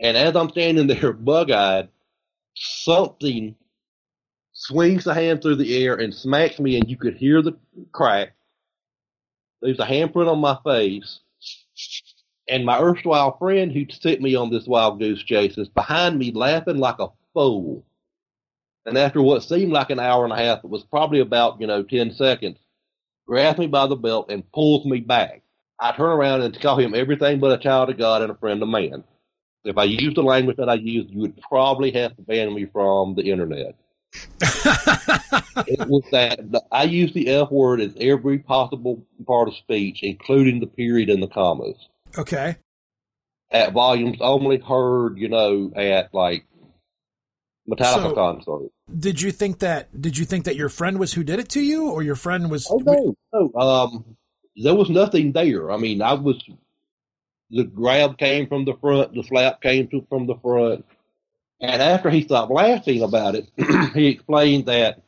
And 0.00 0.16
as 0.16 0.36
I'm 0.36 0.50
standing 0.50 0.86
there 0.86 1.12
bug 1.12 1.50
eyed, 1.50 1.88
something 2.54 3.54
swings 4.52 5.06
a 5.06 5.14
hand 5.14 5.42
through 5.42 5.56
the 5.56 5.84
air 5.84 5.94
and 5.94 6.14
smacks 6.14 6.58
me, 6.58 6.76
and 6.76 6.90
you 6.90 6.96
could 6.96 7.16
hear 7.16 7.42
the 7.42 7.56
crack. 7.92 8.34
There's 9.62 9.78
a 9.78 9.86
handprint 9.86 10.30
on 10.30 10.38
my 10.40 10.58
face. 10.64 11.20
And 12.48 12.64
my 12.64 12.80
erstwhile 12.80 13.36
friend 13.38 13.72
who 13.72 13.86
sent 13.90 14.20
me 14.20 14.34
on 14.34 14.50
this 14.50 14.66
wild 14.66 15.00
goose 15.00 15.22
chase 15.22 15.58
is 15.58 15.68
behind 15.68 16.18
me 16.18 16.30
laughing 16.32 16.78
like 16.78 16.98
a 17.00 17.08
fool. 17.34 17.84
And 18.86 18.96
after 18.96 19.20
what 19.20 19.42
seemed 19.42 19.72
like 19.72 19.90
an 19.90 19.98
hour 19.98 20.24
and 20.24 20.32
a 20.32 20.36
half, 20.36 20.62
it 20.62 20.70
was 20.70 20.84
probably 20.84 21.18
about, 21.18 21.60
you 21.60 21.66
know, 21.66 21.82
10 21.82 22.12
seconds, 22.14 22.58
grabs 23.26 23.58
me 23.58 23.66
by 23.66 23.88
the 23.88 23.96
belt 23.96 24.30
and 24.30 24.50
pulls 24.52 24.86
me 24.86 25.00
back. 25.00 25.42
I 25.80 25.92
turn 25.92 26.10
around 26.10 26.42
and 26.42 26.58
call 26.60 26.78
him 26.78 26.94
everything 26.94 27.40
but 27.40 27.52
a 27.52 27.62
child 27.62 27.90
of 27.90 27.98
God 27.98 28.22
and 28.22 28.30
a 28.30 28.36
friend 28.36 28.62
of 28.62 28.68
man. 28.68 29.02
If 29.64 29.76
I 29.76 29.84
used 29.84 30.16
the 30.16 30.22
language 30.22 30.56
that 30.58 30.68
I 30.68 30.74
used, 30.74 31.10
you 31.10 31.20
would 31.22 31.40
probably 31.42 31.90
have 31.90 32.16
to 32.16 32.22
ban 32.22 32.54
me 32.54 32.66
from 32.66 33.16
the 33.16 33.22
internet. 33.22 33.74
it 35.66 35.88
was 35.88 36.02
that 36.12 36.40
I 36.70 36.84
use 36.84 37.12
the 37.12 37.28
F 37.28 37.50
word 37.50 37.80
as 37.80 37.92
every 38.00 38.38
possible 38.38 39.02
part 39.26 39.48
of 39.48 39.54
speech, 39.54 40.02
including 40.02 40.60
the 40.60 40.66
period 40.66 41.10
and 41.10 41.22
the 41.22 41.28
commas. 41.28 41.88
Okay. 42.16 42.56
At 43.50 43.72
volumes 43.72 44.18
only 44.20 44.58
heard, 44.58 45.18
you 45.18 45.28
know, 45.28 45.72
at 45.76 46.12
like 46.12 46.46
Metallica 47.68 48.02
So- 48.02 48.14
concert. 48.14 48.70
Did 48.98 49.20
you 49.20 49.32
think 49.32 49.58
that? 49.58 50.00
Did 50.00 50.16
you 50.16 50.24
think 50.24 50.44
that 50.44 50.54
your 50.54 50.68
friend 50.68 51.00
was 51.00 51.12
who 51.12 51.24
did 51.24 51.40
it 51.40 51.48
to 51.50 51.60
you, 51.60 51.90
or 51.90 52.04
your 52.04 52.14
friend 52.14 52.48
was? 52.48 52.68
Oh 52.70 52.78
no, 52.78 53.16
no. 53.32 53.60
Um, 53.60 54.16
there 54.54 54.76
was 54.76 54.88
nothing 54.88 55.32
there. 55.32 55.72
I 55.72 55.76
mean, 55.76 56.00
I 56.02 56.14
was. 56.14 56.40
The 57.50 57.64
grab 57.64 58.16
came 58.16 58.46
from 58.46 58.64
the 58.64 58.74
front. 58.80 59.12
The 59.12 59.24
slap 59.24 59.60
came 59.60 59.88
to, 59.88 60.06
from 60.08 60.28
the 60.28 60.36
front. 60.36 60.84
And 61.60 61.80
after 61.80 62.10
he 62.10 62.22
stopped 62.22 62.52
laughing 62.52 63.02
about 63.02 63.34
it, 63.34 63.48
he 63.94 64.08
explained 64.08 64.66
that 64.66 65.02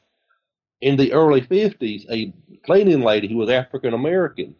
in 0.81 0.97
the 0.97 1.13
early 1.13 1.43
fifties, 1.43 2.07
a 2.11 2.33
cleaning 2.65 3.03
lady 3.03 3.29
who 3.29 3.37
was 3.37 3.51
African 3.51 3.95
American 3.95 4.55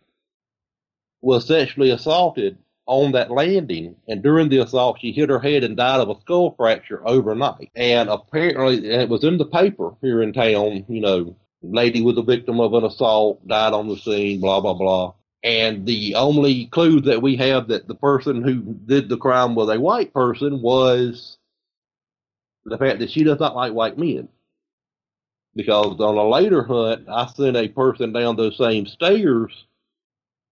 was 1.21 1.47
sexually 1.47 1.91
assaulted 1.91 2.59
on 2.87 3.13
that 3.13 3.31
landing, 3.31 3.95
and 4.09 4.23
during 4.23 4.49
the 4.49 4.59
assault, 4.59 4.99
she 5.01 5.13
hit 5.13 5.29
her 5.29 5.39
head 5.39 5.63
and 5.63 5.77
died 5.77 6.01
of 6.01 6.09
a 6.09 6.19
skull 6.23 6.55
fracture 6.57 7.07
overnight. 7.07 7.71
And 7.75 8.09
apparently, 8.09 8.77
and 8.91 9.03
it 9.03 9.09
was 9.09 9.25
in 9.25 9.37
the 9.37 9.45
paper 9.45 9.95
here 10.01 10.23
in 10.23 10.33
town. 10.33 10.87
You 10.89 11.01
know, 11.01 11.37
lady 11.63 12.03
was 12.03 12.17
a 12.17 12.23
victim 12.23 12.61
of 12.61 12.73
an 12.75 12.85
assault, 12.85 13.47
died 13.47 13.75
on 13.75 13.89
the 13.89 13.97
scene, 13.97 14.41
blah 14.41 14.61
blah 14.61 14.75
blah. 14.75 15.15
And 15.45 15.87
the 15.87 16.17
only 16.17 16.67
clue 16.67 17.01
that 17.03 17.23
we 17.23 17.37
have 17.37 17.69
that 17.69 17.87
the 17.87 17.95
person 17.95 18.43
who 18.43 18.57
did 18.57 19.09
the 19.09 19.17
crime 19.19 19.55
was 19.55 19.69
a 19.69 19.81
white 19.81 20.13
person 20.13 20.61
was 20.63 21.38
the 22.69 22.79
fact 22.79 22.99
that 23.01 23.11
she 23.11 23.25
does 23.25 23.41
not 23.41 23.57
like 23.57 23.73
white 23.73 23.99
men. 23.99 24.29
Because 25.55 25.99
on 26.01 26.17
a 26.17 26.29
later 26.29 26.63
hunt, 26.63 27.09
I 27.09 27.27
sent 27.27 27.57
a 27.57 27.69
person 27.69 28.13
down 28.13 28.37
those 28.37 28.57
same 28.57 28.87
stairs 28.87 29.53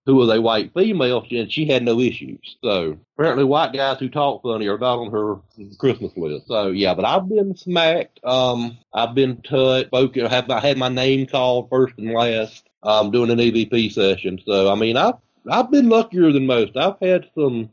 who 0.06 0.14
was 0.14 0.30
a 0.30 0.40
white 0.40 0.72
female, 0.72 1.26
and 1.30 1.52
she 1.52 1.66
had 1.66 1.82
no 1.82 2.00
issues. 2.00 2.56
So 2.62 2.96
apparently, 3.18 3.44
white 3.44 3.72
guys 3.72 3.98
who 3.98 4.08
talk 4.08 4.42
funny 4.42 4.68
are 4.68 4.78
not 4.78 5.00
on 5.00 5.10
her 5.10 5.36
Christmas 5.78 6.12
list. 6.16 6.46
So 6.46 6.68
yeah, 6.68 6.94
but 6.94 7.04
I've 7.04 7.28
been 7.28 7.56
smacked. 7.56 8.20
Um, 8.24 8.78
I've 8.94 9.14
been 9.14 9.42
touched. 9.42 9.88
Spoken. 9.88 10.26
Have 10.26 10.48
I 10.50 10.60
had 10.60 10.78
my 10.78 10.88
name 10.88 11.26
called 11.26 11.68
first 11.70 11.94
and 11.98 12.12
last? 12.12 12.68
Um, 12.84 13.10
doing 13.10 13.30
an 13.30 13.38
EVP 13.38 13.92
session. 13.92 14.40
So 14.46 14.70
I 14.70 14.76
mean, 14.76 14.96
I've 14.96 15.16
I've 15.50 15.70
been 15.72 15.88
luckier 15.88 16.32
than 16.32 16.46
most. 16.46 16.76
I've 16.76 16.98
had 17.00 17.28
some 17.34 17.70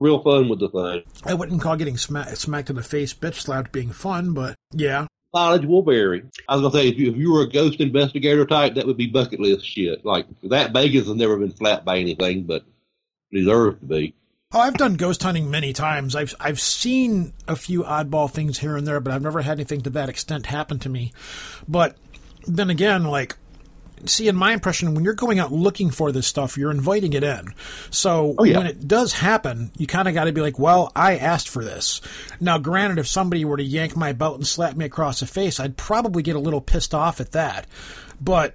real 0.00 0.22
fun 0.22 0.48
with 0.48 0.60
the 0.60 0.68
thing. 0.68 1.02
I 1.24 1.34
wouldn't 1.34 1.60
call 1.60 1.76
getting 1.76 1.96
smacked, 1.96 2.38
smacked 2.38 2.70
in 2.70 2.76
the 2.76 2.82
face, 2.82 3.14
bitch 3.14 3.40
slapped 3.40 3.72
being 3.72 3.90
fun, 3.90 4.32
but 4.32 4.54
yeah. 4.72 5.06
Knowledge 5.34 5.66
will 5.66 5.82
vary. 5.82 6.24
I 6.48 6.56
was 6.56 6.62
gonna 6.62 6.72
say 6.72 6.88
if 6.88 6.98
you 6.98 7.10
if 7.10 7.16
you 7.16 7.32
were 7.32 7.42
a 7.42 7.48
ghost 7.48 7.80
investigator 7.80 8.46
type, 8.46 8.74
that 8.74 8.86
would 8.86 8.96
be 8.96 9.06
bucket 9.06 9.40
list 9.40 9.66
shit. 9.66 10.04
Like 10.04 10.26
that 10.44 10.72
Vegas 10.72 11.06
has 11.06 11.16
never 11.16 11.36
been 11.36 11.54
slapped 11.54 11.84
by 11.84 11.98
anything, 11.98 12.44
but 12.44 12.64
deserves 13.32 13.78
to 13.80 13.86
be. 13.86 14.14
Oh, 14.52 14.60
I've 14.60 14.74
done 14.74 14.94
ghost 14.94 15.22
hunting 15.22 15.50
many 15.50 15.72
times. 15.72 16.14
I've 16.14 16.34
I've 16.40 16.60
seen 16.60 17.32
a 17.48 17.56
few 17.56 17.82
oddball 17.82 18.30
things 18.30 18.60
here 18.60 18.76
and 18.76 18.86
there, 18.86 19.00
but 19.00 19.12
I've 19.12 19.22
never 19.22 19.42
had 19.42 19.58
anything 19.58 19.82
to 19.82 19.90
that 19.90 20.08
extent 20.08 20.46
happen 20.46 20.78
to 20.78 20.88
me. 20.88 21.12
But 21.68 21.96
then 22.46 22.70
again, 22.70 23.04
like 23.04 23.36
see 24.06 24.28
in 24.28 24.36
my 24.36 24.52
impression 24.52 24.94
when 24.94 25.04
you're 25.04 25.14
going 25.14 25.38
out 25.38 25.52
looking 25.52 25.90
for 25.90 26.12
this 26.12 26.26
stuff 26.26 26.56
you're 26.56 26.70
inviting 26.70 27.12
it 27.12 27.24
in 27.24 27.52
so 27.90 28.34
Oh, 28.38 28.44
yeah. 28.44 28.58
when 28.58 28.66
it 28.66 28.86
does 28.86 29.12
happen 29.12 29.70
you 29.76 29.86
kind 29.86 30.08
of 30.08 30.14
got 30.14 30.24
to 30.24 30.32
be 30.32 30.40
like 30.40 30.58
well 30.58 30.92
i 30.96 31.16
asked 31.16 31.48
for 31.48 31.64
this 31.64 32.00
now 32.40 32.58
granted 32.58 32.98
if 32.98 33.06
somebody 33.06 33.44
were 33.44 33.56
to 33.56 33.64
yank 33.64 33.96
my 33.96 34.12
belt 34.12 34.36
and 34.36 34.46
slap 34.46 34.76
me 34.76 34.84
across 34.84 35.20
the 35.20 35.26
face 35.26 35.60
i'd 35.60 35.76
probably 35.76 36.22
get 36.22 36.36
a 36.36 36.40
little 36.40 36.60
pissed 36.60 36.94
off 36.94 37.20
at 37.20 37.32
that 37.32 37.66
but 38.20 38.54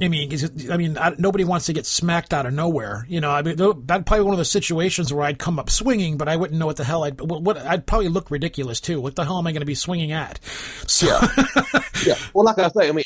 I 0.00 0.06
mean, 0.06 0.30
is 0.30 0.44
it, 0.44 0.70
I 0.70 0.76
mean, 0.76 0.96
I, 0.96 1.12
nobody 1.18 1.42
wants 1.42 1.66
to 1.66 1.72
get 1.72 1.84
smacked 1.84 2.32
out 2.32 2.46
of 2.46 2.54
nowhere. 2.54 3.04
You 3.08 3.20
know, 3.20 3.32
I 3.32 3.42
mean, 3.42 3.56
that'd 3.56 4.06
probably 4.06 4.22
one 4.22 4.32
of 4.32 4.36
those 4.36 4.48
situations 4.48 5.12
where 5.12 5.24
I'd 5.24 5.40
come 5.40 5.58
up 5.58 5.68
swinging, 5.70 6.16
but 6.16 6.28
I 6.28 6.36
wouldn't 6.36 6.56
know 6.56 6.66
what 6.66 6.76
the 6.76 6.84
hell 6.84 7.02
I'd. 7.02 7.20
What, 7.20 7.42
what 7.42 7.58
I'd 7.58 7.84
probably 7.84 8.08
look 8.08 8.30
ridiculous 8.30 8.80
too. 8.80 9.00
What 9.00 9.16
the 9.16 9.24
hell 9.24 9.38
am 9.38 9.48
I 9.48 9.50
going 9.50 9.62
to 9.62 9.66
be 9.66 9.74
swinging 9.74 10.12
at? 10.12 10.38
So, 10.86 11.06
Yeah. 12.06 12.14
Well, 12.32 12.44
like 12.44 12.58
I 12.60 12.68
say, 12.68 12.88
I 12.88 12.92
mean, 12.92 13.04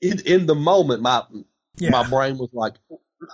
in 0.00 0.20
in 0.20 0.46
the 0.46 0.54
moment, 0.54 1.02
my 1.02 1.22
yeah, 1.76 1.90
my 1.90 2.08
brain 2.08 2.38
was 2.38 2.50
like, 2.52 2.74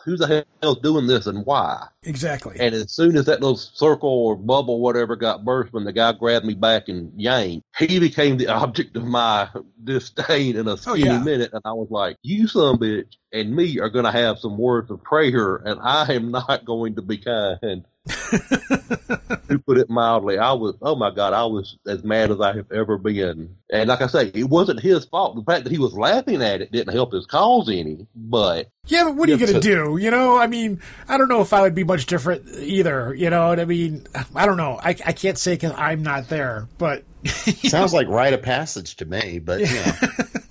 "Who 0.04 0.16
the 0.16 0.44
hell's 0.62 0.80
doing 0.80 1.06
this 1.06 1.26
and 1.26 1.44
why?" 1.44 1.88
exactly. 2.02 2.56
And 2.58 2.74
as 2.74 2.92
soon 2.92 3.16
as 3.16 3.26
that 3.26 3.40
little 3.40 3.56
circle 3.56 4.08
or 4.08 4.36
bubble, 4.36 4.80
whatever, 4.80 5.16
got 5.16 5.44
burst, 5.44 5.72
when 5.72 5.84
the 5.84 5.92
guy 5.92 6.12
grabbed 6.12 6.46
me 6.46 6.54
back 6.54 6.88
and 6.88 7.12
yanked, 7.20 7.66
he 7.78 7.98
became 7.98 8.36
the 8.36 8.48
object 8.52 8.96
of 8.96 9.04
my 9.04 9.48
disdain 9.82 10.56
in 10.56 10.68
a 10.68 10.76
skinny 10.76 11.04
yeah. 11.04 11.22
minute. 11.22 11.50
And 11.52 11.62
I 11.64 11.72
was 11.72 11.88
like, 11.90 12.16
"You 12.22 12.48
son 12.48 12.74
of 12.74 12.82
a 12.82 12.84
bitch 12.84 13.16
and 13.32 13.54
me 13.54 13.78
are 13.80 13.90
going 13.90 14.04
to 14.04 14.12
have 14.12 14.38
some 14.38 14.58
words 14.58 14.90
of 14.90 15.02
prayer, 15.02 15.56
and 15.56 15.80
I 15.80 16.12
am 16.14 16.30
not 16.30 16.64
going 16.64 16.96
to 16.96 17.02
be 17.02 17.18
kind." 17.18 17.84
to 19.48 19.58
put 19.58 19.78
it 19.78 19.90
mildly, 19.90 20.38
I 20.38 20.52
was, 20.52 20.76
oh 20.82 20.96
my 20.96 21.10
God, 21.10 21.32
I 21.32 21.44
was 21.44 21.76
as 21.86 22.04
mad 22.04 22.30
as 22.30 22.40
I 22.40 22.54
have 22.54 22.70
ever 22.72 22.98
been. 22.98 23.56
And 23.70 23.88
like 23.88 24.00
I 24.00 24.06
say, 24.06 24.30
it 24.34 24.48
wasn't 24.48 24.80
his 24.80 25.04
fault. 25.04 25.36
The 25.36 25.42
fact 25.42 25.64
that 25.64 25.72
he 25.72 25.78
was 25.78 25.94
laughing 25.94 26.42
at 26.42 26.60
it 26.60 26.72
didn't 26.72 26.94
help 26.94 27.12
his 27.12 27.26
cause 27.26 27.68
any, 27.68 28.06
but 28.14 28.70
Yeah, 28.86 29.04
but 29.04 29.16
what 29.16 29.28
are 29.28 29.32
you 29.32 29.38
going 29.38 29.52
to 29.52 29.60
do? 29.60 29.96
You 29.96 30.10
know, 30.10 30.38
I 30.38 30.46
mean, 30.46 30.80
I 31.08 31.18
don't 31.18 31.28
know 31.28 31.40
if 31.40 31.52
I 31.52 31.62
would 31.62 31.74
be 31.74 31.84
much 31.84 32.06
different 32.06 32.46
either. 32.58 33.14
You 33.14 33.30
know 33.30 33.48
what 33.48 33.60
I 33.60 33.64
mean? 33.64 34.06
I 34.34 34.46
don't 34.46 34.56
know. 34.56 34.78
I, 34.82 34.90
I 34.90 35.12
can't 35.12 35.38
say 35.38 35.54
because 35.54 35.72
I'm 35.76 36.02
not 36.02 36.28
there, 36.28 36.68
but 36.78 37.04
Sounds 37.64 37.92
like 37.92 38.08
rite 38.08 38.34
of 38.34 38.42
passage 38.42 38.96
to 38.96 39.04
me, 39.04 39.38
but 39.38 39.60
you 39.60 39.66
know. 39.66 39.92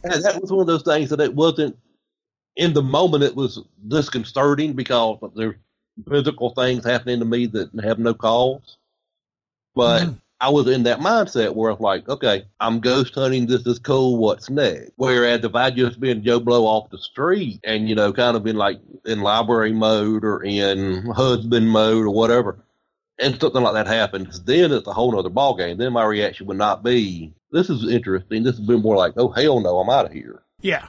And 0.07 0.23
that 0.23 0.39
was 0.39 0.51
one 0.51 0.61
of 0.61 0.67
those 0.67 0.83
things 0.83 1.09
that 1.09 1.19
it 1.19 1.33
wasn't 1.33 1.75
in 2.55 2.73
the 2.73 2.83
moment. 2.83 3.23
It 3.23 3.35
was 3.35 3.59
disconcerting 3.87 4.73
because 4.73 5.17
there's 5.35 5.55
physical 6.07 6.51
things 6.51 6.85
happening 6.85 7.19
to 7.19 7.25
me 7.25 7.47
that 7.47 7.71
have 7.83 7.97
no 7.97 8.13
cause. 8.13 8.77
But 9.75 10.03
Mhm. 10.03 10.15
I 10.41 10.49
was 10.49 10.67
in 10.67 10.83
that 10.83 10.99
mindset 10.99 11.55
where 11.55 11.71
it's 11.71 11.81
like, 11.81 12.07
okay, 12.09 12.45
I'm 12.59 12.79
ghost 12.79 13.15
hunting. 13.15 13.45
This 13.45 13.65
is 13.65 13.79
cool. 13.79 14.17
What's 14.17 14.49
next? 14.49 14.91
Whereas 14.95 15.43
if 15.43 15.55
I 15.55 15.69
just 15.71 15.99
been 15.99 16.23
Joe 16.23 16.39
Blow 16.39 16.65
off 16.65 16.89
the 16.89 16.97
street 16.97 17.59
and 17.63 17.87
you 17.87 17.95
know, 17.95 18.11
kind 18.13 18.35
of 18.35 18.43
been 18.43 18.57
like 18.57 18.79
in 19.05 19.21
library 19.21 19.71
mode 19.73 20.23
or 20.23 20.43
in 20.43 21.05
husband 21.07 21.69
mode 21.69 22.05
or 22.05 22.09
whatever, 22.09 22.57
and 23.19 23.39
something 23.39 23.63
like 23.63 23.73
that 23.73 23.87
happens, 23.87 24.41
then 24.43 24.71
it's 24.71 24.87
a 24.87 24.93
whole 24.93 25.17
other 25.17 25.29
ballgame. 25.29 25.77
Then 25.77 25.93
my 25.93 26.03
reaction 26.03 26.47
would 26.47 26.57
not 26.57 26.83
be, 26.83 27.33
"This 27.51 27.69
is 27.69 27.87
interesting." 27.87 28.43
This 28.43 28.57
would 28.57 28.67
be 28.67 28.77
more 28.77 28.97
like, 28.97 29.13
"Oh 29.17 29.29
hell 29.29 29.61
no, 29.61 29.79
I'm 29.79 29.89
out 29.89 30.05
of 30.07 30.11
here." 30.11 30.41
yeah, 30.61 30.87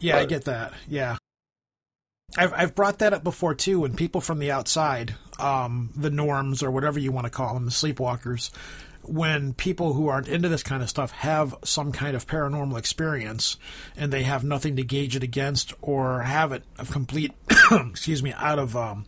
yeah, 0.00 0.18
I 0.18 0.24
get 0.24 0.44
that. 0.44 0.72
Yeah, 0.88 1.16
I've 2.36 2.52
I've 2.52 2.74
brought 2.74 2.98
that 2.98 3.14
up 3.14 3.24
before 3.24 3.54
too. 3.54 3.80
When 3.80 3.94
people 3.94 4.20
from 4.20 4.38
the 4.38 4.50
outside, 4.50 5.14
um, 5.38 5.90
the 5.96 6.10
norms 6.10 6.62
or 6.62 6.70
whatever 6.70 6.98
you 6.98 7.12
want 7.12 7.24
to 7.24 7.30
call 7.30 7.54
them, 7.54 7.64
the 7.64 7.70
sleepwalkers, 7.70 8.50
when 9.02 9.54
people 9.54 9.94
who 9.94 10.08
aren't 10.08 10.28
into 10.28 10.48
this 10.48 10.62
kind 10.62 10.82
of 10.82 10.90
stuff 10.90 11.10
have 11.12 11.54
some 11.64 11.92
kind 11.92 12.14
of 12.14 12.26
paranormal 12.26 12.78
experience 12.78 13.56
and 13.96 14.12
they 14.12 14.24
have 14.24 14.44
nothing 14.44 14.76
to 14.76 14.82
gauge 14.82 15.16
it 15.16 15.22
against 15.22 15.72
or 15.80 16.22
have 16.22 16.52
it 16.52 16.64
a 16.78 16.84
complete, 16.84 17.32
excuse 17.70 18.22
me, 18.22 18.34
out 18.36 18.58
of 18.58 18.76
um, 18.76 19.06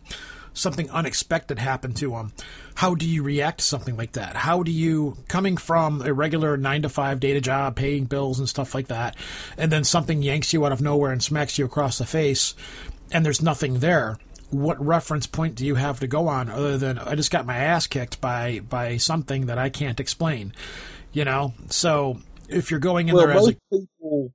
something 0.53 0.89
unexpected 0.89 1.59
happen 1.59 1.93
to 1.93 2.11
them, 2.11 2.33
how 2.75 2.95
do 2.95 3.07
you 3.07 3.23
react 3.23 3.59
to 3.59 3.65
something 3.65 3.95
like 3.95 4.13
that? 4.13 4.35
How 4.35 4.63
do 4.63 4.71
you, 4.71 5.17
coming 5.27 5.57
from 5.57 6.01
a 6.01 6.13
regular 6.13 6.57
nine 6.57 6.81
to 6.81 6.89
five 6.89 7.19
day 7.19 7.33
to 7.33 7.41
job, 7.41 7.75
paying 7.75 8.05
bills 8.05 8.39
and 8.39 8.49
stuff 8.49 8.73
like 8.73 8.87
that, 8.87 9.15
and 9.57 9.71
then 9.71 9.83
something 9.83 10.21
yanks 10.21 10.53
you 10.53 10.65
out 10.65 10.71
of 10.71 10.81
nowhere 10.81 11.11
and 11.11 11.23
smacks 11.23 11.57
you 11.57 11.65
across 11.65 11.97
the 11.97 12.05
face, 12.05 12.55
and 13.11 13.25
there's 13.25 13.41
nothing 13.41 13.79
there? 13.79 14.17
What 14.49 14.83
reference 14.83 15.27
point 15.27 15.55
do 15.55 15.65
you 15.65 15.75
have 15.75 15.99
to 16.01 16.07
go 16.07 16.27
on 16.27 16.49
other 16.49 16.77
than 16.77 16.97
I 16.97 17.15
just 17.15 17.31
got 17.31 17.45
my 17.45 17.57
ass 17.57 17.87
kicked 17.87 18.19
by 18.19 18.59
by 18.59 18.97
something 18.97 19.45
that 19.45 19.57
I 19.57 19.69
can't 19.69 19.99
explain? 19.99 20.53
You 21.13 21.25
know, 21.25 21.53
so 21.69 22.19
if 22.49 22.71
you're 22.71 22.79
going 22.79 23.09
in 23.09 23.15
Well, 23.15 23.27
there 23.27 23.35
as 23.35 23.45
most 23.45 23.57
a 23.71 23.77
people 23.77 24.33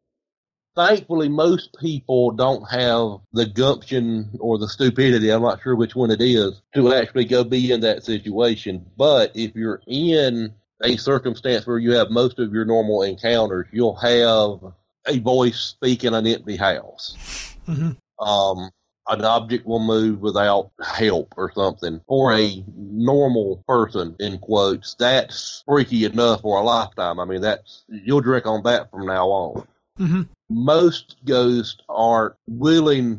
thankfully, 0.77 1.29
most 1.29 1.75
people 1.81 2.31
don't 2.31 2.63
have 2.71 3.21
the 3.33 3.47
gumption 3.47 4.31
or 4.39 4.59
the 4.59 4.69
stupidity. 4.69 5.31
I'm 5.31 5.43
not 5.43 5.63
sure 5.63 5.75
which 5.75 5.97
one 5.97 6.11
it 6.11 6.21
is 6.21 6.61
to 6.75 6.95
actually 6.95 7.25
go 7.25 7.43
be 7.43 7.73
in 7.73 7.81
that 7.81 8.05
situation. 8.05 8.87
But 8.97 9.33
if 9.35 9.57
you're 9.57 9.81
in 9.87 10.55
a 10.83 10.97
circumstance 10.97 11.67
where 11.67 11.79
you 11.79 11.93
have 11.93 12.11
most 12.11 12.39
of 12.39 12.53
your 12.53 12.67
normal 12.67 13.03
encounters, 13.03 13.67
you'll 13.73 13.97
have 13.97 14.73
a 15.07 15.19
voice 15.19 15.59
speak 15.59 16.05
in 16.05 16.15
an 16.15 16.27
empty 16.27 16.57
house. 16.57 17.57
hmm 17.65 17.93
Um, 18.19 18.71
an 19.09 19.25
object 19.25 19.67
will 19.67 19.79
move 19.79 20.21
without 20.21 20.71
help 20.83 21.33
or 21.37 21.53
something. 21.53 22.01
For 22.09 22.33
a 22.35 22.65
normal 22.77 23.63
person, 23.69 24.17
in 24.19 24.39
quotes, 24.39 24.95
that's 24.95 25.63
freaky 25.67 26.05
enough 26.05 26.41
for 26.41 26.59
a 26.59 26.63
lifetime. 26.63 27.21
I 27.21 27.25
mean, 27.25 27.41
that's 27.41 27.85
you'll 27.89 28.21
drink 28.21 28.47
on 28.47 28.63
that 28.65 28.91
from 28.91 29.07
now 29.07 29.29
on 29.29 29.67
Mm-hmm. 29.99 30.23
most 30.51 31.17
ghosts 31.25 31.79
aren't 31.89 32.35
willing 32.47 33.19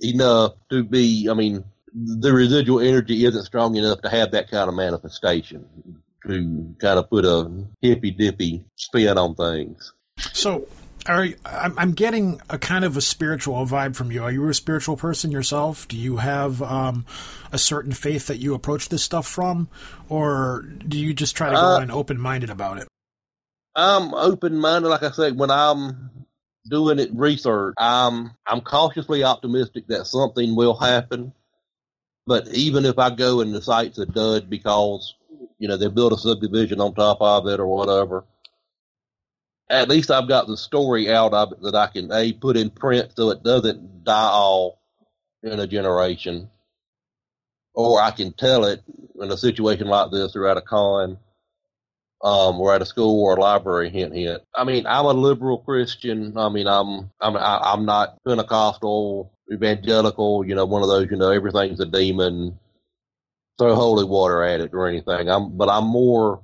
enough 0.00 0.52
to 0.68 0.84
be 0.84 1.28
i 1.30 1.32
mean 1.32 1.64
the 1.94 2.30
residual 2.30 2.78
energy 2.80 3.24
isn't 3.24 3.44
strong 3.44 3.74
enough 3.76 4.02
to 4.02 4.10
have 4.10 4.30
that 4.32 4.50
kind 4.50 4.68
of 4.68 4.74
manifestation 4.74 5.64
to 6.26 6.74
kind 6.78 6.98
of 6.98 7.08
put 7.08 7.24
a 7.24 7.50
hippy 7.80 8.10
dippy 8.10 8.62
spin 8.76 9.16
on 9.16 9.34
things 9.34 9.94
So, 10.18 10.68
are 11.06 11.28
I'm, 11.44 11.78
I'm 11.78 11.92
getting 11.92 12.40
a 12.50 12.58
kind 12.58 12.84
of 12.84 12.96
a 12.96 13.00
spiritual 13.00 13.54
vibe 13.66 13.96
from 13.96 14.10
you. 14.12 14.22
Are 14.22 14.32
you 14.32 14.48
a 14.48 14.54
spiritual 14.54 14.96
person 14.96 15.30
yourself? 15.30 15.86
Do 15.88 15.96
you 15.96 16.18
have 16.18 16.62
um, 16.62 17.06
a 17.52 17.58
certain 17.58 17.92
faith 17.92 18.26
that 18.28 18.38
you 18.38 18.54
approach 18.54 18.88
this 18.88 19.02
stuff 19.02 19.26
from, 19.26 19.68
or 20.08 20.62
do 20.86 20.98
you 20.98 21.14
just 21.14 21.36
try 21.36 21.50
to 21.50 21.54
go 21.56 21.76
Uh, 21.76 21.80
in 21.80 21.90
open 21.90 22.20
minded 22.20 22.50
about 22.50 22.78
it? 22.78 22.88
i'm 23.76 24.14
open-minded 24.14 24.86
like 24.88 25.02
i 25.02 25.10
said 25.10 25.36
when 25.36 25.50
i'm 25.50 26.10
doing 26.70 27.00
it 27.00 27.10
research 27.12 27.74
i'm 27.78 28.30
i'm 28.46 28.60
cautiously 28.60 29.24
optimistic 29.24 29.84
that 29.88 30.06
something 30.06 30.54
will 30.54 30.76
happen 30.76 31.32
but 32.24 32.46
even 32.54 32.84
if 32.84 32.96
i 33.00 33.10
go 33.10 33.40
and 33.40 33.52
the 33.52 33.60
site's 33.60 33.98
a 33.98 34.06
dud 34.06 34.48
because 34.48 35.16
you 35.58 35.66
know 35.66 35.76
they 35.76 35.88
built 35.88 36.12
a 36.12 36.16
subdivision 36.16 36.80
on 36.80 36.94
top 36.94 37.18
of 37.20 37.48
it 37.48 37.58
or 37.58 37.66
whatever 37.66 38.24
at 39.70 39.88
least 39.88 40.10
I've 40.10 40.28
got 40.28 40.46
the 40.46 40.56
story 40.56 41.10
out 41.10 41.32
of 41.32 41.52
it 41.52 41.62
that 41.62 41.74
I 41.74 41.86
can 41.86 42.10
a 42.12 42.32
put 42.32 42.56
in 42.56 42.70
print 42.70 43.12
so 43.16 43.30
it 43.30 43.42
doesn't 43.42 44.04
die 44.04 44.30
off 44.30 44.74
in 45.42 45.60
a 45.60 45.66
generation, 45.66 46.50
or 47.74 48.00
I 48.00 48.10
can 48.10 48.32
tell 48.32 48.64
it 48.64 48.82
in 49.20 49.30
a 49.30 49.36
situation 49.36 49.86
like 49.86 50.10
this 50.10 50.36
or 50.36 50.46
at 50.46 50.56
a 50.56 50.62
con, 50.62 51.18
um, 52.22 52.60
or 52.60 52.74
at 52.74 52.82
a 52.82 52.86
school 52.86 53.22
or 53.22 53.36
a 53.36 53.40
library. 53.40 53.90
Hint, 53.90 54.14
hint. 54.14 54.42
I 54.54 54.64
mean, 54.64 54.86
I'm 54.86 55.06
a 55.06 55.12
liberal 55.12 55.58
Christian. 55.58 56.36
I 56.36 56.48
mean, 56.48 56.66
I'm 56.66 57.10
I'm 57.20 57.36
I, 57.36 57.58
I'm 57.62 57.84
not 57.84 58.22
Pentecostal, 58.24 59.32
evangelical. 59.52 60.46
You 60.46 60.54
know, 60.54 60.66
one 60.66 60.82
of 60.82 60.88
those. 60.88 61.10
You 61.10 61.16
know, 61.16 61.30
everything's 61.30 61.80
a 61.80 61.86
demon. 61.86 62.58
Throw 63.56 63.74
holy 63.74 64.04
water 64.04 64.42
at 64.42 64.60
it 64.60 64.74
or 64.74 64.88
anything. 64.88 65.30
I'm, 65.30 65.56
but 65.56 65.68
I'm 65.68 65.86
more 65.86 66.42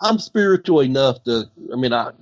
I'm 0.00 0.18
spiritual 0.18 0.80
enough 0.80 1.22
to. 1.24 1.44
I 1.72 1.76
mean, 1.76 1.92
I 1.92 2.12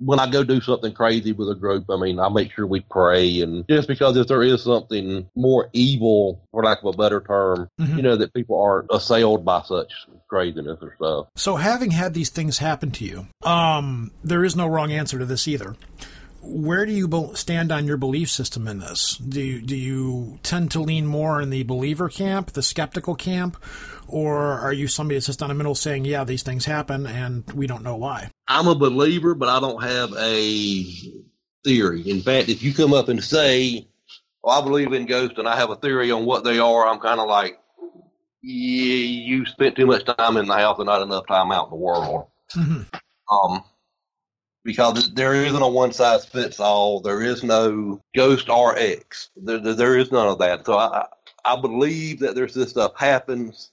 when 0.00 0.20
I 0.20 0.28
go 0.28 0.44
do 0.44 0.60
something 0.60 0.92
crazy 0.92 1.32
with 1.32 1.48
a 1.48 1.54
group, 1.54 1.86
I 1.88 1.96
mean, 1.96 2.18
I 2.18 2.28
make 2.28 2.52
sure 2.52 2.66
we 2.66 2.80
pray, 2.80 3.40
and 3.40 3.66
just 3.68 3.88
because 3.88 4.16
if 4.16 4.26
there 4.26 4.42
is 4.42 4.62
something 4.62 5.26
more 5.34 5.70
evil, 5.72 6.42
for 6.50 6.62
lack 6.62 6.82
of 6.82 6.94
a 6.94 6.96
better 6.96 7.20
term, 7.20 7.70
Mhm. 7.80 7.96
you 7.96 8.02
know, 8.02 8.16
that 8.16 8.34
people 8.34 8.60
aren't 8.60 8.88
assailed 8.92 9.44
by 9.44 9.62
such 9.62 9.92
craziness 10.28 10.78
or 10.82 10.94
stuff. 10.96 11.26
So, 11.36 11.56
having 11.56 11.90
had 11.92 12.12
these 12.12 12.28
things 12.28 12.58
happen 12.58 12.90
to 12.92 13.04
you, 13.04 13.26
um, 13.44 14.10
there 14.22 14.44
is 14.44 14.54
no 14.54 14.66
wrong 14.66 14.92
answer 14.92 15.18
to 15.18 15.24
this 15.24 15.48
either. 15.48 15.74
Where 16.42 16.84
do 16.84 16.92
you 16.92 17.30
stand 17.34 17.70
on 17.70 17.86
your 17.86 17.96
belief 17.96 18.28
system 18.28 18.66
in 18.66 18.80
this? 18.80 19.16
Do 19.16 19.40
you, 19.40 19.62
do 19.62 19.76
you 19.76 20.40
tend 20.42 20.72
to 20.72 20.82
lean 20.82 21.06
more 21.06 21.40
in 21.40 21.50
the 21.50 21.62
believer 21.62 22.08
camp, 22.08 22.52
the 22.52 22.62
skeptical 22.62 23.14
camp, 23.14 23.56
or 24.12 24.36
are 24.60 24.72
you 24.72 24.86
somebody 24.86 25.16
that's 25.16 25.26
just 25.26 25.42
on 25.42 25.48
the 25.48 25.54
middle 25.54 25.74
saying, 25.74 26.04
"Yeah, 26.04 26.24
these 26.24 26.42
things 26.42 26.64
happen, 26.66 27.06
and 27.06 27.50
we 27.52 27.66
don't 27.66 27.82
know 27.82 27.96
why"? 27.96 28.30
I'm 28.46 28.68
a 28.68 28.74
believer, 28.74 29.34
but 29.34 29.48
I 29.48 29.58
don't 29.58 29.82
have 29.82 30.12
a 30.16 30.84
theory. 31.64 32.08
In 32.08 32.20
fact, 32.20 32.48
if 32.48 32.62
you 32.62 32.74
come 32.74 32.92
up 32.92 33.08
and 33.08 33.22
say, 33.22 33.86
well, 34.42 34.60
I 34.60 34.64
believe 34.64 34.92
in 34.92 35.06
ghosts 35.06 35.38
and 35.38 35.48
I 35.48 35.56
have 35.56 35.70
a 35.70 35.76
theory 35.76 36.10
on 36.10 36.24
what 36.24 36.44
they 36.44 36.58
are, 36.58 36.86
I'm 36.86 36.98
kind 36.98 37.20
of 37.20 37.28
like, 37.28 37.58
yeah, 38.42 38.96
you 38.96 39.46
spent 39.46 39.76
too 39.76 39.86
much 39.86 40.04
time 40.04 40.36
in 40.36 40.46
the 40.46 40.54
house 40.54 40.78
and 40.78 40.86
not 40.86 41.02
enough 41.02 41.26
time 41.26 41.52
out 41.52 41.66
in 41.66 41.70
the 41.70 41.76
world. 41.76 42.26
Mhm. 42.52 42.86
Um, 43.30 43.64
because 44.64 45.12
there 45.14 45.34
isn't 45.34 45.62
a 45.62 45.68
one 45.68 45.92
size 45.92 46.24
fits 46.24 46.60
all. 46.60 47.00
There 47.00 47.22
is 47.22 47.42
no 47.42 48.00
ghost 48.14 48.48
RX. 48.48 49.30
There, 49.36 49.58
there, 49.58 49.74
there 49.74 49.98
is 49.98 50.12
none 50.12 50.28
of 50.28 50.38
that. 50.40 50.66
So 50.66 50.76
I, 50.76 51.06
I 51.44 51.60
believe 51.60 52.20
that 52.20 52.34
there's 52.34 52.54
this 52.54 52.70
stuff 52.70 52.92
happens 52.96 53.70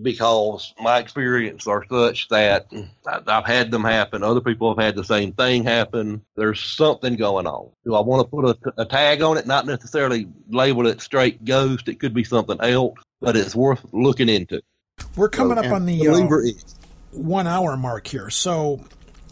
because 0.00 0.74
my 0.80 0.98
experience 0.98 1.66
are 1.66 1.84
such 1.90 2.28
that 2.28 2.66
I- 3.06 3.20
I've 3.26 3.46
had 3.46 3.70
them 3.70 3.84
happen. 3.84 4.22
Other 4.22 4.40
people 4.40 4.74
have 4.74 4.82
had 4.84 4.94
the 4.94 5.04
same 5.04 5.32
thing 5.32 5.64
happen. 5.64 6.22
There's 6.36 6.60
something 6.60 7.16
going 7.16 7.46
on. 7.46 7.70
Do 7.84 7.94
I 7.94 8.00
want 8.00 8.22
to 8.24 8.28
put 8.30 8.44
a, 8.44 8.82
a 8.82 8.84
tag 8.84 9.22
on 9.22 9.38
it? 9.38 9.46
Not 9.46 9.66
necessarily 9.66 10.28
label 10.48 10.86
it 10.86 11.00
straight 11.00 11.44
ghost. 11.44 11.88
It 11.88 12.00
could 12.00 12.14
be 12.14 12.24
something 12.24 12.60
else, 12.60 12.98
but 13.20 13.36
it's 13.36 13.54
worth 13.54 13.84
looking 13.92 14.28
into. 14.28 14.62
We're 15.16 15.28
coming 15.28 15.58
up 15.58 15.64
on 15.72 15.86
the 15.86 16.08
uh, 16.08 16.12
one 17.12 17.46
hour 17.46 17.76
mark 17.76 18.06
here. 18.06 18.30
So 18.30 18.80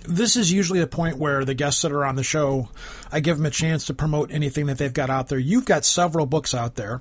this 0.09 0.37
is 0.37 0.53
usually 0.53 0.81
a 0.81 0.87
point 0.87 1.19
where 1.19 1.45
the 1.45 1.55
guests 1.55 1.83
that 1.83 1.93
are 1.93 2.05
on 2.05 2.17
the 2.17 2.23
show, 2.23 2.69
I 3.11 3.21
give 3.21 3.37
them 3.37 3.47
a 3.47 3.51
chance 3.51 3.87
to 3.87 3.95
promote 3.95 4.31
anything 4.31 4.67
that 4.67 4.79
they've 4.79 4.93
got 4.93 5.11
out 5.11 5.29
there. 5.29 5.39
You've 5.39 5.65
got 5.65 5.85
several 5.85 6.27
books 6.27 6.55
out 6.55 6.77
there. 6.77 7.01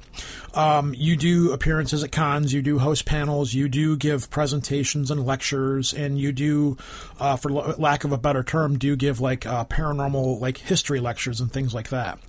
Um, 0.53 0.93
you 0.95 1.16
do 1.16 1.51
appearances 1.51 2.03
at 2.03 2.12
cons, 2.12 2.53
you 2.53 2.62
do 2.62 2.80
host 2.80 3.06
panels, 3.06 3.53
you 3.53 3.68
do 3.68 3.97
give 3.97 4.30
presentations 4.30 5.12
and 5.12 5.26
lectures, 5.26 5.93
and 5.93 6.20
you 6.20 6.32
do, 6.32 6.78
uh, 7.20 7.36
for 7.36 7.51
l- 7.51 7.76
lack 7.78 8.03
of 8.03 8.12
a 8.12 8.18
better 8.18 8.43
term, 8.43 8.78
do 8.78 8.95
give 8.95 9.20
like 9.20 9.45
uh, 9.45 9.66
paranormal 9.66 10.39
like 10.39 10.58
history 10.58 10.99
lectures 10.99 11.41
and 11.41 11.51
things 11.51 11.74
like 11.74 11.89
that. 11.89 12.20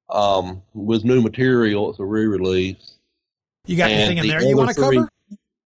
Um, 0.10 0.62
with 0.74 1.04
new 1.04 1.22
material, 1.22 1.90
it's 1.90 2.00
a 2.00 2.06
re-release. 2.06 2.96
You 3.66 3.78
got 3.78 3.90
And 3.90 4.02
anything 4.02 4.18
in 4.18 4.24
the 4.24 4.30
there 4.30 4.44
you 4.44 4.58
want 4.58 4.70
to 4.70 4.76
three- 4.76 5.06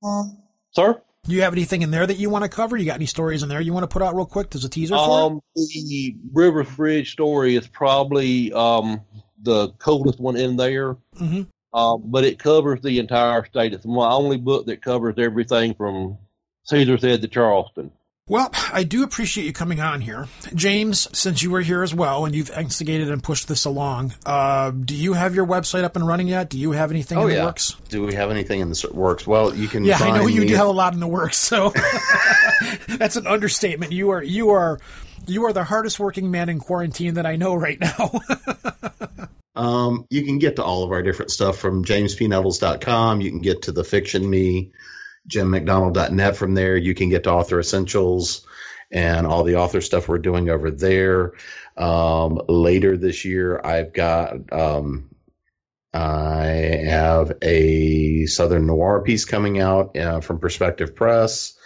cover? 0.02 0.32
Sir? 0.72 1.02
Do 1.28 1.34
you 1.34 1.42
have 1.42 1.54
anything 1.54 1.82
in 1.82 1.92
there 1.92 2.06
that 2.06 2.18
you 2.18 2.30
want 2.30 2.44
to 2.44 2.50
cover? 2.50 2.78
You 2.78 2.86
got 2.86 2.96
any 2.96 3.08
stories 3.08 3.42
in 3.42 3.50
there 3.50 3.60
you 3.62 3.74
want 3.74 3.84
to 3.84 3.88
put 3.92 4.02
out 4.02 4.16
real 4.16 4.26
quick? 4.26 4.52
There's 4.52 4.66
a 4.66 4.70
teaser. 4.70 4.96
Um, 4.96 5.42
the 5.56 6.16
River 6.32 6.64
Bridge 6.64 7.12
story 7.12 7.56
is 7.56 7.68
probably 7.68 8.54
um 8.54 9.02
the 9.42 9.70
coldest 9.80 10.20
one 10.20 10.38
in 10.38 10.56
there. 10.56 10.98
hmm 11.18 11.44
Um, 11.74 12.04
but 12.06 12.24
it 12.24 12.40
covers 12.40 12.82
the 12.82 13.00
entire 13.00 13.46
state. 13.46 13.74
It's 13.74 13.86
my 13.86 14.10
only 14.10 14.38
book 14.38 14.66
that 14.68 14.82
covers 14.82 15.16
everything 15.18 15.74
from 15.74 16.18
Caesar's 16.64 17.02
Head 17.04 17.22
to 17.22 17.28
Charleston. 17.28 17.92
Well, 18.28 18.50
I 18.74 18.82
do 18.86 19.04
appreciate 19.04 19.46
you 19.46 19.54
coming 19.54 19.80
on 19.80 20.02
here. 20.02 20.28
James, 20.56 21.08
since 21.16 21.44
you 21.44 21.52
were 21.52 21.62
here 21.62 21.84
as 21.84 21.94
well 21.94 22.26
and 22.26 22.34
you've 22.34 22.50
instigated 22.50 23.12
and 23.12 23.22
pushed 23.22 23.48
this 23.48 23.66
along, 23.66 24.16
uh, 24.26 24.72
do 24.72 24.96
you 24.96 25.14
have 25.14 25.36
your 25.36 25.46
website 25.46 25.84
up 25.84 25.96
and 25.96 26.08
running 26.08 26.28
yet? 26.28 26.50
Do 26.50 26.58
you 26.58 26.72
have 26.72 26.90
anything 26.90 27.20
Oh 27.20 27.28
in 27.28 27.34
yeah. 27.34 27.42
the 27.42 27.46
works? 27.46 27.76
Do 27.90 28.04
we 28.04 28.16
have 28.16 28.32
anything 28.32 28.62
in 28.62 28.70
the 28.70 28.90
works? 28.92 29.28
Well, 29.28 29.54
you 29.54 29.68
can. 29.68 29.86
Yeah, 29.86 30.00
I 30.00 30.10
know 30.18 30.26
you 30.26 30.42
me 30.42 30.48
do 30.48 30.56
have 30.56 30.66
a 30.66 30.72
lot 30.72 30.96
in 30.96 31.02
the 31.02 31.08
works, 31.08 31.38
so 31.38 31.72
that's 32.88 33.16
an 33.16 33.28
understatement. 33.28 33.92
You 33.92 34.10
are 34.10 34.24
you 34.24 34.50
are 34.50 34.80
you 35.28 35.46
are 35.46 35.54
the 35.54 35.64
hardest 35.64 36.00
working 36.00 36.32
man 36.32 36.50
in 36.50 36.58
quarantine 36.58 37.14
that 37.14 37.28
I 37.28 37.36
know 37.36 37.54
right 37.54 37.80
now. 37.80 38.12
Um, 39.58 40.06
you 40.10 40.26
can 40.26 40.38
get 40.38 40.58
to 40.58 40.64
all 40.66 40.84
of 40.84 40.92
our 40.92 41.02
different 41.02 41.32
stuff 41.32 41.58
from 41.58 41.86
jamespnevels.com. 41.86 43.22
You 43.22 43.32
can 43.32 43.40
get 43.40 43.62
to 43.62 43.72
the 43.72 43.86
fiction 43.86 44.30
me, 44.30 44.72
jimmcdonald.net 45.28 46.36
from 46.36 46.54
there. 46.54 46.78
You 46.78 46.94
can 46.94 47.10
get 47.10 47.24
to 47.24 47.32
author 47.32 47.60
essentials 47.60 48.46
and 48.92 49.26
all 49.28 49.44
the 49.44 49.56
author 49.56 49.82
stuff 49.82 50.08
we're 50.08 50.18
doing 50.20 50.50
over 50.50 50.72
there. 50.72 51.34
Um, 51.78 52.42
later 52.48 52.98
this 52.98 53.26
year, 53.26 53.60
I've 53.64 53.94
got, 53.94 54.52
um, 54.54 55.10
I 55.94 56.82
have 56.88 57.34
a 57.42 58.26
Southern 58.26 58.68
Noir 58.68 59.02
piece 59.02 59.26
coming 59.26 59.60
out 59.60 59.98
uh, 59.98 60.22
from 60.22 60.40
Prospective 60.40 60.96
Press. 60.96 61.58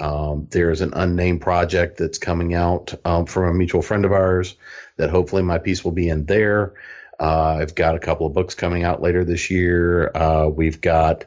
Um, 0.00 0.46
there's 0.50 0.80
an 0.80 0.94
unnamed 0.94 1.42
project 1.42 1.98
that's 1.98 2.18
coming 2.18 2.54
out 2.54 2.94
um, 3.04 3.26
from 3.26 3.50
a 3.50 3.54
mutual 3.54 3.82
friend 3.82 4.04
of 4.04 4.12
ours 4.12 4.56
that 4.96 5.10
hopefully 5.10 5.42
my 5.42 5.58
piece 5.58 5.84
will 5.84 5.92
be 5.92 6.08
in 6.08 6.24
there. 6.24 6.74
Uh, 7.18 7.58
I've 7.60 7.74
got 7.74 7.96
a 7.96 8.00
couple 8.00 8.26
of 8.26 8.32
books 8.32 8.54
coming 8.54 8.82
out 8.82 9.02
later 9.02 9.24
this 9.24 9.50
year. 9.50 10.10
Uh, 10.14 10.48
we've 10.48 10.80
got, 10.80 11.26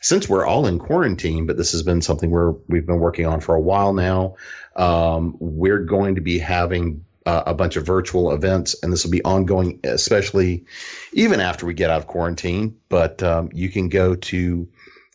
since 0.00 0.28
we're 0.28 0.46
all 0.46 0.66
in 0.66 0.78
quarantine, 0.78 1.46
but 1.46 1.56
this 1.56 1.72
has 1.72 1.82
been 1.82 2.00
something 2.00 2.30
we're, 2.30 2.52
we've 2.68 2.86
been 2.86 3.00
working 3.00 3.26
on 3.26 3.40
for 3.40 3.54
a 3.54 3.60
while 3.60 3.92
now. 3.92 4.34
Um, 4.76 5.36
we're 5.40 5.84
going 5.84 6.14
to 6.14 6.20
be 6.20 6.38
having 6.38 7.04
uh, 7.26 7.42
a 7.46 7.54
bunch 7.54 7.76
of 7.76 7.84
virtual 7.84 8.32
events, 8.32 8.74
and 8.82 8.92
this 8.92 9.04
will 9.04 9.10
be 9.10 9.22
ongoing, 9.24 9.78
especially 9.84 10.64
even 11.12 11.38
after 11.38 11.66
we 11.66 11.74
get 11.74 11.90
out 11.90 11.98
of 11.98 12.06
quarantine. 12.06 12.76
But 12.88 13.22
um, 13.22 13.50
you 13.52 13.68
can 13.68 13.90
go 13.90 14.14
to, 14.14 14.68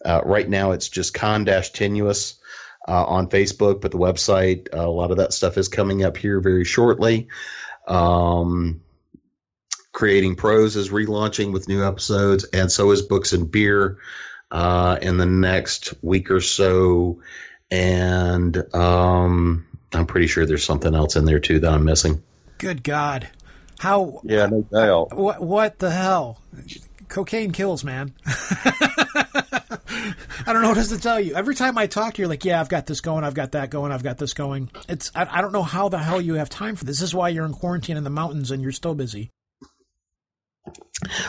uh, 0.06 0.22
right 0.24 0.48
now, 0.48 0.72
it's 0.72 0.88
just 0.88 1.14
con 1.14 1.46
tenuous. 1.46 2.40
Uh, 2.88 3.04
on 3.06 3.28
Facebook, 3.28 3.82
but 3.82 3.90
the 3.90 3.98
website, 3.98 4.68
uh, 4.72 4.88
a 4.88 4.88
lot 4.88 5.10
of 5.10 5.18
that 5.18 5.34
stuff 5.34 5.58
is 5.58 5.68
coming 5.68 6.04
up 6.04 6.16
here 6.16 6.40
very 6.40 6.64
shortly. 6.64 7.28
Um, 7.88 8.80
Creating 9.92 10.36
Pros 10.36 10.76
is 10.76 10.90
relaunching 10.90 11.52
with 11.52 11.68
new 11.68 11.84
episodes, 11.84 12.44
and 12.54 12.72
so 12.72 12.92
is 12.92 13.02
Books 13.02 13.34
and 13.34 13.50
Beer 13.50 13.98
uh, 14.52 14.98
in 15.02 15.18
the 15.18 15.26
next 15.26 15.94
week 16.02 16.30
or 16.32 16.40
so. 16.42 17.20
And 17.72 18.58
um, 18.76 19.66
I'm 19.94 20.06
pretty 20.06 20.28
sure 20.28 20.46
there's 20.46 20.64
something 20.64 20.94
else 20.96 21.16
in 21.16 21.26
there 21.26 21.40
too 21.40 21.60
that 21.60 21.74
I'm 21.74 21.84
missing. 21.84 22.22
Good 22.58 22.84
God, 22.84 23.30
how 23.80 24.22
Yeah, 24.24 24.46
no 24.46 24.62
doubt. 24.62 25.16
what 25.18 25.42
what 25.42 25.80
the 25.80 25.92
hell? 25.92 26.42
Cocaine 27.10 27.52
kills, 27.52 27.84
man. 27.84 28.14
I 30.48 30.54
don't 30.54 30.62
know 30.62 30.70
what 30.70 30.78
else 30.78 30.90
to 30.90 31.00
tell 31.00 31.20
you. 31.20 31.34
Every 31.36 31.56
time 31.56 31.78
I 31.78 31.88
talk 31.88 32.14
to 32.14 32.22
you, 32.22 32.24
you're 32.24 32.30
like, 32.30 32.46
"Yeah, 32.46 32.60
I've 32.62 32.70
got 32.70 32.86
this 32.86 33.02
going. 33.02 33.24
I've 33.24 33.34
got 33.34 33.54
that 33.54 33.70
going. 33.70 33.92
I've 33.92 34.04
got 34.04 34.18
this 34.18 34.34
going." 34.34 34.70
It's 34.88 35.12
I, 35.16 35.28
I 35.40 35.42
don't 35.42 35.52
know 35.52 35.64
how 35.64 35.90
the 35.90 35.98
hell 35.98 36.22
you 36.22 36.36
have 36.36 36.50
time 36.50 36.76
for 36.76 36.86
this. 36.86 37.00
This 37.00 37.10
is 37.10 37.16
why 37.16 37.30
you're 37.30 37.46
in 37.46 37.54
quarantine 37.54 37.98
in 37.98 38.04
the 38.04 38.10
mountains 38.10 38.52
and 38.52 38.62
you're 38.62 38.72
still 38.72 38.96
busy. 38.96 39.30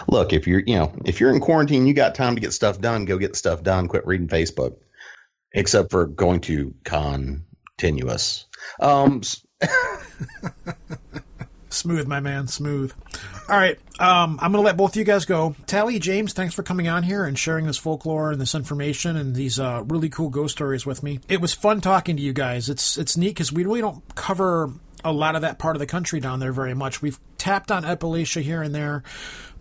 Look, 0.09 0.32
if 0.32 0.47
you're 0.47 0.62
you 0.66 0.76
know 0.76 0.93
if 1.05 1.20
you're 1.20 1.34
in 1.34 1.41
quarantine, 1.41 1.87
you 1.87 1.95
got 1.95 2.14
time 2.14 2.34
to 2.34 2.41
get 2.41 2.53
stuff 2.53 2.80
done. 2.80 3.05
Go 3.05 3.18
get 3.18 3.37
stuff 3.37 3.62
done. 3.62 3.89
Quit 3.89 4.07
reading 4.07 4.28
Facebook, 4.28 4.76
except 5.53 5.91
for 5.91 6.07
going 6.07 6.41
to 6.43 6.74
continuous. 6.84 8.47
Um, 8.80 9.22
Smooth, 11.76 12.07
my 12.07 12.20
man, 12.20 12.49
smooth. 12.49 12.93
All 13.51 13.57
right, 13.57 13.78
um, 14.01 14.39
I'm 14.41 14.51
going 14.51 14.62
to 14.62 14.66
let 14.66 14.78
both 14.78 14.93
of 14.93 14.97
you 14.97 15.05
guys 15.05 15.26
go. 15.26 15.55
Tally, 15.66 15.99
James, 15.99 16.32
thanks 16.32 16.55
for 16.55 16.62
coming 16.62 16.89
on 16.89 17.03
here 17.03 17.24
and 17.24 17.39
sharing 17.39 17.66
this 17.66 17.76
folklore 17.76 18.32
and 18.32 18.41
this 18.41 18.55
information 18.55 19.14
and 19.16 19.34
these 19.34 19.61
uh, 19.61 19.84
really 19.87 20.09
cool 20.09 20.30
ghost 20.30 20.57
stories 20.57 20.87
with 20.87 21.03
me. 21.03 21.20
It 21.28 21.41
was 21.41 21.53
fun 21.53 21.82
talking 21.82 22.16
to 22.16 22.22
you 22.22 22.32
guys. 22.32 22.70
It's 22.70 22.97
it's 22.97 23.16
neat 23.16 23.28
because 23.30 23.53
we 23.53 23.64
really 23.64 23.82
don't 23.82 24.03
cover 24.14 24.72
a 25.07 25.12
lot 25.12 25.36
of 25.36 25.42
that 25.42 25.59
part 25.59 25.76
of 25.76 25.80
the 25.80 25.86
country 25.86 26.18
down 26.18 26.40
there 26.40 26.52
very 26.52 26.74
much. 26.74 27.00
We've 27.00 27.18
tapped 27.38 27.70
on 27.70 27.84
Appalachia 27.84 28.42
here 28.42 28.61
and 28.61 28.74
there, 28.74 29.04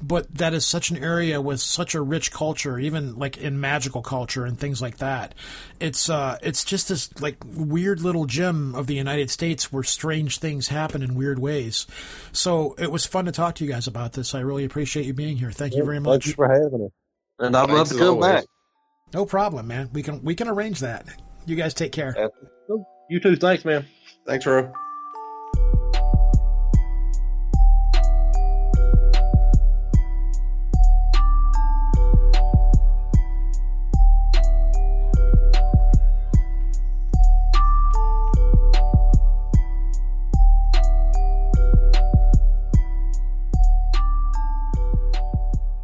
but 0.01 0.33
that 0.35 0.55
is 0.55 0.65
such 0.65 0.89
an 0.89 0.97
area 0.97 1.39
with 1.39 1.61
such 1.61 1.93
a 1.93 2.01
rich 2.01 2.31
culture, 2.31 2.79
even 2.79 3.15
like 3.15 3.37
in 3.37 3.59
magical 3.59 4.01
culture 4.01 4.43
and 4.45 4.59
things 4.59 4.81
like 4.81 4.97
that. 4.97 5.35
It's 5.79 6.09
uh, 6.09 6.39
it's 6.41 6.65
just 6.65 6.89
this 6.89 7.09
like 7.21 7.37
weird 7.45 8.01
little 8.01 8.25
gem 8.25 8.73
of 8.73 8.87
the 8.87 8.95
United 8.95 9.29
States 9.29 9.71
where 9.71 9.83
strange 9.83 10.39
things 10.39 10.69
happen 10.69 11.03
in 11.03 11.13
weird 11.13 11.37
ways. 11.37 11.85
So 12.31 12.73
it 12.79 12.91
was 12.91 13.05
fun 13.05 13.25
to 13.25 13.31
talk 13.31 13.55
to 13.55 13.65
you 13.65 13.71
guys 13.71 13.85
about 13.85 14.13
this. 14.13 14.33
I 14.33 14.39
really 14.39 14.65
appreciate 14.65 15.05
you 15.05 15.13
being 15.13 15.37
here. 15.37 15.51
Thank 15.51 15.75
you 15.75 15.85
very 15.85 15.99
much. 15.99 16.25
you 16.25 16.33
for 16.33 16.49
having 16.49 16.85
us. 16.85 16.91
And 17.37 17.55
I'd 17.55 17.69
love 17.69 17.89
to 17.89 17.95
come 17.95 18.07
always. 18.07 18.25
back. 18.25 18.45
No 19.13 19.25
problem, 19.25 19.67
man. 19.67 19.89
We 19.93 20.01
can 20.01 20.23
we 20.23 20.33
can 20.33 20.47
arrange 20.47 20.79
that. 20.79 21.05
You 21.45 21.55
guys 21.55 21.75
take 21.75 21.91
care. 21.91 22.31
You 23.09 23.19
too. 23.19 23.35
Thanks, 23.35 23.63
man. 23.63 23.85
thanks, 24.25 24.47
Ro. 24.47 24.73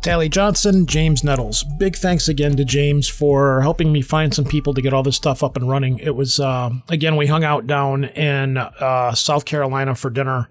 Tally 0.02 0.30
Johnson, 0.30 0.88
James 0.88 1.24
Nettles. 1.24 1.64
Big 1.78 1.96
thanks 1.96 2.28
again 2.28 2.56
to 2.56 2.66
James 2.66 3.08
for 3.08 3.62
helping 3.62 3.92
me 3.92 4.02
find 4.02 4.34
some 4.34 4.46
people 4.46 4.74
to 4.74 4.82
get 4.82 4.94
all 4.94 5.04
this 5.04 5.16
stuff 5.16 5.44
up 5.44 5.56
and 5.56 5.70
running. 5.70 6.00
It 6.00 6.16
was, 6.16 6.40
uh, 6.40 6.72
again, 6.90 7.18
we 7.18 7.28
hung 7.28 7.44
out 7.44 7.68
down 7.68 8.06
in 8.06 8.58
uh, 8.58 9.14
South 9.14 9.46
Carolina 9.46 9.94
for 9.94 10.10
dinner 10.10 10.50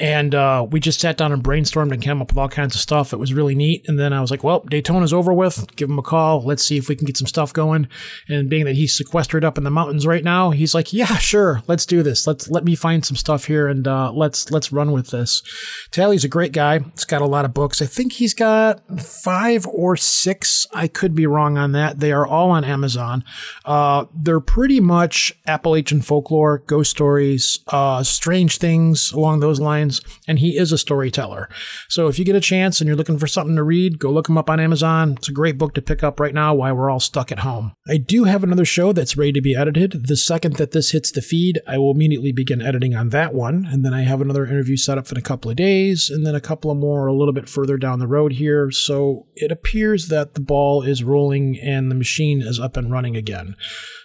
and 0.00 0.34
uh, 0.34 0.66
we 0.68 0.80
just 0.80 0.98
sat 0.98 1.18
down 1.18 1.30
and 1.30 1.44
brainstormed 1.44 1.92
and 1.92 2.02
came 2.02 2.22
up 2.22 2.30
with 2.30 2.38
all 2.38 2.48
kinds 2.48 2.74
of 2.74 2.80
stuff. 2.80 3.12
It 3.12 3.18
was 3.18 3.34
really 3.34 3.54
neat. 3.54 3.86
And 3.86 3.98
then 3.98 4.14
I 4.14 4.22
was 4.22 4.30
like, 4.30 4.42
well, 4.42 4.62
Daytona's 4.62 5.12
over 5.12 5.30
with. 5.30 5.76
Give 5.76 5.90
him 5.90 5.98
a 5.98 6.02
call. 6.02 6.42
Let's 6.42 6.64
see 6.64 6.78
if 6.78 6.88
we 6.88 6.96
can 6.96 7.04
get 7.04 7.18
some 7.18 7.26
stuff 7.26 7.52
going. 7.52 7.86
And 8.26 8.48
being 8.48 8.64
that 8.64 8.76
he's 8.76 8.96
sequestered 8.96 9.44
up 9.44 9.58
in 9.58 9.64
the 9.64 9.70
mountains 9.70 10.06
right 10.06 10.24
now, 10.24 10.50
he's 10.50 10.74
like, 10.74 10.94
yeah, 10.94 11.18
sure. 11.18 11.62
Let's 11.66 11.84
do 11.84 12.02
this. 12.02 12.26
Let's 12.26 12.48
let 12.48 12.64
me 12.64 12.74
find 12.74 13.04
some 13.04 13.16
stuff 13.16 13.44
here 13.44 13.68
and 13.68 13.86
uh, 13.86 14.10
let's 14.12 14.50
let's 14.50 14.72
run 14.72 14.90
with 14.92 15.10
this. 15.10 15.42
Tally's 15.90 16.24
a 16.24 16.28
great 16.28 16.52
guy. 16.52 16.78
He's 16.78 17.04
got 17.04 17.20
a 17.20 17.26
lot 17.26 17.44
of 17.44 17.52
books. 17.52 17.82
I 17.82 17.86
think 17.86 18.14
he's 18.14 18.32
got 18.32 18.80
five 18.98 19.66
or 19.66 19.96
six. 19.96 20.66
I 20.72 20.88
could 20.88 21.14
be 21.14 21.26
wrong 21.26 21.58
on 21.58 21.72
that. 21.72 22.00
They 22.00 22.12
are 22.12 22.26
all 22.26 22.50
on 22.50 22.64
Amazon. 22.64 23.24
Uh, 23.64 24.06
they're 24.14 24.40
pretty 24.40 24.80
much 24.80 25.32
Appalachian 25.46 26.02
folklore, 26.02 26.58
ghost 26.66 26.90
stories, 26.90 27.60
uh, 27.68 28.02
strange 28.02 28.58
things 28.58 29.12
along 29.12 29.40
those 29.40 29.60
lines. 29.60 30.00
And 30.26 30.38
he 30.38 30.56
is 30.56 30.72
a 30.72 30.78
storyteller. 30.78 31.48
So 31.88 32.08
if 32.08 32.18
you 32.18 32.24
get 32.24 32.36
a 32.36 32.40
chance 32.40 32.80
and 32.80 32.88
you're 32.88 32.96
looking 32.96 33.18
for 33.18 33.26
something 33.26 33.56
to 33.56 33.62
read, 33.62 33.98
go 33.98 34.10
look 34.10 34.28
him 34.28 34.38
up 34.38 34.50
on 34.50 34.60
Amazon. 34.60 35.14
It's 35.18 35.28
a 35.28 35.32
great 35.32 35.58
book 35.58 35.74
to 35.74 35.82
pick 35.82 36.02
up 36.02 36.18
right 36.20 36.34
now 36.34 36.54
while 36.54 36.74
we're 36.74 36.90
all 36.90 37.00
stuck 37.00 37.30
at 37.32 37.40
home. 37.40 37.72
I 37.88 37.96
do 37.96 38.24
have 38.24 38.42
another 38.42 38.64
show 38.64 38.92
that's 38.92 39.16
ready 39.16 39.32
to 39.32 39.40
be 39.40 39.56
edited. 39.56 40.06
The 40.06 40.16
second 40.16 40.56
that 40.56 40.72
this 40.72 40.90
hits 40.90 41.10
the 41.10 41.22
feed, 41.22 41.60
I 41.66 41.78
will 41.78 41.92
immediately 41.92 42.32
begin 42.32 42.62
editing 42.62 42.94
on 42.94 43.10
that 43.10 43.34
one. 43.34 43.66
And 43.70 43.84
then 43.84 43.94
I 43.94 44.02
have 44.02 44.20
another 44.20 44.46
interview 44.46 44.76
set 44.76 44.98
up 44.98 45.10
in 45.10 45.16
a 45.16 45.22
couple 45.22 45.50
of 45.50 45.56
days, 45.56 46.10
and 46.10 46.26
then 46.26 46.34
a 46.34 46.40
couple 46.40 46.70
of 46.70 46.76
more 46.76 47.06
a 47.06 47.14
little 47.14 47.32
bit 47.32 47.48
further 47.48 47.76
down 47.76 47.98
the 47.98 48.06
road 48.06 48.32
here. 48.32 48.70
So 48.84 49.26
it 49.36 49.52
appears 49.52 50.08
that 50.08 50.34
the 50.34 50.40
ball 50.40 50.82
is 50.82 51.04
rolling 51.04 51.58
and 51.60 51.90
the 51.90 51.94
machine 51.94 52.42
is 52.42 52.60
up 52.60 52.76
and 52.76 52.90
running 52.90 53.16
again. 53.16 53.54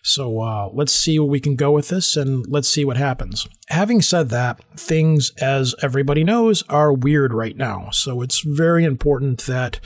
So 0.03 0.41
uh, 0.41 0.69
let's 0.71 0.93
see 0.93 1.17
where 1.17 1.29
we 1.29 1.39
can 1.39 1.55
go 1.55 1.71
with 1.71 1.89
this 1.89 2.15
and 2.15 2.45
let's 2.47 2.69
see 2.69 2.85
what 2.85 2.97
happens. 2.97 3.47
Having 3.69 4.03
said 4.03 4.29
that, 4.29 4.63
things, 4.77 5.31
as 5.41 5.73
everybody 5.81 6.23
knows, 6.23 6.63
are 6.69 6.93
weird 6.93 7.33
right 7.33 7.57
now. 7.57 7.89
So 7.91 8.21
it's 8.21 8.41
very 8.45 8.83
important 8.83 9.45
that 9.45 9.79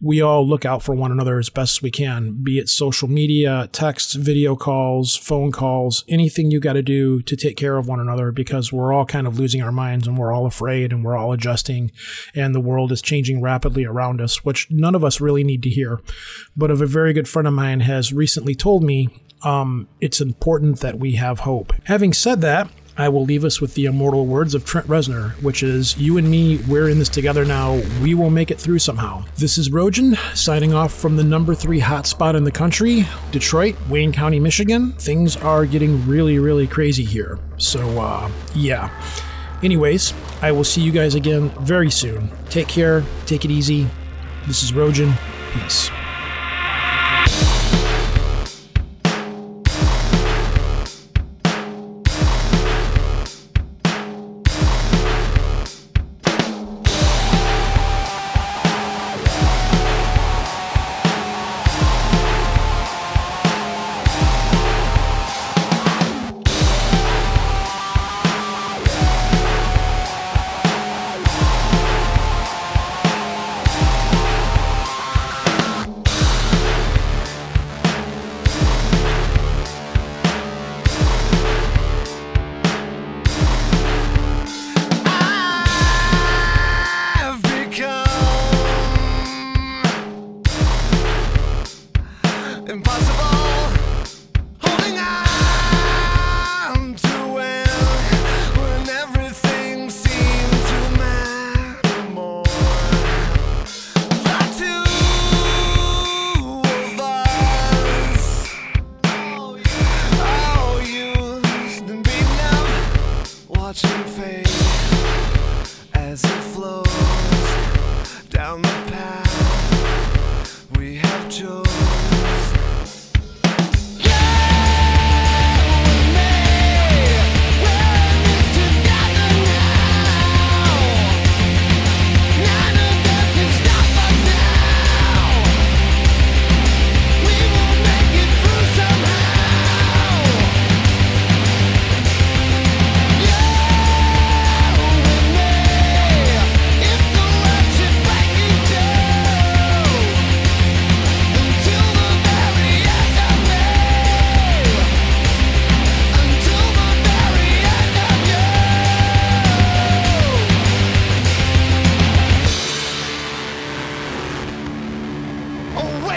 we 0.00 0.20
all 0.20 0.46
look 0.46 0.64
out 0.64 0.82
for 0.82 0.94
one 0.94 1.10
another 1.10 1.38
as 1.38 1.50
best 1.50 1.82
we 1.82 1.90
can, 1.90 2.42
be 2.42 2.58
it 2.58 2.68
social 2.68 3.08
media, 3.08 3.68
texts, 3.72 4.14
video 4.14 4.54
calls, 4.54 5.16
phone 5.16 5.50
calls, 5.50 6.04
anything 6.08 6.50
you 6.50 6.60
got 6.60 6.74
to 6.74 6.82
do 6.82 7.20
to 7.22 7.34
take 7.34 7.56
care 7.56 7.76
of 7.76 7.88
one 7.88 7.98
another 7.98 8.30
because 8.30 8.72
we're 8.72 8.92
all 8.92 9.04
kind 9.04 9.26
of 9.26 9.38
losing 9.38 9.60
our 9.60 9.72
minds 9.72 10.06
and 10.06 10.16
we're 10.16 10.32
all 10.32 10.46
afraid 10.46 10.92
and 10.92 11.04
we're 11.04 11.16
all 11.16 11.32
adjusting 11.32 11.90
and 12.34 12.54
the 12.54 12.60
world 12.60 12.92
is 12.92 13.02
changing 13.02 13.42
rapidly 13.42 13.84
around 13.84 14.20
us, 14.20 14.44
which 14.44 14.70
none 14.70 14.94
of 14.94 15.02
us 15.02 15.20
really 15.20 15.42
need 15.42 15.62
to 15.64 15.70
hear. 15.70 16.00
But 16.56 16.70
of 16.70 16.80
a 16.80 16.86
very 16.86 17.12
good 17.12 17.28
friend 17.28 17.48
of 17.48 17.54
mine 17.54 17.80
has 17.80 18.12
recently 18.12 18.54
told 18.54 18.84
me 18.84 19.08
um, 19.42 19.88
it's 20.00 20.20
important 20.20 20.80
that 20.80 20.98
we 20.98 21.12
have 21.16 21.40
hope. 21.40 21.72
Having 21.84 22.12
said 22.12 22.40
that, 22.42 22.70
I 22.98 23.08
will 23.08 23.24
leave 23.24 23.44
us 23.44 23.60
with 23.60 23.74
the 23.74 23.84
immortal 23.84 24.26
words 24.26 24.56
of 24.56 24.64
Trent 24.64 24.88
Reznor, 24.88 25.30
which 25.40 25.62
is 25.62 25.96
You 25.96 26.18
and 26.18 26.28
me, 26.28 26.56
we're 26.68 26.88
in 26.88 26.98
this 26.98 27.08
together 27.08 27.44
now. 27.44 27.80
We 28.02 28.14
will 28.14 28.28
make 28.28 28.50
it 28.50 28.58
through 28.58 28.80
somehow. 28.80 29.24
This 29.36 29.56
is 29.56 29.68
Rojan 29.68 30.16
signing 30.36 30.74
off 30.74 30.92
from 30.92 31.14
the 31.14 31.22
number 31.22 31.54
three 31.54 31.80
hotspot 31.80 32.34
in 32.34 32.42
the 32.42 32.50
country, 32.50 33.06
Detroit, 33.30 33.76
Wayne 33.88 34.12
County, 34.12 34.40
Michigan. 34.40 34.94
Things 34.94 35.36
are 35.36 35.64
getting 35.64 36.04
really, 36.08 36.40
really 36.40 36.66
crazy 36.66 37.04
here. 37.04 37.38
So, 37.56 38.00
uh, 38.00 38.28
yeah. 38.52 38.90
Anyways, 39.62 40.12
I 40.42 40.50
will 40.50 40.64
see 40.64 40.80
you 40.80 40.90
guys 40.90 41.14
again 41.14 41.50
very 41.60 41.92
soon. 41.92 42.28
Take 42.50 42.66
care, 42.66 43.04
take 43.26 43.44
it 43.44 43.52
easy. 43.52 43.86
This 44.48 44.64
is 44.64 44.72
Rojan. 44.72 45.16
Peace. 45.52 45.88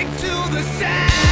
like 0.04 0.18
to 0.18 0.52
the 0.52 0.64
sound. 0.64 1.31